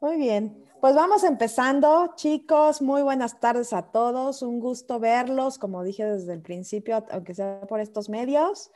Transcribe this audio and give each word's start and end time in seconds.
Muy 0.00 0.16
bien, 0.16 0.64
pues 0.80 0.94
vamos 0.94 1.24
empezando, 1.24 2.12
chicos. 2.14 2.80
Muy 2.80 3.02
buenas 3.02 3.40
tardes 3.40 3.72
a 3.72 3.90
todos. 3.90 4.42
Un 4.42 4.60
gusto 4.60 5.00
verlos, 5.00 5.58
como 5.58 5.82
dije 5.82 6.04
desde 6.04 6.34
el 6.34 6.40
principio, 6.40 7.04
aunque 7.10 7.34
sea 7.34 7.62
por 7.62 7.80
estos 7.80 8.08
medios. 8.08 8.70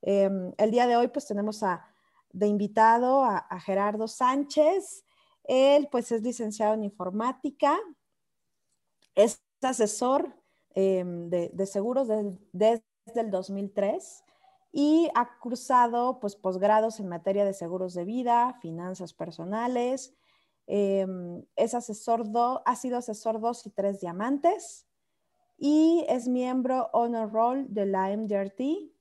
Em, 0.00 0.54
el 0.56 0.70
día 0.70 0.86
de 0.86 0.96
hoy, 0.96 1.08
pues 1.08 1.26
tenemos 1.26 1.62
a, 1.62 1.84
de 2.32 2.46
invitado 2.46 3.22
a, 3.22 3.60
Gerardo 3.60 4.08
Sánchez. 4.08 5.04
Él, 5.44 5.88
pues, 5.92 6.10
es 6.10 6.22
licenciado 6.22 6.72
en 6.72 6.84
informática, 6.84 7.78
es 9.14 9.42
asesor 9.60 10.34
em, 10.70 11.28
de, 11.28 11.66
seguros 11.66 12.08
desde 12.08 12.82
el 13.14 13.30
2003 13.30 14.24
y 14.72 15.10
ha 15.14 15.38
cursado, 15.38 16.18
pues, 16.18 16.34
posgrados 16.34 16.98
en 16.98 17.08
materia 17.08 17.44
de 17.44 17.52
seguros 17.52 17.92
de 17.92 18.06
vida, 18.06 18.58
finanzas 18.62 19.12
personales 19.12 20.14
Em, 20.66 21.44
es 21.56 21.74
asesor 21.74 22.24
ha 22.64 22.76
sido 22.76 22.98
asesor 22.98 23.40
2 23.40 23.66
y 23.66 23.70
3 23.70 24.00
diamantes 24.00 24.86
y 25.58 26.04
es 26.08 26.28
miembro 26.28 26.88
Honor 26.92 27.32
Roll 27.32 27.66
de 27.68 27.86
la 27.86 28.10
MDRT 28.16 28.92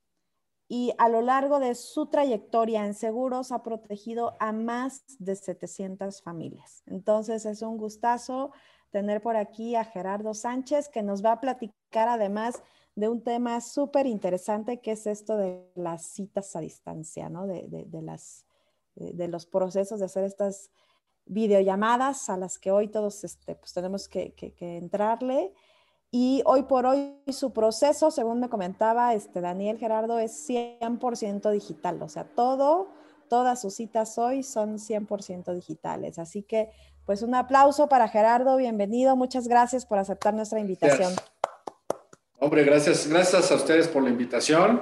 y 0.68 0.94
a 0.98 1.10
lo 1.10 1.22
largo 1.22 1.60
de 1.60 1.76
su 1.76 2.08
trayectoria 2.08 2.86
en 2.86 2.94
seguros 2.94 3.52
ha 3.52 3.62
protegido 3.62 4.38
a 4.40 4.54
más 4.54 5.04
de 5.20 5.36
700 5.36 6.22
familias. 6.22 6.82
Entonces 6.86 7.46
es 7.46 7.62
un 7.62 7.78
gustazo 7.78 8.52
tener 8.90 9.22
por 9.22 9.36
aquí 9.36 9.76
a 9.76 9.84
Gerardo 9.84 10.34
Sánchez 10.34 10.90
que 10.90 11.04
nos 11.04 11.24
va 11.24 11.34
a 11.34 11.42
platicar 11.42 12.10
además 12.10 12.62
de 12.96 13.10
un 13.10 13.24
tema 13.24 13.60
súper 13.62 14.06
interesante 14.06 14.82
que 14.82 14.92
es 14.92 15.08
esto 15.08 15.38
de 15.38 15.70
las 15.76 16.06
citas 16.06 16.56
a 16.56 16.60
distancia, 16.60 17.30
¿no? 17.30 17.48
De, 17.48 17.68
de, 17.68 18.02
las, 18.02 18.46
de 18.96 19.28
los 19.28 19.46
procesos 19.46 20.00
de 20.00 20.06
hacer 20.06 20.24
estas 20.24 20.70
videollamadas 21.26 22.30
a 22.30 22.38
las 22.38 22.60
que 22.60 22.72
hoy 22.72 22.88
todos 22.88 23.24
este, 23.24 23.56
pues 23.56 23.74
tenemos 23.74 24.08
que, 24.08 24.34
entrarle. 24.60 25.54
Y 26.12 26.42
hoy 26.46 26.64
por 26.64 26.86
hoy 26.86 27.16
su 27.30 27.54
proceso, 27.54 28.12
según 28.12 28.40
me 28.42 28.50
comentaba 28.50 29.14
este 29.14 29.40
Daniel 29.40 29.78
Gerardo, 29.78 30.20
es 30.20 30.50
100% 30.50 31.52
digital. 31.52 32.02
O 32.02 32.10
sea, 32.10 32.26
todo, 32.26 32.90
todas 33.30 33.62
sus 33.62 33.76
citas 33.76 34.18
hoy 34.18 34.44
son 34.44 34.78
100% 34.78 35.54
digitales. 35.54 36.20
Así 36.20 36.44
que, 36.44 36.70
pues 37.06 37.22
un 37.22 37.34
aplauso 37.34 37.88
para 37.88 38.10
Gerardo. 38.10 38.58
Bienvenido. 38.58 39.16
Muchas 39.16 39.48
gracias 39.48 39.86
por 39.86 40.00
aceptar 40.00 40.34
nuestra 40.34 40.60
invitación. 40.60 41.14
Hombre, 42.40 42.66
gracias, 42.66 43.08
gracias 43.08 43.52
a 43.52 43.56
ustedes 43.56 43.88
por 43.88 44.04
la 44.04 44.10
invitación. 44.10 44.82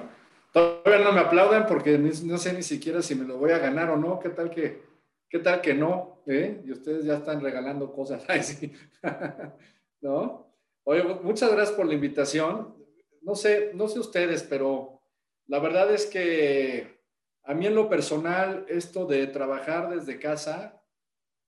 Todavía 0.52 1.04
no 1.04 1.12
me 1.12 1.20
aplaudan 1.20 1.68
porque 1.68 1.98
no 1.98 2.38
sé 2.40 2.54
ni 2.54 2.64
siquiera 2.64 3.04
si 3.04 3.14
me 3.14 3.26
lo 3.26 3.38
voy 3.38 3.52
a 3.52 3.60
ganar 3.60 3.92
o 3.92 3.98
no. 3.98 4.18
¿Qué 4.18 4.30
tal 4.30 4.50
que 4.50 4.89
¿Qué 5.30 5.38
tal 5.40 5.62
que 5.62 5.76
no? 5.76 6.24
¿Eh? 6.26 6.64
Y 6.66 6.72
ustedes 6.72 7.06
ya 7.06 7.18
están 7.18 7.40
regalando 7.42 7.94
cosas. 7.94 8.26
¿No? 10.02 10.52
Oye, 10.84 11.04
muchas 11.04 11.52
gracias 11.52 11.78
por 11.78 11.86
la 11.86 11.94
invitación. 11.94 12.76
No 13.22 13.36
sé, 13.36 13.72
no 13.76 13.88
sé 13.88 14.00
ustedes, 14.00 14.42
pero 14.42 15.02
la 15.46 15.60
verdad 15.60 15.94
es 15.94 16.08
que 16.08 17.00
a 17.44 17.54
mí 17.54 17.68
en 17.68 17.76
lo 17.76 17.90
personal 17.90 18.66
esto 18.70 19.06
de 19.06 19.28
trabajar 19.28 19.90
desde 19.94 20.20
casa 20.20 20.82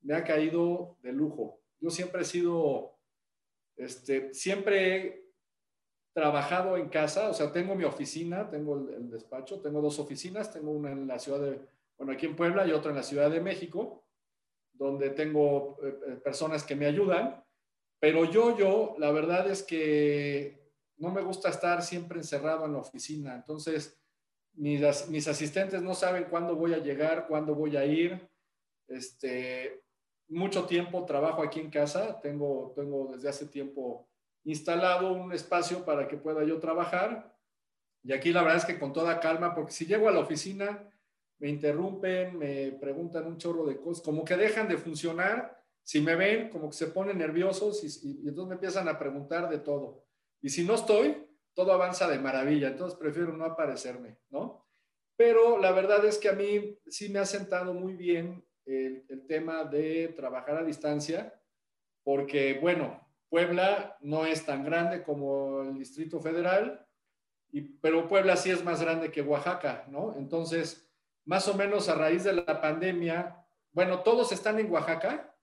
me 0.01 0.13
ha 0.13 0.23
caído 0.23 0.97
de 1.01 1.13
lujo. 1.13 1.59
Yo 1.79 1.89
siempre 1.89 2.21
he 2.21 2.25
sido, 2.25 2.99
este, 3.77 4.31
siempre 4.33 4.95
he 4.95 5.31
trabajado 6.13 6.77
en 6.77 6.89
casa, 6.89 7.29
o 7.29 7.33
sea, 7.33 7.51
tengo 7.51 7.73
mi 7.73 7.83
oficina, 7.83 8.49
tengo 8.49 8.75
el 8.75 9.09
despacho, 9.09 9.61
tengo 9.61 9.81
dos 9.81 9.97
oficinas, 9.97 10.53
tengo 10.53 10.71
una 10.71 10.91
en 10.91 11.07
la 11.07 11.17
ciudad 11.17 11.39
de 11.39 11.61
bueno, 12.01 12.13
aquí 12.13 12.25
en 12.25 12.35
Puebla 12.35 12.65
y 12.65 12.71
otro 12.71 12.89
en 12.89 12.97
la 12.97 13.03
Ciudad 13.03 13.29
de 13.29 13.41
México, 13.41 14.07
donde 14.73 15.11
tengo 15.11 15.77
eh, 15.83 16.15
personas 16.23 16.63
que 16.63 16.75
me 16.75 16.87
ayudan, 16.87 17.45
pero 17.99 18.25
yo, 18.25 18.57
yo, 18.57 18.95
la 18.97 19.11
verdad 19.11 19.47
es 19.47 19.61
que 19.61 20.73
no 20.97 21.11
me 21.11 21.21
gusta 21.21 21.49
estar 21.49 21.83
siempre 21.83 22.17
encerrado 22.17 22.65
en 22.65 22.73
la 22.73 22.79
oficina, 22.79 23.35
entonces 23.35 24.01
mis, 24.53 24.81
mis 25.09 25.27
asistentes 25.27 25.83
no 25.83 25.93
saben 25.93 26.23
cuándo 26.23 26.55
voy 26.55 26.73
a 26.73 26.79
llegar, 26.79 27.27
cuándo 27.27 27.53
voy 27.53 27.77
a 27.77 27.85
ir, 27.85 28.27
este, 28.87 29.83
mucho 30.27 30.65
tiempo 30.65 31.05
trabajo 31.05 31.43
aquí 31.43 31.59
en 31.59 31.69
casa, 31.69 32.19
tengo, 32.19 32.73
tengo 32.75 33.11
desde 33.13 33.29
hace 33.29 33.45
tiempo 33.45 34.09
instalado 34.43 35.13
un 35.13 35.33
espacio 35.33 35.85
para 35.85 36.07
que 36.07 36.17
pueda 36.17 36.43
yo 36.45 36.59
trabajar. 36.59 37.37
Y 38.03 38.11
aquí 38.11 38.33
la 38.33 38.41
verdad 38.41 38.57
es 38.57 38.65
que 38.65 38.79
con 38.79 38.91
toda 38.91 39.19
calma, 39.19 39.53
porque 39.53 39.71
si 39.71 39.85
llego 39.85 40.09
a 40.09 40.11
la 40.11 40.21
oficina, 40.21 40.90
me 41.41 41.49
interrumpen, 41.49 42.37
me 42.37 42.71
preguntan 42.73 43.25
un 43.25 43.37
chorro 43.37 43.65
de 43.65 43.81
cosas, 43.81 44.03
como 44.03 44.23
que 44.23 44.37
dejan 44.37 44.69
de 44.69 44.77
funcionar, 44.77 45.59
si 45.81 45.99
me 45.99 46.15
ven, 46.15 46.49
como 46.49 46.69
que 46.69 46.77
se 46.77 46.87
ponen 46.87 47.17
nerviosos 47.17 47.83
y, 47.83 48.27
entonces 48.27 48.47
me 48.47 48.53
empiezan 48.53 48.87
a 48.87 48.99
preguntar 48.99 49.49
de 49.49 49.57
todo. 49.57 50.05
Y 50.39 50.49
si 50.49 50.63
no 50.63 50.75
estoy, 50.75 51.27
todo 51.55 51.73
avanza 51.73 52.07
de 52.07 52.19
maravilla, 52.19 52.67
entonces 52.67 52.97
prefiero 52.97 53.35
no 53.35 53.43
aparecerme, 53.43 54.19
¿no? 54.29 54.67
Pero 55.17 55.57
la 55.57 55.71
verdad 55.71 56.05
es 56.05 56.19
que 56.19 56.29
a 56.29 56.33
mí 56.33 56.77
sí 56.87 57.09
me 57.09 57.17
ha 57.17 57.25
sentado 57.25 57.73
muy 57.73 57.95
bien 57.95 58.45
el, 58.65 59.03
el 59.09 59.25
tema 59.25 59.63
de 59.63 60.09
trabajar 60.09 60.57
a 60.57 60.63
distancia, 60.63 61.33
porque, 62.03 62.59
bueno, 62.61 63.01
Puebla 63.29 63.97
no 64.01 64.27
es 64.27 64.45
tan 64.45 64.63
grande 64.63 65.01
como 65.01 65.63
el 65.63 65.73
Distrito 65.73 66.19
Federal, 66.19 66.85
y, 67.51 67.61
pero 67.61 68.07
Puebla 68.07 68.37
sí 68.37 68.51
es 68.51 68.63
más 68.63 68.79
grande 68.83 69.11
que 69.11 69.23
Oaxaca, 69.23 69.85
¿no? 69.89 70.15
Entonces, 70.15 70.90
más 71.25 71.47
o 71.47 71.53
menos 71.53 71.89
a 71.89 71.95
raíz 71.95 72.23
de 72.23 72.33
la 72.33 72.61
pandemia, 72.61 73.37
bueno, 73.73 73.99
todos 73.99 74.31
están 74.31 74.59
en 74.59 74.71
Oaxaca. 74.71 75.33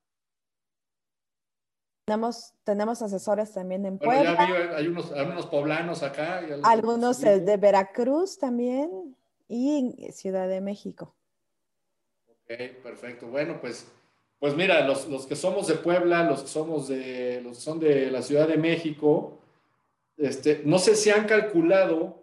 Tenemos, 2.04 2.54
tenemos 2.64 3.02
asesores 3.02 3.52
también 3.52 3.84
en 3.84 3.98
Puebla. 3.98 4.36
hay 4.76 4.86
unos, 4.86 5.12
algunos 5.12 5.46
poblanos 5.46 6.02
acá. 6.02 6.42
algunos 6.62 7.20
de 7.20 7.56
Veracruz 7.56 8.38
también 8.38 9.16
y 9.46 10.10
Ciudad 10.12 10.48
de 10.48 10.60
México. 10.60 11.14
Ok, 12.28 12.82
perfecto. 12.82 13.26
Bueno, 13.26 13.60
pues, 13.60 13.86
pues 14.38 14.54
mira, 14.54 14.86
los, 14.86 15.06
los, 15.08 15.26
que 15.26 15.36
somos 15.36 15.66
de 15.66 15.74
Puebla, 15.74 16.22
los 16.22 16.42
que 16.42 16.48
somos 16.48 16.88
de, 16.88 17.42
los 17.42 17.58
que 17.58 17.62
son 17.62 17.78
de 17.78 18.10
la 18.10 18.22
Ciudad 18.22 18.48
de 18.48 18.56
México, 18.56 19.38
este, 20.16 20.62
no 20.64 20.78
sé 20.78 20.96
si 20.96 21.10
han 21.10 21.26
calculado 21.26 22.22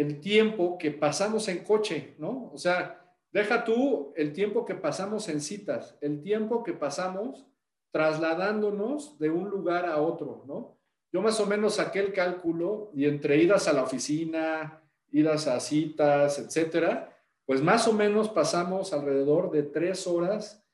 el 0.00 0.20
tiempo 0.20 0.78
que 0.78 0.92
pasamos 0.92 1.48
en 1.48 1.64
coche, 1.64 2.14
¿no? 2.18 2.50
O 2.52 2.58
sea, 2.58 3.04
deja 3.32 3.64
tú 3.64 4.12
el 4.16 4.32
tiempo 4.32 4.64
que 4.64 4.74
pasamos 4.74 5.28
en 5.28 5.40
citas, 5.40 5.96
el 6.00 6.22
tiempo 6.22 6.62
que 6.62 6.72
pasamos 6.72 7.46
trasladándonos 7.90 9.18
de 9.18 9.30
un 9.30 9.50
lugar 9.50 9.86
a 9.86 10.00
otro, 10.00 10.44
¿no? 10.46 10.78
Yo 11.12 11.20
más 11.20 11.40
o 11.40 11.46
menos 11.46 11.76
saqué 11.76 12.00
el 12.00 12.12
cálculo 12.12 12.92
y 12.94 13.06
entre 13.06 13.38
idas 13.38 13.66
a 13.66 13.72
la 13.72 13.82
oficina, 13.82 14.82
idas 15.10 15.48
a 15.48 15.58
citas, 15.58 16.38
etcétera, 16.38 17.16
pues 17.44 17.60
más 17.60 17.88
o 17.88 17.92
menos 17.92 18.28
pasamos 18.28 18.92
alrededor 18.92 19.50
de 19.50 19.64
tres 19.64 20.06
horas 20.06 20.64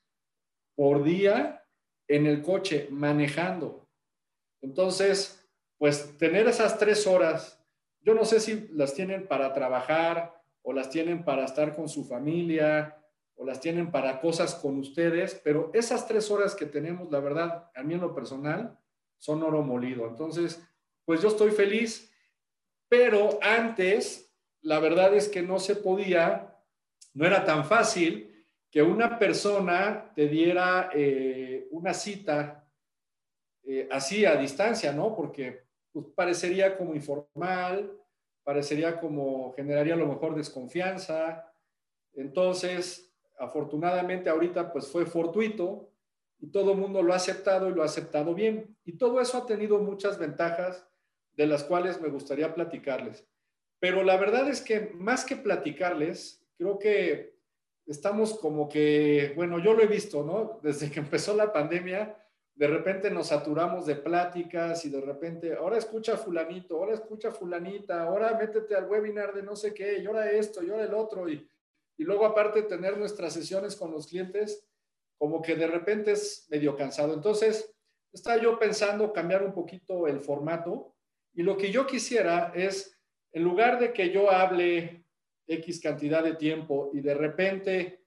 por 0.75 1.03
día 1.03 1.65
en 2.09 2.27
el 2.27 2.43
coche 2.43 2.89
manejando. 2.91 3.89
Entonces, 4.61 5.49
pues 5.79 6.19
tener 6.19 6.47
esas 6.47 6.79
tres 6.79 7.07
horas 7.07 7.64
yo 8.05 8.15
no 8.15 8.25
sé 8.25 8.39
si 8.39 8.69
las 8.73 8.95
tienen 8.95 9.27
para 9.27 9.53
trabajar 9.55 10.41
o 10.63 10.73
las 10.73 10.91
tienen 10.91 11.25
para 11.25 11.45
estar 11.47 11.75
con 11.75 11.89
su 11.89 12.05
familia 12.05 12.97
o 13.37 13.45
las 13.45 13.61
tienen 13.61 13.91
para 13.91 14.21
cosas 14.21 14.55
con 14.55 14.79
ustedes, 14.79 15.41
pero 15.43 15.71
esas 15.75 16.07
tres 16.07 16.31
horas 16.31 16.55
que 16.55 16.67
tenemos, 16.67 17.11
la 17.11 17.21
verdad, 17.21 17.71
a 17.75 17.83
mí 17.83 17.95
en 17.95 18.01
lo 18.01 18.15
personal, 18.15 18.79
son 19.19 19.43
oro 19.43 19.63
molido. 19.63 20.07
Entonces, 20.07 20.63
pues 21.05 21.21
yo 21.23 21.29
estoy 21.29 21.51
feliz, 21.51 22.13
pero 22.89 23.39
antes, 23.43 24.33
la 24.61 24.79
verdad 24.79 25.15
es 25.15 25.29
que 25.29 25.43
no 25.43 25.59
se 25.59 25.77
podía, 25.77 26.57
no 27.15 27.27
era 27.27 27.45
tan 27.45 27.65
fácil 27.65 28.47
que 28.71 28.83
una 28.83 29.19
persona 29.19 30.13
te 30.15 30.29
diera 30.29 30.91
eh, 30.93 31.69
una 31.71 31.95
cita 31.95 32.69
eh, 33.63 33.89
así 33.91 34.25
a 34.27 34.37
distancia, 34.37 34.93
¿no? 34.93 35.17
Porque 35.17 35.64
pues 35.95 36.07
parecería 36.15 36.77
como 36.77 36.95
informal, 36.95 37.97
parecería 38.43 39.01
como 39.01 39.53
generaría 39.55 39.95
a 39.95 39.97
lo 39.97 40.09
mejor 40.09 40.35
desconfianza. 40.35 41.51
Entonces, 42.13 43.15
afortunadamente 43.39 44.29
ahorita 44.29 44.73
pues 44.73 44.89
fue 44.89 45.07
fortuito 45.07 45.89
y 46.41 46.49
todo 46.49 46.73
el 46.73 46.79
mundo 46.79 47.01
lo 47.01 47.13
ha 47.13 47.17
aceptado 47.17 47.71
y 47.71 47.75
lo 47.75 47.83
ha 47.83 47.87
aceptado 47.87 48.35
bien. 48.35 48.77
Y 48.85 48.99
todo 48.99 49.21
eso 49.21 49.39
ha 49.39 49.47
tenido 49.47 49.79
muchas 49.79 50.19
ventajas 50.19 50.85
de 51.37 51.47
las 51.47 51.63
cuales 51.63 52.01
me 52.01 52.09
gustaría 52.09 52.53
platicarles. 52.53 53.25
Pero 53.79 54.03
la 54.03 54.17
verdad 54.17 54.49
es 54.49 54.61
que 54.61 54.91
más 54.95 55.25
que 55.25 55.37
platicarles, 55.37 56.45
creo 56.59 56.79
que 56.79 57.37
estamos 57.87 58.37
como 58.39 58.69
que, 58.69 59.33
bueno, 59.37 59.61
yo 59.61 59.75
lo 59.75 59.83
he 59.83 59.87
visto, 59.87 60.25
¿no? 60.25 60.59
Desde 60.61 60.91
que 60.91 60.99
empezó 61.01 61.37
la 61.37 61.53
pandemia, 61.53 62.17
de 62.55 62.67
repente 62.69 63.11
nos 63.11 63.29
saturamos 63.29 63.85
de 63.87 63.97
pláticas 63.97 64.85
y 64.85 64.91
de 64.91 65.01
repente, 65.01 65.55
ahora 65.55 65.77
escucha 65.77 66.17
fulanito, 66.17 66.77
ahora 66.77 66.95
escucha 66.95 67.33
fulanita, 67.33 68.03
ahora 68.05 68.37
métete 68.39 68.77
al 68.77 68.89
webinar 68.89 69.35
de 69.35 69.43
no 69.43 69.57
sé 69.57 69.75
qué, 69.75 69.99
y 69.99 70.07
ahora 70.07 70.31
esto, 70.31 70.63
y 70.63 70.71
ahora 70.71 70.85
el 70.85 70.95
otro, 70.95 71.29
y, 71.29 71.49
y 71.97 72.05
luego 72.05 72.25
aparte 72.27 72.63
tener 72.63 72.97
nuestras 72.97 73.33
sesiones 73.33 73.75
con 73.75 73.91
los 73.91 74.07
clientes, 74.07 74.65
como 75.19 75.43
que 75.43 75.57
de 75.57 75.67
repente 75.67 76.13
es 76.13 76.47
medio 76.51 76.77
cansado. 76.77 77.15
Entonces, 77.15 77.75
estaba 78.13 78.41
yo 78.41 78.59
pensando 78.59 79.13
cambiar 79.13 79.43
un 79.43 79.53
poquito 79.53 80.07
el 80.07 80.21
formato 80.21 80.95
y 81.33 81.43
lo 81.43 81.57
que 81.57 81.73
yo 81.73 81.87
quisiera 81.87 82.53
es, 82.55 82.97
en 83.33 83.43
lugar 83.43 83.81
de 83.81 83.93
que 83.93 84.11
yo 84.11 84.31
hable 84.31 85.05
X 85.49 85.81
cantidad 85.81 86.23
de 86.23 86.35
tiempo 86.35 86.91
y 86.93 87.01
de 87.01 87.15
repente 87.15 88.04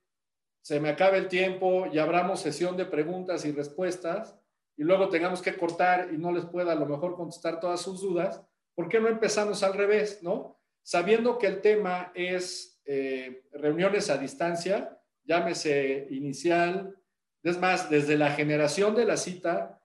se 0.68 0.81
me 0.81 0.90
acabe 0.90 1.18
el 1.18 1.30
tiempo 1.30 1.88
y 1.94 1.98
abramos 1.98 2.42
sesión 2.42 2.75
de 2.75 2.84
preguntas 2.84 3.46
y 3.46 3.54
respuestas 3.54 4.38
y 4.75 4.84
luego 4.84 5.08
tengamos 5.08 5.42
que 5.42 5.56
cortar 5.56 6.10
y 6.12 6.18
no 6.18 6.34
les 6.34 6.44
pueda 6.44 6.74
a 6.74 6.75
lo 6.75 6.86
mejor 6.86 7.16
contestar 7.16 7.62
todas 7.62 7.81
sus 7.81 8.02
dudas, 8.02 8.44
¿por 8.75 8.90
qué 8.90 9.00
no 9.00 9.08
empezamos 9.08 9.64
al 9.64 9.75
revés, 9.75 10.22
no? 10.24 10.60
Sabiendo 10.84 11.38
que 11.38 11.48
el 11.48 11.62
tema 11.62 12.12
es 12.14 12.81
eh, 12.84 13.46
reuniones 13.54 14.10
a 14.10 14.18
distancia, 14.18 15.00
llámese 15.24 16.10
inicial, 16.10 16.98
es 17.44 17.58
más, 17.58 17.90
desde 17.90 18.18
la 18.18 18.31
generación 18.31 18.94
de 18.94 19.06
la 19.06 19.16
cita, 19.16 19.81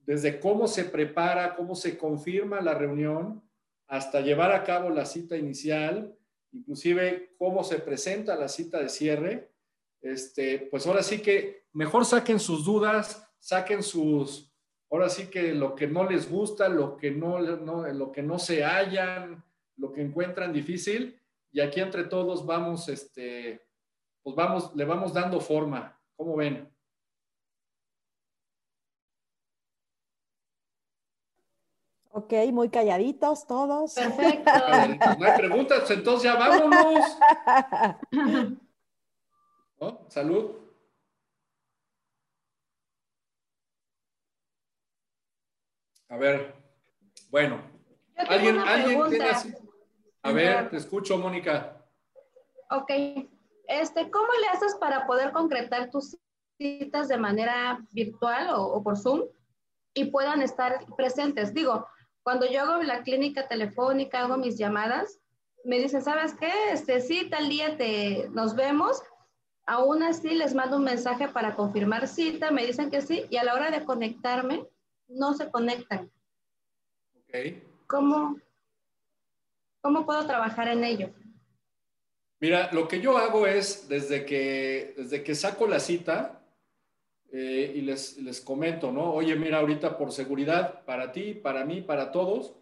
desde 0.00 0.38
cómo 0.38 0.68
se 0.68 0.84
prepara, 0.84 1.56
cómo 1.56 1.74
se 1.74 1.96
confirma 1.96 2.60
la 2.60 2.74
reunión, 2.74 3.42
hasta 3.86 4.20
llevar 4.20 4.52
a 4.52 4.64
cabo 4.64 4.90
la 4.90 5.06
cita 5.06 5.38
inicial, 5.38 6.14
inclusive 6.52 7.34
cómo 7.38 7.64
se 7.64 7.78
presenta 7.78 8.36
la 8.36 8.48
cita 8.48 8.80
de 8.80 8.90
cierre, 8.90 9.55
este, 10.12 10.68
pues 10.70 10.86
ahora 10.86 11.02
sí 11.02 11.20
que 11.20 11.66
mejor 11.72 12.04
saquen 12.04 12.38
sus 12.38 12.64
dudas, 12.64 13.28
saquen 13.38 13.82
sus, 13.82 14.52
ahora 14.90 15.08
sí 15.08 15.26
que 15.26 15.54
lo 15.54 15.74
que 15.74 15.86
no 15.86 16.08
les 16.08 16.30
gusta, 16.30 16.68
lo 16.68 16.96
que 16.96 17.10
no, 17.10 17.38
no, 17.38 17.86
lo 17.88 18.12
que 18.12 18.22
no 18.22 18.38
se 18.38 18.64
hallan, 18.64 19.44
lo 19.76 19.92
que 19.92 20.02
encuentran 20.02 20.52
difícil, 20.52 21.20
y 21.52 21.60
aquí 21.60 21.80
entre 21.80 22.04
todos 22.04 22.44
vamos, 22.44 22.88
este, 22.88 23.62
pues 24.22 24.36
vamos, 24.36 24.74
le 24.74 24.84
vamos 24.84 25.12
dando 25.12 25.40
forma. 25.40 25.98
¿Cómo 26.16 26.36
ven? 26.36 26.68
Ok, 32.10 32.32
muy 32.50 32.70
calladitos 32.70 33.46
todos. 33.46 33.92
Perfecto. 33.92 34.50
no 35.18 35.26
hay 35.26 35.36
preguntas, 35.36 35.90
entonces 35.90 36.22
ya 36.22 36.36
vámonos. 36.36 37.18
Salud. 40.08 40.52
A 46.08 46.16
ver, 46.16 46.54
bueno. 47.30 47.60
¿Alguien, 48.16 48.58
¿alguien 48.58 49.08
tiene 49.10 49.24
así? 49.26 49.54
A 50.22 50.32
ver, 50.32 50.70
te 50.70 50.76
escucho, 50.78 51.18
Mónica. 51.18 51.84
Ok. 52.70 52.90
Este, 53.68 54.10
¿Cómo 54.10 54.28
le 54.40 54.48
haces 54.48 54.76
para 54.76 55.06
poder 55.06 55.32
concretar 55.32 55.90
tus 55.90 56.16
citas 56.56 57.08
de 57.08 57.18
manera 57.18 57.84
virtual 57.90 58.50
o, 58.54 58.62
o 58.62 58.82
por 58.82 58.96
Zoom 58.96 59.22
y 59.92 60.06
puedan 60.06 60.40
estar 60.40 60.86
presentes? 60.96 61.52
Digo, 61.52 61.86
cuando 62.22 62.46
yo 62.46 62.62
hago 62.62 62.82
la 62.82 63.02
clínica 63.02 63.48
telefónica, 63.48 64.20
hago 64.20 64.36
mis 64.36 64.56
llamadas, 64.56 65.20
me 65.64 65.78
dicen, 65.78 66.02
¿sabes 66.02 66.34
qué? 66.34 66.52
Este, 66.70 67.00
sí, 67.00 67.28
tal 67.28 67.48
día 67.48 67.76
te, 67.76 68.28
nos 68.30 68.54
vemos. 68.54 69.02
Aún 69.66 70.02
así 70.04 70.28
les 70.30 70.54
mando 70.54 70.76
un 70.76 70.84
mensaje 70.84 71.28
para 71.28 71.56
confirmar 71.56 72.06
cita, 72.06 72.52
me 72.52 72.64
dicen 72.64 72.88
que 72.88 73.02
sí, 73.02 73.26
y 73.30 73.36
a 73.36 73.44
la 73.44 73.54
hora 73.54 73.70
de 73.70 73.84
conectarme, 73.84 74.64
no 75.08 75.34
se 75.34 75.50
conectan. 75.50 76.10
Okay. 77.24 77.62
¿Cómo, 77.88 78.36
¿Cómo 79.80 80.06
puedo 80.06 80.24
trabajar 80.24 80.68
en 80.68 80.84
ello? 80.84 81.10
Mira, 82.38 82.70
lo 82.72 82.86
que 82.86 83.00
yo 83.00 83.18
hago 83.18 83.46
es, 83.46 83.88
desde 83.88 84.24
que, 84.24 84.94
desde 84.96 85.24
que 85.24 85.34
saco 85.34 85.66
la 85.66 85.80
cita, 85.80 86.44
eh, 87.32 87.72
y 87.74 87.80
les, 87.80 88.18
les 88.18 88.40
comento, 88.40 88.92
¿no? 88.92 89.12
Oye, 89.12 89.34
mira, 89.34 89.58
ahorita 89.58 89.98
por 89.98 90.12
seguridad, 90.12 90.84
para 90.84 91.10
ti, 91.10 91.34
para 91.34 91.64
mí, 91.64 91.80
para 91.80 92.12
todos, 92.12 92.54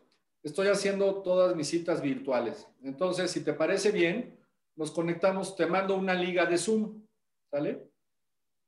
estoy 0.43 0.69
haciendo 0.69 1.23
todas 1.23 1.55
mis 1.55 1.69
citas 1.69 2.01
virtuales. 2.01 2.67
Entonces, 2.83 3.31
si 3.31 3.45
te 3.45 3.53
parece 3.53 3.91
bien, 3.91 4.39
nos 4.77 4.91
conectamos, 4.91 5.57
te 5.57 5.67
mando 5.67 5.97
una 5.97 6.15
liga 6.15 6.47
de 6.47 6.59
Zoom, 6.59 7.07
¿sale? 7.51 7.89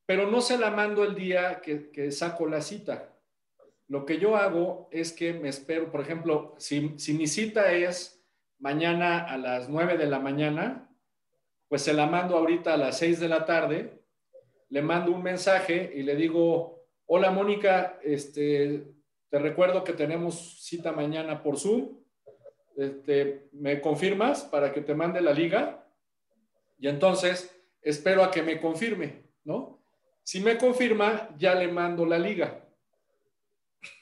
Pero 0.06 0.30
no 0.30 0.40
se 0.40 0.58
la 0.58 0.70
mando 0.70 1.04
el 1.04 1.14
día 1.14 1.60
que, 1.60 2.10
saco 2.12 2.46
la 2.46 2.60
cita. 2.60 3.12
Lo 3.88 4.04
que 4.04 4.18
yo 4.18 4.36
hago 4.36 4.88
es 4.90 5.12
que 5.12 5.32
me 5.32 5.48
espero, 5.48 5.90
por 5.90 6.00
ejemplo, 6.00 6.54
si, 6.58 6.98
si 6.98 7.14
mi 7.14 7.26
cita 7.26 7.72
es 7.72 8.24
mañana 8.58 9.24
a 9.24 9.36
las 9.36 9.68
9 9.68 9.96
de 9.96 10.06
la 10.06 10.20
mañana, 10.20 10.88
pues 11.68 11.82
se 11.82 11.92
la 11.92 12.06
mando 12.06 12.36
ahorita 12.36 12.74
a 12.74 12.76
las 12.76 12.98
6 12.98 13.20
de 13.20 13.28
la 13.28 13.44
tarde 13.44 13.96
le 14.68 14.82
mando 14.82 15.12
un 15.12 15.22
mensaje 15.22 15.92
y 15.94 16.02
le 16.02 16.16
digo, 16.16 16.86
hola 17.06 17.30
Mónica, 17.30 17.98
este, 18.02 18.84
te 19.28 19.38
recuerdo 19.38 19.84
que 19.84 19.92
tenemos 19.92 20.62
cita 20.64 20.92
mañana 20.92 21.42
por 21.42 21.58
Zoom. 21.58 21.98
Este, 22.76 23.48
¿Me 23.52 23.80
confirmas 23.80 24.42
para 24.42 24.72
que 24.72 24.80
te 24.80 24.94
mande 24.94 25.20
la 25.20 25.32
liga? 25.32 25.85
Y 26.78 26.88
entonces 26.88 27.54
espero 27.82 28.22
a 28.22 28.30
que 28.30 28.42
me 28.42 28.60
confirme, 28.60 29.22
¿no? 29.44 29.80
Si 30.22 30.40
me 30.40 30.58
confirma, 30.58 31.28
ya 31.38 31.54
le 31.54 31.68
mando 31.68 32.04
la 32.04 32.18
liga. 32.18 32.64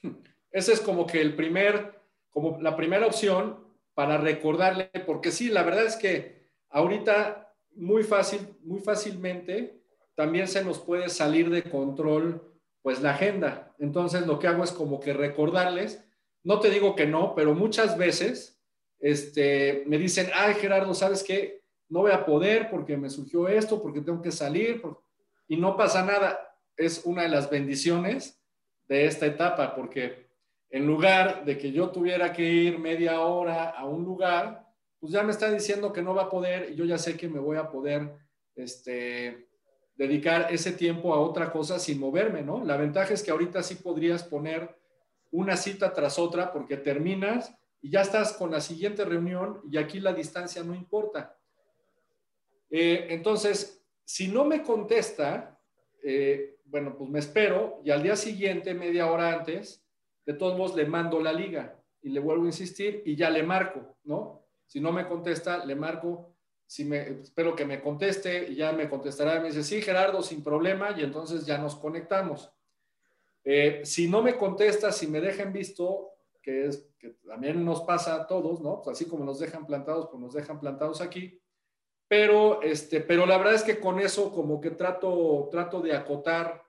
Esa 0.51 0.73
es 0.73 0.81
como 0.81 1.07
que 1.07 1.21
el 1.21 1.35
primer, 1.35 2.01
como 2.31 2.61
la 2.61 2.77
primera 2.77 3.07
opción 3.07 3.63
para 3.95 4.19
recordarle, 4.19 4.91
porque 5.07 5.31
sí, 5.31 5.49
la 5.49 5.63
verdad 5.63 5.85
es 5.85 5.97
que 5.97 6.49
ahorita 6.71 7.53
muy 7.75 8.03
fácil, 8.03 8.41
muy 8.63 8.81
fácilmente 8.81 9.81
también 10.15 10.47
se 10.49 10.65
nos 10.65 10.79
puede 10.79 11.09
salir 11.09 11.51
de 11.51 11.65
control 11.65 12.55
pues 12.83 13.01
la 13.01 13.11
agenda. 13.11 13.75
Entonces 13.79 14.27
lo 14.27 14.39
que 14.39 14.47
hago 14.47 14.63
es 14.63 14.73
como 14.73 15.01
que 15.01 15.13
recordarles, 15.13 16.05
no 16.43 16.61
te 16.61 16.71
digo 16.71 16.95
que 16.95 17.07
no, 17.07 17.35
pero 17.35 17.55
muchas 17.55 17.97
veces 17.97 18.61
este, 19.01 19.85
me 19.87 19.99
dicen, 19.99 20.29
ay 20.35 20.55
Gerardo, 20.55 20.95
¿sabes 20.95 21.23
qué? 21.23 21.64
No 21.95 22.01
voy 22.01 22.11
a 22.11 22.27
poder 22.27 22.69
porque 22.71 22.97
me 22.97 23.09
surgió 23.09 23.47
esto, 23.47 23.81
porque 23.81 24.01
tengo 24.01 24.21
que 24.21 24.33
salir, 24.33 24.83
y 25.47 25.57
no 25.57 25.77
pasa 25.77 26.05
nada. 26.05 26.41
Es 26.77 27.03
una 27.05 27.23
de 27.23 27.29
las 27.29 27.49
bendiciones 27.49 28.43
de 28.89 29.07
esta 29.07 29.27
etapa, 29.27 29.77
porque 29.77 30.27
en 30.71 30.89
lugar 30.89 31.45
de 31.45 31.57
que 31.57 31.71
yo 31.71 31.91
tuviera 31.91 32.33
que 32.33 32.43
ir 32.43 32.81
media 32.81 33.21
hora 33.21 33.71
a 33.71 33.87
un 33.87 34.03
lugar, 34.03 34.67
pues 34.99 35.13
ya 35.13 35.23
me 35.23 35.31
está 35.31 35.49
diciendo 35.49 35.93
que 35.93 36.03
no 36.03 36.17
va 36.17 36.23
a 36.23 36.29
poder 36.29 36.73
y 36.73 36.75
yo 36.75 36.85
ya 36.85 36.99
sé 36.99 37.17
que 37.17 37.29
me 37.29 37.39
voy 37.39 37.59
a 37.59 37.71
poder 37.71 38.11
este, 38.57 39.47
dedicar 39.95 40.49
ese 40.53 40.73
tiempo 40.73 41.15
a 41.15 41.21
otra 41.21 41.53
cosa 41.53 41.79
sin 41.79 42.01
moverme, 42.01 42.43
¿no? 42.43 42.65
La 42.65 42.77
ventaja 42.77 43.15
es 43.15 43.23
que 43.23 43.31
ahorita 43.31 43.63
sí 43.63 43.77
podrías 43.77 44.25
poner 44.25 44.77
una 45.31 45.57
cita 45.57 45.93
tras 45.93 46.19
otra 46.19 46.53
porque 46.53 46.77
terminas 46.77 47.55
y 47.81 47.91
ya 47.91 48.01
estás 48.01 48.33
con 48.33 48.51
la 48.51 48.61
siguiente 48.61 49.05
reunión 49.05 49.61
y 49.71 49.77
aquí 49.77 50.01
la 50.01 50.13
distancia 50.13 50.65
no 50.65 50.75
importa. 50.75 51.39
Eh, 52.71 53.07
entonces, 53.11 53.83
si 54.05 54.29
no 54.29 54.45
me 54.45 54.63
contesta, 54.63 55.59
eh, 56.03 56.57
bueno, 56.65 56.97
pues 56.97 57.11
me 57.11 57.19
espero 57.19 57.81
y 57.85 57.91
al 57.91 58.03
día 58.03 58.17
siguiente, 58.17 58.75
media 58.75 59.11
hora 59.11 59.33
antes, 59.33 59.85
de 60.27 60.35
todos 60.35 60.57
modos 60.57 60.75
le 60.75 60.87
mando 60.87 61.21
la 61.21 61.33
liga 61.33 61.79
y 62.03 62.11
le 62.11 62.21
vuelvo 62.21 62.45
a 62.45 62.47
insistir 62.47 63.03
y 63.05 63.17
ya 63.17 63.31
le 63.31 63.43
marco, 63.43 63.97
¿no? 64.05 64.43
Si 64.67 64.81
no 64.81 64.93
me 64.93 65.07
contesta, 65.07 65.65
le 65.65 65.75
marco 65.75 66.35
si 66.67 66.85
me, 66.85 67.21
espero 67.21 67.55
que 67.55 67.65
me 67.65 67.81
conteste 67.81 68.51
y 68.51 68.57
ya 68.57 68.73
me 68.73 68.89
contestará. 68.89 69.41
Me 69.41 69.49
dice, 69.49 69.63
sí, 69.63 69.83
Gerardo, 69.83 70.23
sin 70.23 70.43
problema, 70.43 70.95
y 70.97 71.03
entonces 71.03 71.47
ya 71.47 71.59
nos 71.59 71.77
conectamos. 71.77 72.51
Eh, 73.45 73.83
si 73.85 74.09
no 74.09 74.23
me 74.23 74.37
contesta, 74.37 74.91
si 74.91 75.07
me 75.07 75.21
dejan 75.21 75.53
visto, 75.53 76.11
que 76.43 76.67
es 76.67 76.89
que 76.99 77.11
también 77.27 77.65
nos 77.65 77.83
pasa 77.83 78.17
a 78.17 78.27
todos, 78.27 78.61
¿no? 78.61 78.83
Pues 78.83 78.97
así 78.97 79.09
como 79.09 79.25
nos 79.25 79.39
dejan 79.39 79.67
plantados, 79.67 80.09
pues 80.11 80.21
nos 80.21 80.33
dejan 80.33 80.59
plantados 80.59 81.01
aquí. 81.01 81.41
Pero, 82.09 82.63
este, 82.63 83.01
pero 83.01 83.27
la 83.27 83.39
verdad 83.39 83.55
es 83.55 83.63
que 83.63 83.81
con 83.81 83.99
eso 83.99 84.33
como 84.33 84.61
que 84.61 84.71
trato, 84.71 85.49
trato 85.51 85.81
de 85.81 85.95
acotar 85.95 86.65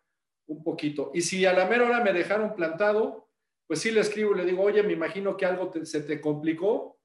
un 0.48 0.63
poquito. 0.63 1.12
Y 1.13 1.22
si 1.22 1.46
a 1.46 1.54
la 1.54 1.65
mera 1.65 1.86
hora 1.86 2.04
me 2.04 2.13
dejaron 2.13 2.56
plantado, 2.56 3.30
pues 3.68 3.82
sí 3.82 3.92
le 3.92 4.01
escribo 4.01 4.34
y 4.34 4.38
le 4.38 4.46
digo, 4.46 4.63
oye, 4.63 4.84
me 4.84 4.94
imagino 4.94 5.36
que 5.36 5.46
algo 5.46 5.72
se 5.84 6.01
te 6.01 6.22
complicó, 6.22 7.00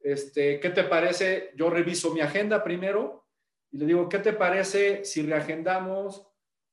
este, 0.00 0.60
¿qué 0.60 0.70
te 0.70 0.84
parece? 0.84 1.52
Yo 1.56 1.70
reviso 1.70 2.12
mi 2.12 2.20
agenda 2.20 2.64
primero 2.64 3.26
y 3.70 3.78
le 3.78 3.86
digo, 3.86 4.08
¿qué 4.08 4.18
te 4.18 4.32
parece 4.32 5.04
si 5.04 5.22
reagendamos 5.22 6.26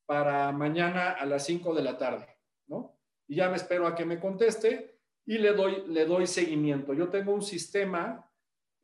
para 0.06 0.52
mañana 0.52 1.12
a 1.12 1.26
las 1.26 1.46
5 1.46 1.74
de 1.76 1.84
la 1.84 1.98
tarde? 1.98 2.26
¿No? 2.68 2.98
Y 3.28 3.36
ya 3.36 3.50
me 3.50 3.58
espero 3.58 3.86
a 3.86 3.96
que 3.96 4.06
me 4.06 4.20
conteste 4.20 5.00
y 5.26 5.38
le 5.38 5.54
doy, 5.54 5.84
le 5.88 6.06
doy 6.06 6.26
seguimiento. 6.26 6.94
Yo 6.94 7.10
tengo 7.10 7.34
un 7.34 7.42
sistema, 7.42 8.27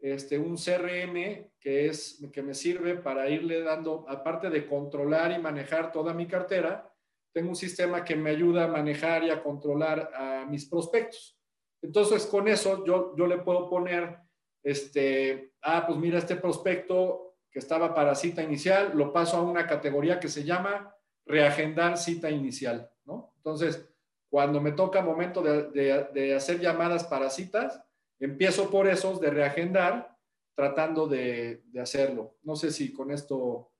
este, 0.03 0.37
un 0.37 0.57
CRM 0.57 1.49
que, 1.59 1.87
es, 1.87 2.21
que 2.33 2.43
me 2.43 2.53
sirve 2.53 2.95
para 2.95 3.29
irle 3.29 3.61
dando, 3.61 4.05
aparte 4.09 4.49
de 4.49 4.67
controlar 4.67 5.31
y 5.31 5.41
manejar 5.41 5.91
toda 5.91 6.13
mi 6.13 6.27
cartera, 6.27 6.93
tengo 7.31 7.49
un 7.49 7.55
sistema 7.55 8.03
que 8.03 8.15
me 8.15 8.31
ayuda 8.31 8.65
a 8.65 8.67
manejar 8.67 9.23
y 9.23 9.29
a 9.29 9.41
controlar 9.41 10.11
a 10.13 10.45
mis 10.45 10.65
prospectos. 10.65 11.39
Entonces, 11.81 12.25
con 12.25 12.47
eso 12.47 12.85
yo, 12.85 13.15
yo 13.15 13.27
le 13.27 13.37
puedo 13.39 13.69
poner 13.69 14.19
este, 14.61 15.53
ah, 15.61 15.85
pues 15.87 15.97
mira, 15.97 16.19
este 16.19 16.35
prospecto 16.35 17.35
que 17.49 17.59
estaba 17.59 17.93
para 17.93 18.15
cita 18.15 18.43
inicial, 18.43 18.91
lo 18.95 19.13
paso 19.13 19.37
a 19.37 19.41
una 19.41 19.67
categoría 19.67 20.19
que 20.19 20.27
se 20.27 20.43
llama 20.43 20.93
reagendar 21.25 21.97
cita 21.97 22.29
inicial, 22.29 22.91
¿no? 23.05 23.33
Entonces, 23.37 23.89
cuando 24.29 24.59
me 24.59 24.71
toca 24.71 25.01
momento 25.01 25.41
de, 25.41 26.33
hacer 26.35 26.59
llamadas 26.59 27.03
para 27.03 27.29
citas, 27.29 27.81
empiezo 28.25 28.69
por 28.69 28.87
esos 28.87 29.19
de 29.19 29.29
reagendar, 29.29 30.17
tratando 30.55 31.07
de, 31.07 31.63
hacerlo. 31.81 32.37
No 32.43 32.55
sé 32.55 32.71
si 32.71 32.93
con 32.93 33.11
esto 33.11 33.71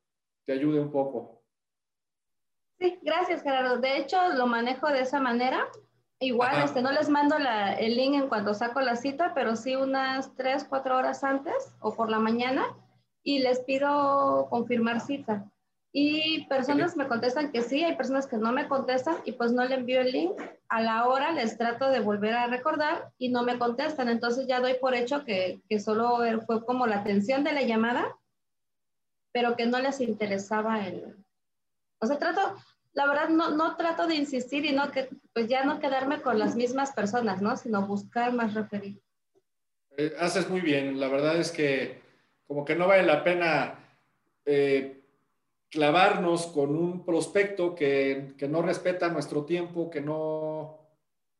te 0.45 0.53
ayude 0.53 0.79
un 0.79 0.91
poco. 0.91 1.43
Sí, 2.79 2.99
gracias 3.01 3.43
Gerardo. 3.43 3.77
De 3.77 3.97
hecho, 3.97 4.17
lo 4.33 4.47
manejo 4.47 4.87
de 4.87 5.01
esa 5.01 5.19
manera. 5.19 5.67
Igual, 6.19 6.63
este, 6.63 6.81
no 6.81 6.91
les 6.91 7.09
mando 7.09 7.35
el 7.37 7.95
link 7.95 8.15
en 8.15 8.29
cuanto 8.29 8.53
saco 8.53 8.79
la 8.81 8.95
cita, 8.95 9.33
pero 9.33 9.55
sí 9.55 9.75
unas 9.75 10.35
tres, 10.35 10.65
cuatro 10.67 10.97
horas 10.97 11.23
antes 11.23 11.75
o 11.79 11.95
por 11.95 12.09
la 12.09 12.19
mañana 12.19 12.75
y 13.23 13.39
les 13.39 13.59
pido 13.61 14.47
confirmar 14.49 14.99
cita. 14.99 15.52
Y 15.95 16.47
personas 16.47 16.97
me 16.97 17.07
contestan 17.07 17.51
que 17.51 17.61
sí, 17.61 17.83
hay 17.83 17.95
personas 17.95 18.25
que 18.25 18.37
no 18.37 18.51
me 18.51 18.67
contestan 18.67 19.17
y 19.25 19.33
pues 19.33 19.51
no 19.51 19.63
le 19.63 19.75
envío 19.75 20.01
el 20.01 20.11
link. 20.11 20.41
A 20.67 20.81
la 20.81 21.05
hora 21.07 21.31
les 21.31 21.55
trato 21.55 21.87
de 21.91 21.99
volver 21.99 22.33
a 22.33 22.47
recordar 22.47 23.11
y 23.19 23.29
no 23.29 23.43
me 23.43 23.59
contestan. 23.59 24.09
Entonces 24.09 24.47
ya 24.47 24.59
doy 24.59 24.73
por 24.81 24.95
hecho 24.95 25.23
que, 25.23 25.61
que 25.69 25.79
solo 25.79 26.17
fue 26.47 26.65
como 26.65 26.87
la 26.87 26.97
atención 26.97 27.43
de 27.43 27.53
la 27.53 27.61
llamada, 27.61 28.17
pero 29.31 29.55
que 29.55 29.67
no 29.67 29.79
les 29.79 30.01
interesaba 30.01 30.87
el... 30.87 31.15
O 31.99 32.07
sea, 32.07 32.17
trato, 32.17 32.41
la 32.93 33.05
verdad 33.05 33.29
no, 33.29 33.51
no 33.51 33.75
trato 33.75 34.07
de 34.07 34.15
insistir 34.15 34.65
y 34.65 34.71
no 34.71 34.89
que, 34.89 35.09
pues 35.31 35.47
ya 35.47 35.63
no 35.63 35.79
quedarme 35.79 36.23
con 36.23 36.39
las 36.39 36.55
mismas 36.55 36.91
personas, 36.93 37.39
¿no? 37.39 37.55
Sino 37.55 37.85
buscar 37.85 38.33
más 38.33 38.55
referidos. 38.55 39.03
Eh, 39.95 40.15
haces 40.19 40.49
muy 40.49 40.61
bien. 40.61 40.99
La 40.99 41.07
verdad 41.07 41.37
es 41.37 41.51
que 41.51 42.01
como 42.47 42.65
que 42.65 42.75
no 42.75 42.87
vale 42.87 43.03
la 43.03 43.23
pena... 43.23 43.75
Eh, 44.43 45.01
clavarnos 45.73 46.45
con 46.45 46.75
un 46.75 47.03
prospecto 47.03 47.73
que, 47.73 48.35
no 48.47 48.61
respeta 48.61 49.09
nuestro 49.09 49.43
tiempo, 49.43 49.89
que 49.89 50.01
no, 50.01 50.77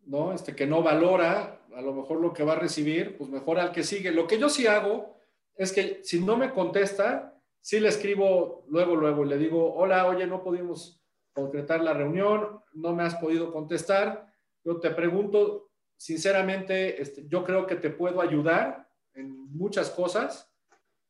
¿no? 0.07 0.33
Este, 0.33 0.55
que 0.55 0.65
no 0.65 0.81
valora 0.81 1.61
a 1.75 1.81
lo 1.81 1.93
mejor 1.93 2.19
lo 2.19 2.33
que 2.33 2.43
va 2.43 2.53
a 2.53 2.59
recibir, 2.59 3.15
pues 3.15 3.29
mejor 3.29 3.59
al 3.59 3.71
que 3.71 3.83
sigue. 3.83 4.11
Lo 4.11 4.25
que 4.25 4.39
yo 4.39 4.49
sí 4.49 4.65
hago 4.65 5.15
es 5.55 5.71
que 5.71 5.99
si 6.03 6.19
no 6.19 6.35
me 6.35 6.49
contesta, 6.49 7.39
sí 7.61 7.79
le 7.79 7.89
escribo 7.89 8.65
luego, 8.69 8.95
luego, 8.95 9.23
le 9.23 9.37
digo, 9.37 9.71
hola, 9.75 10.07
oye, 10.07 10.25
no 10.25 10.43
pudimos 10.43 11.05
concretar 11.31 11.83
la 11.83 11.93
reunión, 11.93 12.59
no 12.73 12.95
me 12.95 13.03
has 13.03 13.13
podido 13.13 13.53
contestar. 13.53 14.33
Yo 14.63 14.79
te 14.79 14.89
pregunto, 14.89 15.69
sinceramente, 15.95 16.99
este, 16.99 17.27
yo 17.27 17.43
creo 17.43 17.67
que 17.67 17.75
te 17.75 17.91
puedo 17.91 18.19
ayudar 18.19 18.89
en 19.13 19.29
muchas 19.51 19.91
cosas 19.91 20.51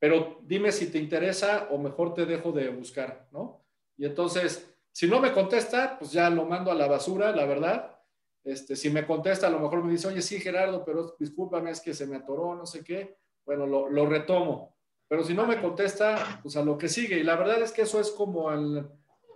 pero 0.03 0.41
dime 0.41 0.69
si 0.73 0.87
te 0.87 0.97
interesa 0.97 1.69
o 1.71 1.77
mejor 1.77 2.13
te 2.13 2.25
dejo 2.25 2.51
de 2.51 2.67
buscar, 2.67 3.25
¿no? 3.31 3.63
Y 3.95 4.03
entonces, 4.03 4.69
si 4.91 5.07
no 5.07 5.21
me 5.21 5.31
contesta, 5.31 5.97
pues 5.97 6.11
ya 6.11 6.29
lo 6.29 6.43
mando 6.43 6.71
a 6.71 6.75
la 6.75 6.89
basura, 6.89 7.31
la 7.31 7.45
verdad. 7.45 8.01
Este, 8.43 8.75
si 8.75 8.89
me 8.89 9.05
contesta, 9.05 9.47
a 9.47 9.49
lo 9.49 9.61
mejor 9.61 9.81
me 9.81 9.93
dice, 9.93 10.09
oye, 10.09 10.21
sí, 10.21 10.41
Gerardo, 10.41 10.83
pero 10.83 11.15
discúlpame, 11.17 11.71
es 11.71 11.79
que 11.79 11.93
se 11.93 12.05
me 12.05 12.17
atoró, 12.17 12.53
no 12.53 12.65
sé 12.65 12.83
qué. 12.83 13.15
Bueno, 13.45 13.65
lo, 13.65 14.05
retomo. 14.05 14.75
Pero 15.07 15.23
si 15.23 15.33
no 15.33 15.47
me 15.47 15.61
contesta, 15.61 16.41
pues 16.43 16.57
a 16.57 16.65
lo 16.65 16.77
que 16.77 16.89
sigue. 16.89 17.17
Y 17.19 17.23
la 17.23 17.37
verdad 17.37 17.61
es 17.61 17.71
que 17.71 17.83
eso 17.83 18.01
es 18.01 18.11
como, 18.11 18.51
el, 18.51 18.85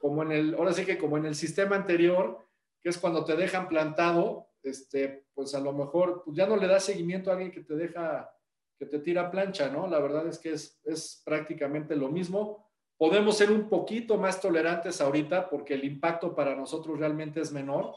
como 0.01 0.23
en 0.23 0.33
el, 0.33 0.53
ahora 0.55 0.73
sí 0.73 0.83
que 0.83 0.97
como 0.97 1.15
en 1.15 1.27
el 1.27 1.35
sistema 1.35 1.77
anterior, 1.77 2.45
que 2.81 2.89
es 2.89 2.97
cuando 2.97 3.23
te 3.23 3.37
dejan 3.37 3.69
plantado, 3.69 4.49
este, 4.63 5.27
pues 5.33 5.55
a 5.55 5.61
lo 5.61 5.71
mejor 5.71 6.23
pues 6.25 6.35
ya 6.35 6.45
no 6.45 6.57
le 6.57 6.67
das 6.67 6.83
seguimiento 6.83 7.29
a 7.29 7.35
alguien 7.35 7.53
que 7.53 7.63
te 7.63 7.75
deja 7.75 8.29
que 8.77 8.85
te 8.85 8.99
tira 8.99 9.31
plancha, 9.31 9.69
¿no? 9.69 9.87
La 9.87 9.99
verdad 9.99 10.27
es 10.27 10.39
que 10.39 10.53
es, 10.53 10.79
es 10.85 11.21
prácticamente 11.25 11.95
lo 11.95 12.09
mismo. 12.09 12.69
Podemos 12.97 13.37
ser 13.37 13.51
un 13.51 13.69
poquito 13.69 14.17
más 14.17 14.39
tolerantes 14.39 15.01
ahorita 15.01 15.49
porque 15.49 15.73
el 15.73 15.83
impacto 15.83 16.35
para 16.35 16.55
nosotros 16.55 16.99
realmente 16.99 17.41
es 17.41 17.51
menor, 17.51 17.93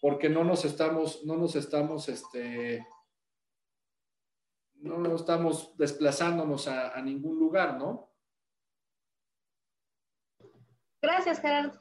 porque 0.00 0.28
no 0.28 0.44
nos 0.44 0.64
estamos, 0.64 1.24
no 1.24 1.36
nos 1.36 1.56
estamos, 1.56 2.08
este, 2.08 2.86
no 4.74 4.98
nos 4.98 5.20
estamos 5.20 5.76
desplazándonos 5.76 6.68
a, 6.68 6.96
a 6.96 7.02
ningún 7.02 7.38
lugar, 7.38 7.76
¿no? 7.78 8.10
Gracias, 11.02 11.40
Gerardo. 11.40 11.80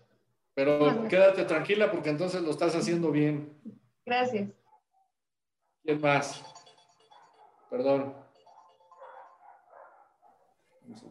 Pero 0.54 1.08
quédate 1.10 1.44
tranquila 1.46 1.92
porque 1.92 2.10
entonces 2.10 2.42
lo 2.42 2.52
estás 2.52 2.76
haciendo 2.76 3.12
bien. 3.12 3.60
Gracias. 4.06 4.50
¿Quién 5.84 6.00
más? 6.00 6.44
Perdón. 7.70 8.25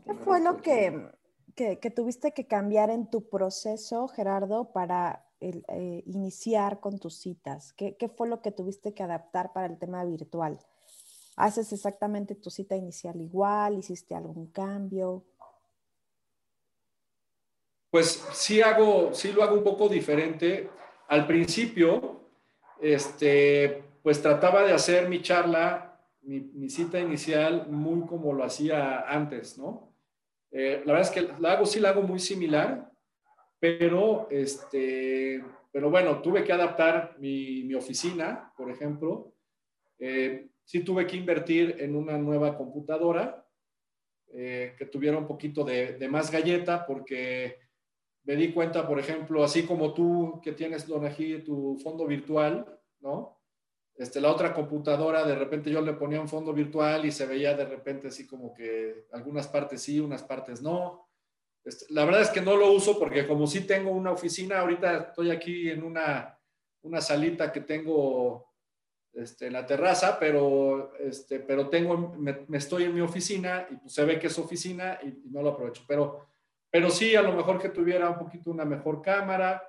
¿Qué 0.05 0.15
fue 0.15 0.41
lo 0.41 0.61
que, 0.61 1.91
tuviste 1.95 2.33
que 2.33 2.47
cambiar 2.47 2.91
en 2.91 3.11
tu 3.11 3.29
proceso, 3.29 4.09
Gerardo, 4.09 4.73
para 4.73 5.27
eh, 5.41 6.03
iniciar 6.07 6.81
con 6.81 6.99
tus 6.99 7.17
citas? 7.17 7.73
¿Qué, 7.73 7.97
fue 8.17 8.29
lo 8.29 8.43
que 8.43 8.53
tuviste 8.53 8.95
que 8.95 9.03
adaptar 9.03 9.53
para 9.53 9.67
el 9.67 9.79
tema 9.79 10.05
virtual? 10.05 10.59
¿Haces 11.37 11.73
exactamente 11.73 12.35
tu 12.35 12.51
cita 12.51 12.77
inicial 12.77 13.21
igual? 13.21 13.79
¿Hiciste 13.79 14.15
algún 14.15 14.47
cambio? 14.47 15.25
Pues 17.91 18.25
sí 18.33 18.61
hago, 18.61 19.15
sí 19.15 19.33
lo 19.33 19.43
hago 19.43 19.57
un 19.57 19.65
poco 19.65 19.89
diferente. 19.89 20.71
Al 21.09 21.27
principio, 21.27 22.21
este, 22.81 23.85
pues 24.03 24.21
trataba 24.21 24.63
de 24.63 24.73
hacer 24.73 25.09
mi 25.09 25.23
charla 25.23 25.94
mi, 26.25 26.71
cita 26.71 26.99
inicial 26.99 27.69
muy 27.69 28.07
como 28.07 28.33
lo 28.33 28.45
hacía 28.45 29.01
antes, 29.01 29.59
¿no? 29.59 29.95
Eh, 30.51 30.83
la 30.85 30.93
verdad 30.95 31.11
es 31.11 31.11
que 31.11 31.33
la 31.41 31.53
hago, 31.53 31.67
sí 31.67 31.81
la 31.81 31.91
hago 31.91 32.03
muy 32.03 32.19
similar, 32.19 32.91
pero, 33.59 34.29
este, 34.31 35.43
pero 35.73 35.91
bueno, 35.91 36.23
tuve 36.23 36.45
que 36.45 36.53
adaptar 36.53 37.17
mi, 37.19 37.65
mi 37.65 37.75
oficina, 37.75 38.53
por 38.57 38.71
ejemplo. 38.71 39.35
Eh, 39.99 40.49
sí 40.65 40.81
tuve 40.81 41.07
que 41.07 41.17
invertir 41.17 41.77
en 41.79 41.97
una 41.97 42.17
nueva 42.19 42.57
computadora 42.57 43.47
eh, 44.33 44.75
que 44.79 44.87
tuviera 44.87 45.19
un 45.19 45.27
poquito 45.27 45.65
de, 45.65 45.95
de, 45.99 46.09
más 46.09 46.31
galleta 46.31 46.85
porque 46.87 47.59
me 48.25 48.37
di 48.37 48.53
cuenta, 48.53 48.87
por 48.87 48.99
ejemplo, 48.99 49.45
así 49.45 49.65
como 49.65 49.93
tú 49.93 50.41
que 50.43 50.53
tienes, 50.53 50.87
Donají, 50.87 51.45
tu 51.45 51.79
fondo 51.83 52.07
virtual, 52.07 52.81
¿no? 53.01 53.34
Este, 53.97 54.21
la 54.21 54.33
otra 54.33 54.53
computadora, 54.53 55.25
de 55.25 55.37
repente 55.37 55.71
yo 55.71 55.81
le 55.81 55.93
ponía 55.93 56.21
un 56.21 56.29
fondo 56.29 56.53
virtual 56.53 57.05
y 57.05 57.13
se 57.13 57.27
veía 57.27 57.55
de 57.55 57.65
repente 57.65 58.09
así 58.09 58.27
como 58.27 58.53
que 58.53 59.07
algunas 59.13 59.47
partes 59.47 59.83
sí, 59.83 60.01
unas 60.01 60.25
partes 60.25 60.61
no. 60.61 61.09
Este, 61.65 61.87
la 61.91 62.05
verdad 62.05 62.23
es 62.23 62.31
que 62.31 62.41
no 62.41 62.57
lo 62.57 62.73
uso 62.73 62.99
porque 62.99 63.27
como 63.27 63.47
sí 63.47 63.67
tengo 63.67 63.93
una 63.93 64.11
oficina, 64.11 64.61
ahorita 64.61 64.97
estoy 65.09 65.31
aquí 65.31 65.71
en 65.71 65.85
una, 65.85 66.37
una 66.83 67.01
salita 67.01 67.53
que 67.53 67.61
tengo 67.61 68.53
este, 69.13 69.47
en 69.47 69.53
la 69.53 69.65
terraza, 69.65 70.19
pero, 70.19 70.93
este, 70.99 71.39
pero 71.39 71.69
tengo, 71.69 72.15
me, 72.19 72.45
estoy 72.53 72.85
en 72.85 72.95
mi 72.95 73.01
oficina 73.01 73.69
y 73.71 73.77
pues 73.77 73.95
se 73.95 74.05
ve 74.05 74.19
que 74.19 74.27
es 74.27 74.39
oficina 74.41 74.99
y, 75.05 75.09
y, 75.09 75.31
no 75.31 75.41
lo 75.41 75.51
aprovecho. 75.51 75.85
Pero, 75.87 76.27
pero 76.69 76.91
sí, 76.91 77.15
a 77.15 77.23
lo 77.23 77.33
mejor 77.33 77.61
que 77.61 77.69
tuviera 77.69 78.11
un 78.11 78.19
poquito 78.19 78.51
una 78.51 78.65
mejor 78.65 79.01
cámara. 79.01 79.63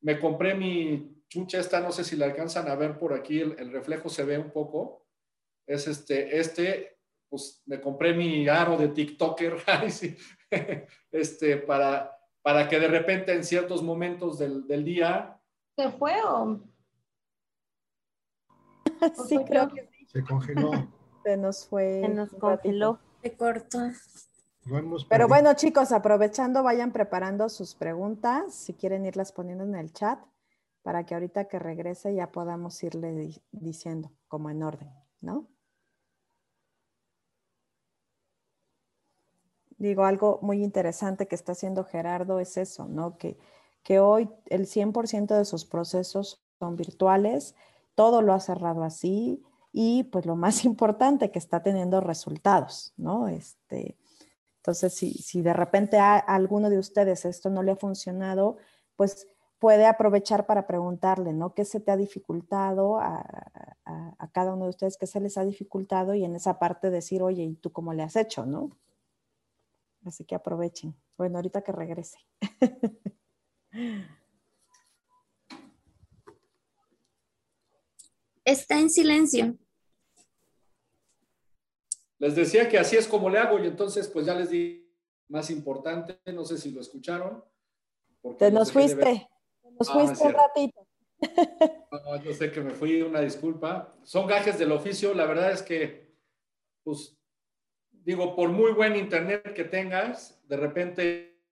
Me 0.00 0.18
compré 0.18 0.54
mi 0.54 1.15
chucha 1.28 1.58
esta, 1.58 1.80
no 1.80 1.92
sé 1.92 2.04
si 2.04 2.16
la 2.16 2.26
alcanzan 2.26 2.68
a 2.68 2.74
ver 2.74 2.98
por 2.98 3.12
aquí, 3.12 3.40
el, 3.40 3.72
reflejo 3.72 4.08
se 4.08 4.24
ve 4.24 4.38
un 4.38 4.50
poco. 4.50 5.06
Es 5.66 5.88
este, 5.88 6.38
este, 6.38 6.98
pues 7.28 7.62
me 7.66 7.80
compré 7.80 8.14
mi 8.14 8.48
aro 8.48 8.76
de 8.76 8.88
TikToker 8.88 9.56
este, 11.10 11.56
para, 11.58 12.16
para 12.42 12.68
que 12.68 12.78
de 12.78 12.88
repente 12.88 13.32
en 13.32 13.44
ciertos 13.44 13.82
momentos 13.82 14.38
del, 14.38 14.66
del 14.66 14.84
día... 14.84 15.40
¿Se 15.76 15.90
fue 15.90 16.14
o...? 16.22 16.60
sí, 19.28 19.38
creo 19.44 19.68
que 19.68 19.88
sí. 19.88 20.06
Se 20.06 20.22
congeló. 20.22 20.70
Se 21.24 21.36
nos 21.36 21.66
fue. 21.66 22.02
Se 22.02 22.08
nos 22.08 22.30
congeló. 22.34 23.00
Se 23.20 23.36
cortó. 23.36 23.80
Pero 25.08 25.28
bueno, 25.28 25.54
chicos, 25.54 25.92
aprovechando, 25.92 26.62
vayan 26.62 26.92
preparando 26.92 27.48
sus 27.48 27.74
preguntas, 27.74 28.52
si 28.54 28.74
quieren 28.74 29.06
irlas 29.06 29.32
poniendo 29.32 29.64
en 29.64 29.76
el 29.76 29.92
chat 29.92 30.18
para 30.86 31.04
que 31.04 31.14
ahorita 31.14 31.48
que 31.48 31.58
regrese 31.58 32.14
ya 32.14 32.30
podamos 32.30 32.80
irle 32.84 33.42
diciendo 33.50 34.12
como 34.28 34.50
en 34.50 34.62
orden, 34.62 34.88
¿no? 35.20 35.48
Digo, 39.78 40.04
algo 40.04 40.38
muy 40.42 40.62
interesante 40.62 41.26
que 41.26 41.34
está 41.34 41.50
haciendo 41.50 41.82
Gerardo 41.82 42.38
es 42.38 42.56
eso, 42.56 42.86
¿no? 42.86 43.18
Que, 43.18 43.36
que 43.82 43.98
hoy 43.98 44.30
el 44.44 44.68
100% 44.68 45.36
de 45.36 45.44
sus 45.44 45.64
procesos 45.64 46.40
son 46.60 46.76
virtuales, 46.76 47.56
todo 47.96 48.22
lo 48.22 48.32
ha 48.32 48.38
cerrado 48.38 48.84
así 48.84 49.42
y 49.72 50.04
pues 50.04 50.24
lo 50.24 50.36
más 50.36 50.64
importante 50.64 51.32
que 51.32 51.40
está 51.40 51.64
teniendo 51.64 52.00
resultados, 52.00 52.94
¿no? 52.96 53.26
Este, 53.26 53.96
entonces, 54.58 54.94
si, 54.94 55.14
si 55.14 55.42
de 55.42 55.52
repente 55.52 55.98
a, 55.98 56.14
a 56.14 56.36
alguno 56.36 56.70
de 56.70 56.78
ustedes 56.78 57.24
esto 57.24 57.50
no 57.50 57.64
le 57.64 57.72
ha 57.72 57.76
funcionado, 57.76 58.58
pues 58.94 59.26
puede 59.58 59.86
aprovechar 59.86 60.46
para 60.46 60.66
preguntarle, 60.66 61.32
¿no? 61.32 61.54
¿Qué 61.54 61.64
se 61.64 61.80
te 61.80 61.90
ha 61.90 61.96
dificultado 61.96 62.98
a, 62.98 63.24
cada 64.32 64.52
uno 64.52 64.64
de 64.64 64.70
ustedes? 64.70 64.98
¿Qué 64.98 65.06
se 65.06 65.20
les 65.20 65.38
ha 65.38 65.44
dificultado? 65.44 66.14
Y 66.14 66.24
en 66.24 66.34
esa 66.36 66.58
parte 66.58 66.90
decir, 66.90 67.22
oye, 67.22 67.44
¿y 67.44 67.54
tú 67.54 67.72
cómo 67.72 67.94
le 67.94 68.02
has 68.02 68.16
hecho, 68.16 68.44
no? 68.44 68.76
Así 70.04 70.24
que 70.24 70.34
aprovechen. 70.34 70.94
Bueno, 71.16 71.38
ahorita 71.38 71.62
que 71.62 71.72
regrese. 71.72 72.18
Está 78.44 78.78
en 78.78 78.90
silencio. 78.90 79.56
Les 82.18 82.36
decía 82.36 82.68
que 82.68 82.78
así 82.78 82.96
es 82.96 83.08
como 83.08 83.28
le 83.28 83.38
hago 83.38 83.58
y 83.58 83.66
entonces 83.66 84.08
pues 84.08 84.26
ya 84.26 84.34
les 84.34 84.50
di 84.50 84.88
más 85.28 85.50
importante, 85.50 86.20
no 86.32 86.44
sé 86.44 86.56
si 86.56 86.70
lo 86.70 86.80
escucharon. 86.80 87.44
Te 88.38 88.50
nos 88.50 88.72
fuiste, 88.72 88.96
te 89.02 89.35
nos 89.78 89.90
fuiste 89.90 90.24
un 90.24 90.32
ratito. 90.32 90.86
No, 92.04 92.22
yo 92.22 92.32
sé 92.34 92.52
que 92.52 92.60
me 92.60 92.72
fui, 92.72 93.00
una 93.00 93.20
disculpa. 93.20 93.90
Son 94.02 94.26
gajes 94.26 94.58
del 94.58 94.70
oficio, 94.70 95.14
la 95.14 95.24
verdad 95.24 95.50
es 95.50 95.62
que, 95.62 96.14
pues, 96.84 97.16
digo, 97.90 98.36
por 98.36 98.50
muy 98.50 98.72
buen 98.72 98.96
internet 98.96 99.54
que 99.54 99.64
tengas, 99.64 100.46
de 100.46 100.56
repente 100.56 101.42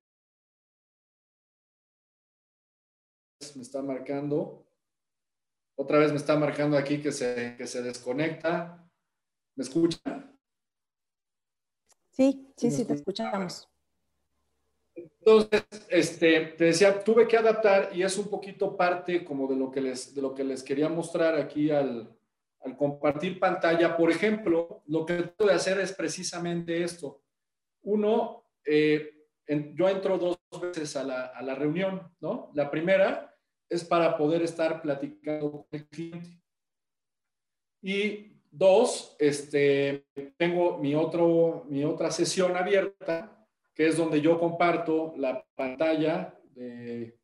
me 3.57 3.63
está 3.63 3.83
marcando, 3.83 4.67
otra 5.77 5.99
vez 5.99 6.13
me 6.13 6.19
está 6.19 6.37
marcando 6.37 6.77
aquí 6.77 7.01
que 7.01 7.11
se, 7.11 7.57
que 7.57 7.67
se 7.67 7.83
desconecta. 7.83 8.89
¿Me 9.57 9.65
escuchan? 9.65 10.39
Sí, 12.11 12.53
sí, 12.57 12.71
sí, 12.71 12.85
te 12.85 12.95
escuchamos. 12.95 13.69
Entonces, 15.27 15.65
este, 15.89 16.41
te 16.57 16.65
decía, 16.65 17.03
tuve 17.03 17.27
que 17.27 17.37
adaptar 17.37 17.91
y 17.95 18.03
es 18.03 18.19
un 18.19 18.29
poquito 18.29 18.77
parte 18.77 19.25
como 19.25 19.49
de 19.49 19.57
lo 19.57 19.71
que 19.71 19.81
les, 19.81 20.15
de 20.15 20.21
lo 20.21 20.35
que 20.35 20.45
les 20.45 20.63
quería 20.63 20.89
mostrar 20.89 21.35
aquí 21.35 21.71
al, 21.71 22.15
al 22.61 22.77
compartir 22.77 23.41
pantalla. 23.41 23.97
Por 23.97 24.11
ejemplo, 24.11 24.83
lo 24.87 25.07
que 25.07 25.15
trato 25.15 25.47
de 25.47 25.55
hacer 25.55 25.81
es 25.81 25.93
precisamente 25.93 26.83
esto. 26.83 27.23
Uno, 27.83 28.45
eh, 28.67 29.27
yo 29.75 29.89
entro 29.89 30.19
dos 30.19 30.39
veces 30.61 30.95
a 30.97 31.05
la, 31.05 31.27
a 31.27 31.43
la 31.43 31.55
reunión, 31.55 32.15
¿no? 32.21 32.51
La 32.55 32.71
primera 32.71 33.35
es 33.69 33.83
para 33.85 34.17
poder 34.17 34.43
estar 34.43 34.83
platicando 34.83 35.51
con 35.51 35.67
el 35.73 35.89
cliente. 35.89 36.43
Y 37.83 38.35
Dos, 38.57 39.17
este, 39.19 40.07
tengo 40.37 40.79
mi, 40.79 40.95
otro, 40.95 41.67
mi 41.69 41.83
otra 41.83 42.13
sesión 42.13 42.57
abierta, 42.57 43.44
que 43.75 43.89
es 43.89 43.97
donde 43.97 44.21
yo 44.21 44.39
comparto 44.39 45.15
la 45.17 45.45
pantalla 45.55 46.39
de, 46.55 47.19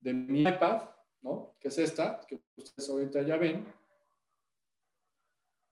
de 0.00 0.14
mi 0.14 0.42
iPad, 0.42 0.82
¿no? 1.22 1.56
que 1.58 1.68
es 1.68 1.78
esta, 1.78 2.20
que 2.26 2.40
ustedes 2.56 2.88
ahorita 2.88 3.22
ya 3.22 3.36
ven. 3.36 3.66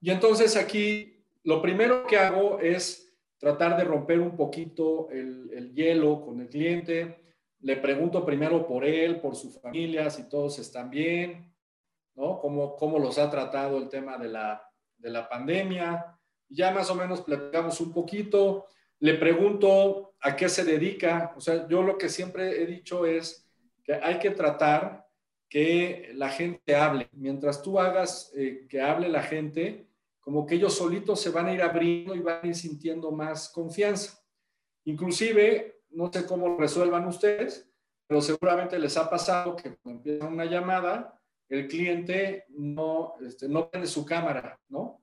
Y 0.01 0.11
entonces 0.11 0.55
aquí 0.55 1.23
lo 1.43 1.61
primero 1.61 2.05
que 2.05 2.17
hago 2.17 2.59
es 2.59 3.07
tratar 3.37 3.77
de 3.77 3.83
romper 3.83 4.19
un 4.19 4.35
poquito 4.35 5.09
el, 5.11 5.49
el, 5.53 5.73
hielo 5.73 6.21
con 6.21 6.41
el 6.41 6.49
cliente. 6.49 7.19
Le 7.59 7.77
pregunto 7.77 8.25
primero 8.25 8.67
por 8.67 8.83
él, 8.83 9.19
por 9.19 9.35
su 9.35 9.51
familia, 9.51 10.09
si 10.09 10.27
todos 10.27 10.59
están 10.59 10.89
bien, 10.89 11.53
¿no? 12.15 12.39
Cómo, 12.39 12.75
cómo 12.75 12.99
los 12.99 13.17
ha 13.17 13.29
tratado 13.29 13.77
el 13.77 13.89
tema 13.89 14.17
de 14.17 14.27
la, 14.27 14.61
de 14.97 15.09
la 15.09 15.29
pandemia. 15.29 16.19
Ya 16.49 16.71
más 16.71 16.89
o 16.89 16.95
menos 16.95 17.21
platicamos 17.21 17.79
un 17.79 17.93
poquito. 17.93 18.65
Le 18.99 19.13
pregunto 19.15 20.15
a 20.21 20.35
qué 20.35 20.49
se 20.49 20.63
dedica. 20.63 21.33
O 21.35 21.41
sea, 21.41 21.67
yo 21.67 21.83
lo 21.83 21.97
que 21.97 22.09
siempre 22.09 22.61
he 22.61 22.65
dicho 22.65 23.05
es 23.05 23.47
que 23.83 23.93
hay 23.93 24.19
que 24.19 24.31
tratar 24.31 25.07
que 25.49 26.11
la 26.15 26.29
gente 26.29 26.75
hable. 26.75 27.07
Mientras 27.13 27.61
tú 27.61 27.79
hagas 27.79 28.31
eh, 28.35 28.65
que 28.69 28.81
hable 28.81 29.09
la 29.09 29.23
gente, 29.23 29.87
como 30.19 30.45
que 30.45 30.55
ellos 30.55 30.75
solitos 30.75 31.21
se 31.21 31.29
van 31.29 31.47
a 31.47 31.53
ir 31.53 31.61
abriendo 31.61 32.15
y 32.15 32.19
van 32.19 32.39
a 32.43 32.47
ir 32.47 32.55
sintiendo 32.55 33.11
más 33.11 33.49
confianza. 33.49 34.19
Inclusive, 34.83 35.81
no 35.91 36.11
sé 36.11 36.25
cómo 36.25 36.57
resuelvan 36.57 37.07
ustedes, 37.07 37.69
pero 38.07 38.21
seguramente 38.21 38.77
les 38.79 38.97
ha 38.97 39.09
pasado 39.09 39.55
que 39.55 39.75
cuando 39.77 39.99
empieza 39.99 40.27
una 40.27 40.45
llamada, 40.45 41.17
el 41.49 41.67
cliente 41.67 42.45
no, 42.49 43.15
este, 43.25 43.47
no 43.47 43.69
prende 43.69 43.87
su 43.87 44.05
cámara, 44.05 44.59
¿no? 44.67 45.01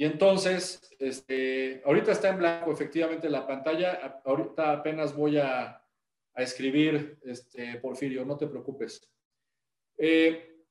Y 0.00 0.06
entonces, 0.06 0.80
este, 0.98 1.82
ahorita 1.84 2.12
está 2.12 2.30
en 2.30 2.38
blanco 2.38 2.72
efectivamente 2.72 3.28
la 3.28 3.46
pantalla, 3.46 4.22
ahorita 4.24 4.72
apenas 4.72 5.14
voy 5.14 5.36
a, 5.36 5.76
escribir, 6.36 7.18
este, 7.22 7.78
Porfirio, 7.80 8.24
no 8.24 8.38
te 8.38 8.46
preocupes. 8.46 9.06
Eh, 9.98 10.64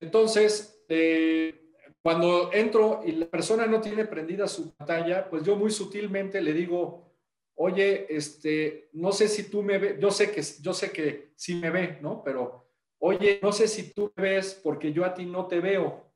entonces, 0.00 0.82
eh, 0.88 1.74
cuando 2.00 2.50
entro 2.54 3.02
y 3.04 3.12
la 3.12 3.26
persona 3.26 3.66
no 3.66 3.82
tiene 3.82 4.06
prendida 4.06 4.48
su 4.48 4.74
pantalla, 4.74 5.28
pues 5.28 5.42
yo 5.42 5.56
muy 5.56 5.70
sutilmente 5.70 6.40
le 6.40 6.54
digo, 6.54 7.12
oye, 7.56 8.06
este, 8.08 8.88
no 8.94 9.12
sé 9.12 9.28
si 9.28 9.50
tú 9.50 9.62
me 9.62 9.76
ves, 9.76 9.98
yo 10.00 10.10
sé 10.10 10.30
que, 10.30 10.42
yo 10.62 10.72
sé 10.72 10.90
que 10.90 11.32
sí 11.36 11.56
me 11.56 11.68
ve, 11.68 11.98
¿no? 12.00 12.24
Pero 12.24 12.66
oye, 12.98 13.40
no 13.42 13.52
sé 13.52 13.68
si 13.68 13.92
tú 13.92 14.10
me 14.16 14.22
ves 14.22 14.58
porque 14.64 14.90
yo 14.90 15.04
a 15.04 15.12
ti 15.12 15.26
no 15.26 15.48
te 15.48 15.60
veo. 15.60 16.13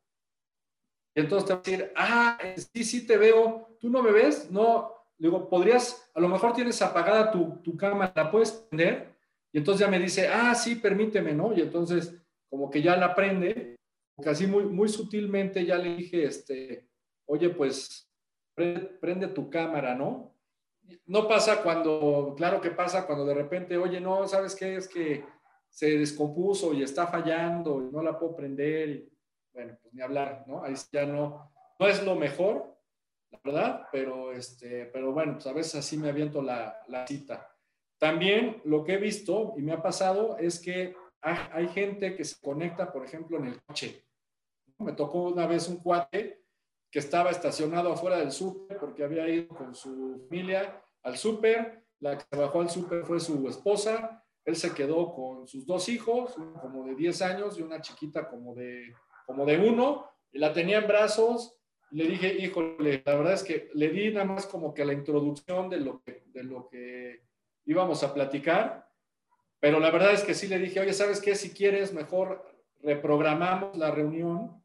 Entonces 1.20 1.46
te 1.46 1.54
va 1.54 1.60
a 1.60 1.62
decir, 1.62 1.92
ah, 1.96 2.38
sí, 2.72 2.84
sí 2.84 3.06
te 3.06 3.16
veo, 3.16 3.76
¿tú 3.80 3.90
no 3.90 4.02
me 4.02 4.12
ves? 4.12 4.50
No, 4.50 4.92
digo, 5.16 5.48
podrías, 5.48 6.10
a 6.14 6.20
lo 6.20 6.28
mejor 6.28 6.52
tienes 6.52 6.80
apagada 6.82 7.30
tu, 7.30 7.60
tu 7.62 7.76
cámara, 7.76 8.12
¿la 8.14 8.30
puedes 8.30 8.52
prender? 8.52 9.16
Y 9.52 9.58
entonces 9.58 9.80
ya 9.80 9.90
me 9.90 9.98
dice, 9.98 10.28
ah, 10.28 10.54
sí, 10.54 10.76
permíteme, 10.76 11.32
¿no? 11.32 11.52
Y 11.56 11.60
entonces 11.60 12.14
como 12.48 12.70
que 12.70 12.82
ya 12.82 12.96
la 12.96 13.14
prende, 13.14 13.76
así 14.24 14.46
muy, 14.46 14.64
muy 14.64 14.88
sutilmente 14.88 15.64
ya 15.64 15.76
le 15.76 15.96
dije, 15.96 16.24
este, 16.24 16.88
oye, 17.26 17.50
pues 17.50 18.10
prende, 18.54 18.80
prende 18.80 19.28
tu 19.28 19.50
cámara, 19.50 19.94
¿no? 19.94 20.34
No 21.06 21.28
pasa 21.28 21.62
cuando, 21.62 22.34
claro 22.36 22.60
que 22.60 22.70
pasa 22.70 23.06
cuando 23.06 23.26
de 23.26 23.34
repente, 23.34 23.76
oye, 23.76 24.00
no, 24.00 24.26
¿sabes 24.26 24.54
qué? 24.54 24.76
Es 24.76 24.88
que 24.88 25.24
se 25.68 25.98
descompuso 25.98 26.72
y 26.72 26.82
está 26.82 27.06
fallando 27.06 27.82
y 27.82 27.92
no 27.92 28.02
la 28.02 28.18
puedo 28.18 28.34
prender. 28.34 28.88
Y, 28.88 29.17
bueno, 29.58 29.76
pues 29.82 29.92
ni 29.92 30.00
hablar, 30.00 30.44
¿no? 30.46 30.62
Ahí 30.62 30.74
ya 30.92 31.04
no, 31.04 31.50
no 31.80 31.88
es 31.88 32.04
lo 32.04 32.14
mejor, 32.14 32.78
la 33.32 33.40
verdad, 33.42 33.88
pero, 33.90 34.30
este, 34.30 34.86
pero 34.86 35.12
bueno, 35.12 35.32
pues 35.32 35.48
a 35.48 35.52
veces 35.52 35.74
así 35.74 35.98
me 35.98 36.10
aviento 36.10 36.40
la, 36.40 36.80
la 36.86 37.04
cita. 37.08 37.52
También 37.98 38.62
lo 38.64 38.84
que 38.84 38.94
he 38.94 38.98
visto 38.98 39.54
y 39.56 39.62
me 39.62 39.72
ha 39.72 39.82
pasado 39.82 40.38
es 40.38 40.60
que 40.60 40.94
hay, 41.20 41.66
gente 41.70 42.14
que 42.14 42.24
se 42.24 42.40
conecta, 42.40 42.92
por 42.92 43.04
ejemplo, 43.04 43.36
en 43.38 43.46
el 43.46 43.60
coche. 43.64 44.04
Me 44.78 44.92
tocó 44.92 45.24
una 45.24 45.48
vez 45.48 45.66
un 45.68 45.78
cuate 45.78 46.44
que 46.88 47.00
estaba 47.00 47.30
estacionado 47.30 47.92
afuera 47.92 48.18
del 48.18 48.30
súper 48.30 48.78
porque 48.78 49.02
había 49.02 49.28
ido 49.28 49.48
con 49.48 49.74
su 49.74 50.24
familia 50.28 50.80
al 51.02 51.16
súper, 51.16 51.84
la 51.98 52.16
que 52.16 52.24
se 52.30 52.40
bajó 52.40 52.60
al 52.60 52.70
súper 52.70 53.04
fue 53.04 53.18
su 53.18 53.48
esposa, 53.48 54.24
él 54.44 54.54
se 54.54 54.72
quedó 54.72 55.12
con 55.12 55.48
sus 55.48 55.66
dos 55.66 55.88
hijos, 55.88 56.36
como 56.62 56.84
de 56.84 56.94
10 56.94 57.22
años 57.22 57.58
y 57.58 57.62
una 57.62 57.80
chiquita 57.80 58.28
como 58.28 58.54
de, 58.54 58.94
como 59.28 59.44
de 59.44 59.58
uno, 59.58 60.10
y 60.32 60.38
la 60.38 60.54
tenía 60.54 60.78
en 60.78 60.88
brazos. 60.88 61.54
le 61.90 62.06
dije, 62.06 62.34
híjole, 62.38 63.02
la 63.04 63.14
verdad 63.14 63.34
es 63.34 63.44
que 63.44 63.70
le 63.74 63.90
di 63.90 64.10
nada 64.10 64.24
más 64.24 64.46
como 64.46 64.72
que 64.72 64.86
la 64.86 64.94
introducción 64.94 65.68
de 65.68 65.80
lo 65.80 66.02
que, 66.02 66.22
de 66.26 66.44
lo 66.44 66.66
que 66.68 67.24
íbamos 67.66 68.02
a 68.02 68.14
platicar, 68.14 68.88
pero 69.60 69.80
la 69.80 69.90
verdad 69.90 70.14
es 70.14 70.22
que 70.22 70.32
sí 70.32 70.48
le 70.48 70.58
dije, 70.58 70.80
oye, 70.80 70.94
¿sabes 70.94 71.20
qué? 71.20 71.34
Si 71.34 71.50
quieres, 71.50 71.92
mejor 71.92 72.42
reprogramamos 72.80 73.76
la 73.76 73.90
reunión 73.90 74.64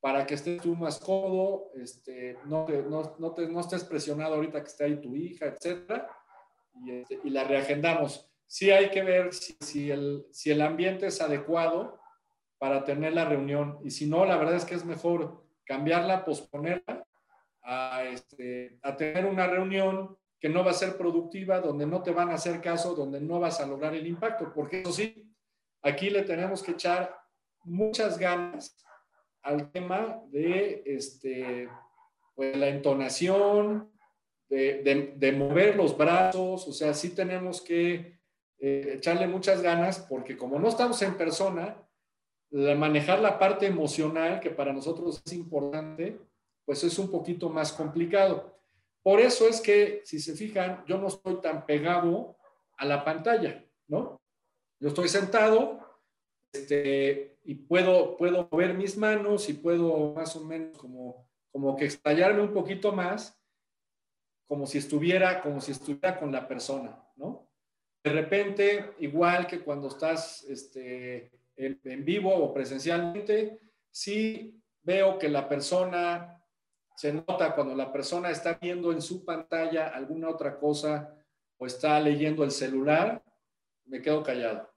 para 0.00 0.26
que 0.26 0.34
estés 0.34 0.60
tú 0.60 0.74
más 0.74 0.98
cómodo, 0.98 1.70
este, 1.76 2.36
no, 2.46 2.66
no, 2.66 3.14
no, 3.16 3.32
te, 3.32 3.46
no 3.46 3.60
estés 3.60 3.84
presionado 3.84 4.34
ahorita 4.34 4.60
que 4.60 4.68
esté 4.68 4.84
ahí 4.84 5.00
tu 5.00 5.14
hija, 5.14 5.46
etcétera, 5.46 6.10
y, 6.84 6.90
este, 6.90 7.20
y 7.22 7.30
la 7.30 7.44
reagendamos 7.44 8.30
sí 8.50 8.72
hay 8.72 8.90
que 8.90 9.04
ver 9.04 9.32
si, 9.32 9.92
el, 9.92 10.26
si 10.32 10.50
el 10.50 10.60
ambiente 10.60 11.06
es 11.06 11.20
adecuado 11.20 11.99
para 12.60 12.84
tener 12.84 13.14
la 13.14 13.24
reunión. 13.24 13.78
Y 13.82 13.90
si 13.90 14.06
no, 14.06 14.26
la 14.26 14.36
verdad 14.36 14.56
es 14.56 14.66
que 14.66 14.74
es 14.74 14.84
mejor 14.84 15.42
cambiarla, 15.64 16.26
posponerla, 16.26 17.06
a, 17.62 18.04
este, 18.04 18.78
a 18.82 18.94
tener 18.96 19.24
una 19.24 19.46
reunión 19.46 20.18
que 20.38 20.50
no 20.50 20.62
va 20.62 20.72
a 20.72 20.74
ser 20.74 20.98
productiva, 20.98 21.60
donde 21.60 21.86
no 21.86 22.02
te 22.02 22.10
van 22.10 22.28
a 22.28 22.34
hacer 22.34 22.60
caso, 22.60 22.94
donde 22.94 23.18
no 23.18 23.40
vas 23.40 23.60
a 23.60 23.66
lograr 23.66 23.94
el 23.94 24.06
impacto. 24.06 24.52
Porque 24.54 24.82
eso 24.82 24.92
sí, 24.92 25.34
aquí 25.80 26.10
le 26.10 26.22
tenemos 26.22 26.62
que 26.62 26.72
echar 26.72 27.16
muchas 27.64 28.18
ganas 28.18 28.76
al 29.40 29.72
tema 29.72 30.20
de 30.28 30.82
este, 30.84 31.66
pues, 32.34 32.54
la 32.58 32.68
entonación, 32.68 33.90
de, 34.50 35.14
de, 35.16 35.32
mover 35.32 35.76
los 35.76 35.96
brazos, 35.96 36.66
o 36.66 36.72
sea, 36.72 36.92
sí 36.92 37.14
tenemos 37.14 37.62
que 37.62 38.18
eh, 38.58 38.94
echarle 38.96 39.28
muchas 39.28 39.62
ganas 39.62 40.00
porque 40.00 40.36
como 40.36 40.58
no 40.58 40.68
estamos 40.68 41.00
en 41.02 41.16
persona, 41.16 41.76
manejar 42.50 43.20
la 43.20 43.38
parte 43.38 43.66
emocional 43.66 44.40
que 44.40 44.50
para 44.50 44.72
nosotros 44.72 45.22
es 45.24 45.32
importante, 45.32 46.20
pues 46.64 46.82
es 46.84 46.98
un 46.98 47.10
poquito 47.10 47.48
más 47.48 47.72
complicado. 47.72 48.56
Por 49.02 49.20
eso 49.20 49.48
es 49.48 49.60
que, 49.60 50.02
si 50.04 50.20
se 50.20 50.34
fijan, 50.34 50.84
yo 50.86 50.98
no 50.98 51.08
estoy 51.08 51.40
tan 51.40 51.64
pegado 51.64 52.36
a 52.76 52.84
la 52.84 53.04
pantalla, 53.04 53.64
¿no? 53.88 54.20
Yo 54.78 54.88
estoy 54.88 55.08
sentado 55.08 55.80
este, 56.52 57.38
y 57.44 57.54
puedo, 57.54 58.16
puedo 58.16 58.48
mis 58.74 58.96
manos 58.96 59.48
y 59.48 59.54
puedo 59.54 60.12
más 60.14 60.34
o 60.36 60.44
menos 60.44 60.76
como, 60.78 61.28
como 61.52 61.76
que 61.76 61.86
estallarme 61.86 62.42
un 62.42 62.52
poquito 62.52 62.92
más, 62.92 63.38
como 64.46 64.66
si 64.66 64.78
estuviera, 64.78 65.40
como 65.40 65.60
si 65.60 65.72
estuviera 65.72 66.18
con 66.18 66.32
la 66.32 66.48
persona, 66.48 67.00
¿no? 67.16 67.50
de 68.02 68.10
repente, 68.10 68.94
igual 69.00 69.46
que 69.46 69.60
cuando 69.60 69.88
estás 69.88 70.44
este, 70.44 71.30
en, 71.60 72.04
vivo 72.04 72.34
o 72.34 72.52
presencialmente, 72.52 73.60
sí 73.90 74.60
veo 74.82 75.18
que 75.18 75.28
la 75.28 75.48
persona, 75.48 76.42
se 76.96 77.12
nota 77.12 77.54
cuando 77.54 77.74
la 77.74 77.92
persona 77.92 78.30
está 78.30 78.58
viendo 78.60 78.92
en 78.92 79.02
su 79.02 79.24
pantalla 79.24 79.88
alguna 79.88 80.28
otra 80.28 80.58
cosa 80.58 81.14
o 81.58 81.66
está 81.66 82.00
leyendo 82.00 82.44
el 82.44 82.50
celular, 82.50 83.22
me 83.84 84.00
quedo 84.00 84.22
callado. 84.22 84.70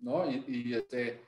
¿No? 0.00 0.28
Y, 0.28 0.74
este, 0.74 1.22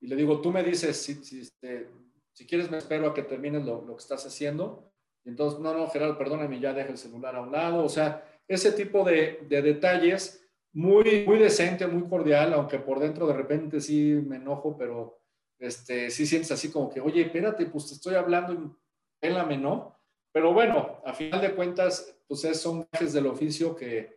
y 0.00 0.06
le 0.06 0.14
digo, 0.14 0.40
tú 0.40 0.52
me 0.52 0.62
dices, 0.62 0.96
si, 0.96 1.14
si, 1.24 1.40
este, 1.40 1.88
si 2.32 2.46
quieres 2.46 2.70
me 2.70 2.78
espero 2.78 3.08
a 3.08 3.14
que 3.14 3.24
termines 3.24 3.64
lo, 3.64 3.82
lo 3.84 3.96
que 3.96 4.02
estás 4.02 4.24
haciendo. 4.24 4.92
Y 5.24 5.30
entonces, 5.30 5.58
no, 5.58 5.74
no, 5.74 5.88
Gerardo, 5.88 6.16
perdóname, 6.16 6.60
ya 6.60 6.72
deja 6.72 6.90
el 6.90 6.98
celular 6.98 7.34
a 7.34 7.42
un 7.42 7.50
lado. 7.50 7.84
O 7.84 7.88
sea, 7.88 8.24
ese 8.46 8.70
tipo 8.72 9.04
de, 9.04 9.44
de 9.48 9.62
detalles 9.62 10.39
muy, 10.72 11.24
muy 11.26 11.38
decente, 11.38 11.86
muy 11.86 12.08
cordial, 12.08 12.52
aunque 12.54 12.78
por 12.78 13.00
dentro 13.00 13.26
de 13.26 13.34
repente 13.34 13.80
sí 13.80 14.12
me 14.26 14.36
enojo, 14.36 14.76
pero 14.76 15.20
este, 15.58 16.10
sí 16.10 16.26
sientes 16.26 16.52
así 16.52 16.70
como 16.70 16.90
que, 16.90 17.00
oye, 17.00 17.22
espérate, 17.22 17.66
pues 17.66 17.88
te 17.88 17.94
estoy 17.94 18.14
hablando 18.14 18.52
y 18.54 18.70
pélame, 19.18 19.58
¿no? 19.58 19.98
Pero 20.32 20.52
bueno, 20.52 21.00
a 21.04 21.12
final 21.12 21.40
de 21.40 21.54
cuentas, 21.54 22.16
pues 22.26 22.40
son 22.60 22.86
gajes 22.92 23.12
del 23.12 23.26
oficio 23.26 23.74
que, 23.74 24.16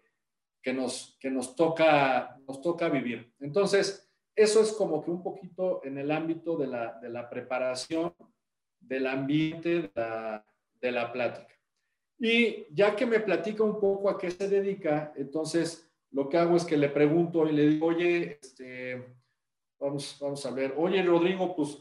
que, 0.61 0.73
nos, 0.73 1.17
que 1.19 1.31
nos, 1.31 1.55
toca, 1.55 2.39
nos 2.47 2.61
toca 2.61 2.87
vivir. 2.87 3.33
Entonces, 3.39 4.09
eso 4.35 4.61
es 4.61 4.71
como 4.71 5.03
que 5.03 5.11
un 5.11 5.23
poquito 5.23 5.83
en 5.83 5.97
el 5.97 6.11
ámbito 6.11 6.55
de 6.55 6.67
la, 6.67 6.99
de 6.99 7.09
la 7.09 7.29
preparación, 7.29 8.13
del 8.79 9.07
ambiente, 9.07 9.69
de 9.69 9.91
la, 9.95 10.45
de 10.79 10.91
la 10.91 11.11
plática. 11.11 11.53
Y 12.19 12.73
ya 12.73 12.95
que 12.95 13.05
me 13.05 13.19
platica 13.19 13.63
un 13.63 13.79
poco 13.79 14.09
a 14.09 14.17
qué 14.17 14.31
se 14.31 14.47
dedica, 14.47 15.13
entonces 15.15 15.91
lo 16.13 16.29
que 16.29 16.37
hago 16.37 16.55
es 16.55 16.63
que 16.63 16.77
le 16.77 16.89
pregunto 16.89 17.47
y 17.47 17.51
le 17.51 17.67
digo, 17.67 17.87
oye, 17.87 18.39
este, 18.41 19.17
vamos, 19.79 20.17
vamos 20.21 20.45
a 20.45 20.51
ver, 20.51 20.73
oye, 20.77 21.01
Rodrigo, 21.03 21.55
pues 21.55 21.77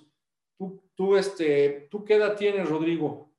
tú, 0.58 0.82
tú, 0.94 1.16
este, 1.16 1.88
¿tú 1.90 2.04
qué 2.04 2.14
edad 2.14 2.34
tienes, 2.34 2.68
Rodrigo? 2.68 3.30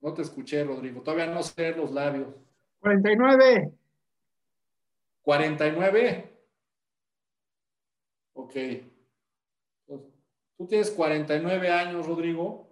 No 0.00 0.14
te 0.14 0.22
escuché, 0.22 0.64
Rodrigo. 0.64 1.00
Todavía 1.02 1.26
no 1.26 1.42
sé 1.42 1.74
los 1.74 1.90
labios. 1.92 2.28
49. 2.80 3.72
49. 5.22 6.32
Ok. 8.34 8.54
Tú 10.56 10.66
tienes 10.66 10.90
49 10.90 11.70
años, 11.70 12.06
Rodrigo. 12.06 12.68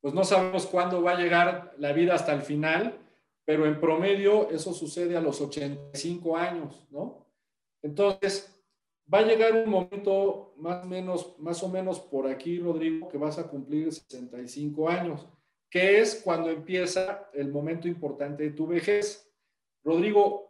Pues 0.00 0.14
no 0.14 0.24
sabemos 0.24 0.66
cuándo 0.66 1.02
va 1.02 1.12
a 1.12 1.18
llegar 1.18 1.74
la 1.78 1.92
vida 1.92 2.14
hasta 2.14 2.32
el 2.32 2.42
final, 2.42 2.98
pero 3.44 3.66
en 3.66 3.80
promedio 3.80 4.50
eso 4.50 4.72
sucede 4.72 5.16
a 5.16 5.20
los 5.20 5.40
85 5.40 6.36
años, 6.36 6.86
¿no? 6.90 7.26
Entonces, 7.82 8.52
va 9.12 9.18
a 9.18 9.26
llegar 9.26 9.54
un 9.54 9.68
momento 9.68 10.54
más 10.56 10.84
o 10.84 10.88
menos, 10.88 11.38
más 11.38 11.62
o 11.62 11.68
menos 11.68 12.00
por 12.00 12.28
aquí, 12.28 12.58
Rodrigo, 12.58 13.08
que 13.08 13.18
vas 13.18 13.38
a 13.38 13.48
cumplir 13.48 13.92
65 13.92 14.88
años, 14.88 15.26
que 15.68 16.00
es 16.00 16.20
cuando 16.22 16.50
empieza 16.50 17.28
el 17.32 17.50
momento 17.50 17.88
importante 17.88 18.44
de 18.44 18.50
tu 18.50 18.66
vejez. 18.66 19.28
Rodrigo, 19.82 20.48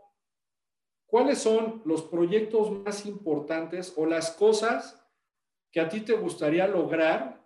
¿cuáles 1.06 1.38
son 1.38 1.80
los 1.86 2.02
proyectos 2.02 2.70
más 2.70 3.06
importantes 3.06 3.94
o 3.96 4.04
las 4.04 4.32
cosas 4.32 5.02
que 5.70 5.80
a 5.80 5.88
ti 5.88 6.02
te 6.02 6.12
gustaría 6.12 6.66
lograr 6.66 7.42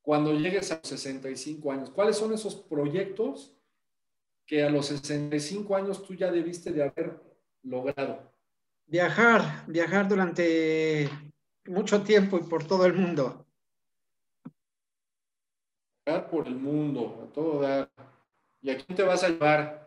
cuando 0.00 0.32
llegues 0.32 0.70
a 0.70 0.76
los 0.76 0.88
65 0.88 1.72
años? 1.72 1.90
¿Cuáles 1.90 2.16
son 2.16 2.32
esos 2.32 2.54
proyectos 2.54 3.57
que 4.48 4.64
a 4.64 4.70
los 4.70 4.86
65 4.86 5.76
años 5.76 6.02
tú 6.02 6.14
ya 6.14 6.32
debiste 6.32 6.72
de 6.72 6.82
haber 6.82 7.20
logrado? 7.62 8.32
Viajar, 8.86 9.66
viajar 9.66 10.08
durante 10.08 11.10
mucho 11.66 12.02
tiempo 12.02 12.38
y 12.38 12.44
por 12.44 12.66
todo 12.66 12.86
el 12.86 12.94
mundo. 12.94 13.46
Viajar 16.06 16.30
por 16.30 16.46
el 16.46 16.56
mundo, 16.56 17.28
a 17.28 17.32
todo 17.34 17.60
dar. 17.60 17.90
¿Y 18.62 18.70
a 18.70 18.78
quién 18.78 18.96
te 18.96 19.02
vas 19.02 19.22
a 19.22 19.28
llevar? 19.28 19.86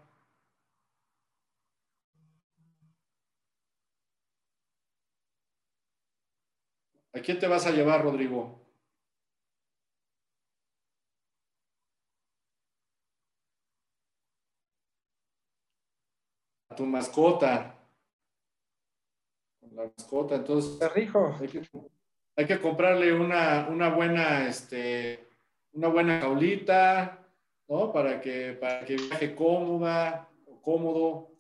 ¿A 7.13 7.19
quién 7.19 7.39
te 7.39 7.47
vas 7.47 7.65
a 7.65 7.71
llevar, 7.71 8.03
Rodrigo? 8.03 8.60
Tu 16.75 16.85
mascota. 16.85 17.75
La 19.71 19.83
mascota, 19.83 20.35
entonces. 20.35 20.81
Hay 20.81 21.47
que, 21.47 21.61
hay 22.35 22.45
que 22.45 22.59
comprarle 22.59 23.13
una, 23.13 23.67
una, 23.69 23.89
buena, 23.89 24.47
este, 24.47 25.27
una 25.73 25.87
buena 25.87 26.19
jaulita, 26.21 27.25
¿no? 27.67 27.91
Para 27.91 28.19
que, 28.19 28.53
para 28.53 28.85
que 28.85 28.95
viaje 28.95 29.35
cómoda, 29.35 30.29
cómodo, 30.61 31.31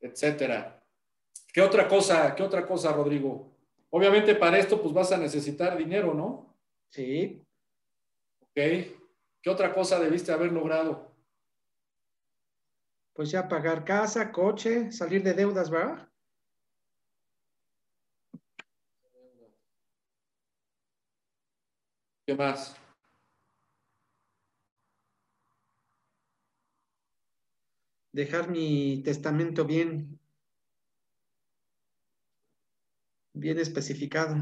etcétera. 0.00 0.82
¿Qué 1.52 1.60
otra 1.60 1.86
cosa, 1.86 2.34
qué 2.34 2.42
otra 2.42 2.66
cosa, 2.66 2.92
Rodrigo? 2.92 3.52
Obviamente 3.90 4.34
para 4.34 4.58
esto, 4.58 4.80
pues 4.80 4.94
vas 4.94 5.12
a 5.12 5.18
necesitar 5.18 5.76
dinero, 5.76 6.14
¿no? 6.14 6.56
Sí. 6.88 7.42
Ok. 8.40 8.54
¿Qué 9.42 9.50
otra 9.50 9.74
cosa 9.74 9.98
debiste 9.98 10.32
haber 10.32 10.52
logrado? 10.52 11.11
Pues 13.14 13.30
ya 13.30 13.48
pagar 13.48 13.84
casa, 13.84 14.32
coche, 14.32 14.90
salir 14.92 15.22
de 15.22 15.34
deudas, 15.34 15.70
¿verdad? 15.70 16.08
¿Qué 22.26 22.34
más? 22.34 22.76
Dejar 28.12 28.48
mi 28.48 29.02
testamento 29.02 29.64
bien, 29.64 30.18
bien 33.34 33.58
especificado. 33.58 34.36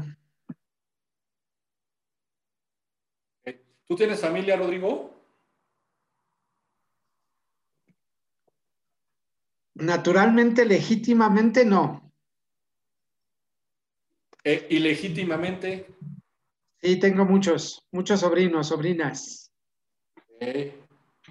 ¿Tú 3.87 3.95
tienes 3.95 4.21
familia, 4.21 4.55
Rodrigo? 4.55 5.20
Naturalmente, 9.81 10.63
legítimamente 10.63 11.65
no. 11.65 12.13
Eh, 14.43 14.67
¿Y 14.69 14.77
legítimamente? 14.77 15.87
Sí, 16.79 16.99
tengo 16.99 17.25
muchos, 17.25 17.87
muchos 17.91 18.19
sobrinos, 18.19 18.67
sobrinas. 18.67 19.51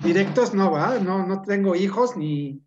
Directos 0.02 0.52
no, 0.52 0.72
va, 0.72 0.98
no, 0.98 1.24
no 1.26 1.42
tengo 1.42 1.76
hijos 1.76 2.16
ni. 2.16 2.60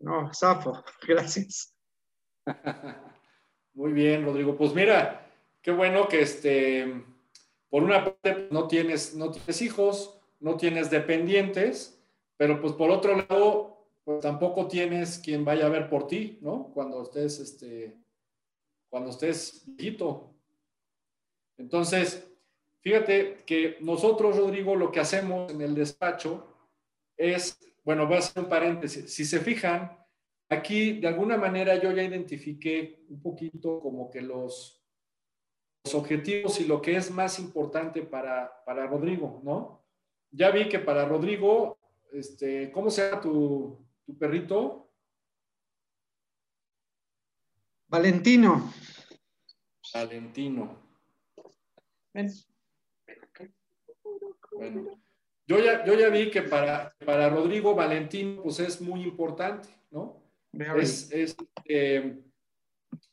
No, 0.00 0.30
zafo, 0.34 0.84
gracias. 1.08 1.74
Muy 3.74 3.92
bien, 3.94 4.26
Rodrigo. 4.26 4.56
Pues 4.58 4.74
mira, 4.74 5.26
qué 5.62 5.70
bueno 5.70 6.06
que 6.06 6.20
este, 6.20 7.02
por 7.70 7.82
una 7.82 8.04
parte 8.04 8.48
no 8.50 8.68
tienes, 8.68 9.14
no 9.14 9.30
tienes 9.30 9.62
hijos, 9.62 10.20
no 10.38 10.58
tienes 10.58 10.90
dependientes, 10.90 11.98
pero 12.36 12.60
pues 12.60 12.74
por 12.74 12.90
otro 12.90 13.16
lado 13.16 13.71
pues 14.04 14.20
tampoco 14.20 14.66
tienes 14.66 15.18
quien 15.18 15.44
vaya 15.44 15.66
a 15.66 15.70
ver 15.70 15.88
por 15.88 16.06
ti, 16.06 16.38
¿no? 16.40 16.72
Cuando 16.74 17.02
estés, 17.02 17.38
este, 17.38 17.96
cuando 18.88 19.10
estés 19.10 19.64
viejito. 19.66 20.34
Entonces, 21.56 22.28
fíjate 22.80 23.44
que 23.46 23.78
nosotros, 23.80 24.36
Rodrigo, 24.36 24.74
lo 24.74 24.90
que 24.90 25.00
hacemos 25.00 25.52
en 25.52 25.60
el 25.60 25.74
despacho 25.74 26.48
es, 27.16 27.58
bueno, 27.84 28.06
voy 28.06 28.16
a 28.16 28.18
hacer 28.18 28.42
un 28.42 28.48
paréntesis. 28.48 29.12
Si 29.14 29.24
se 29.24 29.38
fijan, 29.38 29.96
aquí 30.48 31.00
de 31.00 31.08
alguna 31.08 31.36
manera 31.36 31.80
yo 31.80 31.92
ya 31.92 32.02
identifiqué 32.02 33.04
un 33.08 33.22
poquito 33.22 33.80
como 33.80 34.10
que 34.10 34.20
los, 34.20 34.82
los 35.84 35.94
objetivos 35.94 36.60
y 36.60 36.64
lo 36.64 36.82
que 36.82 36.96
es 36.96 37.10
más 37.10 37.38
importante 37.38 38.02
para, 38.02 38.64
para 38.64 38.86
Rodrigo, 38.86 39.40
¿no? 39.44 39.84
Ya 40.30 40.50
vi 40.50 40.68
que 40.68 40.78
para 40.78 41.04
Rodrigo, 41.04 41.78
este, 42.12 42.72
¿cómo 42.72 42.90
se 42.90 43.08
llama 43.08 43.20
tu, 43.20 43.81
¿Tu 44.06 44.18
perrito? 44.18 44.90
Valentino. 47.88 48.72
Valentino. 49.92 50.78
Bueno, 54.52 55.00
yo 55.46 55.58
ya, 55.58 55.84
yo 55.84 55.94
ya 55.94 56.08
vi 56.08 56.30
que 56.30 56.42
para, 56.42 56.94
para 57.04 57.28
Rodrigo 57.28 57.74
Valentino 57.74 58.42
pues 58.42 58.60
es 58.60 58.80
muy 58.80 59.02
importante, 59.02 59.68
¿no? 59.90 60.22
Es, 60.52 61.10
eh, 61.12 62.22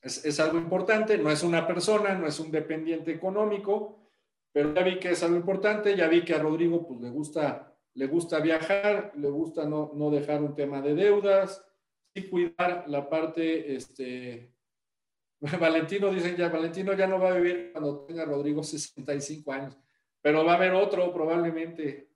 es, 0.02 0.26
es, 0.26 0.40
algo 0.40 0.58
importante, 0.58 1.18
no 1.18 1.32
es 1.32 1.44
una 1.44 1.66
persona, 1.66 2.14
no 2.16 2.28
es 2.28 2.40
un 2.40 2.52
dependiente 2.52 3.12
económico, 3.12 4.12
pero 4.52 4.74
ya 4.74 4.84
vi 4.84 5.00
que 5.00 5.12
es 5.12 5.24
algo 5.24 5.38
importante, 5.38 5.96
ya 5.96 6.08
vi 6.08 6.24
que 6.24 6.36
a 6.36 6.40
Rodrigo 6.40 6.86
pues 6.86 7.00
le 7.02 7.10
gusta 7.10 7.69
le 7.94 8.08
gusta 8.08 8.40
viajar, 8.40 9.12
le 9.16 9.30
gusta 9.30 9.66
no, 9.66 9.92
no 9.96 10.10
dejar 10.10 10.42
un 10.42 10.56
tema 10.56 10.82
de 10.82 10.96
deudas, 10.96 11.66
y 12.14 12.28
cuidar 12.30 12.86
la 12.88 13.10
parte, 13.10 13.76
este, 13.76 14.54
Valentino 15.60 16.12
dicen 16.12 16.36
ya, 16.36 16.50
Valentino 16.50 16.94
ya 16.94 17.08
no 17.08 17.20
va 17.20 17.32
a 17.32 17.38
vivir 17.38 17.72
cuando 17.72 18.06
tenga 18.06 18.26
Rodrigo 18.26 18.64
65 18.64 19.52
años, 19.52 19.78
pero 20.22 20.44
va 20.44 20.54
a 20.54 20.56
haber 20.56 20.74
otro 20.74 21.14
probablemente, 21.14 22.10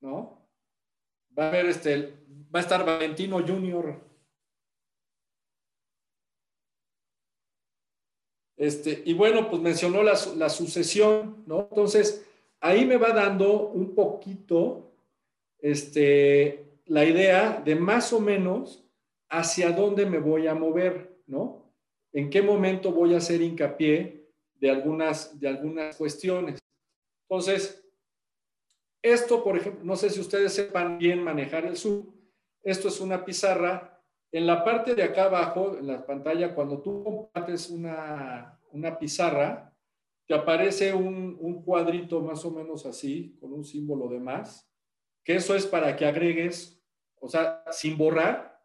¿no? 0.00 0.48
Va 1.38 1.44
a 1.44 1.48
haber 1.48 1.66
este, 1.66 2.24
va 2.54 2.60
a 2.60 2.62
estar 2.62 2.84
Valentino 2.84 3.46
Junior. 3.46 4.04
Este, 8.56 9.02
y 9.04 9.14
bueno, 9.14 9.48
pues 9.48 9.62
mencionó 9.62 10.02
la, 10.02 10.18
la 10.34 10.48
sucesión, 10.48 11.44
¿no? 11.46 11.68
Entonces, 11.70 12.27
ahí 12.60 12.84
me 12.84 12.96
va 12.96 13.12
dando 13.12 13.68
un 13.68 13.94
poquito 13.94 14.92
este, 15.60 16.64
la 16.86 17.04
idea 17.04 17.60
de 17.64 17.74
más 17.74 18.12
o 18.12 18.20
menos 18.20 18.84
hacia 19.28 19.72
dónde 19.72 20.06
me 20.06 20.18
voy 20.18 20.46
a 20.46 20.54
mover, 20.54 21.16
¿no? 21.26 21.72
En 22.12 22.30
qué 22.30 22.40
momento 22.40 22.92
voy 22.92 23.14
a 23.14 23.18
hacer 23.18 23.42
hincapié 23.42 24.26
de 24.54 24.70
algunas, 24.70 25.38
de 25.38 25.48
algunas 25.48 25.96
cuestiones. 25.96 26.58
Entonces, 27.28 27.84
esto, 29.02 29.44
por 29.44 29.56
ejemplo, 29.56 29.84
no 29.84 29.96
sé 29.96 30.10
si 30.10 30.20
ustedes 30.20 30.52
sepan 30.52 30.98
bien 30.98 31.22
manejar 31.22 31.66
el 31.66 31.76
Zoom. 31.76 32.06
Esto 32.62 32.88
es 32.88 33.00
una 33.00 33.24
pizarra. 33.24 34.00
En 34.32 34.46
la 34.46 34.64
parte 34.64 34.94
de 34.94 35.02
acá 35.02 35.24
abajo, 35.24 35.76
en 35.78 35.86
la 35.86 36.04
pantalla, 36.04 36.54
cuando 36.54 36.80
tú 36.80 37.04
compartes 37.04 37.70
una, 37.70 38.58
una 38.72 38.98
pizarra, 38.98 39.67
te 40.28 40.34
aparece 40.34 40.92
un, 40.92 41.38
un, 41.40 41.62
cuadrito 41.62 42.20
más 42.20 42.44
o 42.44 42.50
menos 42.50 42.84
así, 42.84 43.34
con 43.40 43.50
un 43.52 43.64
símbolo 43.64 44.08
de 44.08 44.20
más, 44.20 44.70
que 45.24 45.36
eso 45.36 45.54
es 45.54 45.66
para 45.66 45.96
que 45.96 46.04
agregues, 46.04 46.84
o 47.18 47.28
sea, 47.28 47.64
sin 47.72 47.96
borrar, 47.96 48.62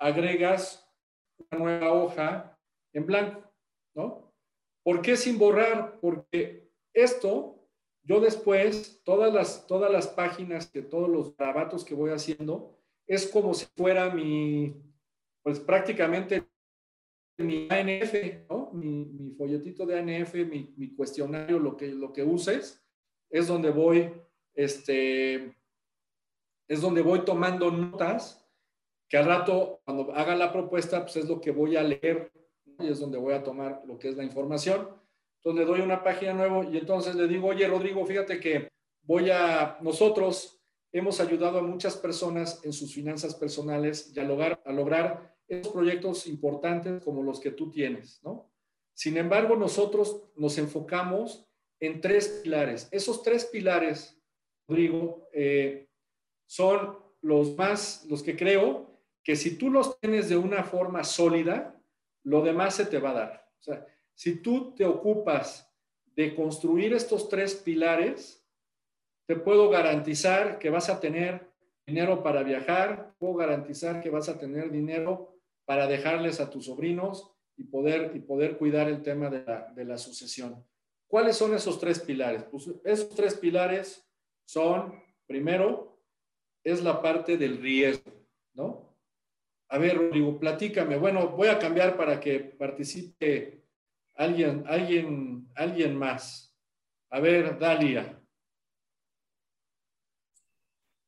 agregas 0.00 0.92
una 1.38 1.60
nueva 1.60 1.92
hoja 1.92 2.58
en 2.92 3.06
blanco, 3.06 3.52
¿no? 3.94 4.34
¿Por 4.82 5.00
qué 5.00 5.16
sin 5.16 5.38
borrar? 5.38 6.00
Porque 6.00 6.72
esto, 6.92 7.68
yo 8.02 8.18
después, 8.20 9.00
todas 9.04 9.32
las, 9.32 9.66
todas 9.68 9.92
las 9.92 10.08
páginas, 10.08 10.68
que 10.68 10.82
todos 10.82 11.08
los 11.08 11.36
grabatos 11.36 11.84
que 11.84 11.94
voy 11.94 12.10
haciendo, 12.10 12.76
es 13.06 13.28
como 13.28 13.54
si 13.54 13.66
fuera 13.76 14.10
mi, 14.10 14.74
pues 15.44 15.60
prácticamente 15.60 16.48
mi 17.38 17.68
ANF, 17.70 18.14
mi, 18.72 19.34
folletito 19.36 19.84
de 19.84 19.98
ANF, 19.98 20.34
mi, 20.34 20.74
mi, 20.76 20.94
cuestionario, 20.94 21.58
lo 21.58 21.76
que, 21.76 21.88
lo 21.88 22.12
que 22.12 22.22
uses, 22.22 22.82
es 23.30 23.46
donde 23.46 23.70
voy, 23.70 24.10
este, 24.54 25.54
es 26.68 26.80
donde 26.80 27.02
voy 27.02 27.24
tomando 27.24 27.70
notas 27.70 28.42
que 29.08 29.16
al 29.16 29.26
rato, 29.26 29.80
cuando 29.84 30.12
haga 30.14 30.34
la 30.34 30.52
propuesta, 30.52 31.02
pues 31.02 31.16
es 31.16 31.28
lo 31.28 31.40
que 31.40 31.50
voy 31.50 31.76
a 31.76 31.82
leer 31.82 32.32
y 32.78 32.88
es 32.88 32.98
donde 32.98 33.18
voy 33.18 33.34
a 33.34 33.42
tomar 33.42 33.82
lo 33.86 33.98
que 33.98 34.08
es 34.08 34.16
la 34.16 34.24
información. 34.24 34.88
Entonces 35.38 35.60
le 35.60 35.64
doy 35.64 35.80
una 35.80 36.02
página 36.02 36.34
nueva 36.34 36.64
y 36.64 36.78
entonces 36.78 37.14
le 37.14 37.28
digo, 37.28 37.48
oye 37.48 37.68
Rodrigo, 37.68 38.04
fíjate 38.04 38.40
que 38.40 38.68
voy 39.02 39.30
a, 39.30 39.78
nosotros 39.80 40.60
hemos 40.92 41.20
ayudado 41.20 41.58
a 41.58 41.62
muchas 41.62 41.96
personas 41.96 42.64
en 42.64 42.72
sus 42.72 42.92
finanzas 42.92 43.34
personales 43.34 44.12
y 44.14 44.18
a 44.18 44.24
lograr, 44.24 44.60
a 44.64 44.72
lograr 44.72 45.35
esos 45.48 45.72
proyectos 45.72 46.26
importantes 46.26 47.02
como 47.04 47.22
los 47.22 47.40
que 47.40 47.50
tú 47.50 47.70
tienes, 47.70 48.20
¿no? 48.22 48.50
Sin 48.94 49.16
embargo, 49.16 49.56
nosotros 49.56 50.22
nos 50.36 50.56
enfocamos 50.56 51.46
en 51.80 52.00
tres 52.00 52.40
pilares. 52.42 52.88
Esos 52.90 53.22
tres 53.22 53.44
pilares, 53.44 54.18
Rodrigo, 54.66 55.28
eh, 55.32 55.88
son 56.46 56.98
los 57.20 57.56
más, 57.56 58.06
los 58.08 58.22
que 58.22 58.36
creo 58.36 58.98
que 59.22 59.36
si 59.36 59.58
tú 59.58 59.70
los 59.70 60.00
tienes 60.00 60.28
de 60.28 60.36
una 60.36 60.64
forma 60.64 61.04
sólida, 61.04 61.78
lo 62.22 62.42
demás 62.42 62.76
se 62.76 62.86
te 62.86 62.98
va 62.98 63.10
a 63.10 63.14
dar. 63.14 63.50
O 63.58 63.62
sea, 63.62 63.86
si 64.14 64.36
tú 64.36 64.74
te 64.74 64.86
ocupas 64.86 65.70
de 66.14 66.34
construir 66.34 66.94
estos 66.94 67.28
tres 67.28 67.54
pilares, 67.54 68.44
te 69.26 69.36
puedo 69.36 69.68
garantizar 69.68 70.58
que 70.58 70.70
vas 70.70 70.88
a 70.88 71.00
tener 71.00 71.52
dinero 71.86 72.22
para 72.22 72.42
viajar, 72.42 73.14
puedo 73.18 73.34
garantizar 73.34 74.00
que 74.00 74.10
vas 74.10 74.28
a 74.28 74.38
tener 74.38 74.70
dinero 74.70 75.35
para 75.66 75.86
dejarles 75.86 76.40
a 76.40 76.48
tus 76.48 76.64
sobrinos 76.64 77.30
y 77.56 77.64
poder, 77.64 78.12
y 78.14 78.20
poder 78.20 78.56
cuidar 78.56 78.88
el 78.88 79.02
tema 79.02 79.28
de 79.28 79.44
la, 79.44 79.72
de 79.74 79.84
la 79.84 79.98
sucesión. 79.98 80.64
¿Cuáles 81.06 81.36
son 81.36 81.54
esos 81.54 81.78
tres 81.78 82.00
pilares? 82.00 82.44
Pues 82.44 82.70
esos 82.84 83.10
tres 83.10 83.34
pilares 83.34 84.08
son, 84.46 85.02
primero, 85.26 86.00
es 86.64 86.82
la 86.82 87.02
parte 87.02 87.36
del 87.36 87.60
riesgo, 87.60 88.12
¿no? 88.54 88.96
A 89.68 89.78
ver, 89.78 89.96
Rodrigo, 89.96 90.38
platícame. 90.38 90.96
Bueno, 90.96 91.28
voy 91.28 91.48
a 91.48 91.58
cambiar 91.58 91.96
para 91.96 92.20
que 92.20 92.38
participe 92.38 93.64
alguien, 94.14 94.64
alguien, 94.66 95.48
alguien 95.54 95.96
más. 95.96 96.56
A 97.10 97.20
ver, 97.20 97.58
Dalia. 97.58 98.20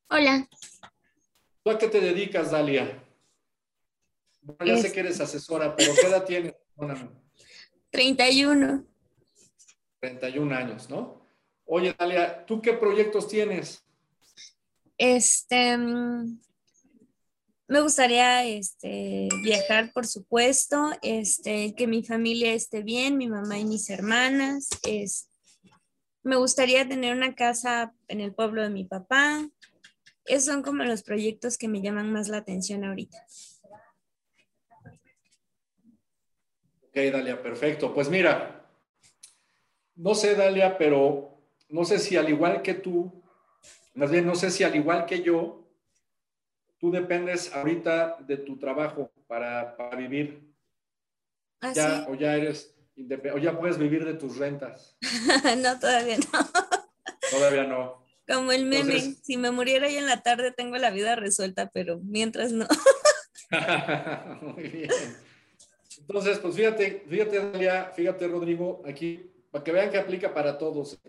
Hola. 0.09 0.47
¿Tú 1.63 1.71
a 1.71 1.77
qué 1.77 1.87
te 1.87 2.01
dedicas, 2.01 2.51
Dalia? 2.51 3.03
Ya 4.65 4.77
sé 4.77 4.91
que 4.91 4.99
eres 5.01 5.19
asesora, 5.19 5.75
pero 5.75 5.93
¿qué 5.99 6.07
edad 6.07 6.25
tienes? 6.25 6.53
31. 7.91 8.85
31 9.99 10.55
años, 10.55 10.89
¿no? 10.89 11.25
Oye, 11.65 11.95
Dalia, 11.97 12.45
¿tú 12.45 12.61
qué 12.61 12.73
proyectos 12.73 13.27
tienes? 13.27 13.83
Este, 14.97 15.77
mm, 15.77 16.39
me 17.67 17.81
gustaría 17.81 18.45
este, 18.45 19.29
viajar, 19.43 19.93
por 19.93 20.07
supuesto, 20.07 20.91
este, 21.03 21.75
que 21.75 21.85
mi 21.85 22.03
familia 22.03 22.53
esté 22.53 22.81
bien, 22.81 23.17
mi 23.17 23.27
mamá 23.27 23.59
y 23.59 23.65
mis 23.65 23.89
hermanas. 23.91 24.69
Es, 24.87 25.29
me 26.23 26.35
gustaría 26.35 26.87
tener 26.89 27.15
una 27.15 27.35
casa 27.35 27.93
en 28.07 28.21
el 28.21 28.33
pueblo 28.33 28.63
de 28.63 28.71
mi 28.71 28.85
papá. 28.85 29.47
Esos 30.25 30.45
son 30.45 30.63
como 30.63 30.83
los 30.83 31.03
proyectos 31.03 31.57
que 31.59 31.67
me 31.67 31.81
llaman 31.81 32.11
más 32.11 32.27
la 32.27 32.37
atención 32.37 32.83
ahorita. 32.83 33.23
Ok, 36.89 36.95
Dalia, 37.11 37.41
perfecto. 37.41 37.93
Pues 37.93 38.09
mira, 38.09 38.65
no 39.95 40.15
sé, 40.15 40.35
Dalia, 40.35 40.77
pero 40.77 41.37
no 41.69 41.85
sé 41.85 41.99
si 41.99 42.17
al 42.17 42.29
igual 42.29 42.63
que 42.63 42.73
tú, 42.73 43.23
más 43.93 44.09
bien 44.09 44.25
no 44.25 44.33
sé 44.33 44.49
si 44.49 44.63
al 44.63 44.75
igual 44.75 45.05
que 45.05 45.21
yo, 45.21 45.67
tú 46.79 46.89
dependes 46.89 47.53
ahorita 47.53 48.17
de 48.21 48.37
tu 48.37 48.57
trabajo 48.57 49.11
para, 49.27 49.75
vivir. 49.95 50.51
¿Ah, 51.61 51.73
ya, 51.73 52.05
O 52.09 52.15
ya 52.15 52.35
eres 52.35 52.75
o 53.33 53.37
ya 53.37 53.57
puedes 53.57 53.77
vivir 53.77 54.03
de 54.03 54.15
tus 54.15 54.37
rentas. 54.37 54.97
no, 55.57 55.79
todavía 55.79 56.17
no. 56.17 56.49
todavía 57.29 57.63
no. 57.63 58.03
Como 58.27 58.51
el 58.51 58.65
meme, 58.65 58.99
si 58.99 59.37
me 59.37 59.51
muriera 59.51 59.87
hoy 59.87 59.95
en 59.95 60.05
la 60.05 60.21
tarde 60.21 60.51
tengo 60.51 60.77
la 60.77 60.91
vida 60.91 61.15
resuelta, 61.15 61.69
pero 61.71 61.99
mientras 62.03 62.51
no. 62.51 62.67
Muy 64.41 64.67
bien. 64.67 64.89
Entonces, 65.99 66.39
pues 66.39 66.55
fíjate, 66.55 67.03
fíjate, 67.07 67.37
Dalia, 67.37 67.91
fíjate, 67.95 68.27
Rodrigo, 68.27 68.81
aquí, 68.85 69.31
para 69.51 69.63
que 69.63 69.71
vean 69.71 69.91
que 69.91 69.97
aplica 69.97 70.33
para 70.33 70.57
todos. 70.57 70.99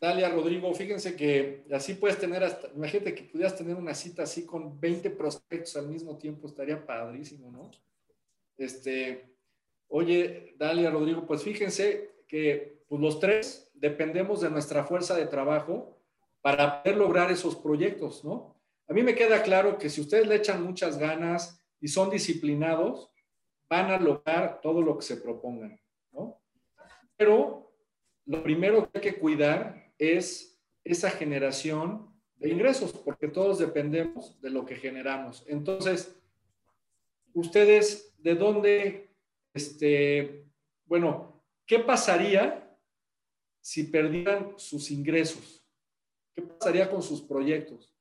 Dalia, 0.00 0.28
Rodrigo, 0.28 0.72
fíjense 0.74 1.16
que 1.16 1.64
así 1.72 1.94
puedes 1.94 2.18
tener 2.18 2.44
hasta, 2.44 2.68
imagínate 2.74 3.14
que 3.14 3.22
pudieras 3.24 3.56
tener 3.56 3.74
una 3.76 3.94
cita 3.94 4.24
así 4.24 4.44
con 4.44 4.78
20 4.78 5.10
prospectos 5.10 5.76
al 5.76 5.88
mismo 5.88 6.18
tiempo, 6.18 6.46
estaría 6.46 6.84
padrísimo, 6.84 7.50
¿no? 7.50 7.70
Este, 8.58 9.34
oye, 9.88 10.54
Dalia, 10.58 10.90
Rodrigo, 10.90 11.26
pues 11.26 11.42
fíjense 11.42 12.10
que 12.28 12.82
pues 12.88 13.00
los 13.00 13.18
tres 13.18 13.70
dependemos 13.72 14.40
de 14.40 14.50
nuestra 14.50 14.84
fuerza 14.84 15.16
de 15.16 15.26
trabajo 15.26 15.98
para 16.42 16.82
poder 16.82 16.98
lograr 16.98 17.32
esos 17.32 17.56
proyectos, 17.56 18.24
¿no? 18.24 18.54
A 18.86 18.92
mí 18.92 19.02
me 19.02 19.14
queda 19.14 19.42
claro 19.42 19.78
que 19.78 19.88
si 19.88 20.02
ustedes 20.02 20.26
le 20.26 20.36
echan 20.36 20.62
muchas 20.62 20.98
ganas 20.98 21.58
y 21.80 21.88
son 21.88 22.10
disciplinados, 22.10 23.10
van 23.74 23.90
a 23.90 23.98
lograr 23.98 24.60
todo 24.60 24.80
lo 24.80 24.96
que 24.96 25.04
se 25.04 25.16
propongan, 25.16 25.80
¿no? 26.12 26.40
Pero 27.16 27.72
lo 28.24 28.42
primero 28.42 28.90
que 28.90 28.98
hay 28.98 29.02
que 29.02 29.18
cuidar 29.18 29.92
es 29.98 30.60
esa 30.84 31.10
generación 31.10 32.14
de 32.36 32.50
ingresos, 32.50 32.92
porque 32.92 33.26
todos 33.26 33.58
dependemos 33.58 34.40
de 34.40 34.50
lo 34.50 34.64
que 34.64 34.76
generamos. 34.76 35.44
Entonces, 35.48 36.16
ustedes, 37.32 38.14
¿de 38.18 38.34
dónde, 38.36 39.10
este, 39.52 40.46
bueno, 40.84 41.44
qué 41.66 41.80
pasaría 41.80 42.78
si 43.60 43.84
perdieran 43.84 44.54
sus 44.56 44.90
ingresos? 44.90 45.64
¿Qué 46.32 46.42
pasaría 46.42 46.88
con 46.88 47.02
sus 47.02 47.22
proyectos? 47.22 47.92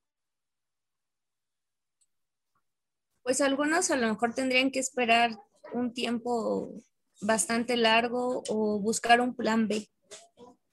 Pues 3.24 3.42
algunos 3.42 3.90
a 3.90 3.96
lo 3.96 4.08
mejor 4.08 4.36
tendrían 4.36 4.70
que 4.70 4.80
esperar 4.80 5.32
un 5.72 5.94
tiempo 5.94 6.74
bastante 7.22 7.78
largo 7.78 8.44
o 8.50 8.80
buscar 8.80 9.22
un 9.22 9.36
plan 9.36 9.68
B 9.68 9.88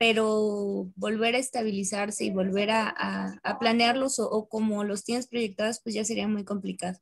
pero 0.00 0.90
volver 0.96 1.35
a 1.35 1.38
estabilizarse 1.38 2.24
y 2.24 2.31
volver 2.31 2.70
a, 2.70 3.59
planearlos 3.61 4.18
o, 4.18 4.48
como 4.48 4.83
los 4.83 5.05
tienes 5.05 5.26
proyectados, 5.26 5.79
pues 5.83 5.94
ya 5.94 6.07
sería 6.07 6.26
muy 6.26 6.42
complicado. 6.42 6.98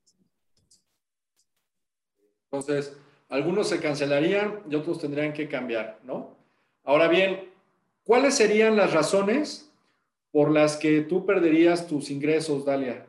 Entonces, 2.51 2.96
algunos 3.29 3.68
se 3.68 3.79
cancelarían 3.79 4.64
y 4.68 4.74
otros 4.74 4.98
tendrían 4.98 5.33
que 5.33 5.48
cambiar, 5.48 6.01
¿no? 6.03 6.37
Ahora 6.83 7.07
bien, 7.07 7.48
¿cuáles 8.03 8.35
serían 8.35 8.74
las 8.74 8.92
razones 8.92 9.70
por 10.33 10.51
las 10.51 10.77
que 10.77 11.03
tú 11.03 11.24
perderías 11.24 11.87
tus 11.87 12.11
ingresos, 12.11 12.64
Dalia? 12.64 13.07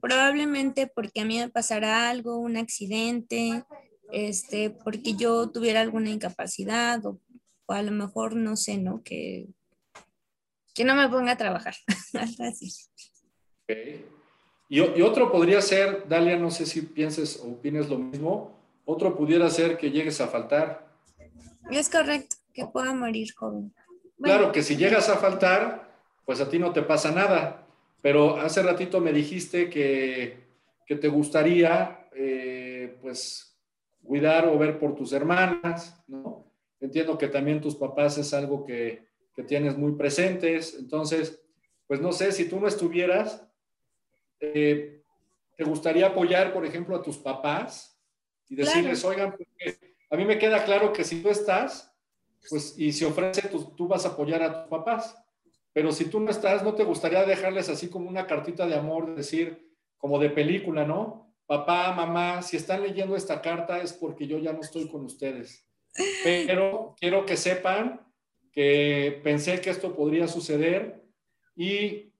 Probablemente 0.00 0.86
porque 0.86 1.20
a 1.20 1.24
mí 1.24 1.38
me 1.38 1.48
pasara 1.48 2.08
algo, 2.08 2.38
un 2.38 2.56
accidente, 2.56 3.64
este, 4.12 4.70
porque 4.70 5.14
yo 5.14 5.50
tuviera 5.50 5.80
alguna 5.80 6.10
incapacidad 6.10 7.04
o, 7.04 7.20
a 7.68 7.82
lo 7.82 7.90
mejor, 7.90 8.36
no 8.36 8.56
sé, 8.56 8.78
¿no? 8.78 9.02
Que, 9.02 9.48
que 10.74 10.84
no 10.84 10.94
me 10.94 11.08
ponga 11.08 11.32
a 11.32 11.36
trabajar, 11.36 11.74
así. 12.40 12.72
Y, 14.68 14.80
y, 14.80 15.02
otro 15.02 15.32
podría 15.32 15.60
ser, 15.60 16.06
Dalia, 16.08 16.36
no 16.36 16.50
sé 16.50 16.66
si 16.66 16.82
pienses 16.82 17.40
o 17.40 17.52
opines 17.52 17.88
lo 17.88 17.98
mismo, 17.98 18.56
otro 18.84 19.16
pudiera 19.16 19.50
ser 19.50 19.76
que 19.76 19.90
llegues 19.90 20.20
a 20.20 20.28
faltar. 20.28 20.86
Es 21.70 21.88
correcto, 21.88 22.36
que 22.54 22.66
pueda 22.66 22.94
morir 22.94 23.34
joven. 23.34 23.74
Claro 24.22 24.52
que 24.52 24.62
si 24.62 24.76
llegas 24.76 25.08
a 25.08 25.16
faltar, 25.16 25.92
pues 26.24 26.40
a 26.40 26.48
ti 26.48 26.58
no 26.58 26.72
te 26.72 26.82
pasa 26.82 27.10
nada, 27.10 27.65
pero 28.02 28.36
hace 28.36 28.62
ratito 28.62 29.00
me 29.00 29.12
dijiste 29.12 29.68
que, 29.68 30.46
que 30.86 30.96
te 30.96 31.08
gustaría, 31.08 32.08
eh, 32.14 32.96
pues, 33.02 33.58
cuidar 34.02 34.46
o 34.46 34.58
ver 34.58 34.78
por 34.78 34.94
tus 34.94 35.12
hermanas, 35.12 36.02
¿no? 36.06 36.52
Entiendo 36.80 37.18
que 37.18 37.28
también 37.28 37.60
tus 37.60 37.74
papás 37.74 38.18
es 38.18 38.32
algo 38.32 38.64
que, 38.64 39.06
que 39.34 39.42
tienes 39.42 39.76
muy 39.76 39.92
presentes, 39.92 40.76
entonces, 40.78 41.42
pues 41.86 42.00
no 42.00 42.12
sé, 42.12 42.32
si 42.32 42.48
tú 42.48 42.60
no 42.60 42.68
estuvieras, 42.68 43.46
eh, 44.40 45.02
¿te 45.56 45.64
gustaría 45.64 46.06
apoyar, 46.06 46.52
por 46.52 46.64
ejemplo, 46.64 46.96
a 46.96 47.02
tus 47.02 47.18
papás 47.18 48.00
y 48.48 48.56
decirles, 48.56 49.04
oigan, 49.04 49.34
a 50.10 50.16
mí 50.16 50.24
me 50.24 50.38
queda 50.38 50.64
claro 50.64 50.92
que 50.92 51.04
si 51.04 51.22
tú 51.22 51.28
estás, 51.28 51.92
pues, 52.48 52.78
y 52.78 52.92
se 52.92 53.06
ofrece, 53.06 53.48
tú, 53.48 53.74
tú 53.76 53.88
vas 53.88 54.04
a 54.06 54.10
apoyar 54.10 54.42
a 54.42 54.62
tus 54.62 54.70
papás, 54.70 55.16
pero 55.76 55.92
si 55.92 56.06
tú 56.06 56.20
no 56.20 56.30
estás, 56.30 56.62
¿no 56.62 56.74
te 56.74 56.84
gustaría 56.84 57.26
dejarles 57.26 57.68
así 57.68 57.90
como 57.90 58.08
una 58.08 58.26
cartita 58.26 58.66
de 58.66 58.76
amor, 58.76 59.14
decir, 59.14 59.74
como 59.98 60.18
de 60.18 60.30
película, 60.30 60.86
¿no? 60.86 61.26
papá, 61.44 61.92
mamá, 61.92 62.40
si 62.40 62.56
están 62.56 62.82
leyendo 62.82 63.14
esta 63.14 63.42
carta 63.42 63.82
es 63.82 63.92
porque 63.92 64.26
yo 64.26 64.38
ya 64.38 64.54
no 64.54 64.60
estoy 64.62 64.88
con 64.88 65.04
ustedes. 65.04 65.68
Pero 66.24 66.94
quiero 66.98 67.26
que 67.26 67.36
sepan 67.36 68.00
que 68.54 69.20
pensé 69.22 69.60
que 69.60 69.68
esto 69.68 69.94
podría 69.94 70.28
suceder 70.28 71.04
y 71.54 72.14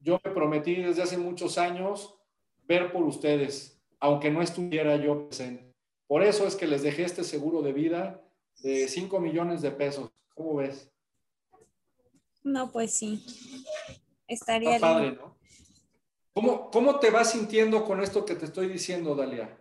yo 0.00 0.20
me 0.24 0.32
prometí 0.32 0.74
desde 0.74 1.02
hace 1.02 1.16
muchos 1.16 1.58
años 1.58 2.18
ver 2.64 2.90
por 2.90 3.04
ustedes, 3.04 3.80
aunque 4.00 4.32
no 4.32 4.42
estuviera 4.42 4.96
yo 4.96 5.28
presente. 5.28 5.72
Por 6.08 6.24
eso 6.24 6.44
es 6.44 6.56
que 6.56 6.66
les 6.66 6.82
dejé 6.82 7.04
este 7.04 7.22
seguro 7.22 7.62
de 7.62 7.72
vida 7.72 8.20
de 8.64 8.88
5 8.88 9.20
millones 9.20 9.62
de 9.62 9.70
pesos. 9.70 10.10
¿Cómo 10.34 10.56
ves? 10.56 10.92
No, 12.46 12.70
pues 12.70 12.92
sí. 12.92 13.26
Estaría 14.28 14.76
Está 14.76 14.92
padre, 14.92 15.12
¿no? 15.12 15.36
¿Cómo, 16.32 17.00
te 17.00 17.10
vas 17.10 17.32
sintiendo 17.32 17.84
con 17.84 18.00
esto 18.00 18.24
que 18.24 18.36
te 18.36 18.44
estoy 18.44 18.68
diciendo, 18.68 19.16
Dalia? 19.16 19.58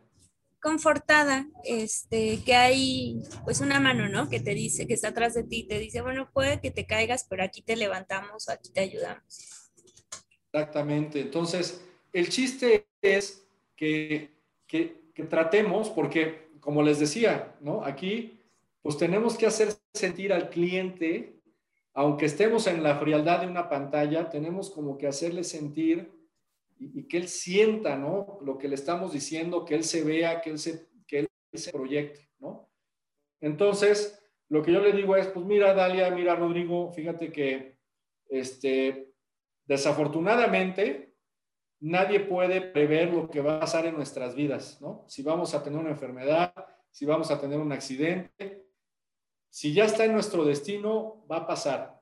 Confortada, 0.61 1.47
este, 1.63 2.43
que 2.45 2.53
hay 2.53 3.23
pues 3.43 3.59
una 3.59 3.79
mano, 3.79 4.07
¿no? 4.07 4.29
Que 4.29 4.39
te 4.39 4.53
dice, 4.53 4.85
que 4.85 4.93
está 4.93 5.07
atrás 5.07 5.33
de 5.33 5.43
ti, 5.43 5.63
te 5.63 5.79
dice, 5.79 6.01
bueno, 6.01 6.29
puede 6.31 6.61
que 6.61 6.69
te 6.69 6.85
caigas, 6.85 7.25
pero 7.27 7.43
aquí 7.43 7.63
te 7.63 7.75
levantamos, 7.75 8.49
aquí 8.49 8.71
te 8.71 8.81
ayudamos. 8.81 9.71
Exactamente. 10.53 11.21
Entonces, 11.21 11.83
el 12.13 12.29
chiste 12.29 12.87
es 13.01 13.47
que, 13.75 14.37
que, 14.67 15.09
que 15.15 15.23
tratemos, 15.23 15.89
porque 15.89 16.51
como 16.59 16.83
les 16.83 16.99
decía, 16.99 17.55
¿no? 17.61 17.83
Aquí, 17.83 18.43
pues 18.83 18.95
tenemos 18.97 19.37
que 19.37 19.47
hacer 19.47 19.73
sentir 19.91 20.31
al 20.31 20.51
cliente, 20.51 21.34
aunque 21.95 22.25
estemos 22.25 22.67
en 22.67 22.83
la 22.83 22.97
frialdad 22.97 23.39
de 23.39 23.47
una 23.47 23.69
pantalla, 23.69 24.29
tenemos 24.29 24.69
como 24.69 24.97
que 24.97 25.07
hacerle 25.07 25.45
sentir 25.45 26.11
y, 26.77 27.07
que 27.07 27.15
él 27.15 27.29
sienta, 27.29 27.95
¿no? 27.95 28.37
Lo 28.41 28.57
que 28.57 28.67
le 28.67 28.75
estamos 28.75 29.13
diciendo, 29.13 29.63
que 29.63 29.75
él 29.75 29.85
se 29.85 30.03
vea, 30.03 30.41
que 30.41 30.49
él 30.51 30.59
se, 30.59 30.89
proyecte, 31.71 32.29
¿no? 32.37 32.69
Entonces, 33.39 34.21
lo 34.49 34.61
que 34.61 34.73
yo 34.73 34.81
le 34.81 34.91
digo 34.91 35.15
es, 35.15 35.27
pues 35.27 35.45
mira, 35.45 35.73
Dalia, 35.73 36.11
mira, 36.11 36.35
Rodrigo, 36.35 36.91
fíjate 36.91 37.31
que, 37.31 37.77
este, 38.27 39.13
desafortunadamente, 39.65 41.15
nadie 41.79 42.19
puede 42.19 42.59
prever 42.59 43.13
lo 43.13 43.29
que 43.29 43.39
va 43.39 43.55
a 43.55 43.59
pasar 43.61 43.85
en 43.85 43.95
nuestras 43.95 44.35
vidas, 44.35 44.81
¿no? 44.81 45.05
Si 45.07 45.23
vamos 45.23 45.55
a 45.55 45.63
tener 45.63 45.79
una 45.79 45.91
enfermedad, 45.91 46.53
si 46.91 47.05
vamos 47.05 47.31
a 47.31 47.39
tener 47.39 47.57
un 47.57 47.71
accidente, 47.71 48.64
si 49.55 49.71
ya 49.71 49.85
está 49.85 50.03
en 50.03 50.11
nuestro 50.11 50.43
destino, 50.43 51.25
va 51.31 51.37
a 51.37 51.47
pasar. 51.47 52.01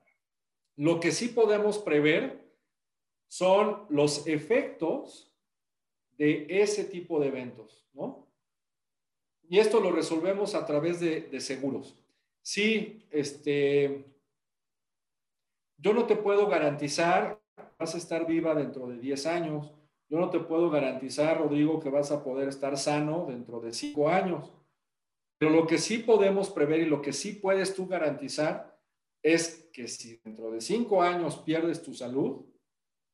Lo 0.74 0.98
que 0.98 1.12
sí 1.12 1.28
podemos 1.28 1.78
prever 1.78 2.44
son 3.28 3.86
los 3.90 4.26
efectos 4.26 5.32
de 6.18 6.46
ese 6.48 6.82
tipo 6.82 7.20
de 7.20 7.28
eventos, 7.28 7.86
¿no? 7.92 8.26
Y 9.48 9.60
esto 9.60 9.78
lo 9.78 9.92
resolvemos 9.92 10.56
a 10.56 10.66
través 10.66 10.98
de, 10.98 11.40
seguros. 11.40 11.96
Sí, 12.42 13.06
este, 13.12 14.04
yo 15.76 15.92
no 15.92 16.06
te 16.06 16.16
puedo 16.16 16.48
garantizar 16.48 17.40
vas 17.78 17.94
a 17.94 17.98
estar 17.98 18.26
viva 18.26 18.52
dentro 18.56 18.88
de 18.88 18.98
10 18.98 19.26
años. 19.26 19.72
Yo 20.08 20.18
no 20.18 20.28
te 20.28 20.40
puedo 20.40 20.70
garantizar, 20.70 21.38
Rodrigo, 21.38 21.78
que 21.78 21.88
vas 21.88 22.10
a 22.10 22.24
poder 22.24 22.48
estar 22.48 22.76
sano 22.76 23.26
dentro 23.28 23.60
de 23.60 23.72
5 23.72 24.08
años. 24.08 24.52
Pero 25.38 25.50
lo 25.50 25.66
que 25.66 25.78
sí 25.78 25.98
podemos 25.98 26.50
prever 26.50 26.80
y 26.80 26.86
lo 26.86 27.02
que 27.02 27.12
sí 27.12 27.32
puedes 27.32 27.74
tú 27.74 27.86
garantizar 27.86 28.78
es 29.22 29.68
que 29.72 29.88
si 29.88 30.20
dentro 30.24 30.50
de 30.50 30.60
5 30.60 31.02
años 31.02 31.38
pierdes 31.38 31.82
tu 31.82 31.94
salud, 31.94 32.44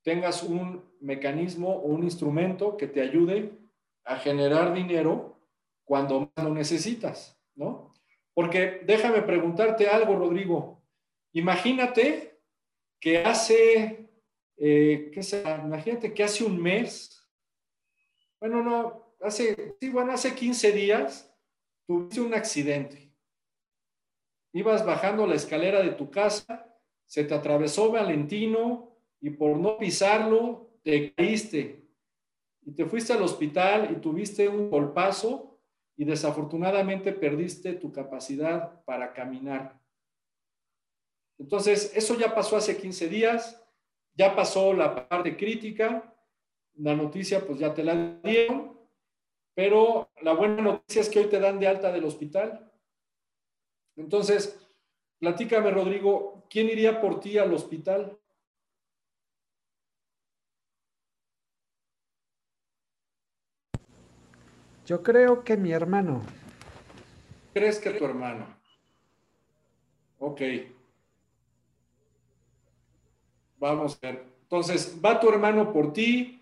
tengas 0.03 0.43
un 0.43 0.85
mecanismo 1.01 1.69
o 1.71 1.87
un 1.87 2.03
instrumento 2.05 2.77
que 2.77 2.87
te 2.87 3.01
ayude 3.01 3.59
a 4.05 4.17
generar 4.17 4.75
dinero 4.75 5.41
cuando 5.85 6.33
más 6.37 6.45
lo 6.45 6.55
necesitas, 6.55 7.39
¿no? 7.55 7.95
Porque 8.35 8.83
déjame 8.85 9.23
preguntarte 9.23 9.89
algo, 9.89 10.17
Rodrigo. 10.17 10.83
Imagínate 11.33 12.41
que 13.01 13.19
hace, 13.19 14.11
eh, 14.57 15.11
¿qué 15.13 15.23
será? 15.23 15.63
Imagínate 15.65 16.13
que 16.13 16.25
hace 16.25 16.45
un 16.45 16.61
mes, 16.61 17.29
bueno, 18.41 18.63
no, 18.63 19.15
hace, 19.21 19.77
sí, 19.81 19.91
bueno, 19.91 20.13
hace 20.13 20.35
15 20.35 20.73
días 20.73 21.30
tuviste 21.91 22.21
un 22.21 22.35
accidente. 22.35 23.11
Ibas 24.53 24.87
bajando 24.87 25.27
la 25.27 25.35
escalera 25.35 25.83
de 25.83 25.91
tu 25.91 26.09
casa, 26.09 26.73
se 27.05 27.25
te 27.25 27.35
atravesó 27.35 27.91
Valentino, 27.91 28.97
y 29.21 29.31
por 29.31 29.59
no 29.59 29.77
pisarlo 29.77 30.71
te 30.85 31.13
caíste 31.13 31.85
y 32.63 32.71
te 32.71 32.87
fuiste 32.87 33.13
al 33.13 33.23
hospital 33.23 33.91
y 33.91 33.97
tuviste 33.97 34.49
un 34.49 34.71
golpazo 34.71 35.59
y 35.97 36.05
desafortunadamente 36.05 37.13
perdiste 37.13 37.73
tu 37.73 37.91
capacidad 37.91 38.85
para 38.85 39.13
caminar. 39.13 39.77
Entonces, 41.39 41.93
eso 41.97 42.17
ya 42.17 42.33
pasó 42.33 42.57
hace 42.57 42.77
15 42.77 43.09
días, 43.09 43.61
ya 44.15 44.37
pasó 44.37 44.73
la 44.75 45.09
parte 45.09 45.37
crítica, 45.37 46.15
la 46.75 46.95
noticia 46.95 47.45
pues 47.45 47.59
ya 47.59 47.75
te 47.75 47.83
la 47.83 48.21
dieron, 48.23 48.80
pero 49.61 50.09
la 50.23 50.33
buena 50.33 50.63
noticia 50.63 51.03
es 51.03 51.11
que 51.11 51.19
hoy 51.19 51.27
te 51.27 51.39
dan 51.39 51.61
de 51.61 51.69
alta 51.69 51.93
del 51.93 52.07
hospital. 52.07 52.73
Entonces, 53.95 54.59
platícame, 55.19 55.71
Rodrigo, 55.71 56.47
¿quién 56.49 56.71
iría 56.71 56.99
por 56.99 57.21
ti 57.21 57.37
al 57.37 57.53
hospital? 57.53 58.19
Yo 64.87 65.03
creo 65.03 65.45
que 65.45 65.59
mi 65.59 65.73
hermano. 65.73 66.23
¿Crees 67.53 67.79
que 67.81 67.91
tu 67.91 68.07
hermano? 68.07 68.47
Ok. 70.21 70.41
Vamos 73.59 73.99
a 74.01 74.07
ver. 74.07 74.25
Entonces, 74.41 74.99
va 75.05 75.21
tu 75.21 75.29
hermano 75.29 75.71
por 75.71 75.93
ti. 75.93 76.40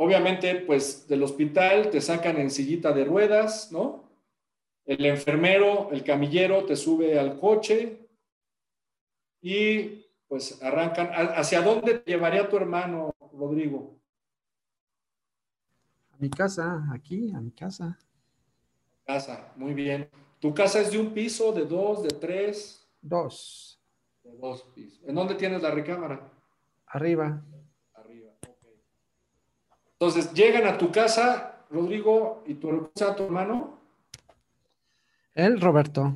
Obviamente, 0.00 0.54
pues 0.54 1.08
del 1.08 1.24
hospital 1.24 1.90
te 1.90 2.00
sacan 2.00 2.38
en 2.38 2.50
sillita 2.50 2.92
de 2.92 3.04
ruedas, 3.04 3.72
¿no? 3.72 4.08
El 4.86 5.04
enfermero, 5.04 5.90
el 5.90 6.04
camillero 6.04 6.64
te 6.64 6.76
sube 6.76 7.18
al 7.18 7.38
coche 7.38 8.08
y 9.42 10.06
pues 10.28 10.62
arrancan. 10.62 11.10
¿Hacia 11.12 11.62
dónde 11.62 11.98
te 11.98 12.12
llevaría 12.12 12.48
tu 12.48 12.56
hermano, 12.56 13.12
Rodrigo? 13.32 13.98
mi 16.18 16.30
casa, 16.30 16.84
aquí, 16.92 17.32
a 17.32 17.40
mi 17.40 17.50
casa. 17.52 17.98
Casa, 19.04 19.52
muy 19.56 19.74
bien. 19.74 20.08
¿Tu 20.40 20.52
casa 20.52 20.80
es 20.80 20.90
de 20.92 20.98
un 20.98 21.12
piso, 21.12 21.52
de 21.52 21.64
dos, 21.64 22.02
de 22.02 22.10
tres? 22.10 22.88
Dos. 23.00 23.80
De 24.22 24.36
dos 24.36 24.62
pisos. 24.74 25.02
¿En 25.06 25.14
dónde 25.14 25.34
tienes 25.34 25.62
la 25.62 25.70
recámara? 25.70 26.32
Arriba. 26.86 27.44
Entonces, 30.00 30.32
llegan 30.32 30.64
a 30.64 30.78
tu 30.78 30.92
casa, 30.92 31.64
Rodrigo, 31.70 32.44
y 32.46 32.54
tu, 32.54 32.88
tu 32.94 33.24
hermano. 33.24 33.80
El 35.34 35.60
Roberto. 35.60 36.14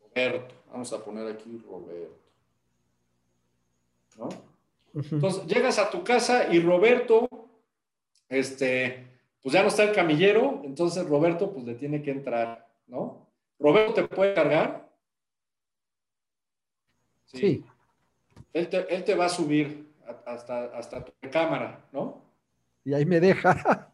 Roberto. 0.00 0.54
Vamos 0.70 0.92
a 0.92 1.04
poner 1.04 1.26
aquí 1.26 1.60
Roberto. 1.68 2.14
¿No? 4.18 4.28
Entonces, 4.94 5.46
llegas 5.46 5.80
a 5.80 5.90
tu 5.90 6.04
casa 6.04 6.46
y 6.52 6.60
Roberto, 6.60 7.28
este, 8.28 9.04
pues 9.42 9.52
ya 9.52 9.62
no 9.62 9.68
está 9.68 9.82
el 9.82 9.92
camillero, 9.92 10.62
entonces 10.64 11.06
Roberto, 11.08 11.52
pues 11.52 11.64
le 11.66 11.74
tiene 11.74 12.02
que 12.02 12.12
entrar, 12.12 12.68
¿no? 12.86 13.26
Roberto 13.58 13.94
te 13.94 14.04
puede 14.04 14.32
cargar. 14.32 14.88
Sí. 17.24 17.64
Él, 18.52 18.68
te, 18.68 19.14
va 19.14 19.26
a 19.26 19.28
subir 19.28 19.92
hasta, 20.24 20.64
hasta 20.76 21.04
tu 21.04 21.12
cámara, 21.30 21.84
¿no? 21.92 22.25
Y 22.86 22.94
ahí 22.94 23.04
me 23.04 23.18
deja. 23.18 23.92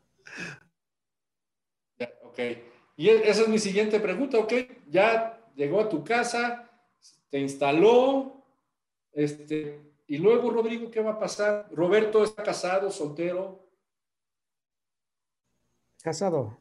ok. 2.24 2.38
Y 2.94 3.08
e, 3.08 3.30
esa 3.30 3.42
es 3.42 3.48
mi 3.48 3.58
siguiente 3.58 3.98
pregunta, 3.98 4.38
ok. 4.38 4.52
Ya 4.90 5.40
llegó 5.56 5.80
a 5.80 5.88
tu 5.88 6.04
casa, 6.04 6.70
te 7.30 7.38
instaló, 7.38 8.44
este, 9.12 9.80
y 10.06 10.18
luego, 10.18 10.50
Rodrigo, 10.50 10.90
¿qué 10.90 11.00
va 11.00 11.12
a 11.12 11.18
pasar? 11.18 11.68
Roberto 11.72 12.22
está 12.22 12.42
casado, 12.42 12.90
soltero. 12.90 13.66
Casado. 16.02 16.58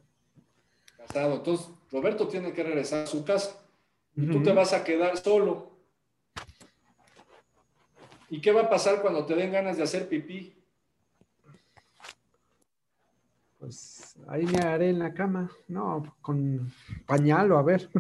Casado. 0.95 1.35
Entonces, 1.35 1.67
Roberto 1.91 2.29
tiene 2.29 2.53
que 2.53 2.63
regresar 2.63 3.03
a 3.03 3.07
su 3.07 3.25
casa. 3.25 3.61
Y 4.15 4.25
tú 4.27 4.41
te 4.41 4.53
vas 4.53 4.71
a 4.71 4.85
quedar 4.85 5.17
solo. 5.17 5.69
¿Y 8.29 8.39
qué 8.39 8.53
va 8.53 8.61
a 8.61 8.69
pasar 8.69 9.01
cuando 9.01 9.25
te 9.25 9.35
den 9.35 9.51
ganas 9.51 9.75
de 9.75 9.83
hacer 9.83 10.07
pipí? 10.07 10.60
Pues 13.61 14.17
ahí 14.27 14.43
me 14.47 14.57
haré 14.57 14.89
en 14.89 14.97
la 14.97 15.13
cama. 15.13 15.51
No, 15.67 16.17
con 16.19 16.73
pañal 17.05 17.51
o 17.51 17.59
a 17.59 17.61
ver. 17.61 17.91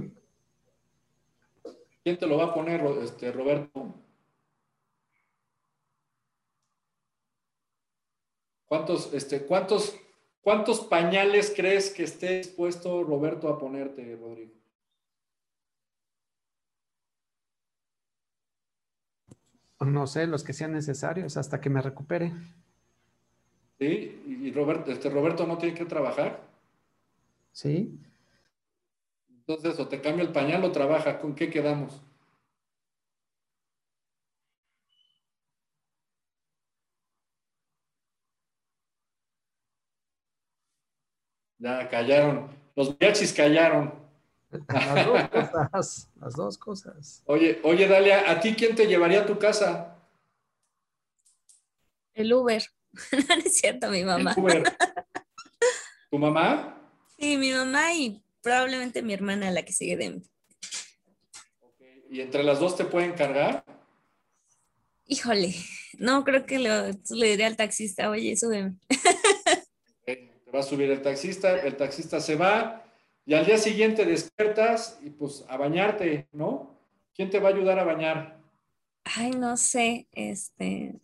¿Quién 2.03 2.17
te 2.17 2.25
lo 2.25 2.37
va 2.37 2.45
a 2.45 2.53
poner, 2.55 2.81
este, 3.03 3.31
Roberto? 3.31 3.93
¿Cuántos, 8.65 9.13
este, 9.13 9.45
cuántos, 9.45 9.95
cuántos 10.41 10.79
pañales 10.79 11.53
crees 11.55 11.91
que 11.91 12.05
esté 12.05 12.39
dispuesto 12.39 13.03
Roberto 13.03 13.47
a 13.47 13.59
ponerte, 13.59 14.15
Rodrigo? 14.15 14.55
No 19.79 20.07
sé, 20.07 20.25
los 20.25 20.43
que 20.43 20.53
sean 20.53 20.71
necesarios 20.71 21.37
hasta 21.37 21.61
que 21.61 21.69
me 21.69 21.83
recupere. 21.83 22.33
Sí, 23.81 24.21
y 24.27 24.51
Roberto, 24.51 24.91
este 24.91 25.09
Roberto 25.09 25.47
no 25.47 25.57
tiene 25.57 25.73
que 25.73 25.85
trabajar. 25.85 26.39
Sí. 27.51 27.99
Entonces, 29.27 29.79
o 29.79 29.87
te 29.87 29.99
cambia 29.99 30.23
el 30.23 30.31
pañal 30.31 30.63
o 30.63 30.71
trabaja, 30.71 31.17
¿con 31.17 31.33
qué 31.33 31.49
quedamos? 31.49 31.99
Ya 41.57 41.89
callaron. 41.89 42.55
Los 42.75 42.89
mariachis 42.89 43.33
callaron. 43.33 43.95
Las 44.67 45.07
dos 45.07 45.29
cosas. 45.29 46.11
Las 46.19 46.35
dos 46.35 46.57
cosas. 46.59 47.23
Oye, 47.25 47.59
oye, 47.63 47.87
Dalia, 47.87 48.29
¿a 48.29 48.39
ti 48.39 48.53
quién 48.53 48.75
te 48.75 48.85
llevaría 48.85 49.21
a 49.21 49.25
tu 49.25 49.39
casa? 49.39 49.97
El 52.13 52.31
Uber. 52.31 52.61
no 53.11 53.35
es 53.45 53.57
cierto, 53.57 53.89
mi 53.89 54.03
mamá. 54.03 54.35
¿Tu 56.09 56.17
mamá? 56.17 56.77
Sí, 57.17 57.37
mi 57.37 57.51
mamá 57.51 57.93
y 57.93 58.21
probablemente 58.41 59.01
mi 59.01 59.13
hermana, 59.13 59.51
la 59.51 59.63
que 59.63 59.73
sigue 59.73 59.97
de 59.97 60.09
mí. 60.09 60.23
¿Y 62.09 62.19
entre 62.19 62.43
las 62.43 62.59
dos 62.59 62.75
te 62.75 62.83
pueden 62.83 63.13
cargar? 63.13 63.63
Híjole, 65.05 65.55
no, 65.97 66.23
creo 66.23 66.45
que 66.45 66.59
le 66.59 67.27
diré 67.27 67.45
al 67.45 67.55
taxista, 67.55 68.09
oye, 68.09 68.35
súbeme. 68.35 68.75
te 70.05 70.51
va 70.53 70.59
a 70.59 70.63
subir 70.63 70.91
el 70.91 71.01
taxista, 71.01 71.59
el 71.61 71.77
taxista 71.77 72.19
se 72.19 72.35
va 72.35 72.83
y 73.25 73.33
al 73.33 73.45
día 73.45 73.57
siguiente 73.57 74.05
despiertas 74.05 74.99
y 75.01 75.09
pues 75.11 75.45
a 75.47 75.55
bañarte, 75.57 76.27
¿no? 76.33 76.77
¿Quién 77.13 77.29
te 77.29 77.39
va 77.39 77.49
a 77.49 77.53
ayudar 77.53 77.79
a 77.79 77.83
bañar? 77.83 78.41
Ay, 79.03 79.31
no 79.31 79.57
sé, 79.57 80.07
este, 80.11 80.99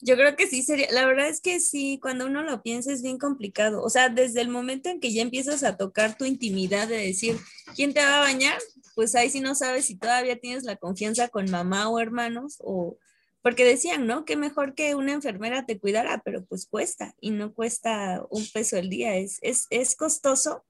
yo 0.00 0.16
creo 0.16 0.36
que 0.36 0.46
sí 0.46 0.62
sería, 0.62 0.90
la 0.92 1.06
verdad 1.06 1.28
es 1.28 1.40
que 1.40 1.60
sí, 1.60 1.98
cuando 2.00 2.26
uno 2.26 2.42
lo 2.42 2.62
piensa 2.62 2.92
es 2.92 3.02
bien 3.02 3.18
complicado. 3.18 3.82
O 3.82 3.90
sea, 3.90 4.08
desde 4.08 4.40
el 4.40 4.48
momento 4.48 4.88
en 4.88 5.00
que 5.00 5.12
ya 5.12 5.22
empiezas 5.22 5.64
a 5.64 5.76
tocar 5.76 6.16
tu 6.16 6.24
intimidad 6.24 6.88
de 6.88 6.98
decir, 6.98 7.36
¿quién 7.74 7.92
te 7.92 8.00
va 8.00 8.18
a 8.18 8.20
bañar? 8.20 8.58
Pues 8.94 9.14
ahí 9.14 9.30
sí 9.30 9.40
no 9.40 9.54
sabes 9.54 9.86
si 9.86 9.96
todavía 9.96 10.38
tienes 10.38 10.64
la 10.64 10.76
confianza 10.76 11.28
con 11.28 11.50
mamá 11.50 11.88
o 11.88 11.98
hermanos 11.98 12.56
o 12.60 12.96
porque 13.42 13.64
decían, 13.64 14.06
¿no? 14.06 14.24
Que 14.24 14.36
mejor 14.36 14.74
que 14.74 14.94
una 14.94 15.12
enfermera 15.12 15.64
te 15.64 15.78
cuidara, 15.78 16.20
pero 16.24 16.44
pues 16.44 16.66
cuesta 16.66 17.14
y 17.20 17.30
no 17.30 17.54
cuesta 17.54 18.24
un 18.30 18.46
peso 18.52 18.76
el 18.76 18.90
día, 18.90 19.16
es, 19.16 19.38
es, 19.42 19.66
es 19.70 19.96
costoso. 19.96 20.64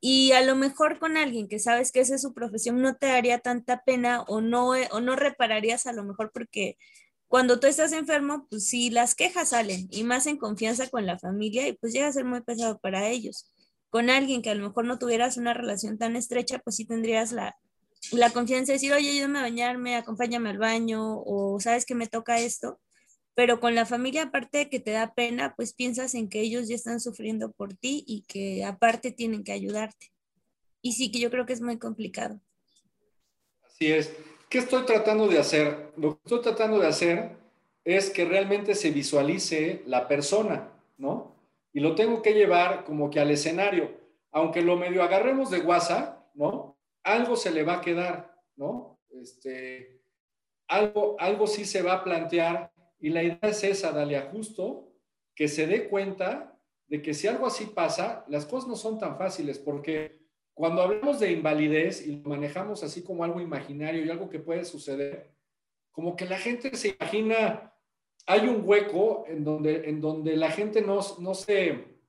Y 0.00 0.30
a 0.32 0.42
lo 0.42 0.54
mejor 0.54 1.00
con 1.00 1.16
alguien 1.16 1.48
que 1.48 1.58
sabes 1.58 1.90
que 1.90 2.00
esa 2.00 2.14
es 2.14 2.22
su 2.22 2.32
profesión 2.32 2.80
no 2.80 2.96
te 2.96 3.06
daría 3.06 3.40
tanta 3.40 3.82
pena 3.84 4.22
o 4.22 4.40
no, 4.40 4.70
o 4.90 5.00
no 5.00 5.16
repararías 5.16 5.86
a 5.86 5.92
lo 5.92 6.04
mejor 6.04 6.30
porque 6.32 6.78
cuando 7.28 7.60
tú 7.60 7.66
estás 7.66 7.92
enfermo, 7.92 8.46
pues 8.48 8.66
sí, 8.66 8.88
las 8.88 9.14
quejas 9.14 9.50
salen 9.50 9.86
y 9.90 10.02
más 10.02 10.26
en 10.26 10.38
confianza 10.38 10.88
con 10.88 11.04
la 11.04 11.18
familia 11.18 11.68
y 11.68 11.74
pues 11.74 11.92
llega 11.92 12.08
a 12.08 12.12
ser 12.12 12.24
muy 12.24 12.40
pesado 12.40 12.78
para 12.78 13.06
ellos. 13.08 13.52
Con 13.90 14.08
alguien 14.08 14.40
que 14.40 14.50
a 14.50 14.54
lo 14.54 14.66
mejor 14.66 14.86
no 14.86 14.98
tuvieras 14.98 15.36
una 15.36 15.52
relación 15.52 15.98
tan 15.98 16.16
estrecha, 16.16 16.58
pues 16.58 16.76
sí 16.76 16.86
tendrías 16.86 17.32
la, 17.32 17.54
la 18.12 18.30
confianza 18.30 18.72
de 18.72 18.74
decir, 18.74 18.94
oye, 18.94 19.10
ayúdame 19.10 19.40
a 19.40 19.42
bañarme, 19.42 19.96
acompáñame 19.96 20.48
al 20.48 20.58
baño 20.58 21.20
o 21.20 21.60
sabes 21.60 21.84
que 21.84 21.94
me 21.94 22.06
toca 22.06 22.40
esto. 22.40 22.80
Pero 23.34 23.60
con 23.60 23.74
la 23.74 23.84
familia, 23.84 24.24
aparte 24.24 24.58
de 24.58 24.70
que 24.70 24.80
te 24.80 24.90
da 24.90 25.14
pena, 25.14 25.54
pues 25.54 25.74
piensas 25.74 26.14
en 26.14 26.28
que 26.28 26.40
ellos 26.40 26.66
ya 26.66 26.74
están 26.74 26.98
sufriendo 26.98 27.52
por 27.52 27.74
ti 27.74 28.04
y 28.06 28.22
que 28.22 28.64
aparte 28.64 29.12
tienen 29.12 29.44
que 29.44 29.52
ayudarte. 29.52 30.12
Y 30.80 30.92
sí 30.92 31.12
que 31.12 31.20
yo 31.20 31.30
creo 31.30 31.44
que 31.44 31.52
es 31.52 31.60
muy 31.60 31.78
complicado. 31.78 32.40
Así 33.62 33.92
es. 33.92 34.10
¿Qué 34.48 34.58
estoy 34.58 34.84
tratando 34.84 35.28
de 35.28 35.38
hacer? 35.38 35.92
Lo 35.96 36.14
que 36.14 36.20
estoy 36.24 36.40
tratando 36.40 36.78
de 36.78 36.86
hacer 36.86 37.36
es 37.84 38.08
que 38.10 38.24
realmente 38.24 38.74
se 38.74 38.90
visualice 38.90 39.82
la 39.86 40.08
persona, 40.08 40.72
¿no? 40.96 41.34
Y 41.72 41.80
lo 41.80 41.94
tengo 41.94 42.22
que 42.22 42.32
llevar 42.32 42.84
como 42.84 43.10
que 43.10 43.20
al 43.20 43.30
escenario. 43.30 43.90
Aunque 44.30 44.62
lo 44.62 44.76
medio 44.76 45.02
agarremos 45.02 45.50
de 45.50 45.60
WhatsApp, 45.60 46.24
¿no? 46.34 46.78
Algo 47.02 47.36
se 47.36 47.50
le 47.50 47.62
va 47.62 47.74
a 47.74 47.80
quedar, 47.82 48.34
¿no? 48.56 48.98
Este, 49.10 50.00
algo, 50.66 51.16
algo 51.18 51.46
sí 51.46 51.64
se 51.64 51.82
va 51.82 51.94
a 51.94 52.04
plantear 52.04 52.72
y 53.00 53.10
la 53.10 53.22
idea 53.22 53.38
es 53.42 53.64
esa, 53.64 53.92
Dalia, 53.92 54.28
justo 54.32 54.88
que 55.34 55.48
se 55.48 55.66
dé 55.66 55.88
cuenta 55.88 56.58
de 56.88 57.02
que 57.02 57.14
si 57.14 57.28
algo 57.28 57.46
así 57.46 57.66
pasa, 57.66 58.24
las 58.28 58.46
cosas 58.46 58.68
no 58.68 58.76
son 58.76 58.98
tan 58.98 59.18
fáciles 59.18 59.58
porque 59.58 60.18
cuando 60.58 60.82
hablamos 60.82 61.20
de 61.20 61.30
invalidez 61.30 62.04
y 62.04 62.16
lo 62.16 62.30
manejamos 62.30 62.82
así 62.82 63.04
como 63.04 63.22
algo 63.22 63.40
imaginario 63.40 64.04
y 64.04 64.10
algo 64.10 64.28
que 64.28 64.40
puede 64.40 64.64
suceder, 64.64 65.30
como 65.92 66.16
que 66.16 66.26
la 66.26 66.36
gente 66.36 66.76
se 66.76 66.96
imagina, 66.98 67.72
hay 68.26 68.48
un 68.48 68.62
hueco 68.64 69.24
en 69.28 69.44
donde, 69.44 69.88
en 69.88 70.00
donde 70.00 70.36
la 70.36 70.50
gente 70.50 70.82
no, 70.82 70.98
no 71.20 71.34
se, 71.34 72.00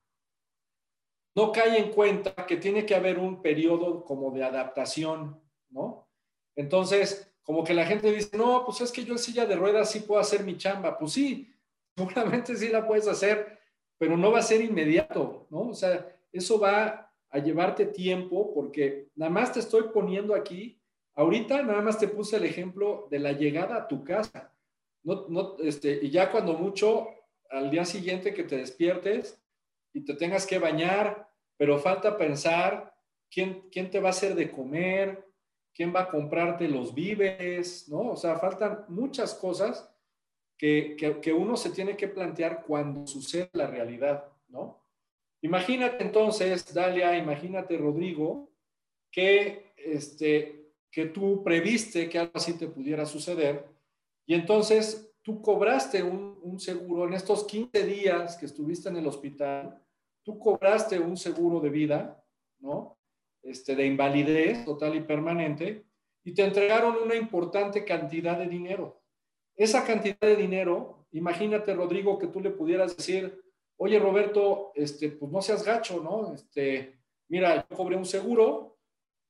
no 1.36 1.52
cae 1.52 1.78
en 1.78 1.92
cuenta 1.92 2.48
que 2.48 2.58
tiene 2.58 2.88
que 2.88 2.96
haber 2.96 3.20
un 3.20 3.40
periodo 3.44 4.04
como 4.04 4.32
de 4.32 4.44
adaptación, 4.44 5.40
¿no? 5.70 6.10
Entonces, 6.56 7.32
como 7.44 7.64
que 7.64 7.76
la 7.76 7.86
gente 7.86 8.12
dice, 8.12 8.36
no, 8.36 8.66
pues 8.66 8.82
es 8.82 8.92
que 8.92 9.06
yo 9.06 9.14
en 9.14 9.20
silla 9.20 9.46
de 9.46 9.58
ruedas 9.58 9.92
sí 9.92 10.00
puedo 10.00 10.20
hacer 10.20 10.44
mi 10.44 10.58
chamba. 10.58 10.98
Pues 10.98 11.12
sí, 11.12 11.54
seguramente 11.96 12.56
sí 12.56 12.70
la 12.70 12.88
puedes 12.88 13.08
hacer, 13.08 13.60
pero 14.00 14.18
no 14.18 14.32
va 14.32 14.40
a 14.40 14.42
ser 14.42 14.62
inmediato, 14.62 15.46
¿no? 15.52 15.68
O 15.68 15.74
sea, 15.76 16.16
eso 16.32 16.60
va 16.60 17.09
a 17.32 17.40
llevarte 17.40 17.86
tiempo 17.86 18.54
porque 18.54 19.10
nada 19.16 19.32
más 19.32 19.54
te 19.54 19.60
estoy 19.60 19.84
poniendo 19.94 20.34
aquí, 20.34 20.82
ahorita 21.16 21.62
nada 21.64 21.82
más 21.82 22.00
te 22.00 22.08
puse 22.08 22.38
el 22.38 22.46
ejemplo 22.46 23.08
de 23.12 23.20
la 23.20 23.34
llegada 23.34 23.76
a 23.76 23.88
tu 23.88 24.04
casa. 24.04 24.54
No, 25.04 25.28
no, 25.30 25.58
este, 25.60 26.00
y 26.02 26.10
ya 26.10 26.32
cuando 26.32 26.54
mucho, 26.54 27.08
al 27.50 27.70
día 27.70 27.86
siguiente 27.86 28.34
que 28.34 28.44
te 28.44 28.58
despiertes 28.58 29.42
y 29.94 30.02
te 30.02 30.14
tengas 30.16 30.46
que 30.46 30.60
bañar, 30.60 31.30
pero 31.58 31.80
falta 31.80 32.18
pensar 32.18 32.94
quién, 33.30 33.70
quién 33.72 33.90
te 33.90 34.00
va 34.00 34.10
a 34.10 34.12
hacer 34.12 34.36
de 34.36 34.52
comer, 34.52 35.26
quién 35.74 35.94
va 35.96 36.02
a 36.02 36.10
comprarte 36.10 36.68
los 36.68 36.94
víveres, 36.94 37.88
¿no? 37.90 38.12
O 38.12 38.16
sea, 38.16 38.38
faltan 38.38 38.86
muchas 38.90 39.34
cosas 39.34 39.90
que, 40.58 40.96
que, 40.98 41.22
que 41.22 41.32
uno 41.32 41.56
se 41.56 41.70
tiene 41.70 41.96
que 41.96 42.08
plantear 42.08 42.64
cuando 42.66 43.08
sucede 43.08 43.50
la 43.54 43.68
realidad, 43.68 44.26
¿no? 44.50 44.84
Imagínate 45.42 46.04
entonces, 46.04 46.74
Dalia, 46.74 47.18
imagínate 47.18 47.78
Rodrigo, 47.78 48.50
que, 49.12 49.74
este, 49.78 50.74
que 50.92 51.06
tú 51.06 51.44
previste 51.44 52.10
que 52.10 52.20
algo 52.20 52.34
así 52.36 52.54
te 52.54 52.68
pudiera 52.68 53.06
suceder 53.06 53.66
y 54.26 54.36
entonces 54.36 55.12
tú 55.22 55.42
cobraste 55.42 56.04
un, 56.04 56.40
un 56.44 56.60
seguro 56.60 57.08
en 57.08 57.14
estos 57.14 57.46
15 57.46 57.86
días 57.86 58.38
que 58.38 58.46
estuviste 58.46 58.90
en 58.90 58.98
el 58.98 59.08
hospital, 59.08 59.82
tú 60.24 60.38
cobraste 60.38 61.00
un 61.00 61.18
seguro 61.18 61.60
de 61.60 61.70
vida, 61.70 62.24
¿no? 62.60 62.98
Este, 63.42 63.76
de 63.76 63.86
invalidez 63.86 64.66
total 64.66 64.96
y 64.96 65.02
permanente, 65.02 65.86
y 66.24 66.34
te 66.34 66.44
entregaron 66.44 66.98
una 67.04 67.16
importante 67.16 67.86
cantidad 67.86 68.38
de 68.38 68.48
dinero. 68.48 69.02
Esa 69.56 69.86
cantidad 69.86 70.20
de 70.20 70.36
dinero, 70.36 71.08
imagínate, 71.12 71.74
Rodrigo, 71.74 72.20
que 72.20 72.28
tú 72.28 72.42
le 72.42 72.52
pudieras 72.52 72.96
decir, 72.96 73.42
oye, 73.82 73.98
Roberto, 73.98 74.72
este, 74.76 75.10
pues 75.10 75.32
no 75.32 75.42
seas 75.42 75.64
gacho, 75.64 76.02
¿no? 76.02 76.34
Este, 76.34 77.00
mira, 77.30 77.66
yo 77.70 77.76
cobré 77.76 77.96
un 77.96 78.06
seguro, 78.06 78.78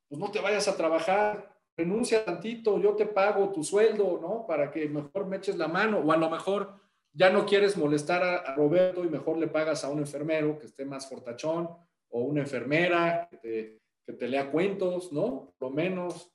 pues 0.07 0.19
no 0.19 0.31
te 0.31 0.41
vayas 0.41 0.67
a 0.67 0.75
trabajar, 0.75 1.55
renuncia 1.77 2.25
tantito, 2.25 2.79
yo 2.79 2.95
te 2.95 3.05
pago 3.05 3.51
tu 3.51 3.63
sueldo, 3.63 4.19
¿no? 4.19 4.45
Para 4.47 4.71
que 4.71 4.89
mejor 4.89 5.27
me 5.27 5.37
eches 5.37 5.55
la 5.55 5.67
mano, 5.67 5.99
o 5.99 6.11
a 6.11 6.17
lo 6.17 6.29
mejor 6.29 6.73
ya 7.13 7.29
no 7.29 7.45
quieres 7.45 7.77
molestar 7.77 8.23
a, 8.23 8.55
Roberto 8.55 9.03
y 9.03 9.09
mejor 9.09 9.37
le 9.37 9.47
pagas 9.47 9.83
a 9.83 9.89
un 9.89 9.99
enfermero 9.99 10.57
que 10.57 10.65
esté 10.65 10.83
más 10.83 11.07
fortachón, 11.07 11.69
o 12.09 12.21
una 12.21 12.41
enfermera 12.41 13.29
que 13.29 13.79
te, 14.05 14.27
lea 14.27 14.49
cuentos, 14.49 15.13
¿no? 15.13 15.53
Por 15.59 15.69
lo 15.69 15.75
menos 15.75 16.31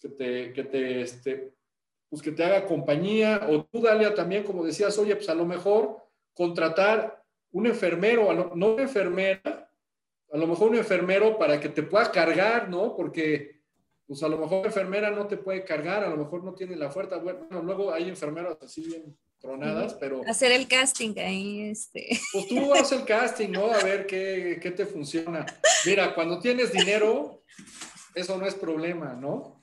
que 0.00 0.08
te, 0.08 0.52
que 0.52 0.62
te, 0.62 1.00
este, 1.00 1.52
pues 2.08 2.22
que 2.22 2.30
te 2.30 2.44
haga 2.44 2.64
compañía, 2.64 3.48
o 3.50 3.64
tú, 3.64 3.80
Dalia, 3.80 4.14
también, 4.14 4.44
como 4.44 4.64
decías, 4.64 4.96
oye, 4.98 5.16
pues 5.16 5.28
a 5.28 5.34
lo 5.34 5.44
mejor 5.44 5.96
contratar 6.32 7.15
un 7.52 7.66
enfermero, 7.66 8.32
no 8.54 8.74
una 8.74 8.82
enfermera, 8.82 9.70
a 10.32 10.36
lo 10.36 10.46
mejor 10.46 10.70
un 10.70 10.76
enfermero 10.76 11.38
para 11.38 11.60
que 11.60 11.68
te 11.68 11.82
pueda 11.82 12.10
cargar, 12.10 12.68
¿no? 12.68 12.94
Porque, 12.94 13.60
pues 14.06 14.22
a 14.22 14.28
lo 14.28 14.38
mejor 14.38 14.62
la 14.62 14.66
enfermera 14.66 15.10
no 15.10 15.26
te 15.26 15.36
puede 15.36 15.64
cargar, 15.64 16.04
a 16.04 16.10
lo 16.10 16.16
mejor 16.16 16.44
no 16.44 16.54
tiene 16.54 16.76
la 16.76 16.90
fuerza. 16.90 17.16
Bueno, 17.16 17.62
luego 17.62 17.92
hay 17.92 18.08
enfermeras 18.08 18.58
así 18.60 18.82
bien 18.82 19.16
tronadas, 19.38 19.94
pero... 19.94 20.22
Hacer 20.26 20.52
el 20.52 20.66
casting 20.66 21.18
ahí, 21.18 21.70
este... 21.70 22.18
Pues 22.32 22.48
tú 22.48 22.74
haces 22.74 22.98
el 22.98 23.04
casting, 23.04 23.50
¿no? 23.50 23.66
A 23.66 23.82
ver 23.82 24.06
qué, 24.06 24.58
qué 24.60 24.70
te 24.70 24.86
funciona. 24.86 25.46
Mira, 25.84 26.14
cuando 26.14 26.38
tienes 26.38 26.72
dinero, 26.72 27.42
eso 28.14 28.36
no 28.38 28.46
es 28.46 28.54
problema, 28.54 29.14
¿no? 29.14 29.62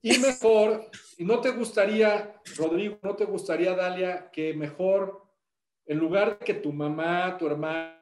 Y 0.00 0.18
mejor, 0.18 0.90
y 1.16 1.24
no 1.24 1.40
te 1.40 1.50
gustaría, 1.50 2.40
Rodrigo, 2.56 2.98
no 3.02 3.16
te 3.16 3.24
gustaría, 3.24 3.74
Dalia, 3.74 4.30
que 4.30 4.54
mejor, 4.54 5.27
en 5.88 5.98
lugar 5.98 6.38
de 6.38 6.44
que 6.44 6.54
tu 6.54 6.72
mamá, 6.72 7.36
tu 7.38 7.46
hermana, 7.46 7.98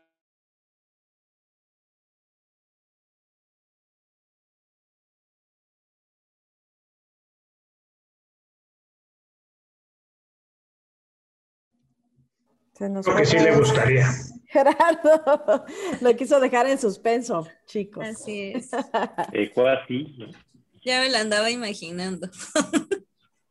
Creo 12.78 13.03
que 13.16 13.24
sí 13.24 13.39
le 13.39 13.57
gustaría. 13.57 14.07
Gerardo 14.49 15.64
lo 16.03 16.14
quiso 16.14 16.39
dejar 16.41 16.66
en 16.66 16.78
suspenso, 16.78 17.47
chicos. 17.66 18.07
Así 18.07 18.53
es. 18.55 18.70
así. 19.66 20.14
Ya 20.84 21.01
me 21.01 21.09
la 21.09 21.20
andaba 21.20 21.51
imaginando. 21.51 22.28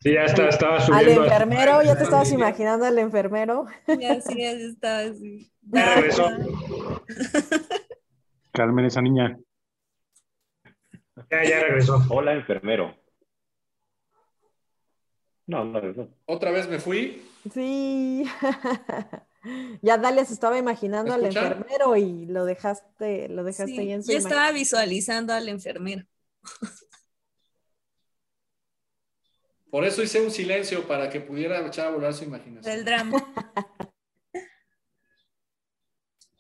Sí, 0.06 0.14
ya 0.14 0.26
está, 0.26 0.50
estaba 0.50 0.80
subiendo. 0.82 1.24
Al 1.24 1.32
enfermero, 1.32 1.82
ya 1.82 1.98
te 1.98 2.04
estabas 2.04 2.32
imaginando 2.32 2.86
al 2.86 3.00
enfermero. 3.00 3.66
Ya, 3.88 4.22
sí, 4.22 4.38
ya 4.38 4.52
estaba 4.52 5.00
así. 5.00 5.52
Ya 5.64 5.96
regresó. 5.96 6.30
Calmen 8.52 8.86
esa 8.86 9.02
niña. 9.02 9.36
Ya, 11.32 11.44
ya 11.44 11.60
regresó. 11.64 12.04
Hola, 12.10 12.34
enfermero. 12.34 12.96
No, 15.48 15.66
no 15.66 15.82
regresó. 15.82 16.08
Otra 16.26 16.52
vez 16.52 16.70
me 16.70 16.78
fui. 16.78 17.28
Sí. 17.52 18.26
ya 19.82 19.98
Dalia 19.98 20.24
se 20.24 20.36
estaba 20.36 20.60
imaginando 20.60 21.16
al 21.16 21.26
enfermero 21.26 21.96
y 21.96 22.28
lo 22.28 22.46
dejaste, 22.46 23.28
lo 23.30 23.44
dejaste 23.44 23.80
ahí 23.80 23.94
en 23.94 24.04
su 24.04 24.12
Yo 24.12 24.20
estaba 24.20 24.52
visualizando 24.52 25.34
al 25.34 25.50
enfermero. 25.50 26.06
Por 29.70 29.84
eso 29.86 30.02
hice 30.02 30.22
un 30.22 30.32
silencio 30.32 30.88
para 30.88 31.10
que 31.10 31.20
pudiera 31.20 31.66
echar 31.66 31.88
a 31.88 31.92
volar 31.92 32.14
su 32.14 32.24
imaginación. 32.24 32.74
El 32.74 32.86
drama. 32.86 33.34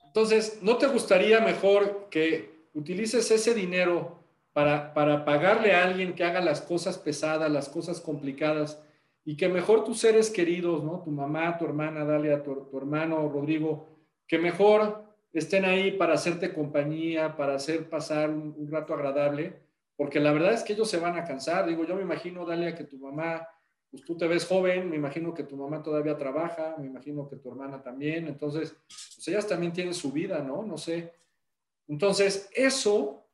Entonces, 0.05 0.59
¿no 0.61 0.77
te 0.77 0.87
gustaría 0.87 1.41
mejor 1.41 2.07
que 2.09 2.69
utilices 2.73 3.29
ese 3.31 3.53
dinero 3.53 4.23
para, 4.53 4.93
para 4.93 5.25
pagarle 5.25 5.73
a 5.73 5.83
alguien 5.83 6.15
que 6.15 6.23
haga 6.23 6.39
las 6.39 6.61
cosas 6.61 6.97
pesadas, 6.97 7.51
las 7.51 7.67
cosas 7.67 7.99
complicadas, 7.99 8.81
y 9.25 9.35
que 9.35 9.49
mejor 9.49 9.83
tus 9.83 9.99
seres 9.99 10.29
queridos, 10.29 10.83
¿no? 10.83 11.01
Tu 11.03 11.11
mamá, 11.11 11.57
tu 11.57 11.65
hermana, 11.65 12.05
Dalia, 12.05 12.43
tu, 12.43 12.67
tu 12.71 12.77
hermano, 12.77 13.27
Rodrigo, 13.27 13.89
que 14.27 14.37
mejor 14.37 15.03
estén 15.33 15.65
ahí 15.65 15.91
para 15.91 16.13
hacerte 16.13 16.53
compañía, 16.53 17.35
para 17.35 17.55
hacer 17.55 17.89
pasar 17.89 18.29
un, 18.29 18.69
rato 18.71 18.93
agradable, 18.93 19.59
porque 19.95 20.19
la 20.19 20.31
verdad 20.31 20.53
es 20.53 20.63
que 20.63 20.73
ellos 20.73 20.89
se 20.89 20.99
van 20.99 21.17
a 21.17 21.23
cansar. 21.23 21.65
Digo, 21.67 21.85
yo 21.85 21.95
me 21.95 22.01
imagino, 22.01 22.45
Dalia, 22.45 22.75
que 22.75 22.83
tu 22.83 22.97
mamá, 22.97 23.47
pues 23.89 24.03
tú 24.03 24.17
te 24.17 24.27
ves 24.27 24.45
joven, 24.45 24.89
me 24.89 24.97
imagino 24.97 25.33
que 25.33 25.43
tu 25.43 25.55
mamá 25.55 25.81
todavía 25.81 26.17
trabaja, 26.17 26.75
me 26.77 26.87
imagino 26.87 27.27
que 27.27 27.37
tu 27.37 27.49
hermana 27.49 27.81
también, 27.81 28.27
entonces, 28.27 28.75
pues 28.87 29.27
ellas 29.27 29.47
también 29.47 29.71
tienen 29.71 29.93
su 29.93 30.11
vida, 30.11 30.39
¿no? 30.39 30.63
No 30.63 30.77
sé. 30.77 31.13
Entonces, 31.87 32.49
eso 32.53 33.25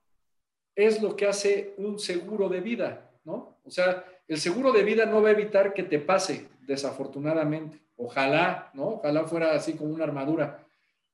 es 0.76 1.02
lo 1.02 1.16
que 1.16 1.28
hace 1.28 1.74
un 1.78 2.00
seguro 2.00 2.48
de 2.48 2.62
vida, 2.62 3.10
¿no? 3.24 3.58
O 3.64 3.72
sea, 3.72 4.06
el 4.28 4.40
seguro 4.40 4.72
de 4.72 4.84
vida 4.84 5.06
no 5.06 5.22
va 5.22 5.30
a 5.30 5.34
evitar 5.34 5.74
que 5.74 5.84
te 5.84 6.00
pase, 6.00 6.48
desafortunadamente. 6.62 7.80
Ojalá, 7.98 8.72
¿no? 8.74 8.96
Ojalá 8.96 9.26
fuera 9.26 9.54
así 9.54 9.74
como 9.74 9.94
una 9.94 10.04
armadura. 10.04 10.66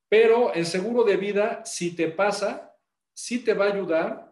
Pero 0.10 0.54
el 0.54 0.66
seguro 0.66 1.04
de 1.04 1.18
vida, 1.18 1.66
si 1.66 1.96
te 1.96 2.08
pasa, 2.08 2.76
sí 3.14 3.40
te 3.40 3.54
va 3.54 3.66
a 3.66 3.74
ayudar 3.74 4.27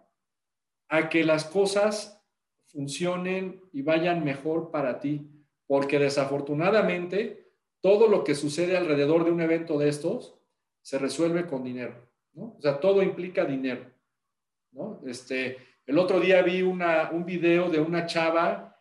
a 0.89 1.09
que 1.09 1.23
las 1.23 1.45
cosas 1.45 2.21
funcionen 2.67 3.61
y 3.71 3.81
vayan 3.81 4.23
mejor 4.23 4.71
para 4.71 4.99
ti. 4.99 5.29
Porque 5.67 5.97
desafortunadamente, 5.97 7.51
todo 7.81 8.07
lo 8.07 8.23
que 8.23 8.35
sucede 8.35 8.77
alrededor 8.77 9.25
de 9.25 9.31
un 9.31 9.41
evento 9.41 9.77
de 9.79 9.89
estos 9.89 10.35
se 10.81 10.99
resuelve 10.99 11.47
con 11.47 11.63
dinero, 11.63 12.09
¿no? 12.33 12.55
O 12.57 12.61
sea, 12.61 12.79
todo 12.79 13.01
implica 13.01 13.45
dinero, 13.45 13.91
¿no? 14.71 15.01
Este, 15.07 15.57
el 15.87 15.97
otro 15.97 16.19
día 16.19 16.43
vi 16.43 16.61
una, 16.61 17.09
un 17.11 17.25
video 17.25 17.69
de 17.69 17.79
una 17.79 18.05
chava 18.05 18.75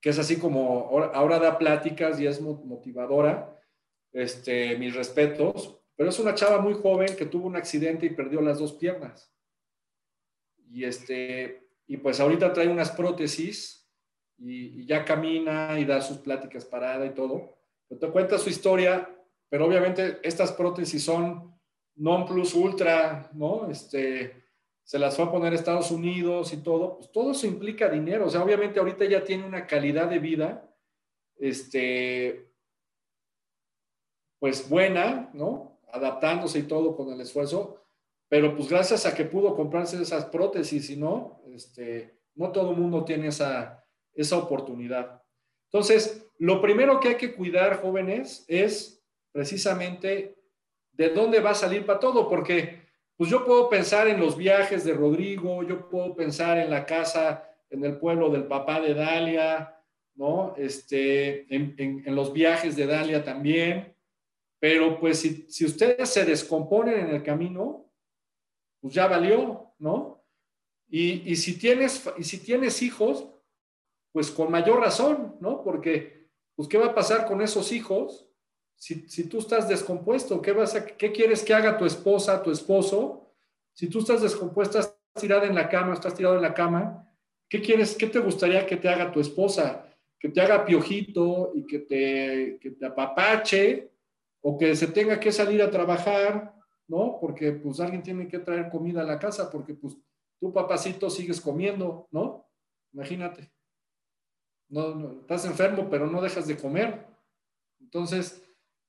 que 0.00 0.10
es 0.10 0.18
así 0.18 0.38
como 0.38 0.88
ahora 1.12 1.38
da 1.38 1.58
pláticas 1.58 2.20
y 2.20 2.26
es 2.26 2.40
motivadora. 2.40 3.54
Este, 4.12 4.76
mis 4.78 4.94
respetos, 4.94 5.78
pero 5.94 6.08
es 6.08 6.18
una 6.18 6.34
chava 6.34 6.60
muy 6.60 6.74
joven 6.74 7.14
que 7.14 7.26
tuvo 7.26 7.46
un 7.46 7.56
accidente 7.56 8.06
y 8.06 8.10
perdió 8.10 8.40
las 8.40 8.58
dos 8.58 8.72
piernas. 8.72 9.30
Y, 10.70 10.84
este, 10.84 11.68
y 11.86 11.96
pues 11.96 12.20
ahorita 12.20 12.52
trae 12.52 12.68
unas 12.68 12.90
prótesis 12.90 13.88
y, 14.38 14.86
ya 14.86 15.04
camina 15.04 15.78
y 15.78 15.84
da 15.84 16.00
sus 16.00 16.18
pláticas 16.18 16.64
parada 16.64 17.06
y 17.06 17.14
todo. 17.14 17.58
Pero 17.88 18.00
te 18.00 18.10
cuenta 18.10 18.38
su 18.38 18.50
historia, 18.50 19.08
pero 19.48 19.66
obviamente 19.66 20.18
estas 20.22 20.52
prótesis 20.52 21.02
son 21.02 21.58
non 21.96 22.26
plus 22.26 22.54
ultra, 22.54 23.30
¿no? 23.34 23.68
Este, 23.70 24.44
se 24.84 24.98
las 24.98 25.16
fue 25.16 25.24
a 25.24 25.30
poner 25.30 25.52
Estados 25.52 25.90
Unidos 25.90 26.52
y 26.52 26.58
todo, 26.58 26.96
pues 26.96 27.10
todo 27.12 27.32
eso 27.32 27.46
implica 27.46 27.88
dinero. 27.88 28.26
O 28.26 28.30
sea, 28.30 28.42
obviamente 28.42 28.78
ahorita 28.78 29.04
ya 29.04 29.24
tiene 29.24 29.44
una 29.44 29.66
calidad 29.66 30.08
de 30.08 30.18
vida, 30.18 30.74
este, 31.36 32.52
pues 34.38 34.68
buena, 34.68 35.30
¿no? 35.34 35.80
Adaptándose 35.92 36.60
y 36.60 36.62
todo 36.62 36.96
con 36.96 37.12
el 37.12 37.20
esfuerzo, 37.20 37.82
pero 38.28 38.54
pues 38.54 38.68
gracias 38.68 39.06
a 39.06 39.14
que 39.14 39.24
pudo 39.24 39.54
comprarse 39.56 40.00
esas 40.00 40.26
prótesis 40.26 40.90
y 40.90 40.96
no, 40.96 41.42
este, 41.52 42.18
no 42.34 42.52
todo 42.52 42.72
el 42.72 42.76
mundo 42.76 43.04
tiene 43.04 43.28
esa, 43.28 43.84
esa 44.14 44.36
oportunidad. 44.36 45.22
Entonces, 45.70 46.26
lo 46.38 46.60
primero 46.60 47.00
que 47.00 47.08
hay 47.08 47.16
que 47.16 47.34
cuidar, 47.34 47.80
jóvenes, 47.80 48.44
es 48.48 49.02
precisamente 49.32 50.36
de 50.92 51.08
dónde 51.10 51.40
va 51.40 51.50
a 51.50 51.54
salir 51.54 51.86
para 51.86 52.00
todo, 52.00 52.28
porque 52.28 52.88
pues 53.16 53.30
yo 53.30 53.44
puedo 53.44 53.68
pensar 53.68 54.08
en 54.08 54.20
los 54.20 54.36
viajes 54.36 54.84
de 54.84 54.94
Rodrigo, 54.94 55.62
yo 55.62 55.88
puedo 55.88 56.14
pensar 56.14 56.58
en 56.58 56.70
la 56.70 56.86
casa 56.86 57.44
en 57.70 57.84
el 57.84 57.96
pueblo 57.96 58.30
del 58.30 58.44
papá 58.44 58.80
de 58.80 58.94
Dalia, 58.94 59.76
¿no? 60.14 60.54
Este, 60.56 61.46
en, 61.54 62.14
los 62.14 62.32
viajes 62.32 62.76
de 62.76 62.86
Dalia 62.86 63.24
también, 63.24 63.94
pero 64.58 64.98
pues 64.98 65.20
si, 65.20 65.64
ustedes 65.64 66.08
se 66.08 66.24
descomponen 66.24 66.98
en 66.98 67.14
el 67.14 67.22
camino, 67.22 67.87
pues 68.80 68.94
ya 68.94 69.06
valió, 69.06 69.72
¿no? 69.78 70.24
Y, 70.90 71.36
si 71.36 71.58
tienes, 71.58 72.10
y 72.16 72.24
si 72.24 72.38
tienes 72.38 72.80
hijos, 72.82 73.26
pues 74.10 74.30
con 74.30 74.50
mayor 74.50 74.80
razón, 74.80 75.36
¿no? 75.40 75.62
Porque, 75.62 76.30
pues, 76.56 76.66
¿qué 76.66 76.78
va 76.78 76.86
a 76.86 76.94
pasar 76.94 77.26
con 77.26 77.42
esos 77.42 77.72
hijos 77.72 78.28
si, 78.78 79.28
tú 79.28 79.38
estás 79.38 79.68
descompuesto, 79.68 80.40
¿qué, 80.40 80.52
vas 80.52 80.74
a, 80.76 80.86
¿qué 80.86 81.10
quieres 81.10 81.42
que 81.42 81.52
haga 81.52 81.76
tu 81.76 81.84
esposa, 81.84 82.42
tu 82.42 82.52
esposo? 82.52 83.34
Si 83.74 83.88
tú 83.88 83.98
estás 83.98 84.22
descompuesta, 84.22 84.94
tirada 85.18 85.46
en 85.46 85.54
la 85.54 85.68
cama, 85.68 85.94
estás 85.94 86.14
tirado 86.14 86.36
en 86.36 86.42
la 86.42 86.54
cama, 86.54 87.12
¿qué 87.48 87.60
quieres, 87.60 87.96
qué 87.96 88.06
te 88.06 88.20
gustaría 88.20 88.64
que 88.66 88.76
te 88.76 88.88
haga 88.88 89.10
tu 89.10 89.20
esposa? 89.20 89.84
Que 90.18 90.28
te 90.28 90.40
haga 90.40 90.64
piojito 90.64 91.52
y 91.54 91.66
que 91.66 91.80
te, 91.80 92.58
que 92.60 92.70
te 92.70 92.86
apapache 92.86 93.90
o 94.40 94.56
que 94.56 94.76
se 94.76 94.86
tenga 94.88 95.18
que 95.18 95.32
salir 95.32 95.60
a 95.60 95.70
trabajar, 95.70 96.54
¿no? 96.88 97.18
Porque 97.20 97.52
pues 97.52 97.78
alguien 97.80 98.02
tiene 98.02 98.26
que 98.26 98.38
traer 98.38 98.70
comida 98.70 99.02
a 99.02 99.06
la 99.06 99.18
casa 99.18 99.50
porque 99.50 99.74
pues 99.74 99.96
tú 100.40 100.52
papacito 100.52 101.08
sigues 101.10 101.40
comiendo, 101.40 102.08
¿no? 102.10 102.46
Imagínate. 102.92 103.52
No, 104.68 104.94
no, 104.94 105.20
estás 105.20 105.44
enfermo, 105.44 105.88
pero 105.88 106.06
no 106.06 106.20
dejas 106.20 106.46
de 106.46 106.56
comer. 106.56 107.06
Entonces, 107.80 108.42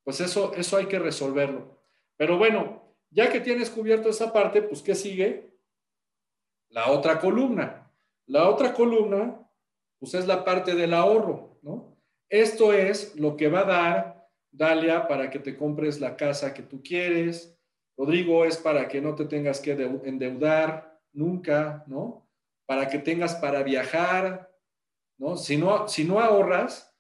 pues 0.04 0.20
eso, 0.22 0.54
eso 0.56 0.78
hay 0.78 0.88
que 0.88 1.00
resolverlo. 1.00 1.80
Pero 2.18 2.38
bueno, 2.38 2.82
ya 3.12 3.32
que 3.32 3.40
tienes 3.40 3.70
cubierto 3.70 4.10
esa 4.10 4.34
parte, 4.34 4.62
pues 4.62 4.82
¿qué 4.82 4.96
sigue? 4.96 5.58
La 6.70 6.92
otra 6.92 7.20
columna. 7.20 7.92
La 8.26 8.50
otra 8.50 8.74
columna, 8.74 9.48
pues 10.00 10.14
es 10.14 10.28
la 10.28 10.44
parte 10.44 10.76
del 10.76 10.94
ahorro, 10.94 11.60
¿no? 11.62 11.98
Esto 12.30 12.74
es 12.74 13.16
lo 13.16 13.36
que 13.36 13.50
va 13.50 13.62
a 13.62 13.66
dar 13.66 14.30
Dalia 14.52 15.08
para 15.08 15.30
que 15.30 15.40
te 15.40 15.58
compres 15.58 16.00
la 16.00 16.16
casa 16.16 16.54
que 16.54 16.62
tú 16.62 16.82
quieres. 16.84 17.59
Rodrigo 18.00 18.46
es 18.46 18.56
para 18.56 18.88
que 18.88 19.02
no 19.02 19.14
te 19.14 19.26
tengas 19.26 19.60
que 19.60 19.72
endeudar 19.72 20.98
nunca, 21.12 21.84
¿no? 21.86 22.26
Para 22.66 22.88
que 22.88 22.98
tengas 22.98 23.36
para 23.36 23.62
viajar, 23.62 24.50
¿no? 25.18 25.36
Si 25.36 25.58
no, 25.58 25.86
si 25.90 26.06
no 26.06 26.22
ahorras, 26.22 26.96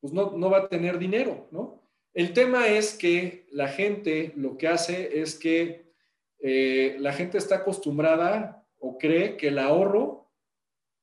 pues 0.00 0.12
no, 0.12 0.30
no 0.30 0.50
va 0.50 0.58
a 0.58 0.68
tener 0.68 0.96
dinero, 1.00 1.48
¿no? 1.50 1.82
El 2.12 2.32
tema 2.32 2.68
es 2.68 2.94
que 2.94 3.48
la 3.50 3.66
gente 3.66 4.32
lo 4.36 4.56
que 4.56 4.68
hace 4.68 5.20
es 5.20 5.36
que 5.36 5.92
eh, 6.38 6.98
la 7.00 7.12
gente 7.12 7.36
está 7.36 7.56
acostumbrada 7.56 8.64
o 8.78 8.96
cree 8.96 9.36
que 9.36 9.48
el 9.48 9.58
ahorro 9.58 10.30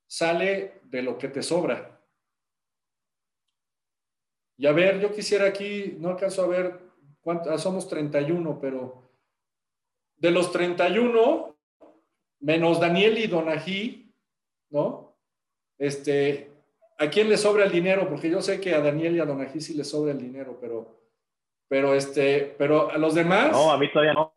sale 0.08 0.80
de 0.84 1.02
lo 1.02 1.18
que 1.18 1.28
te 1.28 1.44
sobra. 1.44 2.02
Y 4.56 4.66
a 4.66 4.72
ver, 4.72 5.02
yo 5.02 5.12
quisiera 5.12 5.46
aquí, 5.46 5.98
no 6.00 6.12
alcanzo 6.12 6.44
a 6.44 6.48
ver 6.48 6.80
cuántos, 7.20 7.52
ah, 7.52 7.58
somos 7.58 7.90
31, 7.90 8.58
pero 8.62 9.11
de 10.22 10.30
los 10.30 10.52
31, 10.52 11.58
menos 12.42 12.80
Daniel 12.80 13.18
y 13.18 13.26
Donají, 13.26 14.14
¿no? 14.70 15.18
Este, 15.80 16.52
¿a 17.00 17.10
quién 17.10 17.28
le 17.28 17.38
sobra 17.38 17.66
el 17.66 17.72
dinero? 17.72 18.08
Porque 18.08 18.30
yo 18.30 18.40
sé 18.40 18.62
que 18.62 18.76
a 18.76 18.82
Daniel 18.82 19.16
y 19.16 19.20
a 19.20 19.26
Donají 19.26 19.60
sí 19.60 19.74
le 19.74 19.84
sobra 19.84 20.12
el 20.12 20.20
dinero, 20.20 20.58
pero 20.62 21.02
pero 21.68 21.96
este, 21.96 22.54
pero 22.58 22.92
a 22.92 22.98
los 22.98 23.16
demás. 23.16 23.52
No, 23.52 23.72
a 23.72 23.78
mí 23.78 23.92
todavía 23.92 24.14
no. 24.14 24.36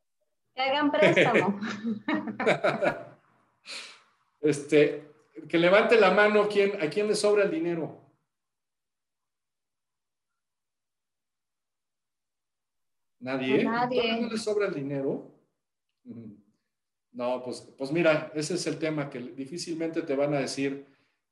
Que 0.54 0.62
hagan 0.62 0.90
préstamo. 0.90 1.60
este, 4.40 5.10
que 5.48 5.58
levante 5.58 6.00
la 6.00 6.12
mano 6.12 6.48
quién, 6.48 6.80
a 6.80 6.88
quién 6.88 7.08
le 7.08 7.14
sobra 7.14 7.42
el 7.42 7.50
dinero. 7.50 8.00
Nadie. 13.18 13.64
Nadie. 13.64 14.20
¿No 14.22 14.30
le 14.30 14.38
sobra 14.38 14.68
el 14.68 14.74
dinero? 14.74 15.33
No, 16.04 17.42
pues, 17.44 17.72
pues 17.78 17.92
mira, 17.92 18.32
ese 18.34 18.54
es 18.54 18.66
el 18.66 18.78
tema 18.78 19.08
que 19.08 19.20
difícilmente 19.20 20.02
te 20.02 20.16
van 20.16 20.34
a 20.34 20.40
decir, 20.40 20.86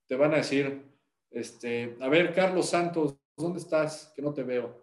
te 0.06 0.16
van 0.16 0.32
a 0.32 0.36
decir, 0.36 0.82
este, 1.30 1.96
a 2.00 2.08
ver, 2.08 2.34
Carlos 2.34 2.68
Santos, 2.68 3.16
¿dónde 3.36 3.58
estás? 3.58 4.12
Que 4.14 4.22
no 4.22 4.32
te 4.32 4.42
veo. 4.42 4.80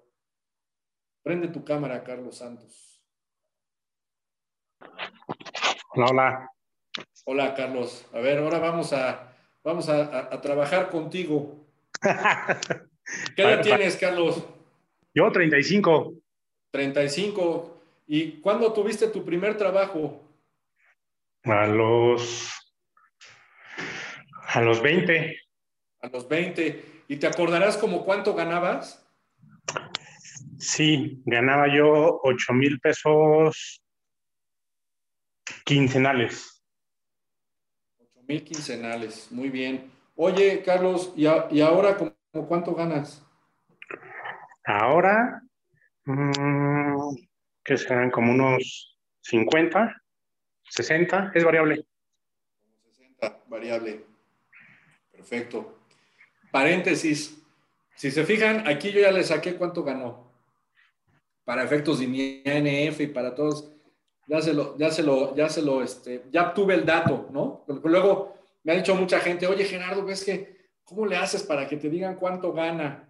Prende 1.23 1.47
tu 1.47 1.63
cámara, 1.63 2.03
Carlos 2.03 2.37
Santos. 2.37 3.01
Hola, 5.95 6.05
hola. 6.09 6.51
Hola, 7.25 7.55
Carlos. 7.55 8.05
A 8.13 8.19
ver, 8.19 8.39
ahora 8.39 8.59
vamos 8.59 8.91
a, 8.93 9.35
vamos 9.63 9.87
a, 9.89 10.33
a 10.33 10.41
trabajar 10.41 10.89
contigo. 10.89 11.65
¿Qué 13.35 13.41
edad 13.41 13.61
tienes, 13.61 13.95
Carlos? 13.95 14.43
Yo, 15.13 15.31
35. 15.31 16.13
35. 16.71 17.78
¿Y 18.11 18.41
cuándo 18.41 18.73
tuviste 18.73 19.07
tu 19.09 19.23
primer 19.23 19.55
trabajo? 19.55 20.27
A 21.43 21.67
los. 21.67 22.51
A 24.47 24.61
los 24.61 24.81
20. 24.81 25.39
A 26.01 26.07
los 26.07 26.27
20. 26.27 27.03
¿Y 27.07 27.17
te 27.17 27.27
acordarás 27.27 27.77
como 27.77 28.03
cuánto 28.03 28.33
ganabas? 28.33 29.07
Sí, 30.57 31.21
ganaba 31.23 31.67
yo 31.71 32.19
8 32.23 32.51
mil 32.53 32.79
pesos 32.79 33.79
quincenales. 35.63 36.63
8 37.99 38.23
mil 38.27 38.43
quincenales, 38.43 39.31
muy 39.31 39.49
bien. 39.51 39.91
Oye, 40.15 40.63
Carlos, 40.63 41.13
¿y, 41.15 41.27
a- 41.27 41.47
y 41.51 41.61
ahora 41.61 41.95
como 41.95 42.47
cuánto 42.47 42.73
ganas? 42.73 43.23
Ahora, 44.65 45.43
mm, 46.05 47.28
que 47.69 47.77
serán 47.77 48.09
como 48.09 48.31
unos 48.31 48.97
50, 49.21 50.01
60, 50.71 51.31
es 51.35 51.43
variable. 51.43 51.85
60, 52.89 53.43
variable. 53.45 54.05
Perfecto. 55.11 55.77
Paréntesis. 56.51 57.39
Si 57.93 58.09
se 58.09 58.25
fijan, 58.25 58.67
aquí 58.67 58.91
yo 58.91 59.01
ya 59.01 59.11
le 59.11 59.23
saqué 59.23 59.55
cuánto 59.55 59.83
ganó. 59.83 60.33
Para 61.45 61.63
efectos 61.63 61.99
de 61.99 62.07
mi 62.07 62.41
y 62.43 63.07
para 63.07 63.35
todos, 63.35 63.71
ya 64.25 64.41
se 64.41 64.55
lo, 64.55 64.75
ya 64.79 64.89
se 64.89 65.03
lo, 65.03 65.35
ya 65.35 65.47
se 65.47 65.61
lo, 65.61 65.83
este, 65.83 66.23
ya 66.31 66.49
obtuve 66.49 66.73
el 66.73 66.85
dato, 66.87 67.29
¿no? 67.31 67.65
Luego 67.83 68.35
me 68.63 68.71
ha 68.71 68.75
dicho 68.75 68.95
mucha 68.95 69.19
gente, 69.19 69.45
oye 69.45 69.65
Gerardo, 69.65 70.03
ves 70.03 70.23
que, 70.23 70.57
¿cómo 70.83 71.05
le 71.05 71.17
haces 71.17 71.43
para 71.43 71.67
que 71.67 71.77
te 71.77 71.87
digan 71.87 72.15
cuánto 72.15 72.51
gana? 72.51 73.08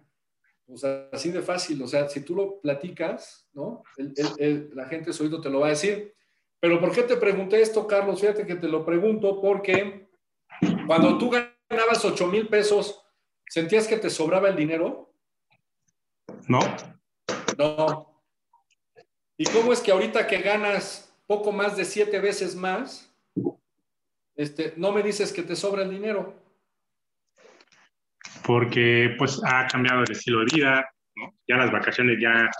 Pues 0.70 0.84
así 0.84 1.32
de 1.32 1.42
fácil, 1.42 1.82
o 1.82 1.88
sea, 1.88 2.08
si 2.08 2.20
tú 2.20 2.36
lo 2.36 2.60
platicas, 2.60 3.44
¿no? 3.52 3.82
El- 3.96 4.14
el- 4.16 4.34
el- 4.38 4.70
la 4.72 4.86
gente 4.86 5.12
su 5.12 5.24
oído 5.24 5.40
te 5.40 5.50
lo 5.50 5.58
va 5.58 5.66
a 5.66 5.70
decir. 5.70 6.14
Pero 6.60 6.78
¿por 6.78 6.92
qué 6.92 7.02
te 7.02 7.16
pregunté 7.16 7.60
esto, 7.60 7.88
Carlos? 7.88 8.20
Fíjate 8.20 8.46
que 8.46 8.54
te 8.54 8.68
lo 8.68 8.84
pregunto 8.84 9.40
porque 9.40 10.08
cuando 10.86 11.18
tú 11.18 11.28
ganabas 11.30 12.04
8 12.04 12.28
mil 12.28 12.46
pesos, 12.48 13.02
¿sentías 13.48 13.88
que 13.88 13.96
te 13.96 14.10
sobraba 14.10 14.48
el 14.48 14.54
dinero? 14.54 15.12
¿No? 16.46 16.60
No. 17.58 18.22
¿Y 19.36 19.44
cómo 19.46 19.72
es 19.72 19.80
que 19.80 19.90
ahorita 19.90 20.28
que 20.28 20.38
ganas 20.38 21.12
poco 21.26 21.50
más 21.50 21.76
de 21.76 21.84
siete 21.84 22.20
veces 22.20 22.54
más, 22.54 23.12
este, 24.36 24.74
no 24.76 24.92
me 24.92 25.02
dices 25.02 25.32
que 25.32 25.42
te 25.42 25.56
sobra 25.56 25.82
el 25.82 25.90
dinero? 25.90 26.34
Porque 28.44 29.14
pues 29.18 29.40
ha 29.44 29.66
cambiado 29.66 30.02
el 30.02 30.10
estilo 30.10 30.40
de 30.40 30.46
vida. 30.54 30.90
Ya 31.46 31.56
las 31.56 31.70
vacaciones 31.70 32.18
ya, 32.20 32.50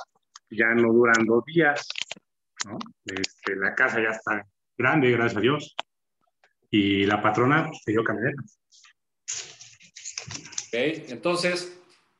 ya 0.50 0.66
no 0.74 0.92
duran 0.92 1.24
dos 1.24 1.44
días. 1.44 1.86
Este, 3.06 3.56
la 3.56 3.74
casa 3.74 4.00
ya 4.00 4.10
está 4.10 4.46
grande, 4.76 5.10
gracias 5.10 5.38
a 5.38 5.40
Dios. 5.40 5.76
Y 6.70 7.04
la 7.06 7.22
patrona 7.22 7.66
pues, 7.66 7.82
se 7.84 7.92
dio 7.92 8.04
camioneta. 8.04 8.42
¿Ok? 10.68 10.74
Entonces, 11.10 11.76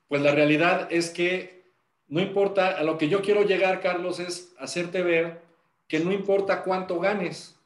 pues 0.09 0.23
la 0.23 0.33
realidad 0.33 0.89
es 0.91 1.11
que 1.11 1.61
no 2.11 2.21
importa, 2.21 2.77
a 2.77 2.83
lo 2.83 2.99
que 2.99 3.09
yo 3.09 3.23
quiero 3.23 3.45
llegar, 3.45 3.81
Carlos, 3.81 4.19
es 4.19 4.53
hacerte 4.59 5.03
ver 5.03 5.43
que 5.87 6.01
no 6.01 6.13
importa 6.13 6.65
cuánto 6.65 6.99
ganes. 6.99 7.57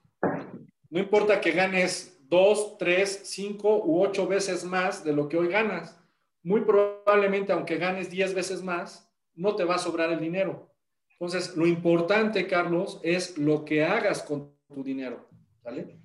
No 0.91 1.01
importa 1.01 1.41
que 1.41 1.53
ganes 1.53 2.14
dos, 2.29 2.79
tres, 2.79 3.23
cinco 3.25 3.83
u 3.85 4.03
ocho 4.03 4.27
veces 4.27 4.65
más 4.65 5.05
de 5.05 5.13
lo 5.13 5.29
que 5.29 5.37
hoy 5.37 5.49
ganas. 5.49 5.99
Muy 6.43 6.63
probablemente, 6.63 7.53
aunque 7.53 7.79
ganes 7.79 8.11
diez 8.11 8.35
veces 8.35 8.63
más, 8.63 9.11
no 9.35 9.57
te 9.57 9.65
va 9.65 9.77
a 9.77 9.79
sobrar 9.79 10.13
el 10.13 10.21
dinero. 10.21 10.71
Entonces, 11.13 11.57
lo 11.57 11.67
importante, 11.67 12.47
Carlos, 12.47 13.01
es 13.03 13.39
lo 13.39 13.65
que 13.65 13.85
hagas 13.85 14.23
con 14.23 14.53
tu 14.69 14.83
dinero. 14.83 15.29
¿Sale? 15.63 15.99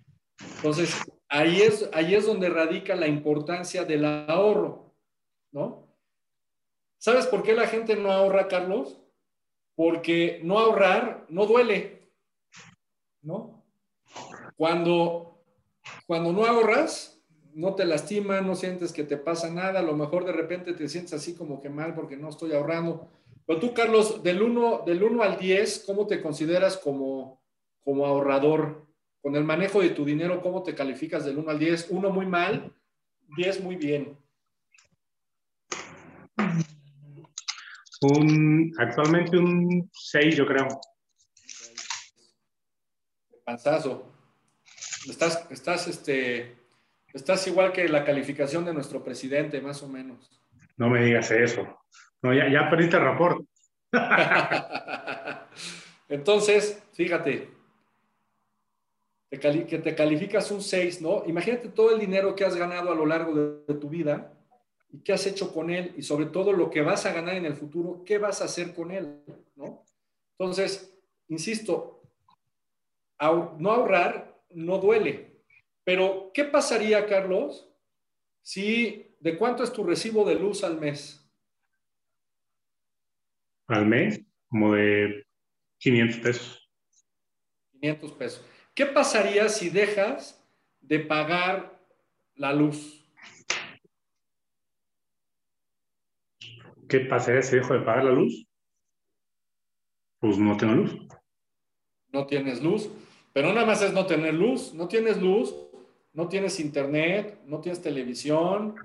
Entonces, 0.56 0.96
ahí 1.28 1.62
es, 1.62 1.90
ahí 1.94 2.16
es 2.16 2.26
donde 2.26 2.50
radica 2.50 2.96
la 2.96 3.08
importancia 3.08 3.84
del 3.84 4.06
ahorro, 4.06 4.94
¿no? 5.52 5.88
¿Sabes 6.98 7.28
por 7.28 7.44
qué 7.44 7.54
la 7.54 7.68
gente 7.68 7.96
no 7.96 8.12
ahorra, 8.12 8.48
Carlos? 8.48 9.00
Porque 9.76 10.42
no 10.44 10.60
ahorrar 10.60 11.26
no 11.30 11.46
duele, 11.46 12.12
¿no? 13.22 13.64
Cuando, 14.58 15.39
cuando 16.08 16.34
no 16.34 16.46
ahorras, 16.46 17.22
no 17.54 17.76
te 17.76 17.86
lastima, 17.86 18.42
no 18.42 18.56
sientes 18.56 18.94
que 18.94 19.04
te 19.04 19.18
pasa 19.18 19.50
nada, 19.50 19.80
a 19.80 19.84
lo 19.84 19.96
mejor 19.96 20.26
de 20.26 20.32
repente 20.32 20.74
te 20.74 20.88
sientes 20.88 21.14
así 21.14 21.36
como 21.36 21.62
que 21.62 21.70
mal 21.70 21.94
porque 21.94 22.18
no 22.18 22.30
estoy 22.30 22.54
ahorrando. 22.54 23.10
Pero 23.46 23.60
tú, 23.60 23.74
Carlos, 23.74 24.22
del 24.22 24.42
1, 24.42 24.84
del 24.86 25.04
1 25.04 25.24
al 25.24 25.38
10, 25.38 25.84
¿cómo 25.86 26.08
te 26.08 26.22
consideras 26.22 26.78
como, 26.78 27.42
como 27.84 28.06
ahorrador? 28.06 28.88
Con 29.22 29.36
el 29.36 29.44
manejo 29.44 29.82
de 29.82 29.90
tu 29.90 30.06
dinero, 30.06 30.42
¿cómo 30.42 30.64
te 30.64 30.76
calificas 30.76 31.26
del 31.26 31.38
1 31.38 31.52
al 31.52 31.60
10? 31.60 31.88
1 31.90 32.10
muy 32.12 32.26
mal, 32.26 32.74
10 33.36 33.62
muy 33.62 33.76
bien. 33.76 34.18
Un, 38.02 38.72
actualmente 38.78 39.38
un 39.38 39.90
6, 39.94 40.36
yo 40.36 40.46
creo. 40.46 40.68
Panzazo. 43.44 44.19
Estás, 45.08 45.48
estás, 45.52 45.88
este, 45.88 46.58
estás 47.14 47.46
igual 47.48 47.72
que 47.72 47.88
la 47.88 48.04
calificación 48.04 48.66
de 48.66 48.74
nuestro 48.74 49.04
presidente, 49.04 49.62
más 49.62 49.82
o 49.84 49.88
menos. 49.88 50.42
No 50.78 50.90
me 50.90 51.04
digas 51.04 51.32
eso. 51.32 51.80
No, 52.22 52.34
ya, 52.34 52.50
ya 52.50 52.70
perdiste 52.70 52.98
el 52.98 53.04
rapport. 53.04 53.46
Entonces, 56.10 56.84
fíjate, 56.94 57.50
que 59.30 59.80
te 59.80 59.96
calificas 59.96 60.50
un 60.52 60.62
6, 60.62 61.02
¿no? 61.02 61.24
Imagínate 61.26 61.70
todo 61.70 61.92
el 61.94 62.00
dinero 62.00 62.36
que 62.36 62.46
has 62.46 62.56
ganado 62.56 62.92
a 62.92 62.96
lo 62.96 63.06
largo 63.06 63.34
de, 63.34 63.74
de 63.74 63.80
tu 63.80 63.88
vida 63.90 64.34
y 64.92 65.00
qué 65.02 65.14
has 65.14 65.26
hecho 65.28 65.54
con 65.54 65.70
él 65.70 65.94
y 65.96 66.02
sobre 66.02 66.26
todo 66.26 66.52
lo 66.52 66.70
que 66.70 66.82
vas 66.82 67.06
a 67.06 67.14
ganar 67.14 67.36
en 67.36 67.46
el 67.46 67.54
futuro, 67.56 68.04
qué 68.04 68.18
vas 68.18 68.42
a 68.42 68.46
hacer 68.46 68.74
con 68.74 68.90
él, 68.92 69.22
¿no? 69.56 69.86
Entonces, 70.38 70.98
insisto, 71.28 72.02
ahor- 73.20 73.56
no 73.60 73.72
ahorrar 73.72 74.29
no 74.52 74.78
duele, 74.78 75.44
pero 75.84 76.32
¿qué 76.34 76.46
pasaría, 76.46 77.06
Carlos, 77.08 77.68
si 78.42 79.16
de 79.20 79.38
cuánto 79.38 79.64
es 79.64 79.74
tu 79.74 79.84
recibo 79.84 80.24
de 80.26 80.36
luz 80.36 80.64
al 80.64 80.80
mes? 80.80 81.28
Al 83.68 83.86
mes, 83.86 84.22
como 84.48 84.74
de 84.74 85.26
500 85.80 86.20
pesos. 86.20 86.70
500 87.72 88.12
pesos. 88.14 88.46
¿Qué 88.74 88.86
pasaría 88.86 89.50
si 89.50 89.70
dejas 89.70 90.44
de 90.82 91.00
pagar 91.00 91.80
la 92.36 92.54
luz? 92.54 93.06
¿Qué 96.88 97.02
pasaría 97.02 97.42
si 97.42 97.58
dejo 97.58 97.74
de 97.74 97.82
pagar 97.82 98.06
la 98.06 98.12
luz? 98.12 98.48
Pues 100.20 100.38
no 100.38 100.58
tengo 100.58 100.74
luz. 100.74 100.98
No 102.12 102.26
tienes 102.26 102.62
luz, 102.62 102.90
pero 103.40 103.54
nada 103.54 103.66
más 103.66 103.82
es 103.82 103.94
no 103.94 104.06
tener 104.06 104.34
luz. 104.34 104.74
No 104.74 104.90
tienes 104.90 105.16
luz, 105.16 105.56
no 106.12 106.28
tienes 106.28 106.60
internet, 106.60 107.40
no 107.46 107.62
tienes 107.62 107.82
televisión, 107.82 108.76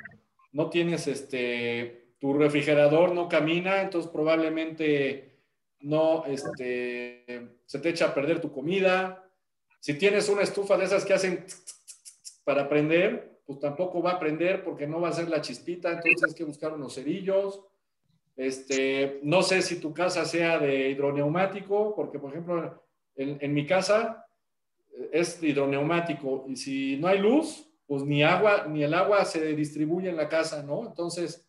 no 0.52 0.70
tienes 0.70 1.08
este, 1.08 2.12
tu 2.20 2.34
refrigerador 2.34 3.12
no 3.12 3.28
camina, 3.28 3.82
entonces 3.82 4.08
probablemente 4.12 5.40
no, 5.80 6.24
este, 6.26 7.48
se 7.66 7.78
te 7.80 7.88
echa 7.88 8.06
a 8.06 8.14
perder 8.14 8.40
tu 8.40 8.52
comida. 8.52 9.28
Si 9.80 9.94
tienes 9.94 10.28
una 10.28 10.42
estufa 10.42 10.76
de 10.76 10.84
esas 10.84 11.04
que 11.04 11.14
hacen 11.14 11.44
para 12.44 12.68
prender, 12.68 13.40
pues 13.44 13.58
tampoco 13.58 14.02
va 14.02 14.12
a 14.12 14.20
prender 14.20 14.62
porque 14.62 14.86
no 14.86 15.00
va 15.00 15.08
a 15.08 15.14
ser 15.14 15.28
la 15.28 15.40
chispita, 15.40 15.88
entonces 15.88 16.14
tienes 16.14 16.34
que 16.36 16.44
buscar 16.44 16.74
unos 16.74 16.94
cerillos. 16.94 17.60
Este, 18.36 19.18
no 19.24 19.42
sé 19.42 19.62
si 19.62 19.80
tu 19.80 19.92
casa 19.92 20.24
sea 20.24 20.60
de 20.60 20.90
hidroneumático, 20.90 21.96
porque 21.96 22.20
por 22.20 22.30
ejemplo, 22.30 22.84
en, 23.16 23.54
mi 23.54 23.66
casa 23.66 24.23
es 25.12 25.42
hidroneumático 25.42 26.44
y 26.48 26.56
si 26.56 26.96
no 26.96 27.08
hay 27.08 27.18
luz, 27.18 27.68
pues 27.86 28.02
ni 28.04 28.22
agua, 28.22 28.66
ni 28.68 28.82
el 28.82 28.94
agua 28.94 29.24
se 29.24 29.54
distribuye 29.54 30.08
en 30.08 30.16
la 30.16 30.28
casa, 30.28 30.62
¿no? 30.62 30.86
Entonces, 30.86 31.48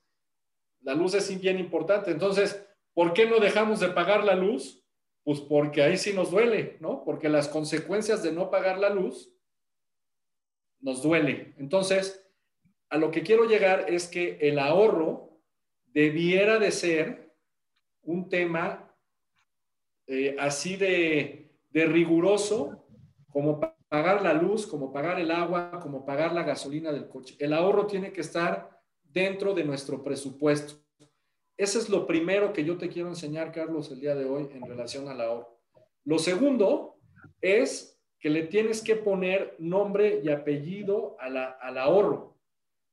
la 0.81 0.93
luz 0.93 1.13
es 1.13 1.39
bien 1.39 1.59
importante. 1.59 2.11
Entonces, 2.11 2.63
¿por 2.93 3.13
qué 3.13 3.25
no 3.25 3.39
dejamos 3.39 3.79
de 3.79 3.89
pagar 3.89 4.23
la 4.23 4.35
luz? 4.35 4.83
Pues 5.23 5.41
porque 5.41 5.81
ahí 5.81 5.97
sí 5.97 6.13
nos 6.13 6.31
duele, 6.31 6.77
¿no? 6.79 7.03
Porque 7.03 7.29
las 7.29 7.47
consecuencias 7.47 8.21
de 8.21 8.31
no 8.31 8.51
pagar 8.51 8.77
la 8.77 8.89
luz 8.89 9.31
nos 10.79 11.01
duele. 11.01 11.55
Entonces, 11.57 12.29
a 12.89 12.97
lo 12.97 13.09
que 13.09 13.23
quiero 13.23 13.45
llegar 13.45 13.89
es 13.89 14.07
que 14.07 14.37
el 14.41 14.59
ahorro 14.59 15.41
debiera 15.87 16.59
de 16.59 16.71
ser 16.71 17.33
un 18.03 18.29
tema 18.29 18.95
eh, 20.05 20.35
así 20.37 20.75
de, 20.75 21.49
de 21.71 21.85
riguroso 21.87 22.84
como 23.35 23.59
pa- 23.59 23.75
pagar 23.89 24.21
la 24.21 24.33
luz, 24.33 24.65
como 24.65 24.93
pagar 24.93 25.19
el 25.19 25.29
agua, 25.29 25.77
como 25.83 26.05
pagar 26.05 26.31
la 26.31 26.43
gasolina 26.43 26.93
del 26.93 27.09
coche. 27.09 27.35
El 27.37 27.51
ahorro 27.51 27.85
tiene 27.85 28.13
que 28.13 28.21
estar 28.21 28.79
dentro 29.03 29.53
de 29.53 29.65
nuestro 29.65 30.01
presupuesto. 30.01 30.75
Ese 31.57 31.79
es 31.79 31.89
lo 31.89 32.07
primero 32.07 32.53
que 32.53 32.63
yo 32.63 32.77
te 32.77 32.87
quiero 32.87 33.09
enseñar, 33.09 33.51
Carlos, 33.51 33.91
el 33.91 33.99
día 33.99 34.15
de 34.15 34.23
hoy 34.23 34.47
en 34.53 34.65
relación 34.65 35.09
al 35.09 35.19
ahorro. 35.19 35.59
Lo 36.05 36.17
segundo 36.17 36.95
es 37.41 37.99
que 38.21 38.29
le 38.29 38.43
tienes 38.43 38.81
que 38.81 38.95
poner 38.95 39.57
nombre 39.59 40.21
y 40.23 40.29
apellido 40.29 41.17
a 41.19 41.25
al 41.59 41.77
ahorro. 41.77 42.37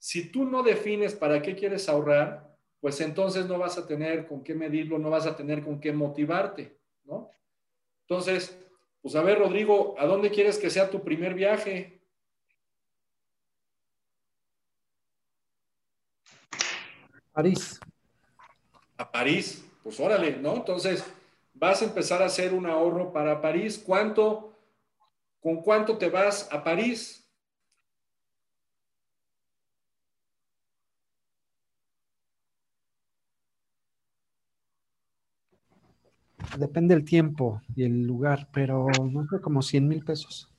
Si 0.01 0.33
tú 0.33 0.45
no 0.45 0.65
defines 0.65 1.15
para 1.15 1.41
qué 1.41 1.55
quieres 1.55 1.89
ahorrar, 1.89 2.53
pues 2.81 3.01
entonces 3.01 3.47
no 3.47 3.61
vas 3.61 3.79
a 3.79 3.87
tener 3.87 4.27
con 4.27 4.43
qué 4.43 4.57
medirlo, 4.57 4.99
no 4.99 5.09
vas 5.09 5.27
a 5.27 5.37
tener 5.37 5.63
con 5.63 5.79
qué 5.79 5.93
motivarte, 5.93 6.77
¿no? 7.05 7.31
Entonces, 8.09 8.59
pues 9.03 9.17
a 9.17 9.23
ver, 9.23 9.41
Rodrigo, 9.41 9.97
¿a 9.99 10.07
dónde 10.07 10.31
quieres 10.31 10.59
que 10.59 10.71
sea 10.71 10.89
tu 10.89 11.03
primer 11.03 11.35
viaje? 11.35 12.01
París. 17.33 17.81
A 18.97 19.11
París, 19.11 19.65
pues 19.83 19.99
órale, 19.99 20.37
¿no? 20.37 20.55
Entonces, 20.55 21.05
vas 21.55 21.83
a 21.83 21.87
empezar 21.87 22.23
a 22.23 22.27
hacer 22.27 22.55
un 22.55 22.67
ahorro 22.67 23.13
para 23.13 23.41
París. 23.41 23.83
¿Cuánto, 23.85 24.57
con 25.41 25.63
cuánto 25.63 25.99
te 25.99 26.09
vas 26.09 26.49
a 26.53 26.63
París? 26.63 27.22
Depende 36.59 36.95
del 36.95 37.05
tiempo 37.05 37.63
y 37.75 37.85
el 37.85 38.03
lugar, 38.03 38.49
pero 38.53 38.87
no 39.11 39.27
sé, 39.29 39.41
como 39.41 39.63
100 39.63 39.89
mil 39.89 40.05
pesos. 40.05 40.51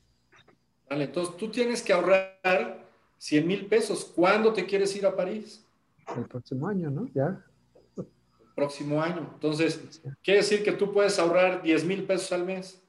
Vale, 0.90 1.06
entonces 1.06 1.38
tú 1.38 1.50
tienes 1.50 1.82
que 1.82 1.94
ahorrar 1.94 2.86
100 3.18 3.48
mil 3.48 3.66
pesos. 3.68 4.04
¿Cuándo 4.06 4.52
te 4.54 4.66
quieres 4.66 4.96
ir 4.96 5.06
a 5.06 5.16
París? 5.16 5.66
El 6.18 6.26
próximo 6.26 6.68
año, 6.68 6.90
¿no? 6.90 7.08
Ya. 7.14 7.44
Próximo 8.56 9.02
año. 9.02 9.30
Entonces, 9.34 10.02
quiere 10.22 10.42
decir 10.42 10.64
que 10.64 10.74
tú 10.74 10.92
puedes 10.92 11.18
ahorrar 11.18 11.62
10 11.62 11.86
mil 11.86 12.04
pesos 12.04 12.32
al 12.32 12.46
mes. 12.46 12.80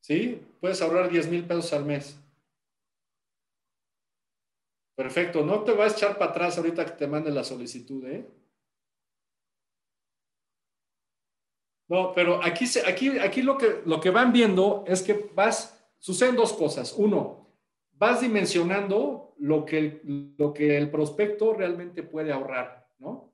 ¿Sí? 0.00 0.42
Puedes 0.60 0.82
ahorrar 0.82 1.08
10 1.08 1.30
mil 1.30 1.44
pesos 1.44 1.72
al 1.72 1.84
mes. 1.84 2.18
Perfecto. 5.02 5.44
No 5.44 5.64
te 5.64 5.72
vas 5.72 5.94
a 5.94 5.96
echar 5.96 6.16
para 6.16 6.30
atrás 6.30 6.56
ahorita 6.58 6.84
que 6.84 6.92
te 6.92 7.08
mande 7.08 7.32
la 7.32 7.42
solicitud, 7.42 8.06
¿eh? 8.06 8.24
No, 11.88 12.12
pero 12.14 12.40
aquí, 12.40 12.66
aquí, 12.86 13.18
aquí 13.18 13.42
lo, 13.42 13.58
que, 13.58 13.82
lo 13.84 13.98
que 14.00 14.10
van 14.10 14.32
viendo 14.32 14.84
es 14.86 15.02
que 15.02 15.28
vas, 15.34 15.84
suceden 15.98 16.36
dos 16.36 16.52
cosas. 16.52 16.94
Uno, 16.96 17.48
vas 17.94 18.20
dimensionando 18.20 19.34
lo 19.38 19.64
que 19.64 19.78
el, 19.78 20.34
lo 20.38 20.54
que 20.54 20.76
el 20.78 20.88
prospecto 20.88 21.52
realmente 21.52 22.04
puede 22.04 22.30
ahorrar, 22.32 22.88
¿no? 23.00 23.32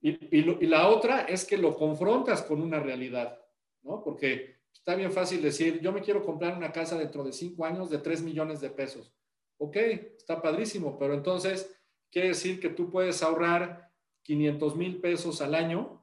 Y, 0.00 0.36
y 0.36 0.66
la 0.66 0.88
otra 0.88 1.20
es 1.20 1.44
que 1.44 1.56
lo 1.56 1.76
confrontas 1.76 2.42
con 2.42 2.60
una 2.60 2.80
realidad, 2.80 3.40
¿no? 3.82 4.02
Porque 4.02 4.56
está 4.72 4.96
bien 4.96 5.12
fácil 5.12 5.40
decir, 5.42 5.80
yo 5.80 5.92
me 5.92 6.02
quiero 6.02 6.24
comprar 6.24 6.56
una 6.56 6.72
casa 6.72 6.98
dentro 6.98 7.22
de 7.22 7.32
cinco 7.32 7.64
años 7.64 7.88
de 7.88 7.98
3 7.98 8.20
millones 8.22 8.60
de 8.60 8.70
pesos. 8.70 9.12
Ok, 9.58 9.76
está 9.76 10.40
padrísimo, 10.40 10.98
pero 10.98 11.14
entonces 11.14 11.78
quiere 12.10 12.28
decir 12.28 12.60
que 12.60 12.70
tú 12.70 12.90
puedes 12.90 13.22
ahorrar 13.22 13.92
500 14.22 14.76
mil 14.76 15.00
pesos 15.00 15.40
al 15.40 15.54
año 15.54 15.98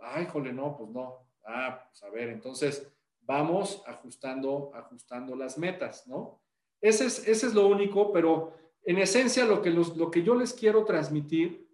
Ay, 0.00 0.26
jole, 0.26 0.52
no, 0.52 0.76
pues 0.76 0.90
no. 0.90 1.26
Ah, 1.44 1.84
pues 1.86 2.02
a 2.02 2.10
ver, 2.10 2.30
entonces 2.30 2.90
vamos 3.20 3.82
ajustando, 3.86 4.70
ajustando 4.74 5.36
las 5.36 5.58
metas, 5.58 6.06
¿no? 6.06 6.42
Ese 6.80 7.06
es, 7.06 7.26
ese 7.28 7.46
es 7.48 7.54
lo 7.54 7.66
único, 7.68 8.12
pero 8.12 8.54
en 8.82 8.98
esencia 8.98 9.44
lo 9.44 9.60
que, 9.60 9.70
los, 9.70 9.96
lo 9.96 10.10
que 10.10 10.22
yo 10.22 10.34
les 10.34 10.54
quiero 10.54 10.84
transmitir 10.84 11.68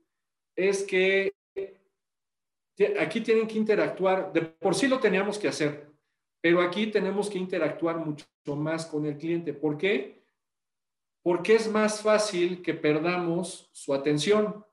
es 0.57 0.83
que 0.83 1.33
aquí 2.99 3.21
tienen 3.21 3.47
que 3.47 3.59
interactuar, 3.59 4.33
de 4.33 4.43
por 4.43 4.75
sí 4.75 4.89
lo 4.89 4.99
teníamos 4.99 5.39
que 5.39 5.49
hacer, 5.49 5.89
pero 6.41 6.61
aquí 6.61 6.89
tenemos 6.89 7.31
que 7.31 7.39
interactuar 7.39 7.99
mucho 7.99 8.27
más 8.57 8.87
con 8.87 9.07
el 9.07 9.17
cliente. 9.17 9.53
¿Por 9.53 9.79
qué? 9.79 10.26
Porque 11.27 11.57
es 11.57 11.69
más 11.69 12.03
fácil 12.03 12.63
que 12.63 12.73
perdamos 12.73 13.69
su 13.73 13.93
atención. 13.93 14.65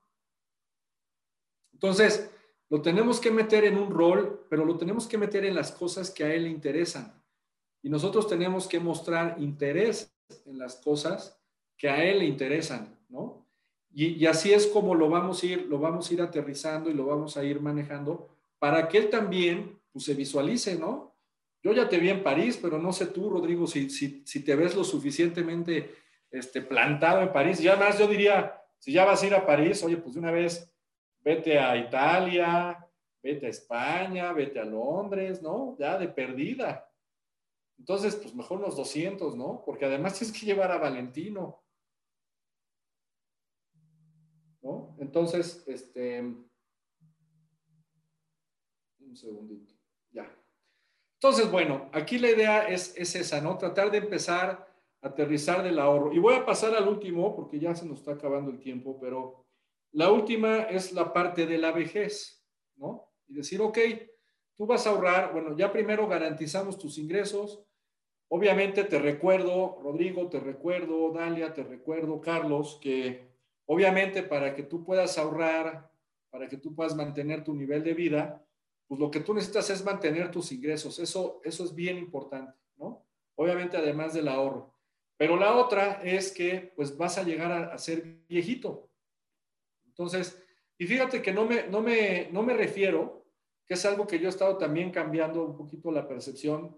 Entonces, 1.73 2.29
lo 2.69 2.79
tenemos 2.79 3.19
que 3.19 3.31
meter 3.31 3.65
en 3.65 3.75
un 3.75 3.89
rol, 3.89 4.45
pero 4.51 4.63
lo 4.63 4.77
tenemos 4.77 5.07
que 5.07 5.17
meter 5.17 5.45
en 5.45 5.55
las 5.55 5.71
cosas 5.71 6.11
que 6.11 6.23
a 6.23 6.31
él 6.31 6.43
le 6.43 6.51
interesan. 6.51 7.19
Y 7.81 7.89
nosotros 7.89 8.27
tenemos 8.27 8.67
que 8.67 8.79
mostrar 8.79 9.37
interés 9.39 10.13
en 10.45 10.59
las 10.59 10.75
cosas 10.75 11.41
que 11.75 11.89
a 11.89 12.03
él 12.03 12.19
le 12.19 12.25
interesan, 12.25 12.99
¿no? 13.09 13.47
Y, 13.91 14.23
así 14.27 14.53
es 14.53 14.67
como 14.67 14.93
lo 14.93 15.09
vamos 15.09 15.41
a 15.41 15.47
ir, 15.47 15.65
lo 15.65 15.79
vamos 15.79 16.07
a 16.07 16.13
ir 16.13 16.21
aterrizando 16.21 16.91
y 16.91 16.93
lo 16.93 17.07
vamos 17.07 17.35
a 17.35 17.43
ir 17.43 17.59
manejando 17.61 18.29
para 18.59 18.87
que 18.87 18.99
él 18.99 19.09
también 19.09 19.79
pues, 19.91 20.05
se 20.05 20.13
visualice, 20.13 20.77
¿no? 20.77 21.15
Yo 21.63 21.73
ya 21.73 21.89
te 21.89 21.97
vi 21.97 22.09
en 22.09 22.21
París, 22.21 22.59
pero 22.61 22.77
no 22.77 22.93
sé 22.93 23.07
tú, 23.07 23.31
Rodrigo, 23.31 23.65
si, 23.65 23.89
si, 23.89 24.21
si 24.23 24.41
te 24.41 24.55
ves 24.55 24.75
lo 24.75 24.83
suficientemente 24.83 26.02
este, 26.33 26.61
plantado 26.61 27.21
en 27.21 27.31
París. 27.31 27.59
Ya 27.59 27.75
más 27.75 27.97
yo 27.97 28.07
diría, 28.07 28.59
Si 28.79 28.91
ya 28.91 29.05
vas 29.05 29.23
a 29.23 29.27
ir 29.27 29.33
a 29.33 29.45
París, 29.45 29.81
oye, 29.83 29.95
pues 29.95 30.15
de 30.15 30.19
una 30.19 30.31
vez 30.31 30.69
vete 31.21 31.57
a 31.57 31.77
Italia, 31.77 32.85
vete 33.21 33.45
a 33.45 33.49
España, 33.49 34.33
vete 34.33 34.59
a 34.59 34.65
Londres, 34.65 35.41
¿no? 35.41 35.77
Ya 35.79 35.97
de 35.97 36.09
perdida. 36.09 36.91
Entonces, 37.77 38.15
pues 38.15 38.35
mejor 38.35 38.59
unos 38.59 38.75
200, 38.75 39.37
¿no? 39.37 39.63
Porque 39.65 39.85
además 39.85 40.17
tienes 40.17 40.37
que 40.37 40.45
llevar 40.45 40.71
a 40.71 40.79
Valentino. 40.79 41.63
¿No? 44.61 44.97
Entonces, 44.99 45.63
este... 45.67 46.19
Un 48.99 49.15
segundito. 49.15 49.73
Ya. 50.11 50.29
Entonces, 51.15 51.49
bueno, 51.49 51.89
aquí 51.93 52.17
la 52.17 52.31
idea 52.31 52.67
es, 52.67 52.93
es 52.97 53.15
esa, 53.15 53.39
¿no? 53.39 53.57
Tratar 53.57 53.91
de 53.91 53.99
empezar 53.99 54.72
aterrizar 55.03 55.61
del 55.61 55.79
ahorro. 55.79 56.13
Y 56.13 56.19
voy 56.19 56.33
a 56.33 56.45
pasar 56.45 56.73
al 56.73 56.87
último, 56.87 57.35
porque 57.35 57.59
ya 57.59 57.75
se 57.75 57.85
nos 57.85 57.99
está 57.99 58.13
acabando 58.13 58.49
el 58.49 58.59
tiempo, 58.59 58.97
pero 58.99 59.45
la 59.91 60.11
última 60.11 60.63
es 60.63 60.93
la 60.93 61.13
parte 61.13 61.45
de 61.45 61.57
la 61.57 61.71
vejez, 61.71 62.43
¿no? 62.77 63.11
Y 63.27 63.35
decir, 63.35 63.61
ok, 63.61 63.77
tú 64.55 64.65
vas 64.65 64.87
a 64.87 64.91
ahorrar, 64.91 65.33
bueno, 65.33 65.55
ya 65.55 65.71
primero 65.71 66.07
garantizamos 66.07 66.77
tus 66.77 66.97
ingresos. 66.97 67.63
Obviamente 68.29 68.85
te 68.85 68.97
recuerdo, 68.97 69.77
Rodrigo, 69.83 70.29
te 70.29 70.39
recuerdo, 70.39 71.11
Dalia, 71.11 71.53
te 71.53 71.63
recuerdo, 71.63 72.21
Carlos, 72.21 72.79
que 72.81 73.27
obviamente 73.65 74.23
para 74.23 74.55
que 74.55 74.63
tú 74.63 74.83
puedas 74.83 75.17
ahorrar, 75.17 75.91
para 76.29 76.47
que 76.47 76.57
tú 76.57 76.73
puedas 76.73 76.95
mantener 76.95 77.43
tu 77.43 77.53
nivel 77.53 77.83
de 77.83 77.93
vida, 77.93 78.43
pues 78.87 78.99
lo 78.99 79.11
que 79.11 79.19
tú 79.19 79.33
necesitas 79.33 79.69
es 79.69 79.83
mantener 79.83 80.31
tus 80.31 80.51
ingresos. 80.51 80.97
Eso, 80.97 81.41
eso 81.43 81.63
es 81.63 81.75
bien 81.75 81.97
importante, 81.97 82.57
¿no? 82.77 83.05
Obviamente 83.35 83.77
además 83.77 84.13
del 84.13 84.27
ahorro. 84.27 84.72
Pero 85.17 85.37
la 85.37 85.55
otra 85.55 86.01
es 86.03 86.31
que 86.31 86.73
pues 86.75 86.97
vas 86.97 87.17
a 87.17 87.23
llegar 87.23 87.51
a, 87.51 87.77
ser 87.77 88.03
viejito. 88.27 88.89
Entonces, 89.85 90.41
y 90.77 90.87
fíjate 90.87 91.21
que 91.21 91.31
no 91.31 91.45
me, 91.45 91.67
no, 91.67 91.81
me, 91.81 92.29
no 92.31 92.43
me 92.43 92.53
refiero, 92.53 93.25
que 93.65 93.75
es 93.75 93.85
algo 93.85 94.07
que 94.07 94.19
yo 94.19 94.27
he 94.27 94.29
estado 94.29 94.57
también 94.57 94.91
cambiando 94.91 95.43
un 95.45 95.55
poquito 95.55 95.91
la 95.91 96.07
percepción, 96.07 96.75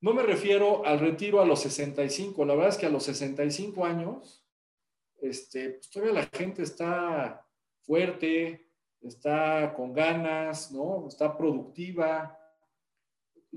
no 0.00 0.14
me 0.14 0.22
refiero 0.22 0.84
al 0.84 1.00
retiro 1.00 1.40
a 1.40 1.46
los 1.46 1.60
65. 1.62 2.44
La 2.44 2.54
verdad 2.54 2.70
es 2.70 2.78
que 2.78 2.86
a 2.86 2.90
los 2.90 3.04
65 3.04 3.84
años, 3.84 4.44
este, 5.20 5.70
pues 5.70 5.90
todavía 5.90 6.14
la 6.14 6.26
gente 6.26 6.62
está 6.62 7.44
fuerte, 7.80 8.70
está 9.00 9.74
con 9.74 9.92
ganas, 9.92 10.70
¿no? 10.70 11.08
Está 11.08 11.36
productiva. 11.36 12.37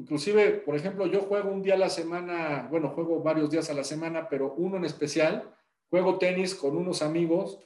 Inclusive, 0.01 0.63
por 0.65 0.75
ejemplo, 0.75 1.05
yo 1.05 1.21
juego 1.21 1.51
un 1.51 1.61
día 1.61 1.75
a 1.75 1.77
la 1.77 1.89
semana, 1.91 2.67
bueno, 2.71 2.89
juego 2.89 3.21
varios 3.21 3.51
días 3.51 3.69
a 3.69 3.75
la 3.75 3.83
semana, 3.83 4.27
pero 4.27 4.55
uno 4.55 4.77
en 4.77 4.85
especial, 4.85 5.55
juego 5.91 6.17
tenis 6.17 6.55
con 6.55 6.75
unos 6.75 7.03
amigos, 7.03 7.59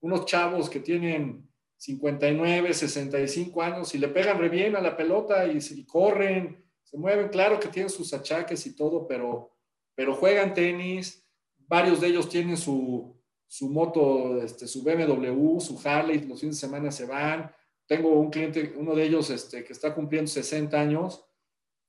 unos 0.00 0.26
chavos 0.26 0.68
que 0.68 0.80
tienen 0.80 1.48
59, 1.76 2.74
65 2.74 3.62
años 3.62 3.94
y 3.94 3.98
le 3.98 4.08
pegan 4.08 4.36
re 4.36 4.48
bien 4.48 4.74
a 4.74 4.80
la 4.80 4.96
pelota 4.96 5.46
y, 5.46 5.58
y 5.58 5.86
corren, 5.86 6.64
se 6.82 6.98
mueven, 6.98 7.28
claro 7.28 7.60
que 7.60 7.68
tienen 7.68 7.90
sus 7.90 8.12
achaques 8.12 8.66
y 8.66 8.74
todo, 8.74 9.06
pero, 9.06 9.52
pero 9.94 10.16
juegan 10.16 10.54
tenis, 10.54 11.24
varios 11.68 12.00
de 12.00 12.08
ellos 12.08 12.28
tienen 12.28 12.56
su, 12.56 13.16
su 13.46 13.68
moto, 13.68 14.42
este, 14.42 14.66
su 14.66 14.82
BMW, 14.82 15.60
su 15.60 15.80
Harley, 15.84 16.18
los 16.26 16.40
fines 16.40 16.56
de 16.56 16.66
semana 16.66 16.90
se 16.90 17.06
van. 17.06 17.48
Tengo 17.86 18.08
un 18.08 18.28
cliente, 18.28 18.74
uno 18.76 18.96
de 18.96 19.04
ellos 19.04 19.30
este, 19.30 19.62
que 19.62 19.72
está 19.72 19.94
cumpliendo 19.94 20.28
60 20.28 20.80
años, 20.80 21.22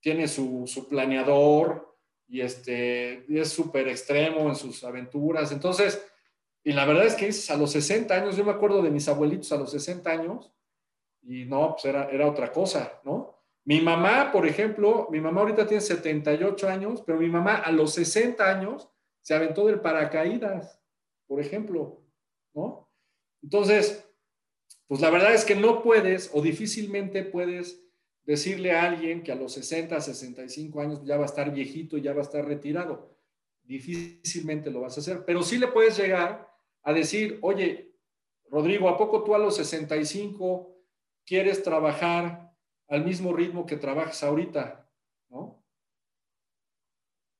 tiene 0.07 0.29
su, 0.29 0.63
su 0.67 0.87
planeador 0.87 1.93
y 2.29 2.39
este, 2.39 3.25
es 3.27 3.49
súper 3.49 3.89
extremo 3.89 4.47
en 4.47 4.55
sus 4.55 4.81
aventuras. 4.85 5.51
Entonces, 5.51 6.01
y 6.63 6.71
la 6.71 6.85
verdad 6.85 7.07
es 7.07 7.15
que 7.15 7.27
es 7.27 7.51
a 7.51 7.57
los 7.57 7.73
60 7.73 8.15
años, 8.15 8.37
yo 8.37 8.45
me 8.45 8.53
acuerdo 8.53 8.81
de 8.81 8.89
mis 8.89 9.05
abuelitos 9.09 9.51
a 9.51 9.57
los 9.57 9.69
60 9.69 10.09
años, 10.09 10.53
y 11.23 11.43
no, 11.43 11.73
pues 11.73 11.83
era, 11.83 12.09
era 12.09 12.25
otra 12.25 12.53
cosa, 12.53 13.01
¿no? 13.03 13.35
Mi 13.65 13.81
mamá, 13.81 14.31
por 14.31 14.47
ejemplo, 14.47 15.09
mi 15.11 15.19
mamá 15.19 15.41
ahorita 15.41 15.67
tiene 15.67 15.81
78 15.81 16.69
años, 16.69 17.03
pero 17.05 17.19
mi 17.19 17.27
mamá 17.27 17.57
a 17.57 17.71
los 17.73 17.93
60 17.95 18.49
años 18.49 18.87
se 19.19 19.33
aventó 19.33 19.65
del 19.65 19.81
paracaídas, 19.81 20.81
por 21.27 21.41
ejemplo, 21.41 22.01
¿no? 22.53 22.89
Entonces, 23.43 24.09
pues 24.87 25.01
la 25.01 25.09
verdad 25.09 25.33
es 25.33 25.43
que 25.43 25.55
no 25.55 25.83
puedes 25.83 26.31
o 26.33 26.41
difícilmente 26.41 27.23
puedes 27.23 27.86
decirle 28.27 28.73
a 28.73 28.83
alguien 28.83 29.23
que 29.23 29.31
a 29.31 29.35
los 29.35 29.53
60, 29.53 29.99
65 30.01 30.81
años 30.81 31.01
ya 31.05 31.15
va 31.15 31.23
a 31.23 31.27
estar 31.27 31.49
viejito, 31.51 31.97
ya 31.97 32.11
va 32.11 32.19
a 32.19 32.23
estar 32.23 32.45
retirado. 32.45 33.17
Difícilmente 33.63 34.69
lo 34.69 34.81
vas 34.81 34.97
a 34.97 34.99
hacer, 34.99 35.23
pero 35.25 35.41
sí 35.41 35.57
le 35.57 35.67
puedes 35.67 35.97
llegar 35.97 36.53
a 36.83 36.93
decir, 36.93 37.39
oye, 37.41 37.95
Rodrigo, 38.49 38.89
¿a 38.89 38.97
poco 38.97 39.23
tú 39.23 39.33
a 39.33 39.39
los 39.39 39.55
65 39.55 40.75
quieres 41.25 41.63
trabajar 41.63 42.53
al 42.89 43.05
mismo 43.05 43.33
ritmo 43.33 43.65
que 43.65 43.77
trabajas 43.77 44.21
ahorita? 44.23 44.89
¿No? 45.29 45.63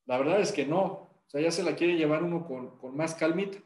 La 0.06 0.18
verdad 0.18 0.40
es 0.40 0.54
que 0.54 0.66
no. 0.66 0.86
O 0.86 1.30
sea, 1.30 1.42
ya 1.42 1.52
se 1.52 1.64
la 1.64 1.76
quiere 1.76 1.98
llevar 1.98 2.24
uno 2.24 2.46
con, 2.46 2.78
con 2.78 2.96
más 2.96 3.14
calmita. 3.14 3.58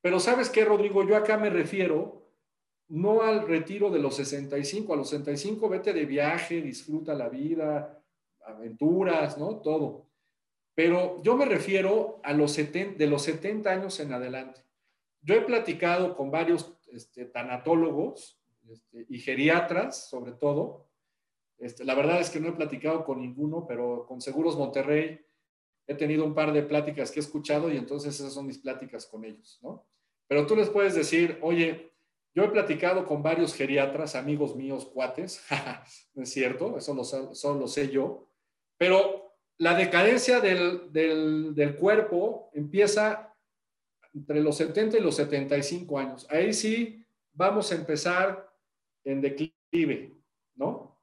Pero 0.00 0.18
¿sabes 0.18 0.48
qué, 0.48 0.64
Rodrigo? 0.64 1.06
Yo 1.06 1.14
acá 1.14 1.36
me 1.36 1.50
refiero 1.50 2.19
no 2.90 3.22
al 3.22 3.46
retiro 3.46 3.90
de 3.90 4.00
los 4.00 4.16
65. 4.16 4.92
A 4.92 4.96
los 4.96 5.10
65 5.10 5.68
vete 5.68 5.92
de 5.92 6.04
viaje, 6.04 6.60
disfruta 6.60 7.14
la 7.14 7.28
vida, 7.28 8.02
aventuras, 8.44 9.38
¿no? 9.38 9.60
Todo. 9.60 10.08
Pero 10.74 11.22
yo 11.22 11.36
me 11.36 11.44
refiero 11.44 12.20
a 12.22 12.32
los 12.32 12.52
70, 12.52 12.98
de 12.98 13.06
los 13.06 13.22
70 13.22 13.70
años 13.70 14.00
en 14.00 14.12
adelante. 14.12 14.64
Yo 15.22 15.34
he 15.34 15.42
platicado 15.42 16.16
con 16.16 16.30
varios 16.30 16.76
este, 16.92 17.26
tanatólogos 17.26 18.40
este, 18.68 19.06
y 19.08 19.18
geriatras, 19.20 20.08
sobre 20.08 20.32
todo. 20.32 20.88
Este, 21.58 21.84
la 21.84 21.94
verdad 21.94 22.20
es 22.20 22.30
que 22.30 22.40
no 22.40 22.48
he 22.48 22.52
platicado 22.52 23.04
con 23.04 23.20
ninguno, 23.20 23.66
pero 23.66 24.06
con 24.06 24.20
Seguros 24.20 24.56
Monterrey 24.56 25.20
he 25.86 25.94
tenido 25.94 26.24
un 26.24 26.34
par 26.34 26.52
de 26.52 26.62
pláticas 26.62 27.10
que 27.10 27.20
he 27.20 27.22
escuchado 27.22 27.70
y 27.70 27.76
entonces 27.76 28.18
esas 28.18 28.32
son 28.32 28.46
mis 28.46 28.58
pláticas 28.58 29.06
con 29.06 29.24
ellos, 29.24 29.58
¿no? 29.62 29.86
Pero 30.26 30.46
tú 30.46 30.56
les 30.56 30.70
puedes 30.70 30.94
decir, 30.94 31.38
oye, 31.42 31.92
yo 32.34 32.44
he 32.44 32.48
platicado 32.48 33.06
con 33.06 33.22
varios 33.22 33.54
geriatras, 33.54 34.14
amigos 34.14 34.54
míos, 34.54 34.86
cuates, 34.86 35.44
no 36.14 36.22
es 36.22 36.30
cierto, 36.30 36.76
eso 36.76 36.94
lo, 36.94 37.58
lo 37.58 37.68
sé 37.68 37.88
yo, 37.88 38.28
pero 38.76 39.34
la 39.58 39.74
decadencia 39.74 40.40
del, 40.40 40.92
del, 40.92 41.54
del, 41.54 41.76
cuerpo 41.76 42.50
empieza 42.54 43.34
entre 44.14 44.40
los 44.40 44.56
70 44.56 44.96
y 44.96 45.00
los 45.00 45.16
75 45.16 45.98
años. 45.98 46.26
Ahí 46.30 46.54
sí 46.54 47.04
vamos 47.32 47.70
a 47.70 47.74
empezar 47.74 48.50
en 49.04 49.20
declive, 49.20 50.16
¿no? 50.54 50.98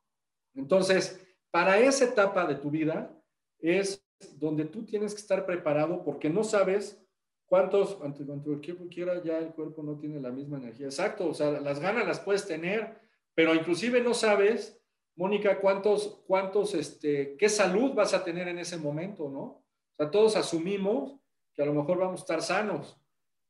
Entonces, 0.56 1.24
para 1.52 1.80
esa 1.80 2.06
etapa 2.06 2.46
de 2.46 2.56
tu 2.56 2.72
vida 2.72 3.16
es 3.60 4.04
donde 4.38 4.66
tú 4.66 4.84
tienes 4.86 5.14
que 5.14 5.22
estar 5.22 5.46
preparado 5.46 6.04
porque 6.04 6.30
no 6.30 6.44
sabes 6.44 7.00
cuántos, 7.48 7.98
ante 8.04 8.24
el 8.24 8.62
tiempo 8.62 8.86
quiera, 8.90 9.24
ya 9.24 9.40
el 9.40 9.54
cuerpo 9.54 9.82
no 9.82 9.98
tiene 9.98 10.20
la 10.20 10.32
misma 10.32 10.58
energía. 10.58 10.86
Exacto, 10.88 11.28
o 11.30 11.34
sea, 11.34 11.52
las 11.52 11.80
ganas 11.80 12.06
las 12.06 12.20
puedes 12.20 12.46
tener, 12.46 13.00
pero 13.34 13.56
inclusive 13.56 14.02
no 14.02 14.14
sabes, 14.14 14.80
Mónica, 15.16 15.60
cuántos, 15.60 16.24
cuántos, 16.28 16.76
este, 16.76 17.36
qué 17.38 17.50
salud 17.50 17.94
vas 17.94 18.14
a 18.14 18.24
tener 18.24 18.48
en 18.48 18.60
ese 18.60 18.78
momento, 18.78 19.30
¿no? 19.30 19.42
O 19.42 19.64
sea, 19.98 20.12
todos 20.12 20.36
asumimos 20.36 21.20
que 21.54 21.64
a 21.64 21.66
lo 21.66 21.74
mejor 21.74 21.98
vamos 21.98 22.20
a 22.20 22.24
estar 22.24 22.42
sanos, 22.42 23.02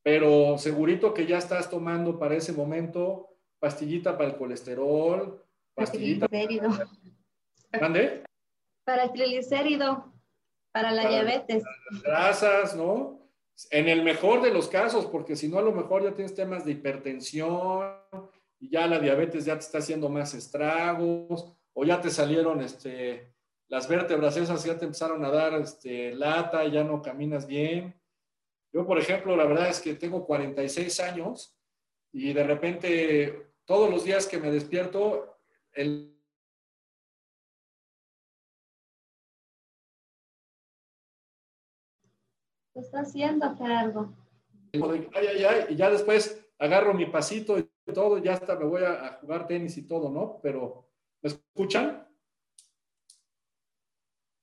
pero 0.02 0.56
segurito 0.56 1.12
que 1.12 1.26
ya 1.26 1.36
estás 1.36 1.68
tomando 1.68 2.18
para 2.18 2.36
ese 2.36 2.52
momento 2.52 3.28
pastillita 3.58 4.16
para 4.16 4.30
el 4.30 4.36
colesterol, 4.36 5.44
pastillita 5.74 6.28
triglicérido. 6.28 6.70
¿Mande? 7.80 8.22
Para 8.84 9.04
el 9.04 9.12
triglicérido, 9.12 10.14
para 10.72 10.92
la 10.92 11.02
Para 11.02 11.14
diabetes. 11.14 11.64
las 11.90 12.02
grasas, 12.02 12.76
¿no? 12.76 13.17
En 13.70 13.88
el 13.88 14.02
mejor 14.02 14.42
de 14.42 14.52
los 14.52 14.68
casos, 14.68 15.06
porque 15.06 15.36
si 15.36 15.48
no, 15.48 15.58
a 15.58 15.62
lo 15.62 15.72
mejor 15.72 16.04
ya 16.04 16.14
tienes 16.14 16.34
temas 16.34 16.64
de 16.64 16.72
hipertensión 16.72 17.92
y 18.60 18.70
ya 18.70 18.86
la 18.86 18.98
diabetes 18.98 19.44
ya 19.44 19.54
te 19.54 19.64
está 19.64 19.78
haciendo 19.78 20.08
más 20.08 20.34
estragos, 20.34 21.52
o 21.72 21.84
ya 21.84 22.00
te 22.00 22.10
salieron 22.10 22.60
este, 22.60 23.32
las 23.68 23.88
vértebras 23.88 24.36
esas, 24.36 24.64
ya 24.64 24.76
te 24.76 24.84
empezaron 24.84 25.24
a 25.24 25.30
dar 25.30 25.54
este, 25.54 26.12
lata, 26.12 26.66
ya 26.66 26.82
no 26.82 27.00
caminas 27.00 27.46
bien. 27.46 27.94
Yo, 28.72 28.86
por 28.86 28.98
ejemplo, 28.98 29.36
la 29.36 29.44
verdad 29.44 29.68
es 29.68 29.80
que 29.80 29.94
tengo 29.94 30.26
46 30.26 31.00
años 31.00 31.56
y 32.12 32.32
de 32.32 32.44
repente 32.44 33.52
todos 33.64 33.90
los 33.90 34.04
días 34.04 34.26
que 34.26 34.38
me 34.38 34.50
despierto, 34.50 35.38
el 35.72 36.17
¿Qué 42.78 42.82
está 42.82 43.00
haciendo, 43.00 43.56
Gerardo? 43.56 44.14
ay, 44.72 45.10
ay, 45.12 45.44
ay, 45.44 45.64
y 45.70 45.74
ya 45.74 45.90
después 45.90 46.46
agarro 46.60 46.94
mi 46.94 47.06
pasito 47.06 47.58
y 47.58 47.68
todo, 47.92 48.18
ya 48.18 48.34
hasta 48.34 48.54
me 48.54 48.66
voy 48.66 48.84
a, 48.84 49.04
a 49.04 49.12
jugar 49.14 49.48
tenis 49.48 49.76
y 49.78 49.82
todo, 49.82 50.08
¿no? 50.08 50.38
Pero, 50.44 50.88
¿me 51.20 51.28
escuchan? 51.28 52.06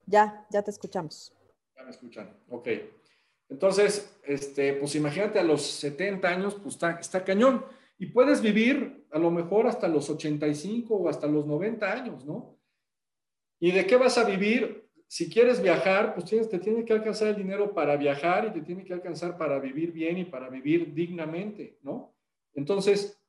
Ya, 0.05 0.45
ya 0.49 0.61
te 0.61 0.69
escuchamos. 0.69 1.33
Ya 1.77 1.83
me 1.83 1.91
escuchan, 1.91 2.38
ok. 2.49 2.67
Entonces, 3.47 4.19
este, 4.25 4.73
pues 4.73 4.95
imagínate 4.95 5.39
a 5.39 5.43
los 5.43 5.61
70 5.61 6.27
años, 6.27 6.55
pues 6.55 6.75
está, 6.75 6.99
está 6.99 7.23
cañón. 7.23 7.65
Y 7.97 8.07
puedes 8.07 8.41
vivir 8.41 9.07
a 9.11 9.17
lo 9.17 9.31
mejor 9.31 9.65
hasta 9.65 9.88
los 9.88 10.09
85 10.09 10.93
o 10.93 11.07
hasta 11.07 11.25
los 11.25 11.45
90 11.45 11.89
años, 11.89 12.25
¿no? 12.25 12.59
¿Y 13.61 13.71
de 13.71 13.88
qué 13.88 13.95
vas 13.95 14.17
a 14.17 14.25
vivir? 14.25 14.84
Si 15.07 15.29
quieres 15.29 15.61
viajar, 15.61 16.13
pues 16.13 16.25
tienes, 16.25 16.49
te 16.49 16.59
tiene 16.59 16.83
que 16.83 16.93
alcanzar 16.93 17.29
el 17.29 17.35
dinero 17.35 17.73
para 17.73 17.95
viajar 17.95 18.45
y 18.45 18.51
te 18.51 18.61
tiene 18.61 18.83
que 18.83 18.93
alcanzar 18.93 19.37
para 19.37 19.59
vivir 19.59 19.91
bien 19.91 20.17
y 20.17 20.25
para 20.25 20.49
vivir 20.49 20.93
dignamente, 20.93 21.77
¿no? 21.83 22.13
Entonces, 22.53 23.21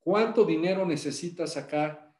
¿cuánto 0.00 0.44
dinero 0.44 0.84
necesitas 0.84 1.56
acá 1.56 2.14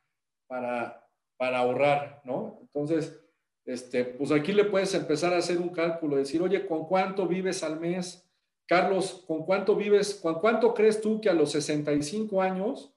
para, 0.46 1.08
para 1.36 1.58
ahorrar, 1.58 2.22
¿no? 2.24 2.58
Entonces, 2.62 3.20
este, 3.64 4.04
pues 4.04 4.32
aquí 4.32 4.52
le 4.52 4.64
puedes 4.64 4.94
empezar 4.94 5.34
a 5.34 5.38
hacer 5.38 5.58
un 5.58 5.68
cálculo, 5.68 6.16
decir, 6.16 6.40
oye, 6.40 6.66
¿con 6.66 6.86
cuánto 6.86 7.26
vives 7.26 7.62
al 7.62 7.78
mes? 7.78 8.26
Carlos, 8.66 9.24
¿con 9.26 9.44
cuánto 9.44 9.76
vives? 9.76 10.14
¿Con 10.14 10.36
cuánto 10.36 10.72
crees 10.72 11.00
tú 11.00 11.20
que 11.20 11.28
a 11.28 11.34
los 11.34 11.52
65 11.52 12.40
años 12.40 12.94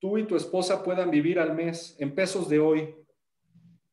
tú 0.00 0.18
y 0.18 0.24
tu 0.24 0.36
esposa 0.36 0.82
puedan 0.82 1.10
vivir 1.10 1.38
al 1.38 1.54
mes 1.54 1.96
en 1.98 2.14
pesos 2.14 2.48
de 2.48 2.60
hoy? 2.60 2.94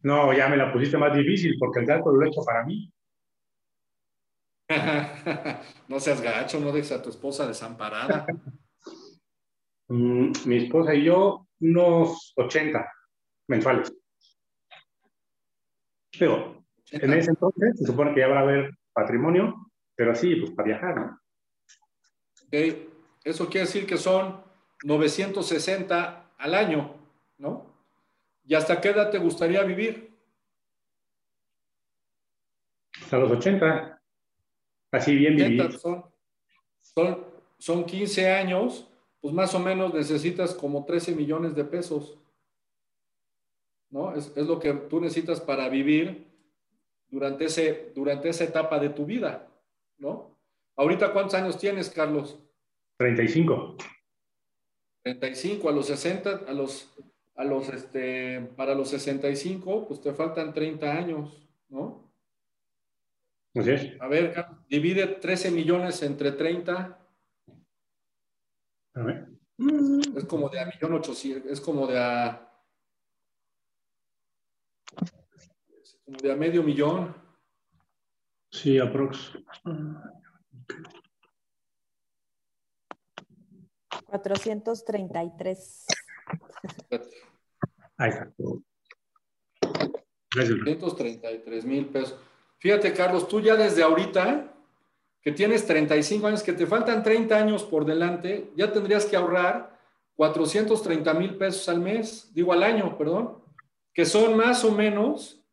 No, 0.03 0.33
ya 0.33 0.47
me 0.47 0.57
la 0.57 0.71
pusiste 0.71 0.97
más 0.97 1.15
difícil 1.15 1.55
porque 1.59 1.81
el 1.81 1.87
cálculo 1.87 2.17
lo 2.17 2.25
he 2.25 2.29
hecho 2.29 2.43
para 2.43 2.63
mí. 2.65 2.91
no 5.87 5.99
seas 5.99 6.21
gacho, 6.21 6.59
no 6.59 6.71
dejes 6.71 6.93
a 6.93 7.01
tu 7.01 7.09
esposa 7.09 7.47
desamparada. 7.47 8.25
Mm, 9.93 10.31
mi 10.45 10.55
esposa 10.55 10.95
y 10.95 11.03
yo, 11.03 11.45
unos 11.59 12.31
80 12.37 12.89
mensuales. 13.49 13.93
Pero 16.17 16.63
en 16.91 17.13
ese 17.13 17.31
entonces 17.31 17.77
se 17.77 17.85
supone 17.87 18.13
que 18.13 18.21
ya 18.21 18.29
va 18.29 18.39
a 18.39 18.43
haber 18.43 18.71
patrimonio, 18.93 19.69
pero 19.93 20.15
sí, 20.15 20.37
pues 20.37 20.51
para 20.51 20.67
viajar, 20.67 20.95
¿no? 20.95 21.19
Okay. 22.47 22.89
Eso 23.25 23.49
quiere 23.49 23.65
decir 23.65 23.85
que 23.85 23.97
son 23.97 24.41
960 24.83 26.31
al 26.37 26.55
año, 26.55 26.95
¿no? 27.37 27.70
¿Y 28.45 28.55
hasta 28.55 28.79
qué 28.81 28.89
edad 28.89 29.09
te 29.09 29.17
gustaría 29.17 29.63
vivir? 29.63 30.11
Hasta 33.01 33.17
los 33.17 33.31
80. 33.31 34.01
Así 34.91 35.15
bien 35.15 35.35
vivir. 35.35 35.71
Son, 35.79 36.05
son, 36.81 37.25
son 37.57 37.85
15 37.85 38.29
años 38.29 38.87
pues 39.21 39.33
más 39.35 39.53
o 39.53 39.59
menos 39.59 39.93
necesitas 39.93 40.55
como 40.55 40.83
13 40.83 41.15
millones 41.15 41.55
de 41.55 41.63
pesos. 41.63 42.17
¿No? 43.91 44.15
Es, 44.15 44.35
lo 44.35 44.59
que 44.59 44.73
tú 44.73 44.99
necesitas 44.99 45.39
para 45.39 45.69
vivir 45.69 46.27
durante, 47.09 47.45
ese, 47.45 47.91
durante 47.93 48.29
esa 48.29 48.45
etapa 48.45 48.79
de 48.79 48.89
tu 48.89 49.05
vida, 49.05 49.47
¿no? 49.97 50.37
Ahorita, 50.77 51.11
¿cuántos 51.11 51.35
años 51.35 51.57
tienes, 51.57 51.89
Carlos? 51.89 52.39
35. 52.97 53.75
35, 55.03 55.69
a 55.69 55.71
los 55.73 55.87
60, 55.87 56.43
a 56.47 56.53
los, 56.53 56.89
a 57.35 57.43
los, 57.43 57.69
este, 57.69 58.41
para 58.55 58.75
los 58.75 58.89
65, 58.89 59.87
pues 59.87 60.01
te 60.01 60.13
faltan 60.13 60.53
30 60.53 60.91
años, 60.91 61.47
¿no? 61.69 62.11
Así 63.55 63.71
es. 63.71 64.01
A 64.01 64.07
ver, 64.07 64.45
divide 64.69 65.07
13 65.07 65.51
millones 65.51 66.01
entre 66.03 66.31
30. 66.31 66.97
Es 70.15 70.25
como 70.25 70.49
de 70.49 70.59
a 70.59 70.65
millón 70.65 70.93
ochocientos, 70.93 71.51
es 71.51 71.61
como 71.61 71.87
de 71.87 71.99
a. 71.99 72.47
como 76.05 76.17
de 76.17 76.31
a 76.31 76.35
medio 76.35 76.63
millón. 76.63 77.15
Sí, 78.49 78.79
aprox. 78.79 79.33
433. 84.05 85.85
Ahí 87.97 88.09
está. 88.09 88.31
433 90.33 91.65
mil 91.65 91.87
pesos. 91.87 92.17
Fíjate, 92.59 92.93
Carlos, 92.93 93.27
tú 93.27 93.41
ya 93.41 93.55
desde 93.55 93.83
ahorita 93.83 94.53
que 95.21 95.31
tienes 95.31 95.65
35 95.67 96.27
años, 96.27 96.43
que 96.43 96.53
te 96.53 96.65
faltan 96.65 97.03
30 97.03 97.35
años 97.35 97.63
por 97.63 97.85
delante, 97.85 98.51
ya 98.55 98.71
tendrías 98.71 99.05
que 99.05 99.15
ahorrar 99.15 99.79
430 100.15 101.13
mil 101.13 101.37
pesos 101.37 101.67
al 101.69 101.79
mes, 101.79 102.31
digo 102.33 102.53
al 102.53 102.63
año, 102.63 102.97
perdón, 102.97 103.41
que 103.93 104.05
son 104.05 104.35
más 104.35 104.63
o 104.63 104.71
menos 104.71 105.43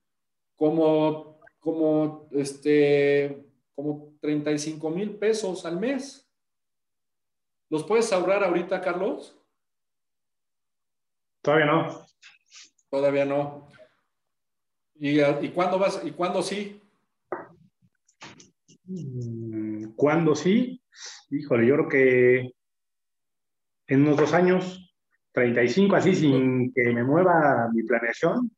como, 0.56 1.40
como, 1.58 2.28
este, 2.32 3.46
como 3.74 4.14
35 4.20 4.90
mil 4.90 5.16
pesos 5.16 5.64
al 5.66 5.78
mes. 5.78 6.30
¿Los 7.70 7.84
puedes 7.84 8.12
ahorrar 8.12 8.44
ahorita, 8.44 8.80
Carlos? 8.80 9.37
Todavía 11.42 11.66
no. 11.66 12.06
Todavía 12.90 13.24
no. 13.24 13.68
¿Y, 14.94 15.20
y 15.20 15.50
cuándo 15.50 15.78
vas? 15.78 16.00
¿Y 16.04 16.12
cuándo 16.12 16.42
sí? 16.42 16.82
Mm, 18.84 19.90
¿Cuándo 19.94 20.34
sí? 20.34 20.82
Híjole, 21.30 21.66
yo 21.66 21.74
creo 21.74 21.88
que 21.88 22.52
en 23.86 24.02
unos 24.02 24.16
dos 24.16 24.32
años, 24.34 24.94
35, 25.32 25.96
así 25.96 26.14
sin 26.14 26.72
que 26.72 26.92
me 26.92 27.04
mueva 27.04 27.68
mi 27.72 27.82
planeación, 27.82 28.50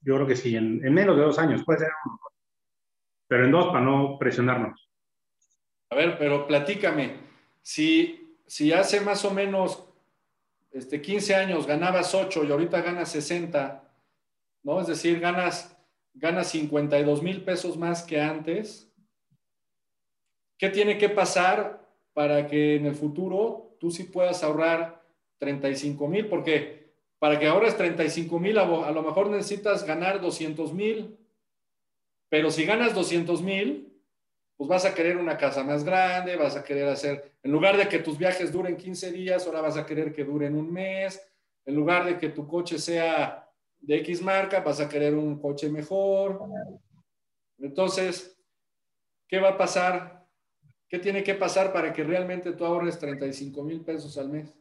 yo 0.00 0.14
creo 0.14 0.26
que 0.26 0.36
sí, 0.36 0.56
en, 0.56 0.80
menos 0.92 1.16
de 1.16 1.22
dos 1.22 1.38
años, 1.38 1.62
puede 1.64 1.80
ser 1.80 1.90
pero 3.26 3.44
en 3.44 3.52
dos 3.52 3.66
para 3.66 3.84
no 3.84 4.18
presionarnos. 4.18 4.90
A 5.90 5.94
ver, 5.94 6.18
pero 6.18 6.48
platícame, 6.48 7.16
si, 7.62 8.36
si 8.46 8.72
hace 8.72 9.00
más 9.00 9.24
o 9.24 9.32
menos 9.32 9.89
este, 10.70 11.00
15 11.00 11.34
años 11.34 11.66
ganabas 11.66 12.14
8 12.14 12.44
y 12.44 12.50
ahorita 12.50 12.80
ganas 12.82 13.10
60, 13.10 13.82
¿no? 14.62 14.80
Es 14.80 14.86
decir, 14.86 15.20
ganas, 15.20 15.76
ganas 16.14 16.48
52 16.48 17.22
mil 17.22 17.42
pesos 17.44 17.76
más 17.76 18.02
que 18.02 18.20
antes, 18.20 18.90
¿Qué 20.60 20.68
tiene 20.68 20.98
que 20.98 21.08
pasar 21.08 21.88
para 22.12 22.46
que 22.46 22.76
en 22.76 22.84
el 22.84 22.94
futuro 22.94 23.78
tú 23.80 23.90
sí 23.90 24.04
puedas 24.04 24.44
ahorrar 24.44 25.02
35 25.38 26.06
mil? 26.06 26.26
Porque 26.28 26.92
para 27.18 27.38
que 27.38 27.46
ahorres 27.46 27.78
35 27.78 28.38
mil, 28.38 28.58
a, 28.58 28.66
lo 28.66 29.02
mejor 29.02 29.30
necesitas 29.30 29.86
ganar 29.86 30.20
200 30.20 30.74
mil. 30.74 31.16
Pero 32.28 32.50
si 32.50 32.66
ganas 32.66 32.94
200 32.94 33.40
mil, 33.40 33.89
pues 34.60 34.68
vas 34.68 34.84
a 34.84 34.92
querer 34.92 35.16
una 35.16 35.38
casa 35.38 35.64
más 35.64 35.84
grande, 35.84 36.36
vas 36.36 36.54
a 36.54 36.62
querer 36.62 36.86
hacer, 36.86 37.32
en 37.42 37.50
lugar 37.50 37.78
de 37.78 37.88
que 37.88 38.00
tus 38.00 38.18
viajes 38.18 38.52
duren 38.52 38.76
15 38.76 39.10
días, 39.10 39.46
ahora 39.46 39.62
vas 39.62 39.78
a 39.78 39.86
querer 39.86 40.12
que 40.12 40.22
duren 40.22 40.54
un 40.54 40.70
mes. 40.70 41.18
En 41.64 41.74
lugar 41.74 42.04
de 42.04 42.18
que 42.18 42.28
tu 42.28 42.46
coche 42.46 42.78
sea 42.78 43.48
de 43.78 43.96
X 44.00 44.20
marca, 44.20 44.60
vas 44.60 44.78
a 44.78 44.86
querer 44.86 45.14
un 45.14 45.40
coche 45.40 45.70
mejor. 45.70 46.42
Entonces, 47.56 48.38
¿qué 49.26 49.40
va 49.40 49.48
a 49.48 49.56
pasar? 49.56 50.28
¿Qué 50.86 50.98
tiene 50.98 51.22
que 51.22 51.36
pasar 51.36 51.72
para 51.72 51.90
que 51.94 52.04
realmente 52.04 52.52
tú 52.52 52.66
ahorres 52.66 52.98
35 52.98 53.64
mil 53.64 53.80
pesos 53.80 54.18
al 54.18 54.28
mes? 54.28 54.54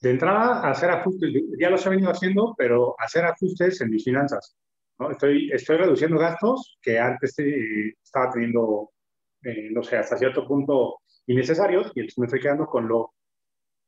De 0.00 0.12
entrada, 0.12 0.66
hacer 0.66 0.90
ajustes, 0.90 1.30
ya 1.60 1.68
los 1.68 1.84
he 1.84 1.90
venido 1.90 2.10
haciendo, 2.10 2.54
pero 2.56 2.96
hacer 2.98 3.26
ajustes 3.26 3.82
en 3.82 3.90
mis 3.90 4.02
finanzas. 4.02 4.56
¿No? 4.98 5.10
Estoy, 5.10 5.50
estoy 5.52 5.76
reduciendo 5.76 6.18
gastos 6.18 6.78
que 6.82 6.98
antes 6.98 7.38
eh, 7.38 7.94
estaba 8.02 8.30
teniendo, 8.30 8.90
eh, 9.42 9.68
no 9.70 9.82
sé, 9.82 9.96
hasta 9.96 10.16
cierto 10.16 10.46
punto 10.46 11.00
innecesarios 11.26 11.92
y 11.94 12.00
entonces 12.00 12.18
me 12.18 12.26
estoy 12.26 12.40
quedando 12.40 12.66
con 12.66 12.88
lo, 12.88 13.14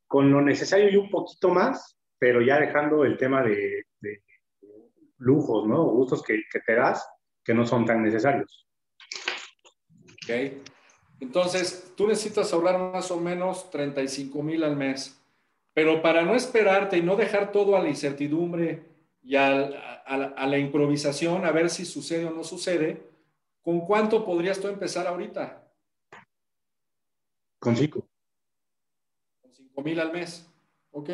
con 0.07 0.31
lo 0.31 0.41
necesario 0.41 0.91
y 0.91 0.97
un 0.97 1.11
poquito 1.11 1.51
más, 1.51 1.97
pero 2.19 2.41
ya 2.41 2.59
dejando 2.59 3.05
el 3.05 3.17
tema 3.17 3.43
de, 3.43 3.85
de 4.01 4.23
lujos, 5.19 5.67
¿no? 5.67 5.85
Gustos 5.85 6.23
que, 6.23 6.43
que 6.51 6.61
te 6.61 6.75
das 6.75 7.09
que 7.45 7.55
no 7.55 7.67
son 7.67 7.85
tan 7.85 8.03
necesarios. 8.03 8.67
Okay. 10.25 10.63
Entonces, 11.21 11.93
tú 11.97 12.07
necesitas 12.07 12.53
ahorrar 12.53 12.93
más 12.93 13.11
o 13.11 13.19
menos 13.19 13.71
35 13.71 14.43
mil 14.43 14.63
al 14.63 14.77
mes. 14.77 15.19
Pero 15.73 16.03
para 16.03 16.23
no 16.23 16.35
esperarte 16.35 16.99
y 16.99 17.03
no 17.03 17.17
dejar 17.17 17.53
todo 17.53 17.77
a 17.77 17.83
la 17.83 17.89
incertidumbre 17.89 18.83
y 19.29 19.37
a, 19.37 20.47
la 20.47 20.59
improvisación, 20.59 21.45
a 21.45 21.53
ver 21.53 21.69
si 21.69 21.85
sucede 21.85 22.25
o 22.25 22.31
no 22.31 22.43
sucede, 22.43 23.03
¿con 23.61 23.83
cuánto 23.83 24.25
podrías 24.25 24.59
tú 24.59 24.69
empezar 24.69 25.07
ahorita? 25.07 25.71
Con 27.59 27.77
cinco. 27.77 28.09
Con 29.43 29.53
cinco 29.53 29.83
mil 29.83 30.01
al 30.01 30.13
mes. 30.13 30.49
Ok. 30.93 31.11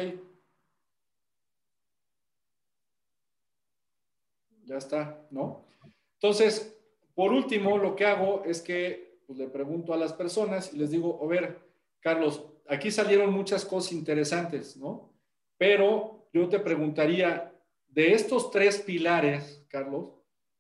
Ya 4.62 4.76
está, 4.76 5.20
¿no? 5.32 5.64
Entonces, 6.12 6.72
por 7.16 7.32
último, 7.32 7.78
lo 7.78 7.96
que 7.96 8.06
hago 8.06 8.44
es 8.44 8.62
que 8.62 9.18
pues 9.26 9.40
le 9.40 9.48
pregunto 9.48 9.92
a 9.92 9.96
las 9.96 10.12
personas 10.12 10.72
y 10.72 10.78
les 10.78 10.92
digo, 10.92 11.18
a 11.20 11.26
ver, 11.26 11.58
Carlos, 11.98 12.46
aquí 12.68 12.92
salieron 12.92 13.32
muchas 13.32 13.64
cosas 13.64 13.90
interesantes, 13.90 14.76
¿no? 14.76 15.10
Pero 15.58 16.28
yo 16.32 16.48
te 16.48 16.60
preguntaría, 16.60 17.50
de 17.95 18.12
estos 18.12 18.51
tres 18.51 18.80
pilares, 18.80 19.64
Carlos, 19.68 20.14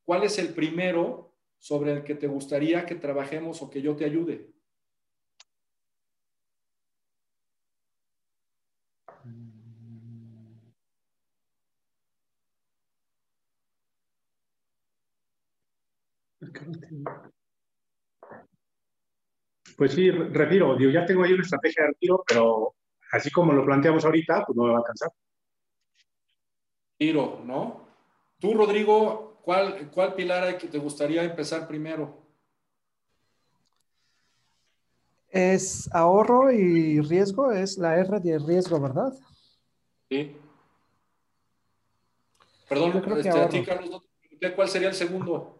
¿cuál 0.04 0.22
es 0.22 0.38
el 0.38 0.54
primero 0.54 1.34
sobre 1.64 1.92
el 1.92 2.04
que 2.04 2.14
te 2.14 2.26
gustaría 2.26 2.84
que 2.84 2.94
trabajemos 2.94 3.62
o 3.62 3.70
que 3.70 3.80
yo 3.80 3.96
te 3.96 4.04
ayude. 4.04 4.52
Pues 19.78 19.92
sí, 19.92 20.10
retiro. 20.10 20.78
Ya 20.78 21.06
tengo 21.06 21.22
ahí 21.22 21.32
una 21.32 21.42
estrategia 21.42 21.84
de 21.84 21.88
retiro, 21.88 22.22
pero 22.28 22.74
así 23.12 23.30
como 23.30 23.54
lo 23.54 23.64
planteamos 23.64 24.04
ahorita, 24.04 24.44
pues 24.44 24.54
no 24.54 24.64
me 24.64 24.68
va 24.72 24.76
a 24.76 24.80
alcanzar. 24.80 25.08
Tiro, 27.04 27.42
¿no? 27.44 27.86
Tú, 28.38 28.54
Rodrigo, 28.54 29.36
¿cuál, 29.42 29.90
cuál 29.90 30.14
pilar 30.14 30.42
hay 30.42 30.56
que 30.56 30.68
te 30.68 30.78
gustaría 30.78 31.22
empezar 31.22 31.68
primero? 31.68 32.16
Es 35.28 35.94
ahorro 35.94 36.50
y 36.50 37.02
riesgo, 37.02 37.52
es 37.52 37.76
la 37.76 37.98
R 37.98 38.20
de 38.20 38.38
riesgo, 38.38 38.80
¿verdad? 38.80 39.12
Sí. 40.08 40.34
Perdón, 42.70 42.94
Yo 42.94 43.02
creo 43.02 43.16
que 43.16 43.28
este, 43.28 43.38
a 43.38 43.48
ti, 43.50 43.62
Carlos, 43.62 43.90
no 43.90 44.00
te 44.00 44.08
pregunté 44.20 44.54
cuál 44.54 44.68
sería 44.70 44.88
el 44.88 44.94
segundo. 44.94 45.58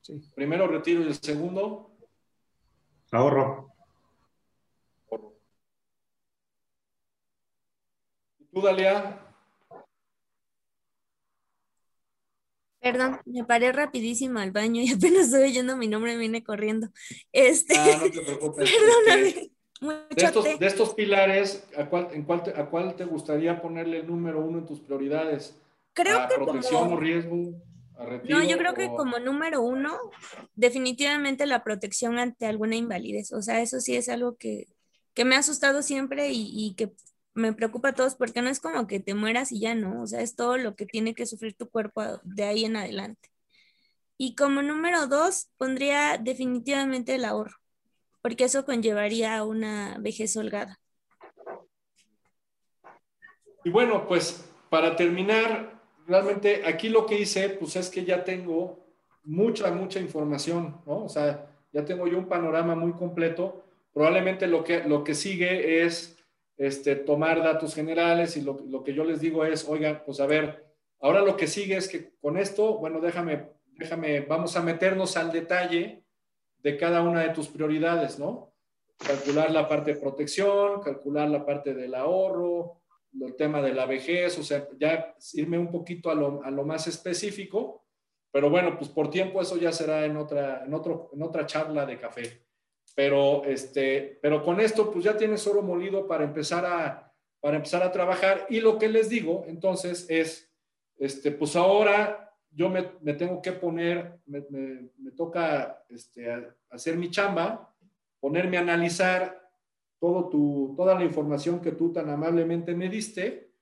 Sí. 0.00 0.18
Primero 0.34 0.66
retiro 0.66 1.02
y 1.02 1.08
el 1.08 1.14
segundo. 1.14 1.90
Ahorro. 3.10 3.70
¿Y 8.38 8.44
tú, 8.46 8.62
Dalia? 8.62 9.27
Perdón, 12.80 13.20
me 13.26 13.44
paré 13.44 13.72
rapidísimo 13.72 14.38
al 14.38 14.52
baño 14.52 14.80
y 14.82 14.90
apenas 14.92 15.26
estoy 15.26 15.44
oyendo 15.50 15.76
mi 15.76 15.88
nombre, 15.88 16.12
me 16.14 16.18
vine 16.20 16.42
corriendo. 16.44 16.88
Este, 17.32 17.74
Ah, 17.76 17.98
no 18.00 18.10
te 18.10 18.20
preocupes. 18.20 18.70
Perdóname. 19.10 19.50
de, 20.16 20.24
estos, 20.24 20.44
de 20.58 20.66
estos 20.66 20.94
pilares, 20.94 21.64
¿a 21.76 21.86
cuál, 21.88 22.08
en 22.12 22.22
cuál 22.24 22.42
te, 22.42 22.50
¿a 22.50 22.66
cuál 22.66 22.94
te 22.96 23.04
gustaría 23.04 23.60
ponerle 23.60 23.98
el 24.00 24.06
número 24.06 24.40
uno 24.40 24.58
en 24.58 24.66
tus 24.66 24.80
prioridades? 24.80 25.56
Creo 25.92 26.18
¿A 26.20 26.28
que 26.28 26.34
protección 26.36 26.82
como- 26.82 26.94
o 26.94 27.00
riesgo? 27.00 27.62
¿A 27.98 28.06
retiro? 28.06 28.38
No, 28.38 28.44
yo 28.44 28.56
creo 28.58 28.74
que 28.74 28.86
como 28.88 29.18
número 29.18 29.60
uno, 29.62 29.98
definitivamente 30.54 31.46
la 31.46 31.64
protección 31.64 32.18
ante 32.18 32.46
alguna 32.46 32.76
invalidez. 32.76 33.32
O 33.32 33.42
sea, 33.42 33.60
eso 33.60 33.80
sí 33.80 33.96
es 33.96 34.08
algo 34.08 34.36
que, 34.36 34.66
que 35.14 35.24
me 35.24 35.34
ha 35.34 35.38
asustado 35.40 35.82
siempre 35.82 36.30
y, 36.30 36.46
y 36.54 36.74
que 36.74 36.92
me 37.38 37.52
preocupa 37.52 37.90
a 37.90 37.94
todos 37.94 38.14
porque 38.14 38.42
no 38.42 38.50
es 38.50 38.60
como 38.60 38.86
que 38.86 39.00
te 39.00 39.14
mueras 39.14 39.52
y 39.52 39.60
ya 39.60 39.74
no. 39.74 40.02
O 40.02 40.06
sea, 40.06 40.20
es 40.20 40.36
todo 40.36 40.58
lo 40.58 40.74
que 40.74 40.86
tiene 40.86 41.14
que 41.14 41.26
sufrir 41.26 41.54
tu 41.54 41.70
cuerpo 41.70 42.02
de 42.24 42.44
ahí 42.44 42.64
en 42.64 42.76
adelante. 42.76 43.30
Y 44.18 44.34
como 44.34 44.62
número 44.62 45.06
dos, 45.06 45.48
pondría 45.56 46.18
definitivamente 46.18 47.14
el 47.14 47.24
ahorro, 47.24 47.56
porque 48.20 48.44
eso 48.44 48.64
conllevaría 48.64 49.44
una 49.44 49.96
vejez 50.00 50.36
holgada. 50.36 50.80
Y 53.64 53.70
bueno, 53.70 54.08
pues 54.08 54.44
para 54.68 54.96
terminar, 54.96 55.80
realmente 56.06 56.62
aquí 56.66 56.88
lo 56.88 57.06
que 57.06 57.20
hice, 57.20 57.50
pues 57.50 57.76
es 57.76 57.88
que 57.88 58.04
ya 58.04 58.24
tengo 58.24 58.84
mucha, 59.22 59.70
mucha 59.70 60.00
información, 60.00 60.80
¿no? 60.84 61.04
O 61.04 61.08
sea, 61.08 61.46
ya 61.72 61.84
tengo 61.84 62.08
yo 62.08 62.18
un 62.18 62.28
panorama 62.28 62.74
muy 62.74 62.92
completo. 62.94 63.64
Probablemente 63.92 64.48
lo 64.48 64.64
que, 64.64 64.82
lo 64.82 65.04
que 65.04 65.14
sigue 65.14 65.84
es 65.84 66.17
este, 66.58 66.96
tomar 66.96 67.42
datos 67.42 67.74
generales 67.74 68.36
y 68.36 68.42
lo, 68.42 68.82
que 68.84 68.92
yo 68.92 69.04
les 69.04 69.20
digo 69.20 69.44
es, 69.44 69.66
oigan, 69.68 70.02
pues 70.04 70.18
a 70.20 70.26
ver, 70.26 70.66
ahora 71.00 71.20
lo 71.20 71.36
que 71.36 71.46
sigue 71.46 71.76
es 71.76 71.88
que 71.88 72.12
con 72.20 72.36
esto, 72.36 72.78
bueno, 72.78 73.00
déjame, 73.00 73.50
déjame, 73.78 74.20
vamos 74.20 74.56
a 74.56 74.62
meternos 74.62 75.16
al 75.16 75.30
detalle 75.30 76.04
de 76.58 76.76
cada 76.76 77.02
una 77.02 77.22
de 77.22 77.30
tus 77.30 77.48
prioridades, 77.48 78.18
¿no? 78.18 78.52
Calcular 78.98 79.52
la 79.52 79.68
parte 79.68 79.94
de 79.94 80.00
protección, 80.00 80.82
calcular 80.82 81.30
la 81.30 81.46
parte 81.46 81.72
del 81.72 81.94
ahorro, 81.94 82.82
el 83.20 83.36
tema 83.36 83.62
de 83.62 83.72
la 83.72 83.86
vejez, 83.86 84.36
o 84.38 84.42
sea, 84.42 84.68
ya 84.78 85.14
irme 85.34 85.58
un 85.58 85.70
poquito 85.70 86.10
a 86.10 86.14
lo, 86.16 86.42
a 86.42 86.50
lo 86.50 86.64
más 86.64 86.88
específico, 86.88 87.84
pero 88.32 88.50
bueno, 88.50 88.76
pues 88.76 88.90
por 88.90 89.10
tiempo 89.10 89.40
eso 89.40 89.56
ya 89.56 89.70
será 89.70 90.04
en 90.04 90.16
otra, 90.16 90.64
en 90.64 90.74
otro, 90.74 91.10
en 91.12 91.22
otra 91.22 91.46
charla 91.46 91.86
de 91.86 91.98
café. 91.98 92.47
Pero, 92.98 93.44
este, 93.44 94.18
pero 94.20 94.42
con 94.42 94.58
esto, 94.58 94.90
pues 94.90 95.04
ya 95.04 95.16
tienes 95.16 95.46
oro 95.46 95.62
molido 95.62 96.08
para 96.08 96.24
empezar 96.24 96.66
a, 96.66 97.14
para 97.38 97.56
empezar 97.56 97.80
a 97.84 97.92
trabajar. 97.92 98.48
Y 98.50 98.60
lo 98.60 98.76
que 98.76 98.88
les 98.88 99.08
digo, 99.08 99.44
entonces, 99.46 100.04
es, 100.08 100.52
este, 100.96 101.30
pues 101.30 101.54
ahora 101.54 102.34
yo 102.50 102.68
me, 102.68 102.82
tengo 103.14 103.40
que 103.40 103.52
poner, 103.52 104.18
me, 104.26 105.12
toca 105.16 105.84
este, 105.88 106.26
hacer 106.70 106.96
mi 106.96 107.08
chamba, 107.08 107.72
ponerme 108.18 108.56
a 108.58 108.62
analizar 108.62 109.48
todo 110.00 110.28
tu, 110.28 110.74
toda 110.76 110.96
la 110.96 111.04
información 111.04 111.60
que 111.60 111.70
tú 111.70 111.92
tan 111.92 112.10
amablemente 112.10 112.74
me 112.74 112.88
diste. 112.88 113.52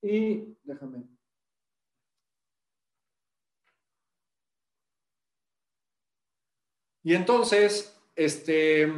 Y 0.00 0.56
déjame. 0.62 1.02
Y 7.02 7.14
entonces, 7.16 7.90
este, 8.16 8.92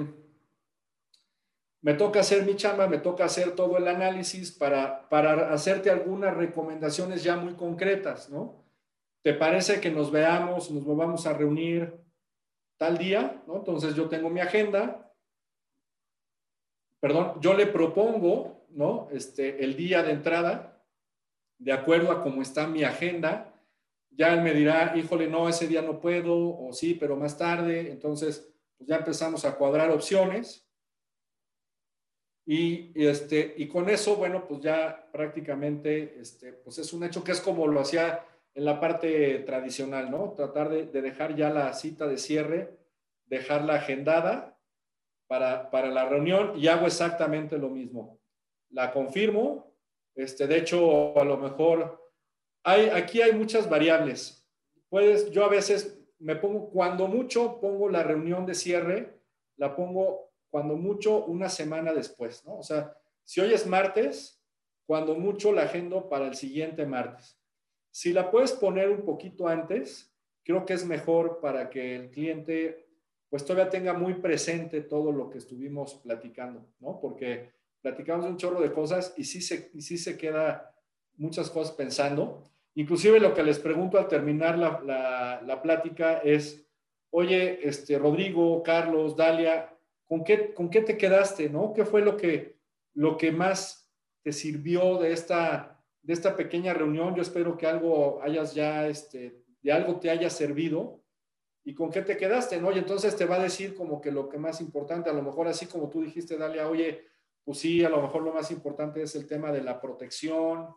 me 1.80 1.94
toca 1.94 2.20
hacer 2.20 2.44
mi 2.44 2.56
chamba, 2.56 2.88
me 2.88 2.98
toca 2.98 3.24
hacer 3.24 3.54
todo 3.54 3.78
el 3.78 3.88
análisis 3.88 4.52
para, 4.52 5.08
para 5.08 5.52
hacerte 5.52 5.90
algunas 5.90 6.36
recomendaciones 6.36 7.22
ya 7.22 7.36
muy 7.36 7.54
concretas, 7.54 8.28
¿no? 8.28 8.64
¿Te 9.22 9.34
parece 9.34 9.80
que 9.80 9.90
nos 9.90 10.10
veamos, 10.10 10.70
nos 10.70 10.84
volvamos 10.84 11.26
a 11.26 11.32
reunir 11.32 11.94
tal 12.76 12.98
día? 12.98 13.42
¿no? 13.46 13.56
Entonces 13.56 13.94
yo 13.94 14.08
tengo 14.08 14.30
mi 14.30 14.40
agenda, 14.40 15.12
perdón, 17.00 17.40
yo 17.40 17.54
le 17.54 17.66
propongo, 17.66 18.66
¿no? 18.70 19.08
Este, 19.10 19.64
el 19.64 19.76
día 19.76 20.02
de 20.02 20.12
entrada, 20.12 20.80
de 21.58 21.72
acuerdo 21.72 22.12
a 22.12 22.22
cómo 22.22 22.42
está 22.42 22.66
mi 22.66 22.84
agenda, 22.84 23.52
ya 24.10 24.32
él 24.32 24.42
me 24.42 24.54
dirá, 24.54 24.96
híjole, 24.96 25.28
no, 25.28 25.48
ese 25.48 25.68
día 25.68 25.82
no 25.82 26.00
puedo, 26.00 26.58
o 26.58 26.72
sí, 26.72 26.94
pero 26.94 27.16
más 27.16 27.36
tarde. 27.36 27.90
Entonces, 27.90 28.48
pues 28.76 28.88
ya 28.88 28.96
empezamos 28.96 29.44
a 29.44 29.56
cuadrar 29.56 29.90
opciones. 29.90 30.66
Y, 32.48 32.92
este, 32.94 33.54
y 33.56 33.66
con 33.66 33.88
eso, 33.88 34.16
bueno, 34.16 34.46
pues 34.46 34.60
ya 34.60 35.08
prácticamente, 35.12 36.20
este, 36.20 36.52
pues 36.52 36.78
es 36.78 36.92
un 36.92 37.02
hecho 37.02 37.24
que 37.24 37.32
es 37.32 37.40
como 37.40 37.66
lo 37.66 37.80
hacía 37.80 38.24
en 38.54 38.64
la 38.64 38.78
parte 38.78 39.40
tradicional, 39.40 40.10
¿no? 40.10 40.32
Tratar 40.32 40.68
de, 40.68 40.86
de 40.86 41.02
dejar 41.02 41.34
ya 41.34 41.50
la 41.50 41.72
cita 41.72 42.06
de 42.06 42.18
cierre, 42.18 42.78
dejarla 43.26 43.74
agendada 43.74 44.56
para, 45.26 45.70
para 45.70 45.90
la 45.90 46.08
reunión 46.08 46.52
y 46.56 46.68
hago 46.68 46.86
exactamente 46.86 47.58
lo 47.58 47.68
mismo. 47.68 48.20
La 48.70 48.92
confirmo, 48.92 49.74
este, 50.14 50.46
de 50.46 50.58
hecho, 50.58 51.18
a 51.18 51.24
lo 51.24 51.36
mejor 51.36 52.10
hay, 52.62 52.88
aquí 52.88 53.20
hay 53.20 53.32
muchas 53.32 53.68
variables. 53.68 54.48
Puedes, 54.88 55.30
yo 55.30 55.44
a 55.44 55.48
veces 55.48 56.00
me 56.18 56.36
pongo, 56.36 56.70
cuando 56.70 57.08
mucho, 57.08 57.60
pongo 57.60 57.88
la 57.88 58.02
reunión 58.02 58.46
de 58.46 58.54
cierre, 58.54 59.20
la 59.56 59.74
pongo 59.74 60.30
cuando 60.48 60.76
mucho 60.76 61.24
una 61.24 61.48
semana 61.48 61.92
después, 61.92 62.44
¿no? 62.44 62.58
O 62.58 62.62
sea, 62.62 62.96
si 63.24 63.40
hoy 63.40 63.52
es 63.52 63.66
martes, 63.66 64.42
cuando 64.86 65.14
mucho 65.16 65.52
la 65.52 65.62
agendo 65.62 66.08
para 66.08 66.26
el 66.26 66.34
siguiente 66.34 66.86
martes. 66.86 67.38
Si 67.90 68.12
la 68.12 68.30
puedes 68.30 68.52
poner 68.52 68.90
un 68.90 69.04
poquito 69.04 69.48
antes, 69.48 70.14
creo 70.44 70.64
que 70.64 70.74
es 70.74 70.86
mejor 70.86 71.40
para 71.40 71.68
que 71.68 71.96
el 71.96 72.10
cliente 72.10 72.86
pues 73.28 73.44
todavía 73.44 73.68
tenga 73.68 73.92
muy 73.92 74.14
presente 74.14 74.82
todo 74.82 75.10
lo 75.10 75.28
que 75.28 75.38
estuvimos 75.38 75.94
platicando, 75.96 76.64
¿no? 76.78 77.00
Porque 77.00 77.52
platicamos 77.82 78.26
un 78.26 78.36
chorro 78.36 78.60
de 78.60 78.72
cosas 78.72 79.14
y 79.16 79.24
sí 79.24 79.42
se, 79.42 79.70
y 79.74 79.82
sí 79.82 79.98
se 79.98 80.16
queda 80.16 80.72
muchas 81.16 81.50
cosas 81.50 81.74
pensando. 81.74 82.44
Inclusive 82.76 83.20
lo 83.20 83.32
que 83.32 83.42
les 83.42 83.58
pregunto 83.58 83.98
al 83.98 84.06
terminar 84.06 84.58
la, 84.58 85.40
la, 85.42 85.62
plática 85.62 86.18
es, 86.18 86.68
oye, 87.08 87.66
este, 87.66 87.98
Rodrigo, 87.98 88.62
Carlos, 88.62 89.16
Dalia, 89.16 89.74
¿con 90.04 90.22
qué, 90.22 90.52
¿con 90.52 90.68
qué 90.68 90.82
te 90.82 90.98
quedaste? 90.98 91.48
¿no? 91.48 91.72
¿Qué 91.72 91.86
fue 91.86 92.02
lo 92.02 92.18
que, 92.18 92.58
lo 92.92 93.16
que 93.16 93.32
más 93.32 93.90
te 94.22 94.30
sirvió 94.30 94.98
de 94.98 95.12
esta, 95.12 95.82
de 96.02 96.12
esta 96.12 96.36
pequeña 96.36 96.74
reunión? 96.74 97.14
Yo 97.14 97.22
espero 97.22 97.56
que 97.56 97.66
algo 97.66 98.20
hayas 98.22 98.54
ya, 98.54 98.86
este, 98.86 99.42
de 99.62 99.72
algo 99.72 99.98
te 99.98 100.10
haya 100.10 100.28
servido. 100.28 101.02
¿Y 101.64 101.74
con 101.74 101.90
qué 101.90 102.02
te 102.02 102.18
quedaste? 102.18 102.60
¿no? 102.60 102.72
Y 102.72 102.78
entonces 102.78 103.16
te 103.16 103.24
va 103.24 103.36
a 103.36 103.42
decir 103.42 103.74
como 103.74 104.02
que 104.02 104.12
lo 104.12 104.28
que 104.28 104.36
más 104.36 104.60
importante, 104.60 105.08
a 105.08 105.14
lo 105.14 105.22
mejor 105.22 105.48
así 105.48 105.64
como 105.64 105.88
tú 105.88 106.02
dijiste, 106.02 106.36
Dalia, 106.36 106.68
oye, 106.68 107.06
pues 107.42 107.56
sí, 107.56 107.82
a 107.82 107.88
lo 107.88 108.02
mejor 108.02 108.22
lo 108.22 108.34
más 108.34 108.50
importante 108.50 109.02
es 109.02 109.16
el 109.16 109.26
tema 109.26 109.50
de 109.50 109.62
la 109.62 109.80
protección, 109.80 110.76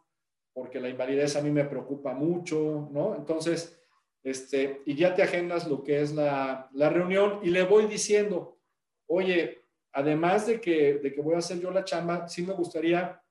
porque 0.54 0.80
la 0.80 0.90
invalidez 0.90 1.36
a 1.36 1.42
mí 1.42 1.52
me 1.52 1.66
preocupa 1.66 2.14
mucho, 2.14 2.90
¿no? 2.92 3.16
Entonces, 3.16 3.80
este, 4.24 4.82
y 4.86 4.96
ya 4.96 5.16
te 5.16 5.24
agendas 5.24 5.68
lo 5.68 5.84
que 5.84 6.02
es 6.02 6.14
la, 6.14 6.70
la 6.74 6.90
reunión 6.90 7.40
y 7.44 7.50
le 7.50 7.64
voy 7.64 7.86
diciendo, 7.86 8.60
oye, 9.08 9.64
además 9.92 10.48
de 10.48 10.60
que, 10.60 10.96
de 10.96 11.14
que 11.14 11.22
voy 11.22 11.36
a 11.36 11.40
hacer 11.40 11.60
yo 11.60 11.72
la 11.72 11.86
chamba, 11.86 12.28
sí 12.28 12.42
me 12.42 12.54
gustaría 12.54 13.22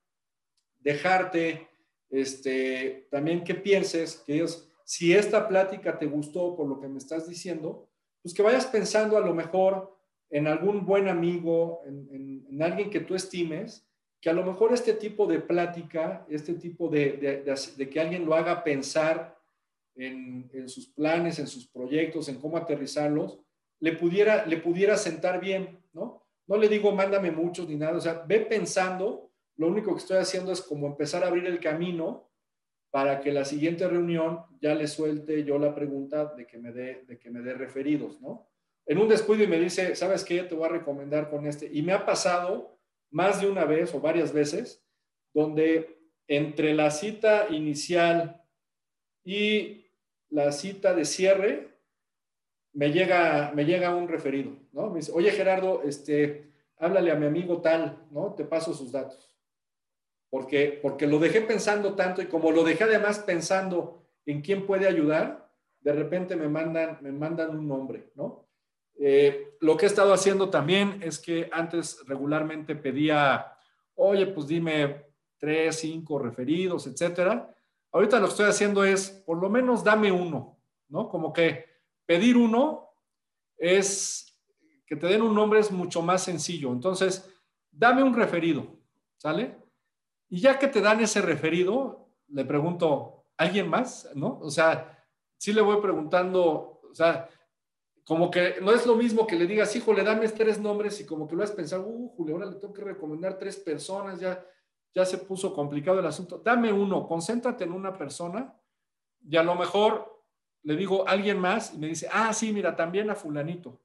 dejarte, 0.79 1.69
este, 2.11 3.07
también 3.11 3.45
que 3.45 3.55
pienses, 3.55 4.17
que 4.27 4.35
ellos, 4.35 4.69
si 4.85 5.13
esta 5.13 5.47
plática 5.47 5.99
te 5.99 6.07
gustó 6.07 6.57
por 6.57 6.67
lo 6.67 6.81
que 6.81 6.89
me 6.89 6.99
estás 6.99 7.29
diciendo, 7.29 7.89
pues 8.23 8.35
que 8.35 8.43
vayas 8.43 8.67
pensando 8.67 9.17
a 9.17 9.21
lo 9.21 9.35
mejor 9.35 9.97
en 10.31 10.47
algún 10.47 10.85
buen 10.85 11.09
amigo, 11.09 11.83
en, 11.87 12.45
en, 12.51 12.63
alguien 12.63 12.91
que 12.91 13.01
tú 13.01 13.15
estimes, 13.15 13.88
que 14.21 14.31
a 14.31 14.33
lo 14.33 14.45
mejor 14.45 14.73
este 14.73 14.95
tipo 14.95 15.27
de 15.27 15.39
plática, 15.39 16.27
este 16.29 16.55
tipo 16.55 16.89
de, 16.89 17.45
de, 17.77 17.91
que 17.91 18.01
alguien 18.01 18.25
lo 18.25 18.35
haga 18.35 18.65
pensar 18.65 19.39
en, 19.95 20.51
en, 20.53 20.69
sus 20.69 20.89
planes, 20.89 21.39
en 21.39 21.47
sus 21.47 21.69
proyectos, 21.69 22.29
en 22.29 22.41
cómo 22.41 22.57
aterrizarlos, 22.57 23.39
le 23.81 23.93
pudiera, 23.93 24.45
le 24.47 24.57
pudiera 24.57 24.97
sentar 24.97 25.41
bien, 25.41 25.79
¿no? 25.93 26.25
No 26.47 26.57
le 26.57 26.69
digo 26.69 26.93
mándame 26.93 27.31
muchos 27.31 27.69
ni 27.69 27.77
nada, 27.77 27.99
o 27.99 28.01
sea, 28.01 28.25
ve 28.27 28.41
pensando, 28.41 29.31
lo 29.57 29.69
único 29.69 29.93
que 29.93 29.99
estoy 29.99 30.17
haciendo 30.17 30.51
es 30.51 30.63
como 30.63 30.87
empezar 30.87 31.23
a 31.23 31.29
abrir 31.29 31.47
el 31.47 31.61
camino 31.61 32.29
para 32.91 33.21
que 33.21 33.33
la 33.33 33.45
siguiente 33.45 33.87
reunión 33.87 34.41
ya 34.61 34.75
le 34.75 34.87
suelte 34.87 35.45
yo 35.45 35.59
la 35.59 35.75
pregunta 35.75 36.33
de 36.35 36.47
que 36.47 36.59
me 36.59 36.73
dé, 36.73 37.05
de 37.07 37.19
que 37.19 37.31
me 37.31 37.41
dé 37.41 37.55
referidos, 37.55 38.21
¿no? 38.21 38.49
En 38.87 38.99
un 38.99 39.09
descuido 39.09 39.45
y 39.45 39.47
me 39.47 39.61
dice, 39.61 39.95
¿sabes 39.95 40.25
qué? 40.25 40.43
Te 40.45 40.55
voy 40.55 40.65
a 40.65 40.71
recomendar 40.73 41.29
con 41.29 41.47
este. 41.47 41.69
Y 41.71 41.83
me 41.83 41.93
ha 41.93 42.07
pasado 42.07 42.78
más 43.11 43.41
de 43.41 43.49
una 43.49 43.65
vez 43.65 43.95
o 43.95 44.01
varias 44.01 44.33
veces 44.33 44.85
donde 45.33 45.99
entre 46.27 46.75
la 46.75 46.91
cita 46.91 47.47
inicial 47.51 48.43
y 49.25 49.87
la 50.31 50.53
cita 50.53 50.95
de 50.95 51.05
cierre 51.05 51.79
me 52.73 52.93
llega, 52.93 53.53
me 53.55 53.65
llega 53.65 53.95
un 53.95 54.09
referido, 54.09 54.53
¿no? 54.73 54.91
Me 54.91 55.01
dice, 55.01 55.13
oye 55.15 55.31
Gerardo, 55.31 55.83
este, 55.85 56.53
háblale 56.77 57.11
a 57.11 57.17
mi 57.17 57.27
amigo 57.27 57.61
tal, 57.61 58.07
¿no? 58.11 58.35
Te 58.35 58.45
paso 58.45 58.73
sus 58.75 58.93
datos. 58.93 59.35
Porque, 60.31 60.79
porque 60.83 61.07
lo 61.07 61.19
dejé 61.19 61.41
pensando 61.41 61.95
tanto 61.95 62.21
y 62.21 62.27
como 62.27 62.53
lo 62.53 62.63
dejé 62.63 62.85
además 62.85 63.21
pensando 63.21 64.03
en 64.27 64.43
quién 64.43 64.67
puede 64.67 64.87
ayudar, 64.87 65.51
de 65.81 65.93
repente 65.93 66.37
me 66.37 66.49
mandan, 66.49 66.99
me 67.01 67.13
mandan 67.13 67.57
un 67.57 67.67
nombre, 67.67 68.11
¿no? 68.15 68.48
Eh, 68.99 69.57
lo 69.61 69.77
que 69.77 69.87
he 69.87 69.89
estado 69.89 70.13
haciendo 70.13 70.51
también 70.51 71.01
es 71.03 71.19
que 71.19 71.49
antes 71.53 72.05
regularmente 72.07 72.75
pedía, 72.75 73.57
oye, 73.95 74.27
pues 74.27 74.49
dime 74.49 75.07
tres, 75.39 75.79
cinco 75.81 76.19
referidos, 76.19 76.87
etcétera. 76.87 77.55
Ahorita 77.93 78.19
lo 78.19 78.27
que 78.27 78.31
estoy 78.31 78.47
haciendo 78.47 78.85
es, 78.85 79.11
por 79.25 79.39
lo 79.39 79.49
menos 79.49 79.85
dame 79.85 80.11
uno, 80.11 80.59
¿no? 80.89 81.09
Como 81.09 81.33
que 81.33 81.65
pedir 82.05 82.37
uno 82.37 82.91
es 83.57 84.37
que 84.87 84.97
te 84.97 85.07
den 85.07 85.23
un 85.23 85.35
nombre 85.35 85.61
es 85.61 85.71
mucho 85.71 86.03
más 86.03 86.23
sencillo. 86.23 86.73
Entonces, 86.73 87.31
dame 87.71 88.03
un 88.03 88.15
referido, 88.15 88.67
¿sale? 89.17 89.57
Y 90.29 90.41
ya 90.41 90.59
que 90.59 90.69
te 90.69 90.81
dan 90.81 91.01
ese 91.01 91.23
referido, 91.23 92.09
le 92.29 92.45
pregunto, 92.45 93.27
¿alguien 93.37 93.69
más? 93.69 94.11
¿No? 94.15 94.39
O 94.41 94.51
sea, 94.51 95.05
sí 95.37 95.53
le 95.53 95.61
voy 95.61 95.81
preguntando, 95.81 96.81
o 96.91 96.95
sea, 96.95 97.29
como 98.09 98.31
que 98.31 98.55
no 98.63 98.73
es 98.73 98.87
lo 98.87 98.97
mismo 98.97 99.27
que 99.27 99.37
le 99.37 99.47
digas, 99.47 99.77
híjole, 99.77 100.03
dame 100.03 100.27
tres 100.31 100.59
nombres 100.59 100.99
y 100.99 101.05
como 101.05 101.29
que 101.29 101.37
lo 101.37 101.45
has 101.45 101.53
pensado, 101.53 101.87
uh, 101.87 102.09
Julio, 102.17 102.37
ahora 102.37 102.47
le 102.47 102.57
tengo 102.57 102.73
que 102.73 102.81
recomendar 102.81 103.37
tres 103.37 103.59
personas, 103.59 104.19
ya, 104.19 104.43
ya 104.95 105.05
se 105.05 105.19
puso 105.19 105.53
complicado 105.53 106.01
el 106.01 106.07
asunto. 106.07 106.41
Dame 106.43 106.73
uno, 106.73 107.07
concéntrate 107.07 107.65
en 107.65 107.73
una 107.73 107.99
persona 107.99 108.59
y 109.29 109.37
a 109.37 109.43
lo 109.43 109.55
mejor 109.57 110.25
le 110.63 110.75
digo 110.75 111.07
alguien 111.07 111.39
más 111.39 111.75
y 111.75 111.77
me 111.77 111.89
dice, 111.89 112.09
ah, 112.11 112.33
sí, 112.33 112.51
mira, 112.51 112.75
también 112.75 113.11
a 113.11 113.15
fulanito. 113.15 113.83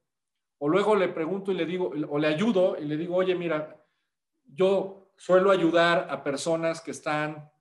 O 0.56 0.70
luego 0.70 0.96
le 0.96 1.08
pregunto 1.08 1.52
y 1.52 1.56
le 1.56 1.66
digo, 1.66 1.92
o 2.08 2.18
le 2.18 2.28
ayudo 2.28 2.78
y 2.80 2.86
le 2.86 2.96
digo, 2.96 3.16
oye, 3.16 3.34
mira, 3.34 3.78
yo 4.46 5.10
suelo 5.18 5.50
ayudar 5.50 6.06
a 6.08 6.24
personas 6.24 6.80
que 6.80 6.92
están 6.92 7.52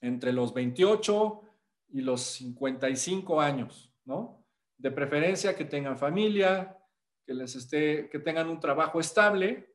entre 0.00 0.32
los 0.32 0.52
28 0.52 1.42
y 1.90 2.00
los 2.00 2.22
55 2.22 3.40
años, 3.40 3.94
¿no? 4.04 4.45
De 4.78 4.90
preferencia 4.90 5.56
que 5.56 5.64
tengan 5.64 5.96
familia, 5.96 6.76
que 7.24 7.34
les 7.34 7.56
esté, 7.56 8.08
que 8.08 8.18
tengan 8.18 8.48
un 8.48 8.60
trabajo 8.60 9.00
estable, 9.00 9.74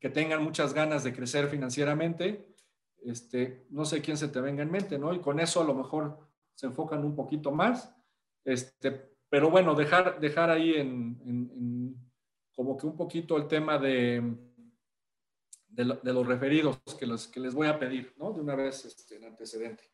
que 0.00 0.10
tengan 0.10 0.42
muchas 0.42 0.74
ganas 0.74 1.04
de 1.04 1.12
crecer 1.12 1.48
financieramente. 1.48 2.48
Este, 3.04 3.66
no 3.70 3.84
sé 3.84 4.00
quién 4.00 4.16
se 4.16 4.28
te 4.28 4.40
venga 4.40 4.62
en 4.62 4.70
mente, 4.70 4.98
¿no? 4.98 5.14
Y 5.14 5.20
con 5.20 5.38
eso 5.40 5.60
a 5.60 5.64
lo 5.64 5.74
mejor 5.74 6.18
se 6.54 6.66
enfocan 6.66 7.04
un 7.04 7.14
poquito 7.14 7.52
más. 7.52 7.94
Este, 8.44 9.12
pero 9.28 9.50
bueno, 9.50 9.74
dejar, 9.74 10.20
dejar 10.20 10.50
ahí 10.50 10.74
en, 10.74 11.96
como 12.54 12.76
que 12.76 12.86
un 12.86 12.96
poquito 12.96 13.36
el 13.36 13.46
tema 13.46 13.78
de, 13.78 14.36
de, 15.68 16.12
los 16.12 16.26
referidos 16.26 16.78
que, 16.98 17.06
los, 17.06 17.28
que 17.28 17.40
les 17.40 17.54
voy 17.54 17.68
a 17.68 17.78
pedir, 17.78 18.12
¿no? 18.18 18.32
De 18.32 18.40
una 18.40 18.54
vez 18.54 18.84
este, 18.84 19.16
en 19.16 19.24
antecedente. 19.24 19.91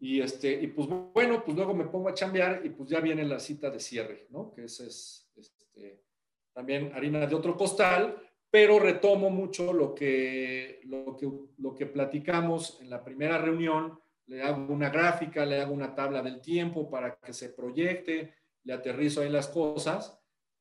Y, 0.00 0.20
este, 0.20 0.52
y 0.52 0.68
pues 0.68 0.88
bueno, 0.88 1.42
pues 1.44 1.56
luego 1.56 1.74
me 1.74 1.86
pongo 1.86 2.08
a 2.08 2.14
chambear 2.14 2.62
y 2.64 2.70
pues 2.70 2.88
ya 2.88 3.00
viene 3.00 3.24
la 3.24 3.40
cita 3.40 3.68
de 3.68 3.80
cierre, 3.80 4.26
¿no? 4.30 4.52
Que 4.52 4.64
esa 4.64 4.84
es 4.84 5.28
este, 5.36 6.04
también 6.52 6.92
harina 6.94 7.26
de 7.26 7.34
otro 7.34 7.56
costal, 7.56 8.16
pero 8.50 8.78
retomo 8.78 9.28
mucho 9.28 9.72
lo 9.72 9.94
que, 9.94 10.80
lo, 10.84 11.16
que, 11.16 11.28
lo 11.58 11.74
que 11.74 11.86
platicamos 11.86 12.80
en 12.80 12.90
la 12.90 13.02
primera 13.02 13.38
reunión. 13.38 13.98
Le 14.26 14.42
hago 14.42 14.72
una 14.72 14.90
gráfica, 14.90 15.44
le 15.44 15.60
hago 15.60 15.72
una 15.72 15.94
tabla 15.94 16.22
del 16.22 16.40
tiempo 16.40 16.88
para 16.88 17.16
que 17.16 17.32
se 17.32 17.48
proyecte, 17.48 18.34
le 18.64 18.72
aterrizo 18.74 19.22
ahí 19.22 19.30
las 19.30 19.48
cosas 19.48 20.20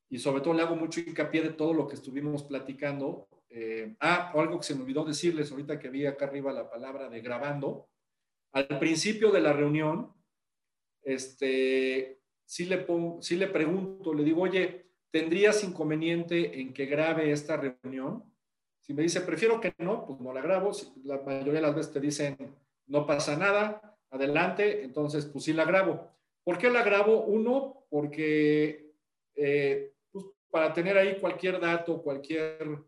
y 0.10 0.20
sobre 0.20 0.42
todo 0.42 0.54
le 0.54 0.64
hago 0.64 0.76
mucho 0.76 1.02
hincapié 1.02 1.42
de 1.42 1.50
todo 1.50 1.74
lo 1.74 1.88
que 1.88 1.96
estuvimos 1.96 2.44
platicando. 2.44 3.28
Eh, 3.50 3.96
ah, 4.00 4.32
algo 4.34 4.58
que 4.60 4.66
se 4.66 4.76
me 4.76 4.82
olvidó 4.82 5.04
decirles 5.04 5.52
ahorita 5.52 5.78
que 5.78 5.90
vi 5.90 6.06
acá 6.06 6.26
arriba 6.26 6.52
la 6.52 6.70
palabra 6.70 7.10
de 7.10 7.22
grabando 7.22 7.88
al 8.54 8.80
principio 8.80 9.32
de 9.32 9.42
la 9.42 9.54
reunión, 9.54 10.14
este, 11.04 12.20
sí 12.46 12.66
le, 12.66 12.78
pongo, 12.80 13.20
le 13.30 13.48
pregunto, 13.48 14.14
le 14.14 14.24
digo, 14.24 14.42
oye, 14.42 14.88
¿tendrías 15.12 15.64
inconveniente 15.64 16.60
en 16.60 16.74
que 16.74 16.86
grabe 16.86 17.32
esta 17.32 17.58
reunión? 17.58 18.24
Si 18.82 18.94
me 18.94 19.04
dice, 19.04 19.22
prefiero 19.22 19.60
que 19.60 19.74
no, 19.80 20.06
pues 20.06 20.20
no 20.20 20.34
la 20.34 20.42
grabo. 20.42 20.72
la 21.04 21.22
mayoría 21.22 21.54
de 21.54 21.62
las 21.62 21.76
veces 21.76 21.94
te 21.94 22.00
dicen, 22.00 22.38
no 22.88 23.06
pasa 23.06 23.38
nada, 23.38 23.98
adelante, 24.10 24.84
entonces 24.84 25.26
pues 25.26 25.44
sí 25.46 25.54
la 25.54 25.66
grabo. 25.66 26.10
¿Por 26.44 26.58
qué 26.58 26.70
la 26.70 26.84
grabo? 26.84 27.26
Uno, 27.26 27.86
porque 27.90 28.94
eh, 29.36 29.94
pues, 30.12 30.26
para 30.50 30.74
tener 30.74 30.98
ahí 30.98 31.20
cualquier 31.20 31.60
dato, 31.60 32.02
cualquier 32.02 32.80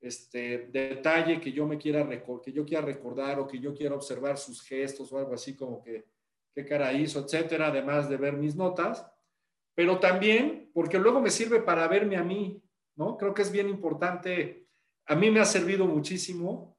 este, 0.00 0.68
detalle 0.70 1.40
que 1.40 1.52
yo 1.52 1.66
me 1.66 1.78
quiera 1.78 2.08
que 2.08 2.52
yo 2.52 2.64
quiera 2.64 2.84
recordar 2.84 3.40
o 3.40 3.46
que 3.46 3.58
yo 3.58 3.74
quiera 3.74 3.94
observar 3.94 4.38
sus 4.38 4.62
gestos 4.62 5.12
o 5.12 5.18
algo 5.18 5.34
así 5.34 5.56
como 5.56 5.82
que 5.82 6.04
qué 6.54 6.64
cara 6.64 6.92
hizo, 6.92 7.20
etcétera, 7.20 7.68
además 7.68 8.08
de 8.08 8.16
ver 8.16 8.34
mis 8.34 8.56
notas, 8.56 9.06
pero 9.74 9.98
también 9.98 10.70
porque 10.72 10.98
luego 10.98 11.20
me 11.20 11.30
sirve 11.30 11.60
para 11.60 11.86
verme 11.86 12.16
a 12.16 12.24
mí, 12.24 12.62
¿no? 12.94 13.16
Creo 13.18 13.34
que 13.34 13.42
es 13.42 13.52
bien 13.52 13.68
importante. 13.68 14.66
A 15.06 15.14
mí 15.14 15.30
me 15.30 15.40
ha 15.40 15.44
servido 15.44 15.86
muchísimo 15.86 16.76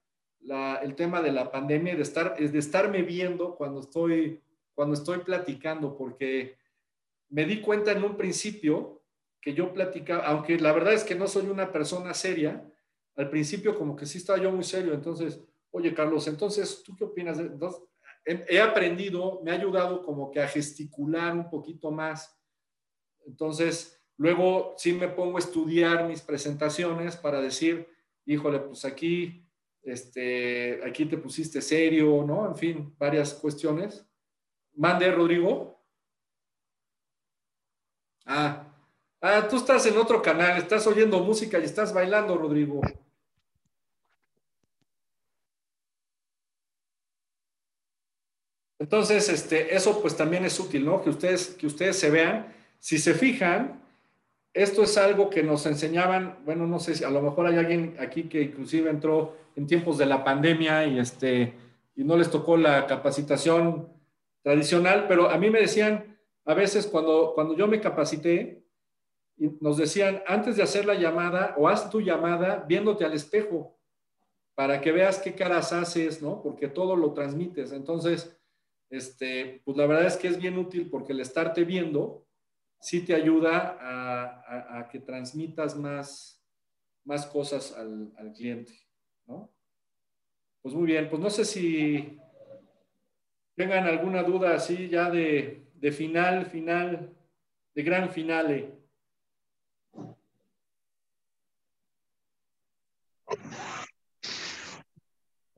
el 0.81 0.95
tema 0.95 1.21
de 1.21 1.31
la 1.31 1.51
pandemia, 1.51 1.95
de, 1.95 2.01
estar, 2.01 2.37
de 2.37 2.57
estarme 2.57 3.01
viendo 3.03 3.55
cuando 3.55 3.81
estoy, 3.81 4.41
cuando 4.73 4.93
estoy 4.93 5.19
platicando, 5.19 5.97
porque 5.97 6.57
me 7.29 7.45
di 7.45 7.61
cuenta 7.61 7.91
en 7.91 8.03
un 8.03 8.15
principio 8.15 9.03
que 9.41 9.53
yo 9.53 9.73
platicaba, 9.73 10.25
aunque 10.25 10.57
la 10.59 10.71
verdad 10.71 10.93
es 10.93 11.03
que 11.03 11.15
no 11.15 11.27
soy 11.27 11.47
una 11.47 11.71
persona 11.71 12.13
seria, 12.13 12.65
al 13.17 13.29
principio 13.29 13.75
como 13.75 13.95
que 13.95 14.05
sí 14.05 14.19
estaba 14.19 14.39
yo 14.39 14.51
muy 14.51 14.63
serio, 14.63 14.93
entonces, 14.93 15.41
oye 15.71 15.93
Carlos, 15.93 16.27
entonces, 16.27 16.83
¿tú 16.83 16.95
qué 16.95 17.03
opinas? 17.03 17.39
Entonces, 17.39 17.81
he 18.25 18.61
aprendido, 18.61 19.41
me 19.43 19.51
ha 19.51 19.55
ayudado 19.55 20.03
como 20.03 20.29
que 20.31 20.41
a 20.41 20.47
gesticular 20.47 21.33
un 21.33 21.49
poquito 21.49 21.91
más. 21.91 22.37
Entonces, 23.25 24.01
luego 24.17 24.75
sí 24.77 24.93
me 24.93 25.07
pongo 25.07 25.37
a 25.37 25.39
estudiar 25.39 26.07
mis 26.07 26.21
presentaciones 26.21 27.15
para 27.15 27.41
decir, 27.41 27.87
híjole, 28.25 28.59
pues 28.59 28.83
aquí, 28.85 29.45
este, 29.81 30.81
aquí 30.85 31.05
te 31.05 31.17
pusiste 31.17 31.61
serio, 31.61 32.23
¿no? 32.25 32.47
En 32.47 32.55
fin, 32.55 32.95
varias 32.97 33.33
cuestiones. 33.33 34.05
Mande, 34.73 35.09
Rodrigo. 35.09 35.81
Ah, 38.25 38.75
ah, 39.21 39.47
tú 39.49 39.55
estás 39.55 39.85
en 39.85 39.97
otro 39.97 40.21
canal, 40.21 40.57
estás 40.57 40.85
oyendo 40.85 41.23
música 41.23 41.57
y 41.59 41.63
estás 41.63 41.93
bailando, 41.93 42.37
Rodrigo. 42.37 42.81
Entonces, 48.87 49.27
este, 49.27 49.75
eso 49.75 50.01
pues 50.01 50.15
también 50.15 50.45
es 50.45 50.57
útil, 50.61 50.85
¿no? 50.85 51.01
Que 51.01 51.09
ustedes, 51.09 51.49
que 51.49 51.67
ustedes 51.67 51.99
se 51.99 52.09
vean. 52.09 52.47
Si 52.79 52.97
se 52.99 53.13
fijan, 53.13 53.81
esto 54.53 54.83
es 54.83 54.97
algo 54.97 55.29
que 55.29 55.43
nos 55.43 55.65
enseñaban, 55.65 56.37
bueno, 56.45 56.65
no 56.65 56.79
sé 56.79 56.95
si 56.95 57.03
a 57.03 57.09
lo 57.09 57.21
mejor 57.21 57.47
hay 57.47 57.57
alguien 57.57 57.97
aquí 57.99 58.29
que 58.29 58.43
inclusive 58.43 58.89
entró 58.89 59.35
en 59.57 59.67
tiempos 59.67 59.97
de 59.97 60.05
la 60.05 60.23
pandemia 60.23 60.85
y, 60.85 60.99
este, 60.99 61.53
y 61.97 62.05
no 62.05 62.15
les 62.15 62.31
tocó 62.31 62.55
la 62.55 62.87
capacitación 62.87 63.89
tradicional, 64.41 65.03
pero 65.09 65.29
a 65.29 65.37
mí 65.37 65.49
me 65.49 65.59
decían, 65.59 66.17
a 66.45 66.53
veces 66.53 66.87
cuando, 66.87 67.33
cuando 67.35 67.57
yo 67.57 67.67
me 67.67 67.81
capacité, 67.81 68.63
nos 69.59 69.75
decían, 69.75 70.23
antes 70.27 70.55
de 70.55 70.63
hacer 70.63 70.85
la 70.85 70.95
llamada 70.95 71.55
o 71.57 71.67
haz 71.67 71.89
tu 71.89 71.99
llamada 71.99 72.63
viéndote 72.65 73.03
al 73.03 73.11
espejo 73.11 73.77
para 74.55 74.79
que 74.79 74.93
veas 74.93 75.19
qué 75.19 75.35
caras 75.35 75.73
haces, 75.73 76.21
¿no? 76.21 76.41
Porque 76.41 76.69
todo 76.69 76.95
lo 76.95 77.11
transmites. 77.11 77.73
Entonces, 77.73 78.36
este, 78.89 79.61
pues 79.65 79.77
la 79.77 79.85
verdad 79.85 80.05
es 80.07 80.17
que 80.17 80.27
es 80.27 80.37
bien 80.39 80.57
útil 80.57 80.89
porque 80.89 81.13
el 81.13 81.19
estarte 81.19 81.63
viendo 81.65 82.25
sí 82.79 83.01
te 83.05 83.13
ayuda 83.15 83.77
a, 83.79 84.23
a- 84.47 84.79
a 84.79 84.87
que 84.89 84.99
transmitas 84.99 85.75
más, 85.77 86.43
más 87.05 87.25
cosas 87.25 87.73
al, 87.75 88.11
al 88.17 88.33
cliente, 88.33 88.73
¿no? 89.25 89.51
Pues 90.61 90.75
muy 90.75 90.85
bien, 90.85 91.09
pues 91.09 91.21
no 91.21 91.29
sé 91.29 91.45
si 91.45 92.19
tengan 93.55 93.85
alguna 93.87 94.23
duda 94.23 94.55
así 94.55 94.89
ya 94.89 95.09
de, 95.09 95.67
de 95.73 95.91
final, 95.91 96.45
final, 96.45 97.15
de 97.73 97.83
gran 97.83 98.09
finale. 98.09 98.77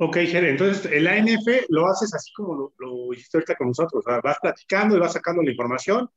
Ok, 0.02 0.16
Jere, 0.16 0.52
entonces 0.52 0.90
el 0.94 1.08
ANF 1.08 1.66
lo 1.70 1.86
haces 1.88 2.14
así 2.14 2.32
como 2.34 2.56
lo, 2.56 2.74
lo 2.78 3.14
hiciste 3.14 3.38
ahorita 3.38 3.56
con 3.56 3.68
nosotros, 3.68 4.02
o 4.06 4.10
sea, 4.10 4.22
vas 4.22 4.38
platicando 4.42 4.96
y 4.96 5.00
vas 5.00 5.12
sacando 5.12 5.42
la 5.44 5.52
información 5.52 6.10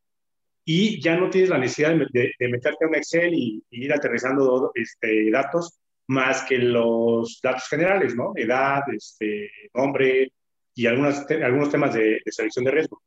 y 0.65 1.03
ya 1.03 1.17
no 1.17 1.29
tienes 1.31 1.51
la 1.51 1.59
necesidad 1.59 1.91
de, 1.97 2.07
de- 2.13 2.33
de 2.39 2.49
meterte 2.49 2.85
a 2.85 2.89
un 2.89 2.95
Excel 2.95 3.35
y, 3.35 3.65
y 3.71 3.85
ir 3.87 3.93
aterrizando 3.93 4.71
este, 4.75 5.31
datos 5.33 5.81
más 6.07 6.43
que 6.45 6.59
los 6.59 7.41
datos 7.43 7.69
generales, 7.69 8.15
¿no? 8.15 8.33
Edad, 8.37 8.83
este, 8.95 9.51
nombre 9.75 10.33
y 10.75 10.87
algunas, 10.87 11.27
te- 11.27 11.43
algunos 11.43 11.71
temas 11.71 11.93
de, 11.95 12.21
de 12.25 12.33
selección 12.33 12.65
de 12.65 12.71
riesgo. 12.71 13.03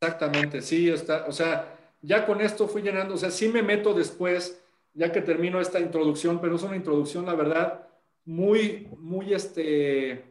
Exactamente, 0.00 0.62
sí, 0.62 0.88
está, 0.88 1.26
o 1.28 1.32
sea, 1.32 1.78
ya 2.02 2.26
con 2.26 2.40
esto 2.40 2.66
fui 2.66 2.82
llenando, 2.82 3.14
o 3.14 3.18
sea, 3.18 3.30
sí 3.30 3.48
me 3.48 3.62
meto 3.62 3.94
después, 3.94 4.60
ya 4.94 5.12
que 5.12 5.20
termino 5.20 5.60
esta 5.60 5.78
introducción, 5.78 6.40
pero 6.40 6.56
es 6.56 6.62
una 6.62 6.76
introducción, 6.76 7.26
la 7.26 7.34
verdad, 7.34 7.86
muy, 8.24 8.88
muy, 8.98 9.32
este, 9.34 10.24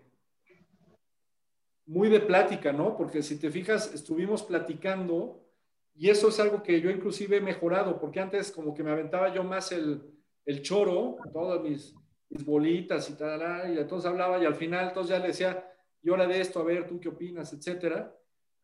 muy 1.85 2.09
de 2.09 2.19
plática, 2.19 2.71
¿no? 2.71 2.95
Porque 2.95 3.21
si 3.21 3.39
te 3.39 3.49
fijas, 3.49 3.93
estuvimos 3.93 4.43
platicando 4.43 5.43
y 5.95 6.09
eso 6.09 6.29
es 6.29 6.39
algo 6.39 6.63
que 6.63 6.79
yo 6.79 6.89
inclusive 6.89 7.37
he 7.37 7.41
mejorado, 7.41 7.99
porque 7.99 8.19
antes 8.19 8.51
como 8.51 8.73
que 8.73 8.83
me 8.83 8.91
aventaba 8.91 9.33
yo 9.33 9.43
más 9.43 9.71
el, 9.71 10.01
el 10.45 10.61
choro, 10.61 11.17
todas 11.33 11.61
mis, 11.61 11.95
mis 12.29 12.45
bolitas 12.45 13.09
y 13.09 13.13
tal, 13.13 13.73
y 13.73 13.77
entonces 13.77 14.09
hablaba 14.09 14.41
y 14.41 14.45
al 14.45 14.55
final 14.55 14.89
entonces 14.89 15.09
ya 15.09 15.19
le 15.19 15.27
decía, 15.27 15.65
y 16.01 16.09
ahora 16.09 16.27
de 16.27 16.39
esto, 16.39 16.59
a 16.59 16.63
ver, 16.63 16.87
tú 16.87 16.99
qué 16.99 17.09
opinas, 17.09 17.51
etcétera. 17.53 18.15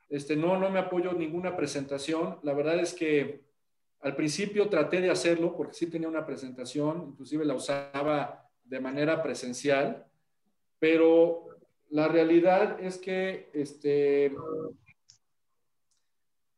Este, 0.08 0.36
no, 0.36 0.58
no 0.58 0.70
me 0.70 0.80
apoyo 0.80 1.14
ninguna 1.14 1.58
presentación. 1.58 2.40
La 2.44 2.54
verdad 2.54 2.80
es 2.80 2.94
que 2.94 3.44
al 4.00 4.16
principio 4.16 4.70
traté 4.70 5.02
de 5.02 5.10
hacerlo 5.10 5.56
porque 5.56 5.74
sí 5.74 5.88
tenía 5.88 6.08
una 6.08 6.26
presentación, 6.26 7.08
inclusive 7.10 7.44
la 7.44 7.56
usaba 7.56 8.45
de 8.66 8.80
manera 8.80 9.24
presencial, 9.24 10.06
pero 10.80 11.48
la 11.90 12.08
realidad 12.08 12.80
es 12.80 12.98
que 12.98 13.50
este, 13.54 14.34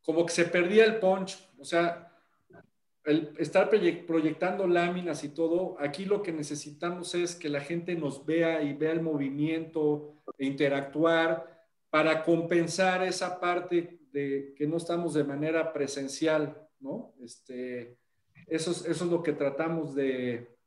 como 0.02 0.24
que 0.26 0.32
se 0.32 0.44
perdía 0.46 0.84
el 0.84 0.98
punch, 0.98 1.38
o 1.58 1.64
sea, 1.64 2.04
el 3.04 3.34
estar 3.38 3.70
proye- 3.70 4.04
proyectando 4.06 4.66
láminas 4.66 5.24
y 5.24 5.30
todo, 5.30 5.76
aquí 5.78 6.04
lo 6.04 6.22
que 6.22 6.32
necesitamos 6.32 7.14
es 7.14 7.34
que 7.34 7.48
la 7.48 7.60
gente 7.60 7.94
nos 7.94 8.24
vea 8.24 8.62
y 8.62 8.72
vea 8.74 8.92
el 8.92 9.00
movimiento 9.02 10.14
e 10.36 10.46
interactuar 10.46 11.64
para 11.90 12.22
compensar 12.22 13.02
esa 13.02 13.40
parte 13.40 13.98
de 14.12 14.54
que 14.56 14.66
no 14.66 14.76
estamos 14.76 15.14
de 15.14 15.24
manera 15.24 15.72
presencial, 15.72 16.68
¿no? 16.80 17.14
Este, 17.22 17.96
eso, 18.46 18.70
es, 18.70 18.84
eso 18.84 19.04
es 19.04 19.10
lo 19.10 19.22
que 19.22 19.32
tratamos 19.32 19.94
de, 19.94 20.57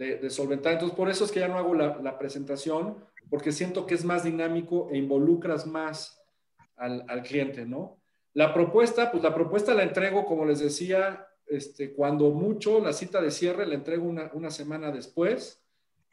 de, 0.00 0.16
de 0.16 0.30
solventar. 0.30 0.72
Entonces, 0.72 0.96
por 0.96 1.10
eso 1.10 1.26
es 1.26 1.30
que 1.30 1.40
ya 1.40 1.48
no 1.48 1.58
hago 1.58 1.74
la, 1.74 1.98
la 2.02 2.18
presentación, 2.18 2.96
porque 3.28 3.52
siento 3.52 3.86
que 3.86 3.94
es 3.94 4.04
más 4.04 4.24
dinámico 4.24 4.88
e 4.90 4.96
involucras 4.96 5.66
más 5.66 6.18
al, 6.76 7.04
al 7.06 7.22
cliente, 7.22 7.66
¿no? 7.66 7.98
La 8.32 8.54
propuesta, 8.54 9.10
pues 9.10 9.22
la 9.22 9.34
propuesta 9.34 9.74
la 9.74 9.82
entrego, 9.82 10.24
como 10.24 10.46
les 10.46 10.60
decía, 10.60 11.28
este, 11.46 11.92
cuando 11.92 12.30
mucho, 12.30 12.80
la 12.80 12.94
cita 12.94 13.20
de 13.20 13.30
cierre 13.30 13.66
la 13.66 13.74
entrego 13.74 14.06
una, 14.06 14.30
una 14.32 14.50
semana 14.50 14.90
después. 14.90 15.62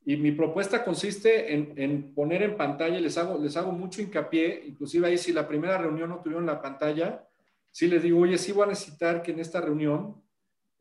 Y 0.04 0.18
mi 0.18 0.34
propuesta 0.34 0.84
consiste 0.84 1.54
en, 1.54 1.74
en, 1.78 2.14
poner 2.14 2.44
en 2.44 2.58
pantalla, 2.58 3.00
les 3.00 3.18
hago, 3.18 3.38
les 3.38 3.56
hago 3.56 3.72
mucho 3.72 4.02
hincapié, 4.02 4.64
inclusive 4.68 5.08
ahí 5.08 5.18
si 5.18 5.32
la 5.32 5.48
primera 5.48 5.78
reunión 5.78 6.10
no 6.10 6.20
tuvieron 6.20 6.46
la 6.46 6.62
pantalla, 6.62 7.26
sí 7.72 7.88
les 7.88 8.04
digo, 8.04 8.20
oye, 8.20 8.38
sí 8.38 8.52
voy 8.52 8.64
a 8.64 8.68
necesitar 8.68 9.22
que 9.22 9.32
en 9.32 9.40
esta 9.40 9.62
reunión 9.62 10.22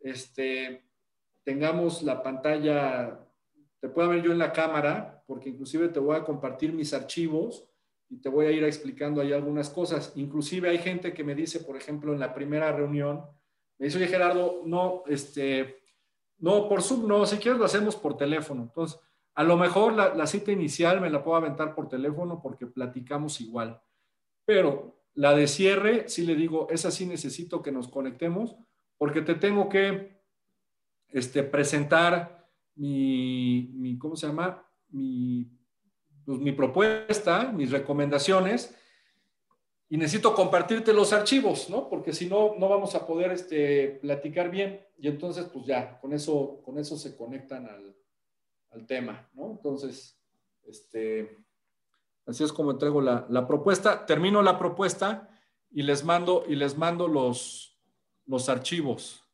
este, 0.00 0.85
tengamos 1.46 2.02
la 2.02 2.24
pantalla, 2.24 3.24
te 3.78 3.88
pueda 3.88 4.08
ver 4.08 4.20
yo 4.20 4.32
en 4.32 4.38
la 4.38 4.52
cámara, 4.52 5.22
porque 5.28 5.48
inclusive 5.48 5.88
te 5.88 6.00
voy 6.00 6.16
a 6.16 6.24
compartir 6.24 6.72
mis 6.72 6.92
archivos 6.92 7.68
y 8.08 8.20
te 8.20 8.28
voy 8.28 8.46
a 8.46 8.50
ir 8.50 8.64
explicando 8.64 9.20
ahí 9.20 9.32
algunas 9.32 9.70
cosas. 9.70 10.12
Inclusive 10.16 10.68
hay 10.68 10.78
gente 10.78 11.14
que 11.14 11.22
me 11.22 11.36
dice, 11.36 11.60
por 11.60 11.76
ejemplo, 11.76 12.12
en 12.12 12.18
la 12.18 12.34
primera 12.34 12.72
reunión, 12.72 13.24
me 13.78 13.86
dice, 13.86 13.98
oye 13.98 14.08
Gerardo, 14.08 14.62
no, 14.66 15.04
este, 15.06 15.84
no, 16.38 16.68
por 16.68 16.82
Zoom 16.82 17.06
no, 17.06 17.24
si 17.26 17.36
quieres 17.36 17.60
lo 17.60 17.64
hacemos 17.64 17.94
por 17.94 18.16
teléfono. 18.16 18.64
Entonces, 18.64 18.98
a 19.36 19.44
lo 19.44 19.56
mejor 19.56 19.92
la, 19.92 20.26
cita 20.26 20.50
inicial 20.50 21.00
me 21.00 21.10
la 21.10 21.22
puedo 21.22 21.36
aventar 21.36 21.76
por 21.76 21.88
teléfono 21.88 22.40
porque 22.42 22.66
platicamos 22.66 23.40
igual. 23.40 23.80
Pero 24.44 24.98
la 25.14 25.32
de 25.32 25.46
cierre, 25.46 26.08
sí 26.08 26.26
le 26.26 26.34
digo, 26.34 26.66
esa 26.70 26.90
sí 26.90 27.06
necesito 27.06 27.62
que 27.62 27.70
nos 27.70 27.86
conectemos 27.86 28.56
porque 28.98 29.20
te 29.20 29.36
tengo 29.36 29.68
que 29.68 30.15
este, 31.10 31.42
presentar 31.42 32.48
mi, 32.74 33.70
mi, 33.74 33.98
¿cómo 33.98 34.16
se 34.16 34.26
llama? 34.26 34.64
Mi, 34.90 35.50
pues, 36.24 36.38
mi 36.38 36.52
propuesta, 36.52 37.52
mis 37.52 37.70
recomendaciones 37.70 38.74
y 39.88 39.96
necesito 39.96 40.34
compartirte 40.34 40.92
los 40.92 41.12
archivos, 41.12 41.70
¿no? 41.70 41.88
Porque 41.88 42.12
si 42.12 42.26
no, 42.26 42.56
no 42.58 42.68
vamos 42.68 42.94
a 42.96 43.06
poder 43.06 43.30
este, 43.30 43.98
platicar 44.02 44.50
bien 44.50 44.84
y 44.98 45.06
entonces, 45.06 45.44
pues 45.46 45.64
ya, 45.64 46.00
con 46.00 46.12
eso, 46.12 46.60
con 46.64 46.78
eso 46.78 46.96
se 46.96 47.16
conectan 47.16 47.68
al, 47.68 47.94
tema, 48.86 49.26
¿no? 49.32 49.52
Entonces, 49.52 50.20
este, 50.64 51.34
así 52.26 52.44
es 52.44 52.52
como 52.52 52.72
entrego 52.72 53.00
la, 53.00 53.26
la, 53.30 53.48
propuesta. 53.48 54.04
Termino 54.04 54.42
la 54.42 54.58
propuesta 54.58 55.30
y 55.70 55.82
les 55.82 56.04
mando, 56.04 56.44
y 56.46 56.56
les 56.56 56.76
mando 56.76 57.08
los, 57.08 57.78
los 58.26 58.50
archivos. 58.50 59.25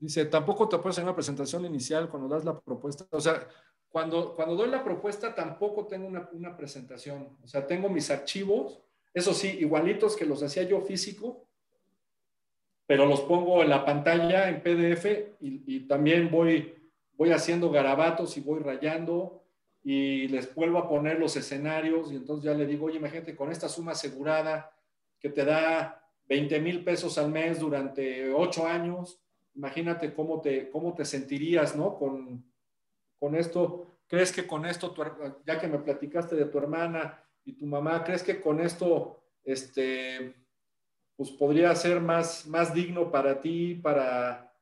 Dice, 0.00 0.24
tampoco 0.24 0.68
te 0.68 0.78
puedes 0.78 0.94
hacer 0.96 1.04
una 1.04 1.14
presentación 1.14 1.64
inicial 1.64 2.08
cuando 2.08 2.28
das 2.28 2.44
la 2.44 2.58
propuesta. 2.58 3.06
O 3.10 3.20
sea, 3.20 3.46
cuando, 3.88 4.34
cuando 4.34 4.56
doy 4.56 4.68
la 4.68 4.82
propuesta 4.82 5.34
tampoco 5.34 5.86
tengo 5.86 6.08
una, 6.08 6.28
una 6.32 6.56
presentación. 6.56 7.36
O 7.44 7.46
sea, 7.46 7.66
tengo 7.66 7.88
mis 7.88 8.10
archivos, 8.10 8.80
eso 9.14 9.32
sí, 9.34 9.58
igualitos 9.60 10.16
que 10.16 10.24
los 10.24 10.42
hacía 10.42 10.62
yo 10.64 10.80
físico, 10.80 11.46
pero 12.86 13.06
los 13.06 13.20
pongo 13.20 13.62
en 13.62 13.68
la 13.68 13.84
pantalla 13.84 14.48
en 14.48 14.62
PDF 14.62 15.36
y, 15.40 15.76
y 15.76 15.80
también 15.86 16.30
voy 16.30 16.74
voy 17.20 17.32
haciendo 17.32 17.70
garabatos 17.70 18.38
y 18.38 18.40
voy 18.40 18.60
rayando 18.60 19.44
y 19.84 20.26
les 20.28 20.54
vuelvo 20.54 20.78
a 20.78 20.88
poner 20.88 21.18
los 21.18 21.36
escenarios 21.36 22.10
y 22.10 22.16
entonces 22.16 22.46
ya 22.46 22.54
le 22.56 22.64
digo, 22.64 22.86
oye, 22.86 22.96
imagínate 22.96 23.36
con 23.36 23.52
esta 23.52 23.68
suma 23.68 23.92
asegurada 23.92 24.74
que 25.18 25.28
te 25.28 25.44
da 25.44 26.02
20 26.30 26.58
mil 26.60 26.82
pesos 26.82 27.18
al 27.18 27.30
mes 27.30 27.60
durante 27.60 28.32
ocho 28.32 28.66
años, 28.66 29.20
imagínate 29.54 30.14
cómo 30.14 30.40
te, 30.40 30.70
cómo 30.70 30.94
te 30.94 31.04
sentirías, 31.04 31.76
¿no? 31.76 31.96
Con, 31.98 32.44
con 33.18 33.34
esto, 33.34 33.98
¿crees 34.06 34.32
que 34.32 34.46
con 34.46 34.66
esto, 34.66 34.92
tu, 34.92 35.02
ya 35.46 35.60
que 35.60 35.68
me 35.68 35.78
platicaste 35.78 36.36
de 36.36 36.46
tu 36.46 36.58
hermana 36.58 37.22
y 37.44 37.52
tu 37.52 37.66
mamá, 37.66 38.04
¿crees 38.04 38.22
que 38.22 38.40
con 38.40 38.60
esto, 38.60 39.22
este, 39.44 40.34
pues 41.16 41.30
podría 41.30 41.74
ser 41.74 42.00
más, 42.00 42.46
más 42.46 42.72
digno 42.72 43.10
para 43.10 43.40
ti, 43.40 43.74
para, 43.74 44.54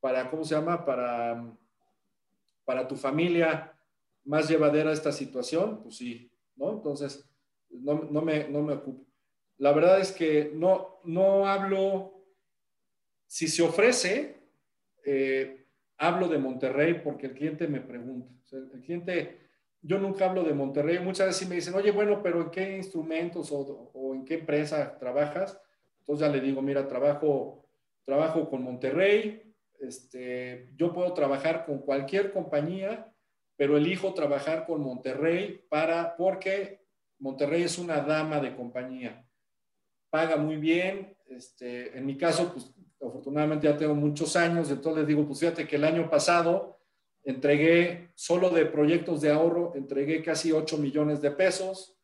para, 0.00 0.30
¿cómo 0.30 0.44
se 0.44 0.54
llama? 0.54 0.84
Para 0.84 1.44
para 2.64 2.88
tu 2.88 2.96
familia 2.96 3.72
más 4.24 4.48
llevadera 4.48 4.92
esta 4.92 5.12
situación, 5.12 5.82
pues 5.82 5.96
sí, 5.96 6.30
¿no? 6.56 6.72
Entonces, 6.72 7.28
no, 7.68 8.08
no, 8.10 8.22
me, 8.22 8.48
no 8.48 8.62
me 8.62 8.74
ocupo. 8.74 9.04
La 9.58 9.72
verdad 9.72 10.00
es 10.00 10.12
que 10.12 10.50
no, 10.54 11.00
no 11.04 11.46
hablo, 11.46 12.13
si 13.26 13.48
se 13.48 13.62
ofrece, 13.62 14.36
eh, 15.04 15.66
hablo 15.98 16.28
de 16.28 16.38
Monterrey 16.38 17.00
porque 17.02 17.26
el 17.26 17.34
cliente 17.34 17.66
me 17.68 17.80
pregunta. 17.80 18.32
El 18.52 18.80
cliente, 18.82 19.40
yo 19.82 19.98
nunca 19.98 20.26
hablo 20.26 20.44
de 20.44 20.54
Monterrey, 20.54 20.98
muchas 20.98 21.28
veces 21.28 21.48
me 21.48 21.56
dicen, 21.56 21.74
oye, 21.74 21.90
bueno, 21.90 22.22
pero 22.22 22.42
¿en 22.42 22.50
qué 22.50 22.76
instrumentos 22.76 23.50
o, 23.52 23.90
o 23.94 24.14
en 24.14 24.24
qué 24.24 24.34
empresa 24.34 24.96
trabajas? 24.98 25.60
Entonces 26.00 26.26
ya 26.26 26.32
le 26.32 26.40
digo, 26.40 26.62
mira, 26.62 26.86
trabajo, 26.86 27.66
trabajo 28.04 28.48
con 28.48 28.62
Monterrey, 28.62 29.44
este, 29.80 30.70
yo 30.76 30.92
puedo 30.92 31.12
trabajar 31.12 31.64
con 31.66 31.78
cualquier 31.80 32.32
compañía, 32.32 33.12
pero 33.56 33.76
elijo 33.76 34.14
trabajar 34.14 34.66
con 34.66 34.82
Monterrey 34.82 35.64
para, 35.68 36.16
porque 36.16 36.80
Monterrey 37.18 37.62
es 37.62 37.78
una 37.78 38.00
dama 38.00 38.40
de 38.40 38.54
compañía. 38.54 39.26
Paga 40.10 40.36
muy 40.36 40.56
bien. 40.56 41.16
Este, 41.26 41.96
en 41.96 42.06
mi 42.06 42.16
caso, 42.16 42.52
pues 42.52 42.72
afortunadamente 43.00 43.66
ya 43.66 43.76
tengo 43.76 43.94
muchos 43.94 44.36
años, 44.36 44.70
entonces 44.70 45.00
les 45.00 45.08
digo, 45.08 45.26
pues 45.26 45.40
fíjate 45.40 45.66
que 45.66 45.76
el 45.76 45.84
año 45.84 46.08
pasado 46.08 46.78
entregué 47.22 48.10
solo 48.14 48.50
de 48.50 48.66
proyectos 48.66 49.20
de 49.20 49.30
ahorro, 49.30 49.72
entregué 49.74 50.22
casi 50.22 50.52
8 50.52 50.78
millones 50.78 51.20
de 51.20 51.30
pesos. 51.30 51.96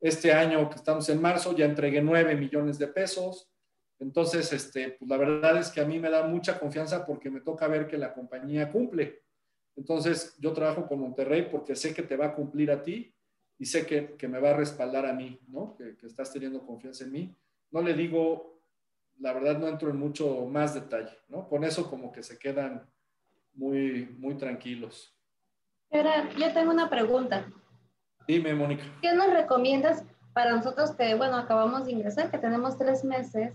Este 0.00 0.32
año 0.32 0.68
que 0.68 0.76
estamos 0.76 1.08
en 1.08 1.20
marzo 1.20 1.54
ya 1.56 1.64
entregué 1.64 2.00
9 2.00 2.36
millones 2.36 2.78
de 2.78 2.88
pesos. 2.88 3.50
Entonces, 3.98 4.52
este, 4.52 4.92
pues 4.92 5.08
la 5.08 5.16
verdad 5.16 5.58
es 5.58 5.70
que 5.70 5.80
a 5.80 5.84
mí 5.84 5.98
me 5.98 6.10
da 6.10 6.26
mucha 6.26 6.58
confianza 6.58 7.06
porque 7.06 7.30
me 7.30 7.40
toca 7.40 7.68
ver 7.68 7.86
que 7.86 7.98
la 7.98 8.12
compañía 8.12 8.70
cumple. 8.70 9.22
Entonces, 9.76 10.36
yo 10.38 10.52
trabajo 10.52 10.86
con 10.86 11.00
Monterrey 11.00 11.48
porque 11.50 11.76
sé 11.76 11.94
que 11.94 12.02
te 12.02 12.16
va 12.16 12.26
a 12.26 12.34
cumplir 12.34 12.70
a 12.70 12.82
ti 12.82 13.14
y 13.58 13.64
sé 13.64 13.86
que, 13.86 14.16
que 14.16 14.28
me 14.28 14.40
va 14.40 14.50
a 14.50 14.56
respaldar 14.56 15.06
a 15.06 15.12
mí, 15.12 15.40
¿no? 15.48 15.76
Que, 15.76 15.96
que, 15.96 16.06
estás 16.06 16.32
teniendo 16.32 16.66
confianza 16.66 17.04
en 17.04 17.12
mí. 17.12 17.36
No 17.70 17.80
le 17.80 17.94
digo, 17.94 18.51
la 19.18 19.32
verdad 19.32 19.58
no 19.58 19.68
entro 19.68 19.90
en 19.90 19.96
mucho 19.96 20.46
más 20.46 20.74
detalle, 20.74 21.16
¿no? 21.28 21.48
Con 21.48 21.64
eso 21.64 21.88
como 21.88 22.12
que 22.12 22.22
se 22.22 22.38
quedan 22.38 22.86
muy, 23.54 24.14
muy 24.18 24.34
tranquilos. 24.36 25.16
Ahora, 25.90 26.28
yo 26.38 26.52
tengo 26.52 26.70
una 26.70 26.88
pregunta. 26.88 27.46
Dime, 28.26 28.54
Mónica. 28.54 28.84
¿Qué 29.00 29.12
nos 29.12 29.32
recomiendas 29.32 30.04
para 30.32 30.52
nosotros 30.52 30.92
que, 30.92 31.14
bueno, 31.14 31.36
acabamos 31.36 31.84
de 31.84 31.92
ingresar, 31.92 32.30
que 32.30 32.38
tenemos 32.38 32.78
tres 32.78 33.04
meses? 33.04 33.52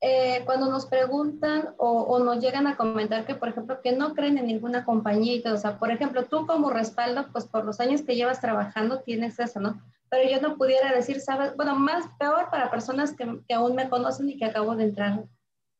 Eh, 0.00 0.42
cuando 0.44 0.70
nos 0.70 0.86
preguntan 0.86 1.74
o, 1.76 2.02
o, 2.02 2.22
nos 2.22 2.40
llegan 2.40 2.68
a 2.68 2.76
comentar 2.76 3.26
que, 3.26 3.34
por 3.34 3.48
ejemplo, 3.48 3.80
que 3.82 3.92
no 3.92 4.14
creen 4.14 4.38
en 4.38 4.46
ninguna 4.46 4.84
compañía 4.84 5.52
o 5.52 5.56
sea, 5.56 5.78
por 5.78 5.90
ejemplo, 5.90 6.24
tú 6.24 6.46
como 6.46 6.70
respaldo, 6.70 7.26
pues 7.32 7.46
por 7.46 7.64
los 7.64 7.80
años 7.80 8.02
que 8.02 8.14
llevas 8.14 8.40
trabajando 8.40 9.00
tienes 9.00 9.40
eso, 9.40 9.58
¿no? 9.58 9.80
Pero 10.10 10.28
yo 10.28 10.40
no 10.40 10.56
pudiera 10.56 10.92
decir, 10.92 11.20
¿sabes? 11.20 11.54
Bueno, 11.56 11.74
más 11.76 12.06
peor 12.18 12.48
para 12.50 12.70
personas 12.70 13.14
que, 13.14 13.40
que 13.46 13.54
aún 13.54 13.74
me 13.74 13.88
conocen 13.88 14.28
y 14.28 14.38
que 14.38 14.46
acabo 14.46 14.74
de 14.74 14.84
entrar 14.84 15.24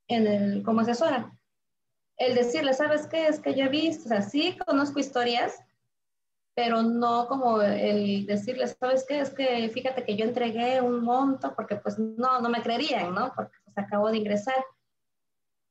en 0.08 0.26
el, 0.26 0.62
como 0.62 0.80
asesora. 0.80 1.32
El 2.16 2.34
decirle, 2.34 2.74
¿sabes 2.74 3.06
qué? 3.06 3.28
Es 3.28 3.40
que 3.40 3.54
yo 3.54 3.64
he 3.64 3.68
visto, 3.68 4.06
o 4.06 4.08
sea, 4.08 4.22
sí 4.22 4.58
conozco 4.66 4.98
historias, 4.98 5.58
pero 6.54 6.82
no 6.82 7.28
como 7.28 7.62
el 7.62 8.26
decirle, 8.26 8.66
¿sabes 8.66 9.04
qué? 9.06 9.20
Es 9.20 9.30
que 9.30 9.68
fíjate 9.68 10.04
que 10.04 10.16
yo 10.16 10.24
entregué 10.24 10.80
un 10.80 11.04
monto, 11.04 11.54
porque 11.54 11.76
pues 11.76 11.98
no, 11.98 12.40
no 12.40 12.48
me 12.48 12.62
creerían, 12.62 13.14
¿no? 13.14 13.32
Porque 13.36 13.56
pues 13.64 13.78
acabo 13.78 14.10
de 14.10 14.16
ingresar. 14.18 14.64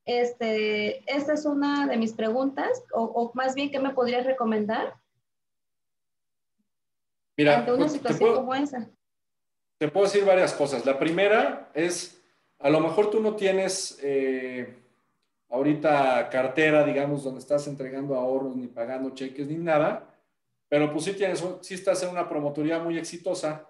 Este, 0.06 1.04
esta 1.14 1.34
es 1.34 1.46
una 1.46 1.86
de 1.88 1.98
mis 1.98 2.14
preguntas, 2.14 2.82
o, 2.94 3.04
o 3.04 3.32
más 3.34 3.54
bien, 3.54 3.70
¿qué 3.70 3.80
me 3.80 3.94
podrías 3.94 4.26
recomendar? 4.26 4.96
Mira, 7.38 7.60
ante 7.60 7.72
una 7.72 7.82
pues, 7.82 7.92
situación 7.94 8.20
puedo, 8.20 8.36
como 8.42 8.56
esa. 8.56 8.90
te 9.78 9.88
puedo 9.88 10.08
decir 10.08 10.26
varias 10.26 10.54
cosas. 10.54 10.86
La 10.86 10.98
primera 10.98 11.70
es, 11.76 12.20
a 12.58 12.70
lo 12.70 12.80
mejor 12.80 13.12
tú 13.12 13.22
no 13.22 13.36
tienes 13.36 14.00
eh, 14.02 14.76
ahorita 15.50 16.30
cartera, 16.30 16.84
digamos, 16.84 17.24
donde 17.24 17.40
estás 17.40 17.68
entregando 17.68 18.16
ahorros, 18.16 18.56
ni 18.56 18.68
pagando 18.68 19.12
cheques, 19.12 19.48
ni 19.48 19.56
nada, 19.56 20.14
pero 20.68 20.92
pues 20.92 21.06
sí, 21.06 21.14
tienes, 21.14 21.46
sí 21.62 21.76
estás 21.76 22.02
en 22.04 22.10
una 22.10 22.28
promotoría 22.28 22.80
muy 22.80 22.98
exitosa 22.98 23.68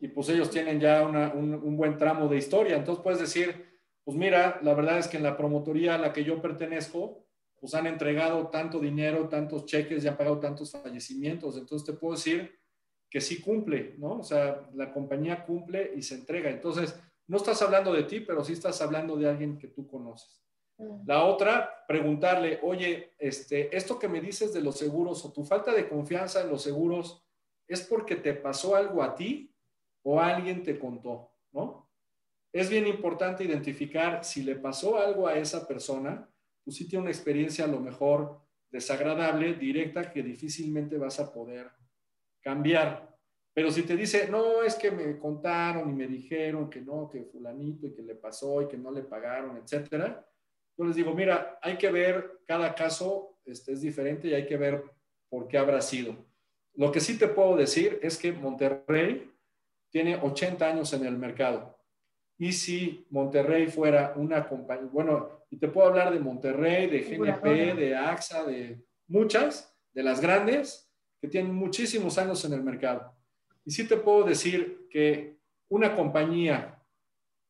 y 0.00 0.08
pues 0.08 0.30
ellos 0.30 0.50
tienen 0.50 0.80
ya 0.80 1.06
una, 1.06 1.32
un, 1.34 1.54
un, 1.54 1.76
buen 1.76 1.98
tramo 1.98 2.28
de 2.28 2.38
historia. 2.38 2.76
Entonces 2.76 3.02
puedes 3.02 3.20
decir, 3.20 3.78
pues 4.04 4.16
mira, 4.16 4.58
la 4.62 4.72
verdad 4.72 4.98
es 4.98 5.06
que 5.06 5.18
en 5.18 5.22
la 5.22 5.36
promotoría 5.36 5.94
a 5.94 5.98
la 5.98 6.12
que 6.14 6.24
yo 6.24 6.40
pertenezco, 6.40 7.26
pues 7.60 7.74
han 7.74 7.86
entregado 7.86 8.48
tanto 8.48 8.80
dinero, 8.80 9.28
tantos 9.28 9.66
cheques 9.66 10.02
y 10.02 10.08
han 10.08 10.16
pagado 10.16 10.40
tantos 10.40 10.72
fallecimientos. 10.72 11.58
Entonces 11.58 11.86
te 11.86 11.92
puedo 11.92 12.14
decir 12.14 12.58
que 13.10 13.20
sí 13.20 13.40
cumple, 13.40 13.94
¿no? 13.98 14.18
O 14.18 14.22
sea, 14.22 14.68
la 14.74 14.92
compañía 14.92 15.44
cumple 15.44 15.92
y 15.96 16.02
se 16.02 16.16
entrega. 16.16 16.50
Entonces, 16.50 16.98
no 17.28 17.38
estás 17.38 17.60
hablando 17.62 17.92
de 17.92 18.04
ti, 18.04 18.20
pero 18.20 18.44
sí 18.44 18.52
estás 18.52 18.80
hablando 18.82 19.16
de 19.16 19.28
alguien 19.28 19.58
que 19.58 19.68
tú 19.68 19.86
conoces. 19.86 20.42
La 21.06 21.24
otra, 21.24 21.86
preguntarle, 21.88 22.60
oye, 22.62 23.14
este, 23.18 23.74
esto 23.74 23.98
que 23.98 24.08
me 24.08 24.20
dices 24.20 24.52
de 24.52 24.60
los 24.60 24.76
seguros 24.76 25.24
o 25.24 25.32
tu 25.32 25.42
falta 25.44 25.72
de 25.72 25.88
confianza 25.88 26.42
en 26.42 26.50
los 26.50 26.62
seguros, 26.62 27.24
¿es 27.66 27.82
porque 27.82 28.16
te 28.16 28.34
pasó 28.34 28.76
algo 28.76 29.02
a 29.02 29.14
ti 29.14 29.54
o 30.02 30.20
alguien 30.20 30.62
te 30.62 30.78
contó? 30.78 31.32
¿No? 31.52 31.90
Es 32.52 32.68
bien 32.68 32.86
importante 32.86 33.44
identificar 33.44 34.22
si 34.22 34.42
le 34.42 34.56
pasó 34.56 34.98
algo 34.98 35.26
a 35.26 35.38
esa 35.38 35.66
persona, 35.66 36.28
pues 36.62 36.76
sí 36.76 36.86
tiene 36.86 37.02
una 37.02 37.10
experiencia 37.10 37.64
a 37.64 37.68
lo 37.68 37.80
mejor 37.80 38.40
desagradable, 38.70 39.54
directa, 39.54 40.10
que 40.10 40.22
difícilmente 40.22 40.98
vas 40.98 41.18
a 41.20 41.32
poder 41.32 41.70
cambiar. 42.46 43.12
Pero 43.52 43.72
si 43.72 43.82
te 43.82 43.96
dice, 43.96 44.28
no, 44.30 44.62
es 44.62 44.76
que 44.76 44.92
me 44.92 45.18
contaron 45.18 45.90
y 45.90 45.92
me 45.92 46.06
dijeron 46.06 46.70
que 46.70 46.80
no, 46.80 47.10
que 47.10 47.24
fulanito 47.24 47.88
y 47.88 47.92
que 47.92 48.02
le 48.02 48.14
pasó 48.14 48.62
y 48.62 48.68
que 48.68 48.78
no 48.78 48.92
le 48.92 49.02
pagaron, 49.02 49.56
etcétera, 49.56 50.24
yo 50.78 50.84
les 50.84 50.94
digo, 50.94 51.12
mira, 51.12 51.58
hay 51.60 51.76
que 51.76 51.90
ver, 51.90 52.38
cada 52.46 52.72
caso 52.72 53.40
este, 53.44 53.72
es 53.72 53.80
diferente 53.80 54.28
y 54.28 54.34
hay 54.34 54.46
que 54.46 54.56
ver 54.56 54.84
por 55.28 55.48
qué 55.48 55.58
habrá 55.58 55.80
sido. 55.80 56.14
Lo 56.74 56.92
que 56.92 57.00
sí 57.00 57.18
te 57.18 57.26
puedo 57.26 57.56
decir 57.56 57.98
es 58.00 58.16
que 58.16 58.30
Monterrey 58.30 59.28
tiene 59.90 60.14
80 60.14 60.68
años 60.68 60.92
en 60.92 61.04
el 61.04 61.18
mercado. 61.18 61.76
Y 62.38 62.52
si 62.52 63.08
Monterrey 63.10 63.66
fuera 63.66 64.12
una 64.14 64.48
compañía, 64.48 64.88
bueno, 64.92 65.46
y 65.50 65.56
te 65.56 65.66
puedo 65.66 65.88
hablar 65.88 66.12
de 66.12 66.20
Monterrey, 66.20 66.86
de 66.86 67.00
GNP, 67.00 67.74
de 67.74 67.96
AXA, 67.96 68.44
de 68.44 68.84
muchas, 69.08 69.74
de 69.92 70.04
las 70.04 70.20
grandes, 70.20 70.85
tienen 71.26 71.54
muchísimos 71.54 72.18
años 72.18 72.44
en 72.44 72.52
el 72.52 72.62
mercado. 72.62 73.14
Y 73.64 73.70
sí 73.70 73.86
te 73.86 73.96
puedo 73.96 74.24
decir 74.24 74.86
que 74.90 75.38
una 75.68 75.94
compañía 75.94 76.82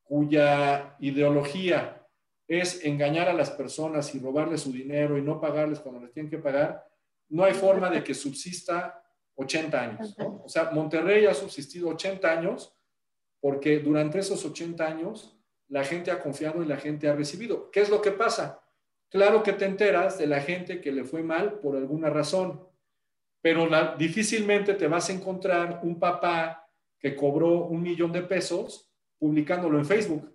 cuya 0.03 0.95
ideología 0.99 2.05
es 2.47 2.83
engañar 2.85 3.27
a 3.27 3.33
las 3.33 3.51
personas 3.51 4.15
y 4.15 4.19
robarles 4.19 4.61
su 4.61 4.71
dinero 4.71 5.17
y 5.17 5.21
no 5.21 5.39
pagarles 5.39 5.79
cuando 5.79 6.01
les 6.01 6.13
tienen 6.13 6.29
que 6.29 6.37
pagar, 6.37 6.87
no 7.29 7.43
hay 7.43 7.53
forma 7.53 7.89
de 7.89 8.03
que 8.03 8.13
subsista 8.13 9.03
80 9.35 9.81
años. 9.81 10.15
O 10.17 10.47
sea, 10.47 10.71
Monterrey 10.71 11.25
ha 11.25 11.33
subsistido 11.33 11.89
80 11.89 12.31
años 12.31 12.73
porque 13.39 13.79
durante 13.79 14.19
esos 14.19 14.43
80 14.45 14.85
años 14.85 15.37
la 15.67 15.83
gente 15.83 16.09
ha 16.09 16.21
confiado 16.21 16.63
y 16.63 16.65
la 16.65 16.77
gente 16.77 17.09
ha 17.09 17.15
recibido. 17.15 17.69
¿Qué 17.69 17.81
es 17.81 17.89
lo 17.89 18.01
que 18.01 18.11
pasa? 18.11 18.61
Claro 19.09 19.43
que 19.43 19.53
te 19.53 19.65
enteras 19.65 20.17
de 20.17 20.27
la 20.27 20.41
gente 20.41 20.81
que 20.81 20.91
le 20.91 21.03
fue 21.03 21.23
mal 21.23 21.59
por 21.59 21.75
alguna 21.75 22.09
razón, 22.09 22.66
pero 23.47 23.65
la, 23.65 23.95
difícilmente 23.95 24.73
te 24.73 24.89
vas 24.89 25.09
a 25.09 25.13
encontrar 25.13 25.79
un 25.81 25.97
papá 25.97 26.69
que 26.99 27.15
cobró 27.15 27.61
un 27.67 27.81
millón 27.81 28.11
de 28.11 28.21
pesos 28.21 28.91
publicándolo 29.17 29.79
en 29.79 29.85
Facebook. 29.85 30.29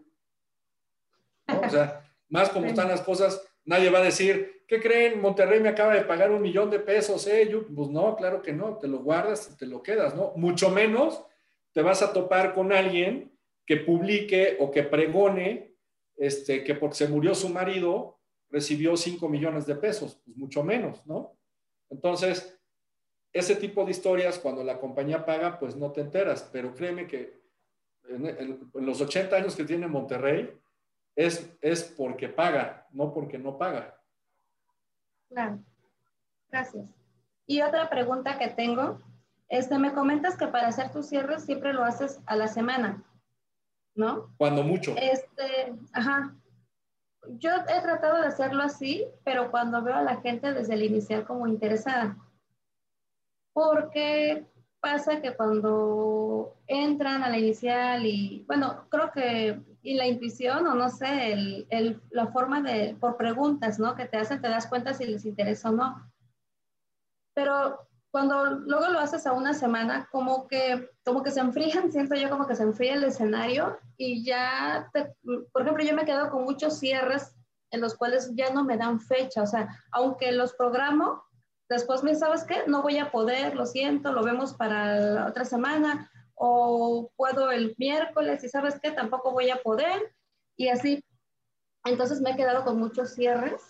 ¿no? 1.46 1.60
O 1.60 1.68
sea, 1.68 2.10
más 2.30 2.48
como 2.48 2.68
están 2.68 2.88
las 2.88 3.02
cosas, 3.02 3.46
nadie 3.66 3.90
va 3.90 3.98
a 3.98 4.04
decir, 4.04 4.64
¿qué 4.66 4.80
creen? 4.80 5.20
Monterrey 5.20 5.60
me 5.60 5.68
acaba 5.68 5.92
de 5.92 6.06
pagar 6.06 6.30
un 6.30 6.40
millón 6.40 6.70
de 6.70 6.78
pesos, 6.78 7.26
¿eh? 7.26 7.46
Yo, 7.52 7.66
pues 7.66 7.90
no, 7.90 8.16
claro 8.16 8.40
que 8.40 8.54
no, 8.54 8.78
te 8.78 8.88
lo 8.88 9.00
guardas 9.00 9.50
y 9.52 9.58
te 9.58 9.66
lo 9.66 9.82
quedas, 9.82 10.16
¿no? 10.16 10.32
Mucho 10.36 10.70
menos 10.70 11.22
te 11.72 11.82
vas 11.82 12.00
a 12.00 12.14
topar 12.14 12.54
con 12.54 12.72
alguien 12.72 13.38
que 13.66 13.76
publique 13.76 14.56
o 14.58 14.70
que 14.70 14.84
pregone 14.84 15.76
este, 16.16 16.64
que 16.64 16.74
porque 16.76 16.96
se 16.96 17.08
murió 17.08 17.34
su 17.34 17.50
marido 17.50 18.20
recibió 18.48 18.96
5 18.96 19.28
millones 19.28 19.66
de 19.66 19.74
pesos, 19.74 20.18
pues 20.24 20.34
mucho 20.34 20.64
menos, 20.64 21.04
¿no? 21.04 21.36
Entonces, 21.90 22.58
ese 23.32 23.56
tipo 23.56 23.84
de 23.84 23.90
historias, 23.90 24.38
cuando 24.38 24.62
la 24.62 24.78
compañía 24.78 25.24
paga, 25.24 25.58
pues 25.58 25.76
no 25.76 25.90
te 25.92 26.00
enteras, 26.00 26.48
pero 26.52 26.74
créeme 26.74 27.06
que 27.06 27.40
en, 28.08 28.26
en, 28.26 28.70
en 28.74 28.86
los 28.86 29.00
80 29.00 29.34
años 29.36 29.56
que 29.56 29.64
tiene 29.64 29.86
Monterrey, 29.86 30.52
es, 31.16 31.50
es 31.60 31.82
porque 31.82 32.28
paga, 32.28 32.86
no 32.92 33.12
porque 33.12 33.38
no 33.38 33.58
paga. 33.58 33.98
Claro. 35.28 35.58
Gracias. 36.50 36.86
Y 37.46 37.62
otra 37.62 37.88
pregunta 37.88 38.38
que 38.38 38.48
tengo, 38.48 39.00
este, 39.48 39.78
me 39.78 39.92
comentas 39.92 40.36
que 40.36 40.46
para 40.46 40.68
hacer 40.68 40.90
tus 40.90 41.06
cierres 41.06 41.44
siempre 41.44 41.72
lo 41.72 41.84
haces 41.84 42.20
a 42.26 42.36
la 42.36 42.48
semana, 42.48 43.02
¿no? 43.94 44.34
Cuando 44.36 44.62
mucho. 44.62 44.94
Este, 44.96 45.74
ajá. 45.92 46.34
Yo 47.38 47.50
he 47.50 47.80
tratado 47.82 48.20
de 48.20 48.26
hacerlo 48.26 48.62
así, 48.62 49.06
pero 49.24 49.50
cuando 49.50 49.82
veo 49.82 49.94
a 49.94 50.02
la 50.02 50.20
gente 50.20 50.52
desde 50.52 50.74
el 50.74 50.82
inicial 50.82 51.24
como 51.24 51.46
interesada. 51.46 52.16
Porque 53.52 54.46
pasa 54.80 55.20
que 55.20 55.36
cuando 55.36 56.56
entran 56.66 57.22
a 57.22 57.28
la 57.28 57.38
inicial 57.38 58.04
y, 58.04 58.44
bueno, 58.48 58.86
creo 58.90 59.12
que, 59.12 59.60
y 59.82 59.94
la 59.94 60.06
intuición 60.06 60.66
o 60.66 60.74
no 60.74 60.88
sé, 60.90 61.32
el, 61.32 61.66
el, 61.70 62.02
la 62.10 62.26
forma 62.28 62.60
de, 62.62 62.96
por 62.98 63.16
preguntas, 63.16 63.78
¿no? 63.78 63.94
Que 63.94 64.06
te 64.06 64.16
hacen, 64.16 64.42
te 64.42 64.48
das 64.48 64.66
cuenta 64.66 64.92
si 64.92 65.06
les 65.06 65.24
interesa 65.24 65.70
o 65.70 65.72
no. 65.72 66.10
Pero 67.34 67.78
cuando 68.10 68.44
luego 68.44 68.88
lo 68.88 68.98
haces 68.98 69.26
a 69.26 69.32
una 69.32 69.54
semana, 69.54 70.08
como 70.12 70.46
que, 70.46 70.90
como 71.04 71.22
que 71.22 71.30
se 71.30 71.40
enfrían, 71.40 71.90
siento 71.92 72.14
yo 72.14 72.28
como 72.28 72.46
que 72.46 72.56
se 72.56 72.62
enfría 72.62 72.94
el 72.94 73.04
escenario 73.04 73.78
y 73.96 74.24
ya, 74.24 74.90
te, 74.92 75.14
por 75.52 75.62
ejemplo, 75.62 75.84
yo 75.84 75.94
me 75.94 76.04
quedo 76.04 76.30
con 76.30 76.44
muchos 76.44 76.78
cierres 76.78 77.34
en 77.70 77.80
los 77.80 77.96
cuales 77.96 78.30
ya 78.34 78.52
no 78.52 78.64
me 78.64 78.76
dan 78.76 79.00
fecha, 79.00 79.42
o 79.42 79.46
sea, 79.46 79.68
aunque 79.92 80.30
los 80.32 80.52
programo, 80.54 81.24
Después 81.72 82.02
me 82.02 82.14
¿sabes 82.14 82.44
qué? 82.44 82.64
No 82.66 82.82
voy 82.82 82.98
a 82.98 83.10
poder, 83.10 83.56
lo 83.56 83.64
siento, 83.64 84.12
lo 84.12 84.22
vemos 84.22 84.52
para 84.52 85.00
la 85.00 85.26
otra 85.26 85.46
semana, 85.46 86.10
o 86.34 87.10
puedo 87.16 87.50
el 87.50 87.74
miércoles 87.78 88.44
y 88.44 88.50
¿sabes 88.50 88.78
qué? 88.78 88.90
Tampoco 88.90 89.32
voy 89.32 89.48
a 89.48 89.62
poder, 89.62 90.14
y 90.54 90.68
así. 90.68 91.02
Entonces 91.86 92.20
me 92.20 92.32
he 92.32 92.36
quedado 92.36 92.62
con 92.64 92.78
muchos 92.78 93.14
cierres. 93.14 93.62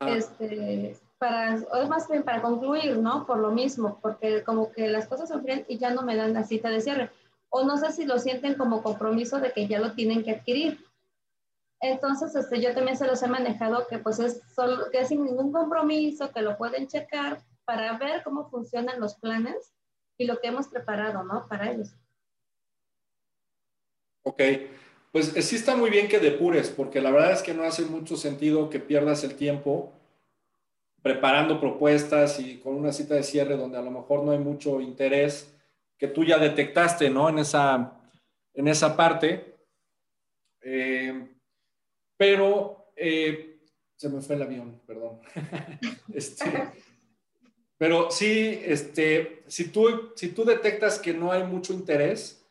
Ah. 0.00 0.10
Este, 0.10 1.00
para, 1.16 1.56
o 1.72 1.86
más 1.86 2.06
bien 2.06 2.22
para 2.22 2.42
concluir, 2.42 2.98
¿no? 2.98 3.24
Por 3.24 3.38
lo 3.38 3.50
mismo, 3.50 3.98
porque 4.02 4.44
como 4.44 4.70
que 4.70 4.88
las 4.88 5.08
cosas 5.08 5.30
se 5.30 5.36
enfrían 5.36 5.64
y 5.68 5.78
ya 5.78 5.88
no 5.90 6.02
me 6.02 6.16
dan 6.16 6.34
la 6.34 6.44
cita 6.44 6.68
de 6.68 6.82
cierre. 6.82 7.10
O 7.48 7.64
no 7.64 7.78
sé 7.78 7.92
si 7.92 8.04
lo 8.04 8.18
sienten 8.18 8.56
como 8.56 8.82
compromiso 8.82 9.40
de 9.40 9.52
que 9.52 9.66
ya 9.66 9.78
lo 9.78 9.92
tienen 9.92 10.22
que 10.22 10.32
adquirir. 10.32 10.85
Entonces, 11.80 12.34
este, 12.34 12.60
yo 12.60 12.74
también 12.74 12.96
se 12.96 13.06
los 13.06 13.22
he 13.22 13.28
manejado 13.28 13.86
que 13.86 13.98
pues 13.98 14.18
es 14.18 14.40
solo, 14.54 14.90
que 14.90 15.04
sin 15.04 15.24
ningún 15.24 15.52
compromiso, 15.52 16.32
que 16.32 16.42
lo 16.42 16.56
pueden 16.56 16.88
checar 16.88 17.42
para 17.64 17.98
ver 17.98 18.22
cómo 18.22 18.48
funcionan 18.48 19.00
los 19.00 19.16
planes 19.16 19.74
y 20.16 20.26
lo 20.26 20.40
que 20.40 20.48
hemos 20.48 20.68
preparado, 20.68 21.22
¿no? 21.24 21.46
Para 21.48 21.70
ellos. 21.70 21.94
Ok, 24.22 24.42
pues 25.12 25.36
eh, 25.36 25.42
sí 25.42 25.56
está 25.56 25.76
muy 25.76 25.90
bien 25.90 26.08
que 26.08 26.18
depures, 26.18 26.70
porque 26.70 27.00
la 27.00 27.10
verdad 27.10 27.32
es 27.32 27.42
que 27.42 27.54
no 27.54 27.64
hace 27.64 27.84
mucho 27.84 28.16
sentido 28.16 28.70
que 28.70 28.80
pierdas 28.80 29.22
el 29.24 29.36
tiempo 29.36 29.92
preparando 31.02 31.60
propuestas 31.60 32.40
y 32.40 32.58
con 32.58 32.74
una 32.74 32.92
cita 32.92 33.14
de 33.14 33.22
cierre 33.22 33.56
donde 33.56 33.78
a 33.78 33.82
lo 33.82 33.92
mejor 33.92 34.24
no 34.24 34.32
hay 34.32 34.38
mucho 34.38 34.80
interés 34.80 35.54
que 35.96 36.08
tú 36.08 36.24
ya 36.24 36.38
detectaste, 36.38 37.10
¿no? 37.10 37.28
En 37.28 37.38
esa, 37.38 38.00
en 38.54 38.68
esa 38.68 38.96
parte. 38.96 39.54
Eh, 40.60 41.35
pero 42.16 42.92
eh, 42.96 43.60
se 43.96 44.08
me 44.08 44.20
fue 44.20 44.36
el 44.36 44.42
avión, 44.42 44.80
perdón. 44.86 45.20
este, 46.14 46.44
pero 47.78 48.10
sí, 48.10 48.60
este, 48.64 49.42
si, 49.46 49.68
tú, 49.68 50.12
si 50.16 50.28
tú 50.28 50.44
detectas 50.44 50.98
que 50.98 51.14
no 51.14 51.32
hay 51.32 51.44
mucho 51.44 51.72
interés, 51.72 52.46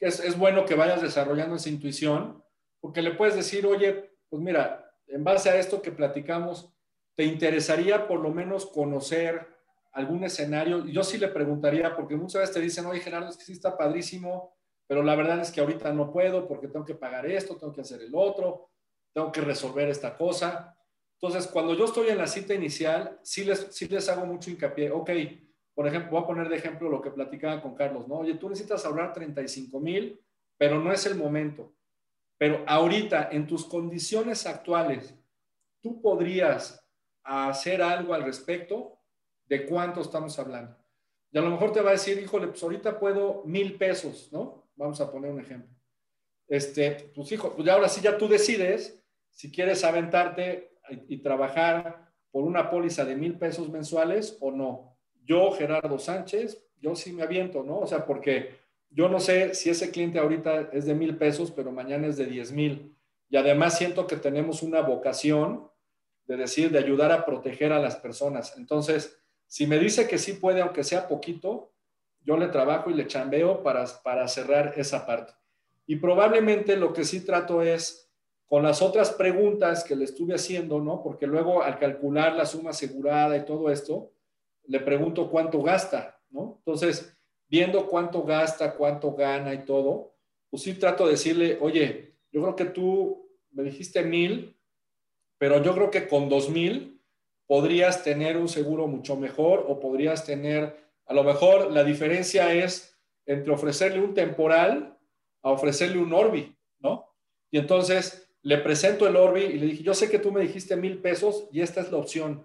es, 0.00 0.20
es 0.20 0.38
bueno 0.38 0.64
que 0.64 0.74
vayas 0.74 1.02
desarrollando 1.02 1.56
esa 1.56 1.68
intuición, 1.68 2.42
porque 2.80 3.02
le 3.02 3.12
puedes 3.12 3.36
decir, 3.36 3.66
oye, 3.66 4.10
pues 4.28 4.42
mira, 4.42 4.92
en 5.06 5.24
base 5.24 5.50
a 5.50 5.56
esto 5.56 5.82
que 5.82 5.92
platicamos, 5.92 6.72
¿te 7.14 7.24
interesaría 7.24 8.08
por 8.08 8.20
lo 8.20 8.30
menos 8.30 8.66
conocer 8.66 9.46
algún 9.92 10.24
escenario? 10.24 10.86
Yo 10.86 11.04
sí 11.04 11.18
le 11.18 11.28
preguntaría, 11.28 11.94
porque 11.94 12.16
muchas 12.16 12.40
veces 12.40 12.54
te 12.54 12.60
dicen, 12.60 12.86
oye, 12.86 13.00
Gerardo, 13.00 13.28
es 13.28 13.36
que 13.36 13.44
sí 13.44 13.52
está 13.52 13.76
padrísimo, 13.76 14.56
pero 14.86 15.02
la 15.02 15.14
verdad 15.14 15.40
es 15.40 15.50
que 15.50 15.60
ahorita 15.60 15.92
no 15.92 16.12
puedo 16.12 16.48
porque 16.48 16.68
tengo 16.68 16.84
que 16.84 16.94
pagar 16.94 17.26
esto, 17.26 17.56
tengo 17.56 17.72
que 17.72 17.82
hacer 17.82 18.02
el 18.02 18.14
otro, 18.14 18.71
tengo 19.12 19.30
que 19.32 19.40
resolver 19.40 19.88
esta 19.88 20.16
cosa. 20.16 20.76
Entonces, 21.20 21.50
cuando 21.50 21.74
yo 21.74 21.84
estoy 21.84 22.08
en 22.08 22.18
la 22.18 22.26
cita 22.26 22.54
inicial, 22.54 23.18
sí 23.22 23.44
les, 23.44 23.68
sí 23.70 23.86
les 23.88 24.08
hago 24.08 24.26
mucho 24.26 24.50
hincapié. 24.50 24.90
Ok, 24.90 25.10
por 25.74 25.86
ejemplo, 25.86 26.10
voy 26.12 26.22
a 26.22 26.26
poner 26.26 26.48
de 26.48 26.56
ejemplo 26.56 26.88
lo 26.88 27.00
que 27.00 27.10
platicaba 27.10 27.62
con 27.62 27.74
Carlos, 27.74 28.08
¿no? 28.08 28.16
Oye, 28.16 28.34
tú 28.34 28.48
necesitas 28.48 28.84
ahorrar 28.84 29.12
35 29.12 29.80
mil, 29.80 30.20
pero 30.58 30.80
no 30.80 30.92
es 30.92 31.06
el 31.06 31.14
momento. 31.14 31.74
Pero 32.36 32.64
ahorita, 32.66 33.28
en 33.30 33.46
tus 33.46 33.64
condiciones 33.64 34.46
actuales, 34.46 35.14
tú 35.80 36.00
podrías 36.02 36.84
hacer 37.22 37.80
algo 37.82 38.14
al 38.14 38.24
respecto 38.24 38.98
de 39.46 39.64
cuánto 39.66 40.00
estamos 40.00 40.38
hablando. 40.38 40.76
Y 41.30 41.38
a 41.38 41.42
lo 41.42 41.50
mejor 41.50 41.72
te 41.72 41.80
va 41.80 41.90
a 41.90 41.92
decir, 41.92 42.18
híjole, 42.18 42.48
pues 42.48 42.62
ahorita 42.62 42.98
puedo 42.98 43.42
mil 43.44 43.78
pesos, 43.78 44.28
¿no? 44.32 44.70
Vamos 44.76 45.00
a 45.00 45.10
poner 45.10 45.30
un 45.30 45.40
ejemplo. 45.40 45.74
Este, 46.48 47.10
pues 47.14 47.32
hijo, 47.32 47.54
pues 47.54 47.68
ahora 47.68 47.88
sí 47.88 48.00
ya 48.00 48.18
tú 48.18 48.28
decides 48.28 49.01
si 49.32 49.50
quieres 49.50 49.84
aventarte 49.84 50.76
y, 51.08 51.18
trabajar 51.18 52.12
por 52.30 52.44
una 52.44 52.70
póliza 52.70 53.04
de 53.04 53.16
mil 53.16 53.38
pesos 53.38 53.68
mensuales 53.68 54.36
o 54.40 54.50
no. 54.50 54.96
Yo, 55.24 55.52
Gerardo 55.52 55.98
Sánchez, 55.98 56.64
yo 56.80 56.94
sí 56.94 57.12
me 57.12 57.22
aviento, 57.22 57.62
¿no? 57.62 57.78
O 57.78 57.86
sea, 57.86 58.06
porque 58.06 58.56
yo 58.90 59.08
no 59.08 59.20
sé 59.20 59.54
si 59.54 59.70
ese 59.70 59.90
cliente 59.90 60.18
ahorita 60.18 60.70
es 60.72 60.86
de 60.86 60.94
mil 60.94 61.16
pesos, 61.16 61.50
pero 61.50 61.72
mañana 61.72 62.06
es 62.06 62.16
de 62.16 62.26
diez 62.26 62.52
mil. 62.52 62.96
Y 63.28 63.36
además 63.36 63.78
siento 63.78 64.06
que 64.06 64.16
tenemos 64.16 64.62
una 64.62 64.80
vocación 64.80 65.68
de 66.26 66.36
decir, 66.36 66.70
de 66.70 66.78
ayudar 66.78 67.12
a 67.12 67.24
proteger 67.24 67.72
a 67.72 67.80
las 67.80 67.96
personas. 67.96 68.56
Entonces, 68.56 69.18
si 69.46 69.66
me 69.66 69.78
dice 69.78 70.06
que 70.06 70.18
sí 70.18 70.34
puede, 70.34 70.60
aunque 70.60 70.84
sea 70.84 71.08
poquito, 71.08 71.72
yo 72.24 72.36
le 72.36 72.48
trabajo 72.48 72.90
y 72.90 72.94
le 72.94 73.06
chambeo 73.06 73.62
para, 73.62 73.84
para 74.04 74.28
cerrar 74.28 74.74
esa 74.76 75.06
parte. 75.06 75.32
Y 75.86 75.96
probablemente 75.96 76.76
lo 76.76 76.92
que 76.92 77.04
sí 77.04 77.24
trato 77.24 77.62
es, 77.62 78.11
con 78.52 78.64
las 78.64 78.82
otras 78.82 79.12
preguntas 79.12 79.82
que 79.82 79.96
le 79.96 80.04
estuve 80.04 80.34
haciendo, 80.34 80.78
¿no? 80.78 81.02
Porque 81.02 81.26
luego 81.26 81.62
al 81.62 81.78
calcular 81.78 82.34
la 82.34 82.44
suma 82.44 82.68
asegurada 82.68 83.34
y 83.34 83.46
todo 83.46 83.70
esto, 83.70 84.12
le 84.64 84.78
pregunto 84.80 85.30
cuánto 85.30 85.62
gasta, 85.62 86.20
¿no? 86.28 86.56
Entonces, 86.58 87.16
viendo 87.48 87.88
cuánto 87.88 88.24
gasta, 88.24 88.74
cuánto 88.74 89.14
gana 89.14 89.54
y 89.54 89.64
todo, 89.64 90.16
pues 90.50 90.64
sí 90.64 90.74
trato 90.74 91.06
de 91.06 91.12
decirle, 91.12 91.56
oye, 91.62 92.18
yo 92.30 92.42
creo 92.42 92.54
que 92.54 92.66
tú 92.66 93.26
me 93.52 93.62
dijiste 93.62 94.02
mil, 94.02 94.54
pero 95.38 95.62
yo 95.62 95.72
creo 95.72 95.90
que 95.90 96.06
con 96.06 96.28
dos 96.28 96.50
mil 96.50 97.00
podrías 97.46 98.04
tener 98.04 98.36
un 98.36 98.50
seguro 98.50 98.86
mucho 98.86 99.16
mejor 99.16 99.64
o 99.66 99.80
podrías 99.80 100.26
tener, 100.26 100.76
a 101.06 101.14
lo 101.14 101.24
mejor 101.24 101.70
la 101.70 101.84
diferencia 101.84 102.52
es 102.52 103.00
entre 103.24 103.50
ofrecerle 103.50 104.00
un 104.00 104.12
temporal 104.12 104.98
a 105.40 105.50
ofrecerle 105.52 106.00
un 106.00 106.12
Orbi, 106.12 106.54
¿no? 106.80 107.16
Y 107.50 107.56
entonces 107.56 108.28
le 108.42 108.58
presento 108.58 109.06
el 109.06 109.16
Orbi 109.16 109.42
y 109.42 109.58
le 109.58 109.66
dije, 109.66 109.82
yo 109.82 109.94
sé 109.94 110.10
que 110.10 110.18
tú 110.18 110.32
me 110.32 110.40
dijiste 110.40 110.76
mil 110.76 110.98
pesos 110.98 111.48
y 111.52 111.60
esta 111.60 111.80
es 111.80 111.90
la 111.92 111.98
opción, 111.98 112.44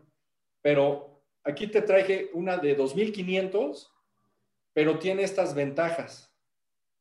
pero 0.61 1.24
aquí 1.44 1.68
te 1.68 1.82
traje 1.82 2.30
una 2.34 2.57
de 2.57 2.78
2.500, 2.78 3.90
pero 4.74 4.99
tiene 4.99 5.24
estas 5.24 5.56
ventajas. 5.56 6.32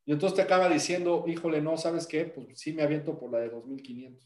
Y 0.07 0.13
entonces 0.13 0.37
te 0.37 0.43
acaba 0.43 0.69
diciendo, 0.69 1.25
híjole, 1.27 1.61
no, 1.61 1.77
¿sabes 1.77 2.07
qué? 2.07 2.25
Pues 2.25 2.59
sí 2.59 2.73
me 2.73 2.83
aviento 2.83 3.19
por 3.19 3.31
la 3.31 3.41
de 3.41 3.53
2.500. 3.53 4.19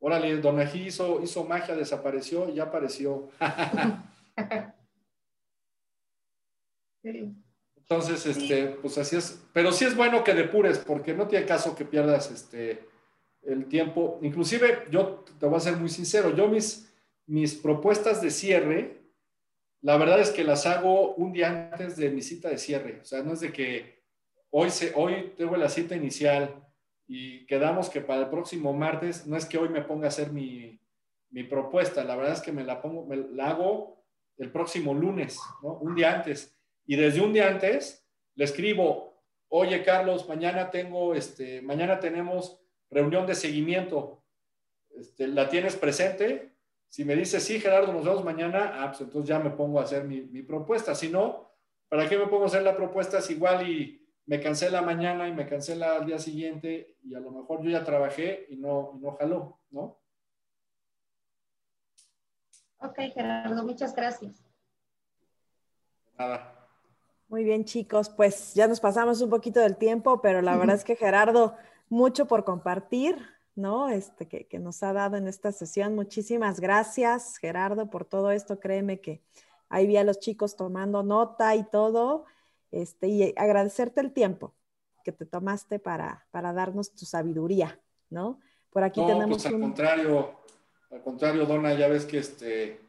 Órale, 0.00 0.36
Don 0.36 0.60
Ají 0.60 0.86
hizo, 0.86 1.20
hizo 1.22 1.44
magia, 1.44 1.74
desapareció 1.74 2.48
y 2.48 2.54
ya 2.54 2.64
apareció. 2.64 3.30
Entonces, 7.90 8.26
este, 8.26 8.66
pues 8.82 8.98
así 8.98 9.16
es. 9.16 9.42
Pero 9.54 9.72
sí 9.72 9.86
es 9.86 9.96
bueno 9.96 10.22
que 10.22 10.34
depures, 10.34 10.78
porque 10.78 11.14
no 11.14 11.26
tiene 11.26 11.46
caso 11.46 11.74
que 11.74 11.86
pierdas 11.86 12.30
este, 12.30 12.86
el 13.42 13.66
tiempo. 13.66 14.18
Inclusive, 14.20 14.86
yo 14.90 15.24
te 15.40 15.46
voy 15.46 15.56
a 15.56 15.60
ser 15.60 15.76
muy 15.76 15.88
sincero, 15.88 16.36
yo 16.36 16.48
mis, 16.48 16.92
mis 17.26 17.54
propuestas 17.54 18.20
de 18.20 18.30
cierre, 18.30 19.00
la 19.80 19.96
verdad 19.96 20.20
es 20.20 20.30
que 20.30 20.44
las 20.44 20.66
hago 20.66 21.14
un 21.14 21.32
día 21.32 21.70
antes 21.72 21.96
de 21.96 22.10
mi 22.10 22.20
cita 22.20 22.50
de 22.50 22.58
cierre. 22.58 23.00
O 23.00 23.04
sea, 23.06 23.22
no 23.22 23.32
es 23.32 23.40
de 23.40 23.52
que 23.52 24.02
hoy, 24.50 24.68
se, 24.68 24.92
hoy 24.94 25.32
tengo 25.38 25.56
la 25.56 25.70
cita 25.70 25.96
inicial 25.96 26.62
y 27.06 27.46
quedamos 27.46 27.88
que 27.88 28.02
para 28.02 28.22
el 28.22 28.28
próximo 28.28 28.74
martes, 28.74 29.26
no 29.26 29.34
es 29.34 29.46
que 29.46 29.56
hoy 29.56 29.70
me 29.70 29.80
ponga 29.80 30.06
a 30.06 30.08
hacer 30.08 30.30
mi, 30.30 30.78
mi 31.30 31.42
propuesta, 31.44 32.04
la 32.04 32.16
verdad 32.16 32.34
es 32.34 32.42
que 32.42 32.52
me 32.52 32.64
la, 32.64 32.82
pongo, 32.82 33.06
me 33.06 33.16
la 33.16 33.48
hago 33.48 34.04
el 34.36 34.52
próximo 34.52 34.92
lunes, 34.92 35.38
¿no? 35.62 35.78
un 35.78 35.94
día 35.94 36.14
antes. 36.14 36.57
Y 36.88 36.96
desde 36.96 37.20
un 37.20 37.34
día 37.34 37.48
antes 37.48 38.02
le 38.34 38.44
escribo, 38.44 39.22
oye 39.48 39.84
Carlos, 39.84 40.26
mañana 40.26 40.70
tengo, 40.70 41.14
este, 41.14 41.60
mañana 41.60 42.00
tenemos 42.00 42.58
reunión 42.90 43.26
de 43.26 43.34
seguimiento, 43.34 44.24
este, 44.96 45.28
¿la 45.28 45.50
tienes 45.50 45.76
presente? 45.76 46.54
Si 46.88 47.04
me 47.04 47.14
dice, 47.14 47.40
sí, 47.40 47.60
Gerardo, 47.60 47.92
nos 47.92 48.06
vemos 48.06 48.24
mañana, 48.24 48.82
ah, 48.82 48.86
pues 48.88 49.02
entonces 49.02 49.28
ya 49.28 49.38
me 49.38 49.50
pongo 49.50 49.78
a 49.78 49.82
hacer 49.82 50.04
mi, 50.04 50.22
mi 50.22 50.42
propuesta. 50.42 50.94
Si 50.94 51.10
no, 51.10 51.52
¿para 51.90 52.08
qué 52.08 52.16
me 52.16 52.26
pongo 52.26 52.44
a 52.44 52.46
hacer 52.46 52.62
la 52.62 52.74
propuesta? 52.74 53.18
Es 53.18 53.28
igual 53.28 53.68
y 53.68 54.08
me 54.24 54.40
cancela 54.40 54.80
mañana 54.80 55.28
y 55.28 55.34
me 55.34 55.46
cancela 55.46 55.96
al 55.96 56.06
día 56.06 56.18
siguiente 56.18 56.96
y 57.02 57.14
a 57.14 57.20
lo 57.20 57.30
mejor 57.30 57.62
yo 57.62 57.68
ya 57.68 57.84
trabajé 57.84 58.46
y 58.48 58.56
no, 58.56 58.94
y 58.96 58.98
no 59.00 59.14
jaló, 59.16 59.60
¿no? 59.68 60.00
Ok, 62.78 62.98
Gerardo, 63.12 63.62
muchas 63.62 63.94
gracias. 63.94 64.42
Nada. 66.18 66.57
Muy 67.28 67.44
bien, 67.44 67.66
chicos, 67.66 68.08
pues 68.08 68.54
ya 68.54 68.66
nos 68.66 68.80
pasamos 68.80 69.20
un 69.20 69.28
poquito 69.28 69.60
del 69.60 69.76
tiempo, 69.76 70.22
pero 70.22 70.40
la 70.40 70.56
verdad 70.56 70.76
es 70.76 70.84
que 70.84 70.96
Gerardo, 70.96 71.56
mucho 71.90 72.26
por 72.26 72.44
compartir, 72.44 73.16
¿no? 73.54 73.90
Este 73.90 74.26
que, 74.26 74.46
que 74.46 74.58
nos 74.58 74.82
ha 74.82 74.94
dado 74.94 75.18
en 75.18 75.28
esta 75.28 75.52
sesión. 75.52 75.94
Muchísimas 75.94 76.58
gracias, 76.58 77.36
Gerardo, 77.36 77.90
por 77.90 78.06
todo 78.06 78.30
esto. 78.30 78.60
Créeme 78.60 79.02
que 79.02 79.22
ahí 79.68 79.86
vi 79.86 79.98
a 79.98 80.04
los 80.04 80.20
chicos 80.20 80.56
tomando 80.56 81.02
nota 81.02 81.54
y 81.54 81.64
todo. 81.64 82.24
Este, 82.70 83.08
y 83.08 83.34
agradecerte 83.36 84.00
el 84.00 84.12
tiempo 84.12 84.54
que 85.04 85.12
te 85.12 85.26
tomaste 85.26 85.78
para, 85.78 86.26
para 86.30 86.54
darnos 86.54 86.94
tu 86.94 87.04
sabiduría, 87.04 87.78
¿no? 88.08 88.40
Por 88.70 88.84
aquí 88.84 89.00
no, 89.00 89.06
tenemos 89.06 89.42
pues 89.42 89.46
al 89.46 89.54
un... 89.54 89.60
contrario, 89.60 90.34
al 90.90 91.02
contrario, 91.02 91.44
Donna, 91.44 91.74
ya 91.74 91.88
ves 91.88 92.06
que 92.06 92.18
este, 92.18 92.80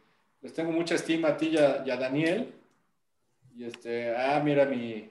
les 0.42 0.54
tengo 0.54 0.72
mucha 0.72 0.96
estima 0.96 1.30
a 1.30 1.38
ti 1.38 1.50
y 1.50 1.58
a, 1.58 1.84
y 1.86 1.90
a 1.90 1.98
Daniel. 1.98 2.54
Y 3.56 3.66
este, 3.66 4.16
ah, 4.16 4.42
mira 4.44 4.66
mi, 4.66 5.10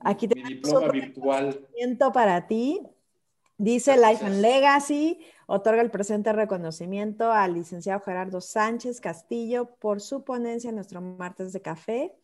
Aquí 0.00 0.28
mi 0.28 0.42
diploma 0.42 0.88
virtual. 0.88 1.68
para 2.12 2.46
ti. 2.46 2.80
Dice 3.58 3.96
Life 3.96 4.24
and 4.24 4.40
Legacy, 4.40 5.20
otorga 5.46 5.82
el 5.82 5.90
presente 5.90 6.32
reconocimiento 6.32 7.30
al 7.30 7.54
licenciado 7.54 8.00
Gerardo 8.00 8.40
Sánchez 8.40 9.00
Castillo 9.00 9.76
por 9.78 10.00
su 10.00 10.24
ponencia 10.24 10.70
en 10.70 10.74
nuestro 10.76 11.00
martes 11.00 11.52
de 11.52 11.62
café. 11.62 12.16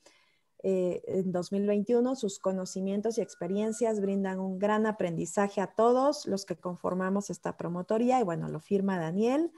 eh, 0.63 1.03
en 1.07 1.31
2021. 1.33 2.17
Sus 2.17 2.39
conocimientos 2.41 3.19
y 3.19 3.21
experiencias 3.21 4.01
brindan 4.01 4.41
un 4.41 4.59
gran 4.59 4.87
aprendizaje 4.87 5.61
a 5.61 5.69
todos 5.69 6.27
los 6.27 6.45
que 6.45 6.57
conformamos 6.57 7.31
esta 7.31 7.57
promotoría 7.57 8.21
y 8.21 8.25
bueno, 8.25 8.49
lo 8.49 8.61
firma 8.61 8.99
Daniel. 8.99 9.53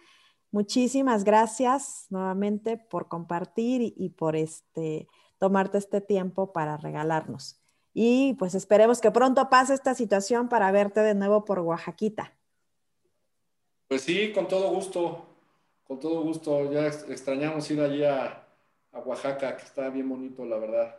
Muchísimas 0.53 1.25
gracias 1.25 2.07
nuevamente 2.11 2.77
por 2.77 3.09
compartir 3.09 3.81
y, 3.83 3.95
y 3.97 4.11
por 4.11 4.37
este, 4.37 5.09
tomarte 5.41 5.79
este 5.79 6.01
tiempo 6.01 6.53
para 6.53 6.77
regalarnos. 6.77 7.59
Y 7.93 8.35
pues 8.35 8.55
esperemos 8.55 9.01
que 9.01 9.11
pronto 9.11 9.49
pase 9.51 9.75
esta 9.75 9.95
situación 9.95 10.49
para 10.49 10.71
verte 10.71 11.01
de 11.01 11.15
nuevo 11.15 11.45
por 11.45 11.59
Oaxaquita. 11.59 12.33
Pues 13.89 14.03
sí, 14.03 14.33
con 14.33 14.47
todo 14.47 14.71
gusto, 14.71 15.25
con 15.83 15.99
todo 15.99 16.23
gusto. 16.23 16.71
Ya 16.71 16.87
ex- 16.87 17.09
extrañamos 17.09 17.69
ir 17.73 17.81
allí 17.81 18.05
a, 18.05 18.47
a 18.93 18.99
Oaxaca, 19.01 19.57
que 19.57 19.65
está 19.65 19.89
bien 19.89 20.09
bonito, 20.09 20.45
la 20.45 20.59
verdad. 20.59 20.95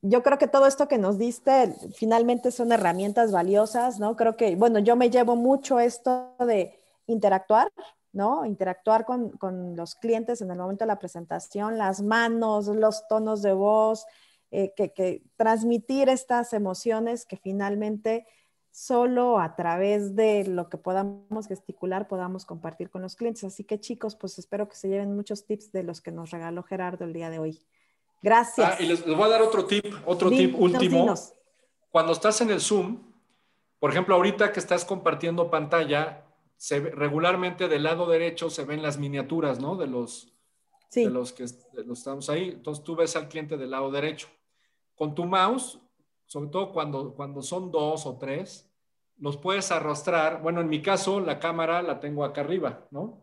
Yo 0.00 0.22
creo 0.22 0.38
que 0.38 0.48
todo 0.48 0.66
esto 0.66 0.88
que 0.88 0.96
nos 0.98 1.18
diste 1.18 1.74
finalmente 1.94 2.50
son 2.50 2.72
herramientas 2.72 3.30
valiosas, 3.30 4.00
¿no? 4.00 4.16
Creo 4.16 4.36
que, 4.36 4.56
bueno, 4.56 4.78
yo 4.78 4.96
me 4.96 5.10
llevo 5.10 5.36
mucho 5.36 5.78
esto 5.78 6.34
de 6.40 6.80
interactuar, 7.06 7.70
¿no? 8.12 8.44
Interactuar 8.44 9.04
con, 9.04 9.30
con 9.30 9.76
los 9.76 9.94
clientes 9.94 10.40
en 10.40 10.50
el 10.50 10.58
momento 10.58 10.84
de 10.84 10.88
la 10.88 10.98
presentación, 10.98 11.78
las 11.78 12.02
manos, 12.02 12.66
los 12.68 13.06
tonos 13.08 13.42
de 13.42 13.52
voz, 13.52 14.06
eh, 14.50 14.72
que, 14.76 14.92
que 14.92 15.22
transmitir 15.36 16.08
estas 16.08 16.52
emociones 16.52 17.26
que 17.26 17.36
finalmente 17.36 18.26
solo 18.70 19.40
a 19.40 19.56
través 19.56 20.14
de 20.14 20.44
lo 20.44 20.68
que 20.68 20.78
podamos 20.78 21.48
gesticular 21.48 22.06
podamos 22.08 22.46
compartir 22.46 22.90
con 22.90 23.02
los 23.02 23.16
clientes. 23.16 23.44
Así 23.44 23.64
que 23.64 23.80
chicos, 23.80 24.16
pues 24.16 24.38
espero 24.38 24.68
que 24.68 24.76
se 24.76 24.88
lleven 24.88 25.14
muchos 25.14 25.44
tips 25.46 25.72
de 25.72 25.82
los 25.82 26.00
que 26.00 26.12
nos 26.12 26.30
regaló 26.30 26.62
Gerardo 26.62 27.04
el 27.04 27.12
día 27.12 27.28
de 27.28 27.38
hoy. 27.38 27.60
Gracias. 28.22 28.76
Ah, 28.78 28.82
y 28.82 28.86
les, 28.86 29.06
les 29.06 29.16
voy 29.16 29.26
a 29.26 29.28
dar 29.28 29.42
otro 29.42 29.66
tip, 29.66 29.84
otro 30.06 30.30
tip 30.30 30.54
último. 30.58 31.00
dinos. 31.00 31.34
Cuando 31.90 32.12
estás 32.12 32.40
en 32.40 32.50
el 32.50 32.60
Zoom, 32.60 33.02
por 33.78 33.90
ejemplo, 33.90 34.14
ahorita 34.14 34.52
que 34.52 34.60
estás 34.60 34.84
compartiendo 34.84 35.50
pantalla, 35.50 36.24
se 36.58 36.80
regularmente 36.80 37.68
del 37.68 37.84
lado 37.84 38.06
derecho 38.06 38.50
se 38.50 38.64
ven 38.66 38.82
las 38.82 38.98
miniaturas, 38.98 39.58
¿no? 39.60 39.76
De 39.76 39.86
los, 39.86 40.34
Sí. 40.90 41.04
de 41.04 41.10
los 41.10 41.32
que 41.32 41.44
de 41.44 41.84
los 41.84 41.98
estamos 41.98 42.28
ahí. 42.28 42.50
Entonces 42.50 42.84
tú 42.84 42.94
ves 42.96 43.16
al 43.16 43.28
cliente 43.28 43.56
del 43.56 43.70
lado 43.70 43.90
derecho. 43.90 44.28
Con 44.94 45.14
tu 45.14 45.24
mouse, 45.24 45.78
sobre 46.26 46.50
todo 46.50 46.72
cuando, 46.72 47.14
cuando 47.14 47.40
son 47.42 47.70
dos 47.70 48.04
o 48.04 48.18
tres, 48.18 48.68
los 49.18 49.36
puedes 49.36 49.70
arrastrar. 49.72 50.42
Bueno, 50.42 50.60
en 50.60 50.68
mi 50.68 50.82
caso, 50.82 51.20
la 51.20 51.38
cámara 51.38 51.80
la 51.82 52.00
tengo 52.00 52.24
acá 52.24 52.40
arriba, 52.42 52.86
¿no? 52.90 53.22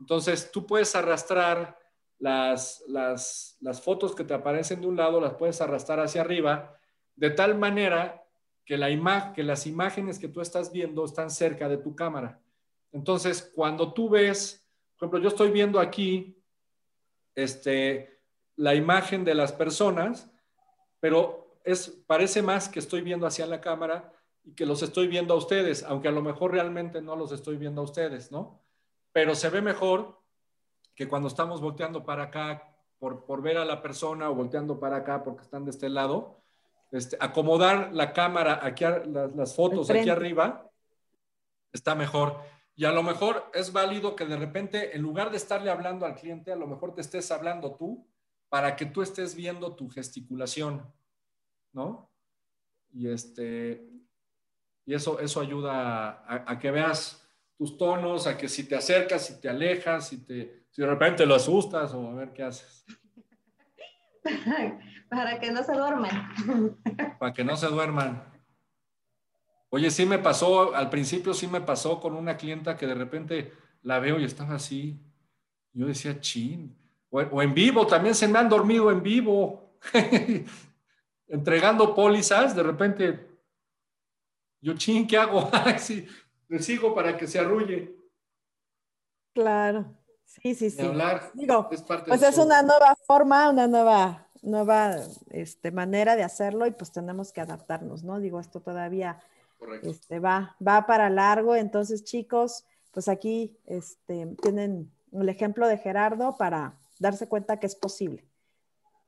Entonces 0.00 0.50
tú 0.52 0.66
puedes 0.66 0.94
arrastrar 0.94 1.78
las, 2.18 2.82
las, 2.88 3.56
las 3.60 3.80
fotos 3.80 4.14
que 4.14 4.24
te 4.24 4.34
aparecen 4.34 4.80
de 4.80 4.86
un 4.88 4.96
lado, 4.96 5.20
las 5.20 5.34
puedes 5.34 5.60
arrastrar 5.60 6.00
hacia 6.00 6.20
arriba, 6.20 6.76
de 7.16 7.30
tal 7.30 7.56
manera 7.56 8.24
que, 8.64 8.76
la 8.76 8.90
ima- 8.90 9.32
que 9.32 9.42
las 9.42 9.66
imágenes 9.66 10.18
que 10.18 10.28
tú 10.28 10.40
estás 10.40 10.72
viendo 10.72 11.04
están 11.04 11.30
cerca 11.30 11.68
de 11.68 11.76
tu 11.78 11.94
cámara. 11.94 12.40
Entonces, 12.94 13.52
cuando 13.54 13.92
tú 13.92 14.08
ves, 14.08 14.64
por 14.96 15.06
ejemplo, 15.08 15.18
yo 15.18 15.28
estoy 15.28 15.50
viendo 15.50 15.80
aquí 15.80 16.40
este, 17.34 18.20
la 18.54 18.76
imagen 18.76 19.24
de 19.24 19.34
las 19.34 19.52
personas, 19.52 20.30
pero 21.00 21.58
es, 21.64 21.88
parece 22.06 22.40
más 22.40 22.68
que 22.68 22.78
estoy 22.78 23.02
viendo 23.02 23.26
hacia 23.26 23.46
la 23.46 23.60
cámara 23.60 24.12
y 24.44 24.54
que 24.54 24.64
los 24.64 24.80
estoy 24.82 25.08
viendo 25.08 25.34
a 25.34 25.36
ustedes, 25.36 25.82
aunque 25.82 26.06
a 26.06 26.12
lo 26.12 26.22
mejor 26.22 26.52
realmente 26.52 27.02
no 27.02 27.16
los 27.16 27.32
estoy 27.32 27.56
viendo 27.56 27.80
a 27.80 27.84
ustedes, 27.84 28.30
¿no? 28.30 28.62
Pero 29.12 29.34
se 29.34 29.50
ve 29.50 29.60
mejor 29.60 30.20
que 30.94 31.08
cuando 31.08 31.26
estamos 31.26 31.60
volteando 31.60 32.04
para 32.04 32.24
acá 32.24 32.76
por, 33.00 33.24
por 33.24 33.42
ver 33.42 33.58
a 33.58 33.64
la 33.64 33.82
persona 33.82 34.30
o 34.30 34.36
volteando 34.36 34.78
para 34.78 34.98
acá 34.98 35.24
porque 35.24 35.42
están 35.42 35.64
de 35.64 35.72
este 35.72 35.88
lado, 35.88 36.44
este, 36.92 37.16
acomodar 37.18 37.92
la 37.92 38.12
cámara 38.12 38.60
aquí, 38.62 38.84
las, 38.84 39.34
las 39.34 39.56
fotos 39.56 39.90
aquí 39.90 40.08
arriba 40.08 40.70
está 41.72 41.96
mejor. 41.96 42.53
Y 42.76 42.84
a 42.84 42.92
lo 42.92 43.02
mejor 43.02 43.50
es 43.54 43.72
válido 43.72 44.16
que 44.16 44.26
de 44.26 44.36
repente, 44.36 44.96
en 44.96 45.02
lugar 45.02 45.30
de 45.30 45.36
estarle 45.36 45.70
hablando 45.70 46.06
al 46.06 46.14
cliente, 46.14 46.52
a 46.52 46.56
lo 46.56 46.66
mejor 46.66 46.94
te 46.94 47.00
estés 47.00 47.30
hablando 47.30 47.76
tú 47.76 48.06
para 48.48 48.74
que 48.76 48.86
tú 48.86 49.02
estés 49.02 49.34
viendo 49.34 49.74
tu 49.74 49.88
gesticulación, 49.88 50.84
¿no? 51.72 52.10
Y 52.92 53.08
este, 53.08 53.88
y 54.84 54.94
eso, 54.94 55.18
eso 55.20 55.40
ayuda 55.40 56.24
a, 56.26 56.52
a 56.52 56.58
que 56.58 56.70
veas 56.70 57.28
tus 57.56 57.78
tonos, 57.78 58.26
a 58.26 58.36
que 58.36 58.48
si 58.48 58.64
te 58.64 58.76
acercas, 58.76 59.26
si 59.26 59.40
te 59.40 59.48
alejas, 59.48 60.08
si, 60.08 60.24
te, 60.24 60.66
si 60.70 60.82
de 60.82 60.88
repente 60.88 61.26
lo 61.26 61.34
asustas 61.34 61.94
o 61.94 62.08
a 62.08 62.14
ver 62.14 62.32
qué 62.32 62.42
haces, 62.42 62.84
Para 65.10 65.38
que 65.38 65.52
no 65.52 65.62
se 65.62 65.72
duerman. 65.72 66.76
para 67.18 67.32
que 67.32 67.44
no 67.44 67.56
se 67.56 67.66
duerman. 67.66 68.24
Oye, 69.74 69.90
sí 69.90 70.06
me 70.06 70.20
pasó, 70.20 70.72
al 70.72 70.88
principio 70.88 71.34
sí 71.34 71.48
me 71.48 71.60
pasó 71.60 72.00
con 72.00 72.14
una 72.14 72.36
clienta 72.36 72.76
que 72.76 72.86
de 72.86 72.94
repente 72.94 73.52
la 73.82 73.98
veo 73.98 74.20
y 74.20 74.24
estaba 74.24 74.54
así. 74.54 75.00
Yo 75.72 75.88
decía, 75.88 76.20
chin. 76.20 76.78
O, 77.10 77.18
o 77.18 77.42
en 77.42 77.52
vivo, 77.52 77.84
también 77.84 78.14
se 78.14 78.28
me 78.28 78.38
han 78.38 78.48
dormido 78.48 78.92
en 78.92 79.02
vivo. 79.02 79.74
Entregando 81.26 81.92
pólizas, 81.92 82.54
de 82.54 82.62
repente, 82.62 83.28
yo, 84.60 84.74
chin, 84.74 85.08
¿qué 85.08 85.18
hago? 85.18 85.50
Sí, 85.80 86.06
le 86.46 86.60
sigo 86.60 86.94
para 86.94 87.16
que 87.16 87.26
se 87.26 87.40
arrulle. 87.40 87.96
Claro. 89.32 89.92
Sí, 90.24 90.54
sí, 90.54 90.70
sí. 90.70 90.82
hablar. 90.82 91.32
Digo, 91.34 91.68
Es 91.72 91.82
parte 91.82 92.10
pues 92.10 92.22
es 92.22 92.36
show. 92.36 92.44
una 92.44 92.62
nueva 92.62 92.94
forma, 93.08 93.50
una 93.50 93.66
nueva, 93.66 94.28
nueva 94.40 94.98
este, 95.30 95.72
manera 95.72 96.14
de 96.14 96.22
hacerlo 96.22 96.64
y 96.64 96.70
pues 96.70 96.92
tenemos 96.92 97.32
que 97.32 97.40
adaptarnos, 97.40 98.04
¿no? 98.04 98.20
Digo, 98.20 98.38
esto 98.38 98.60
todavía 98.60 99.20
Correcto. 99.64 99.88
este, 99.90 100.18
va, 100.20 100.56
va 100.66 100.86
para 100.86 101.08
largo. 101.10 101.54
Entonces, 101.56 102.04
chicos, 102.04 102.64
pues 102.92 103.08
aquí 103.08 103.56
este, 103.66 104.26
tienen 104.42 104.90
el 105.12 105.28
ejemplo 105.28 105.66
de 105.68 105.78
Gerardo 105.78 106.36
para 106.36 106.78
darse 106.98 107.28
cuenta 107.28 107.58
que 107.58 107.66
es 107.66 107.74
posible. 107.76 108.24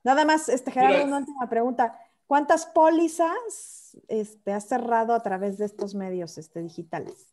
Nada 0.02 0.24
más, 0.24 0.48
este, 0.48 0.70
Gerardo, 0.70 0.94
Mira. 0.98 1.06
una 1.08 1.18
última 1.18 1.48
pregunta. 1.48 1.98
¿Cuántas 2.26 2.66
pólizas 2.66 3.96
este, 4.08 4.52
has 4.52 4.66
cerrado 4.68 5.14
a 5.14 5.22
través 5.22 5.58
de 5.58 5.64
estos 5.64 5.94
medios 5.94 6.38
este, 6.38 6.60
digitales? 6.60 7.28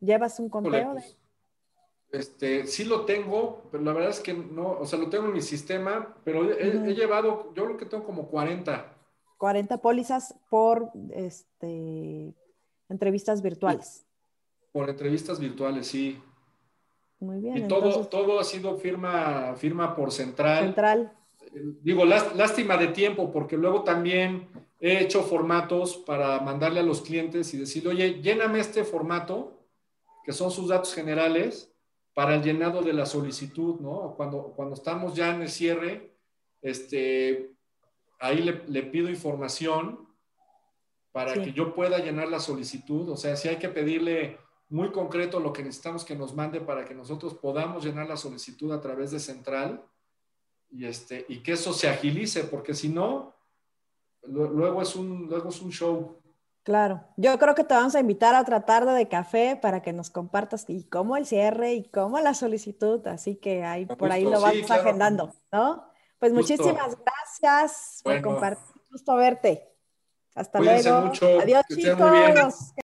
¿Llevas 0.00 0.38
un 0.40 0.48
conteo? 0.50 0.94
de- 0.94 1.04
Este, 2.10 2.66
sí 2.66 2.84
lo 2.84 3.06
tengo, 3.06 3.62
pero 3.70 3.82
la 3.82 3.92
verdad 3.94 4.10
es 4.10 4.20
que 4.20 4.34
no, 4.34 4.72
o 4.72 4.84
sea, 4.86 4.98
lo 4.98 5.08
tengo 5.08 5.26
en 5.26 5.32
mi 5.32 5.40
sistema, 5.40 6.14
pero 6.24 6.52
he, 6.52 6.68
he 6.68 6.94
llevado, 6.94 7.52
yo 7.54 7.64
creo 7.64 7.76
que 7.78 7.86
tengo 7.86 8.04
como 8.04 8.28
40. 8.28 8.91
40 9.42 9.78
pólizas 9.78 10.36
por 10.48 10.92
este, 11.10 12.32
entrevistas 12.88 13.42
virtuales. 13.42 14.06
Por 14.70 14.88
entrevistas 14.88 15.40
virtuales, 15.40 15.88
sí. 15.88 16.16
Muy 17.18 17.40
bien. 17.40 17.56
Y 17.56 17.62
todo, 17.66 17.86
entonces, 17.86 18.08
todo 18.08 18.38
ha 18.38 18.44
sido 18.44 18.76
firma, 18.76 19.56
firma 19.56 19.96
por 19.96 20.12
central. 20.12 20.62
central. 20.66 21.12
Eh, 21.40 21.60
Digo, 21.82 22.04
lás- 22.04 22.36
lástima 22.36 22.76
de 22.76 22.86
tiempo, 22.88 23.32
porque 23.32 23.56
luego 23.56 23.82
también 23.82 24.46
he 24.78 25.00
hecho 25.00 25.24
formatos 25.24 25.96
para 25.96 26.38
mandarle 26.38 26.78
a 26.78 26.84
los 26.84 27.00
clientes 27.02 27.52
y 27.52 27.58
decirle, 27.58 27.90
oye, 27.90 28.22
lléname 28.22 28.60
este 28.60 28.84
formato, 28.84 29.58
que 30.24 30.32
son 30.32 30.52
sus 30.52 30.68
datos 30.68 30.94
generales, 30.94 31.68
para 32.14 32.36
el 32.36 32.42
llenado 32.44 32.80
de 32.82 32.92
la 32.92 33.06
solicitud, 33.06 33.80
¿no? 33.80 34.14
Cuando, 34.16 34.52
cuando 34.54 34.74
estamos 34.76 35.16
ya 35.16 35.34
en 35.34 35.42
el 35.42 35.48
cierre, 35.48 36.12
este, 36.60 37.51
ahí 38.22 38.38
le, 38.42 38.62
le 38.68 38.82
pido 38.84 39.08
información 39.10 40.08
para 41.12 41.34
Sí. 41.34 41.42
que 41.42 41.52
yo 41.52 41.74
pueda 41.74 41.98
llenar 41.98 42.28
la 42.28 42.40
solicitud. 42.40 43.08
O 43.10 43.16
sea, 43.16 43.36
si 43.36 43.48
hay 43.48 43.56
que 43.56 43.68
pedirle 43.68 44.38
muy 44.70 44.90
concreto 44.92 45.38
lo 45.40 45.52
que 45.52 45.62
necesitamos 45.62 46.04
que 46.04 46.16
nos 46.16 46.34
mande 46.34 46.60
para 46.60 46.84
que 46.86 46.94
nosotros 46.94 47.34
podamos 47.34 47.84
llenar 47.84 48.08
la 48.08 48.16
solicitud 48.16 48.72
a 48.72 48.80
través 48.80 49.10
de 49.10 49.18
Central 49.20 49.84
y, 50.70 50.86
este, 50.86 51.26
y 51.28 51.42
que 51.42 51.52
eso 51.52 51.74
se 51.74 51.88
agilice, 51.90 52.44
porque 52.44 52.72
si 52.72 52.88
no, 52.88 53.34
lu- 54.22 54.48
luego 54.48 54.80
es 54.80 54.96
un, 54.96 55.26
luego 55.28 55.50
es 55.50 55.60
un 55.60 55.70
show. 55.70 56.16
Claro. 56.62 57.02
Yo 57.18 57.36
creo 57.38 57.54
que 57.54 57.64
te 57.64 57.74
vamos 57.74 57.94
a 57.96 58.00
invitar 58.00 58.34
a 58.34 58.40
otra 58.40 58.64
tarde 58.64 58.92
de 58.94 59.08
café 59.08 59.58
para 59.60 59.82
que 59.82 59.92
nos 59.92 60.08
compartas 60.10 60.64
y 60.70 60.84
cómo 60.84 61.16
el 61.18 61.26
cierre 61.26 61.74
y 61.74 61.82
cómo 61.90 62.18
la 62.20 62.32
solicitud. 62.34 63.06
Así 63.08 63.34
que 63.36 63.64
ahí, 63.64 63.84
por 63.84 64.10
ahí 64.12 64.22
lo 64.24 64.36
Sí, 64.38 64.42
vamos 64.44 64.66
claro. 64.66 64.82
agendando, 64.82 65.34
¿no? 65.52 65.91
Pues 66.22 66.32
muchísimas 66.32 66.96
gracias 67.04 68.00
por 68.04 68.22
compartir. 68.22 68.64
Gusto 68.92 69.16
verte. 69.16 69.68
Hasta 70.36 70.58
Cuídense 70.58 70.88
luego. 70.88 71.06
mucho, 71.06 71.40
Adiós, 71.40 71.64
que 71.68 71.74
chicos. 71.74 72.74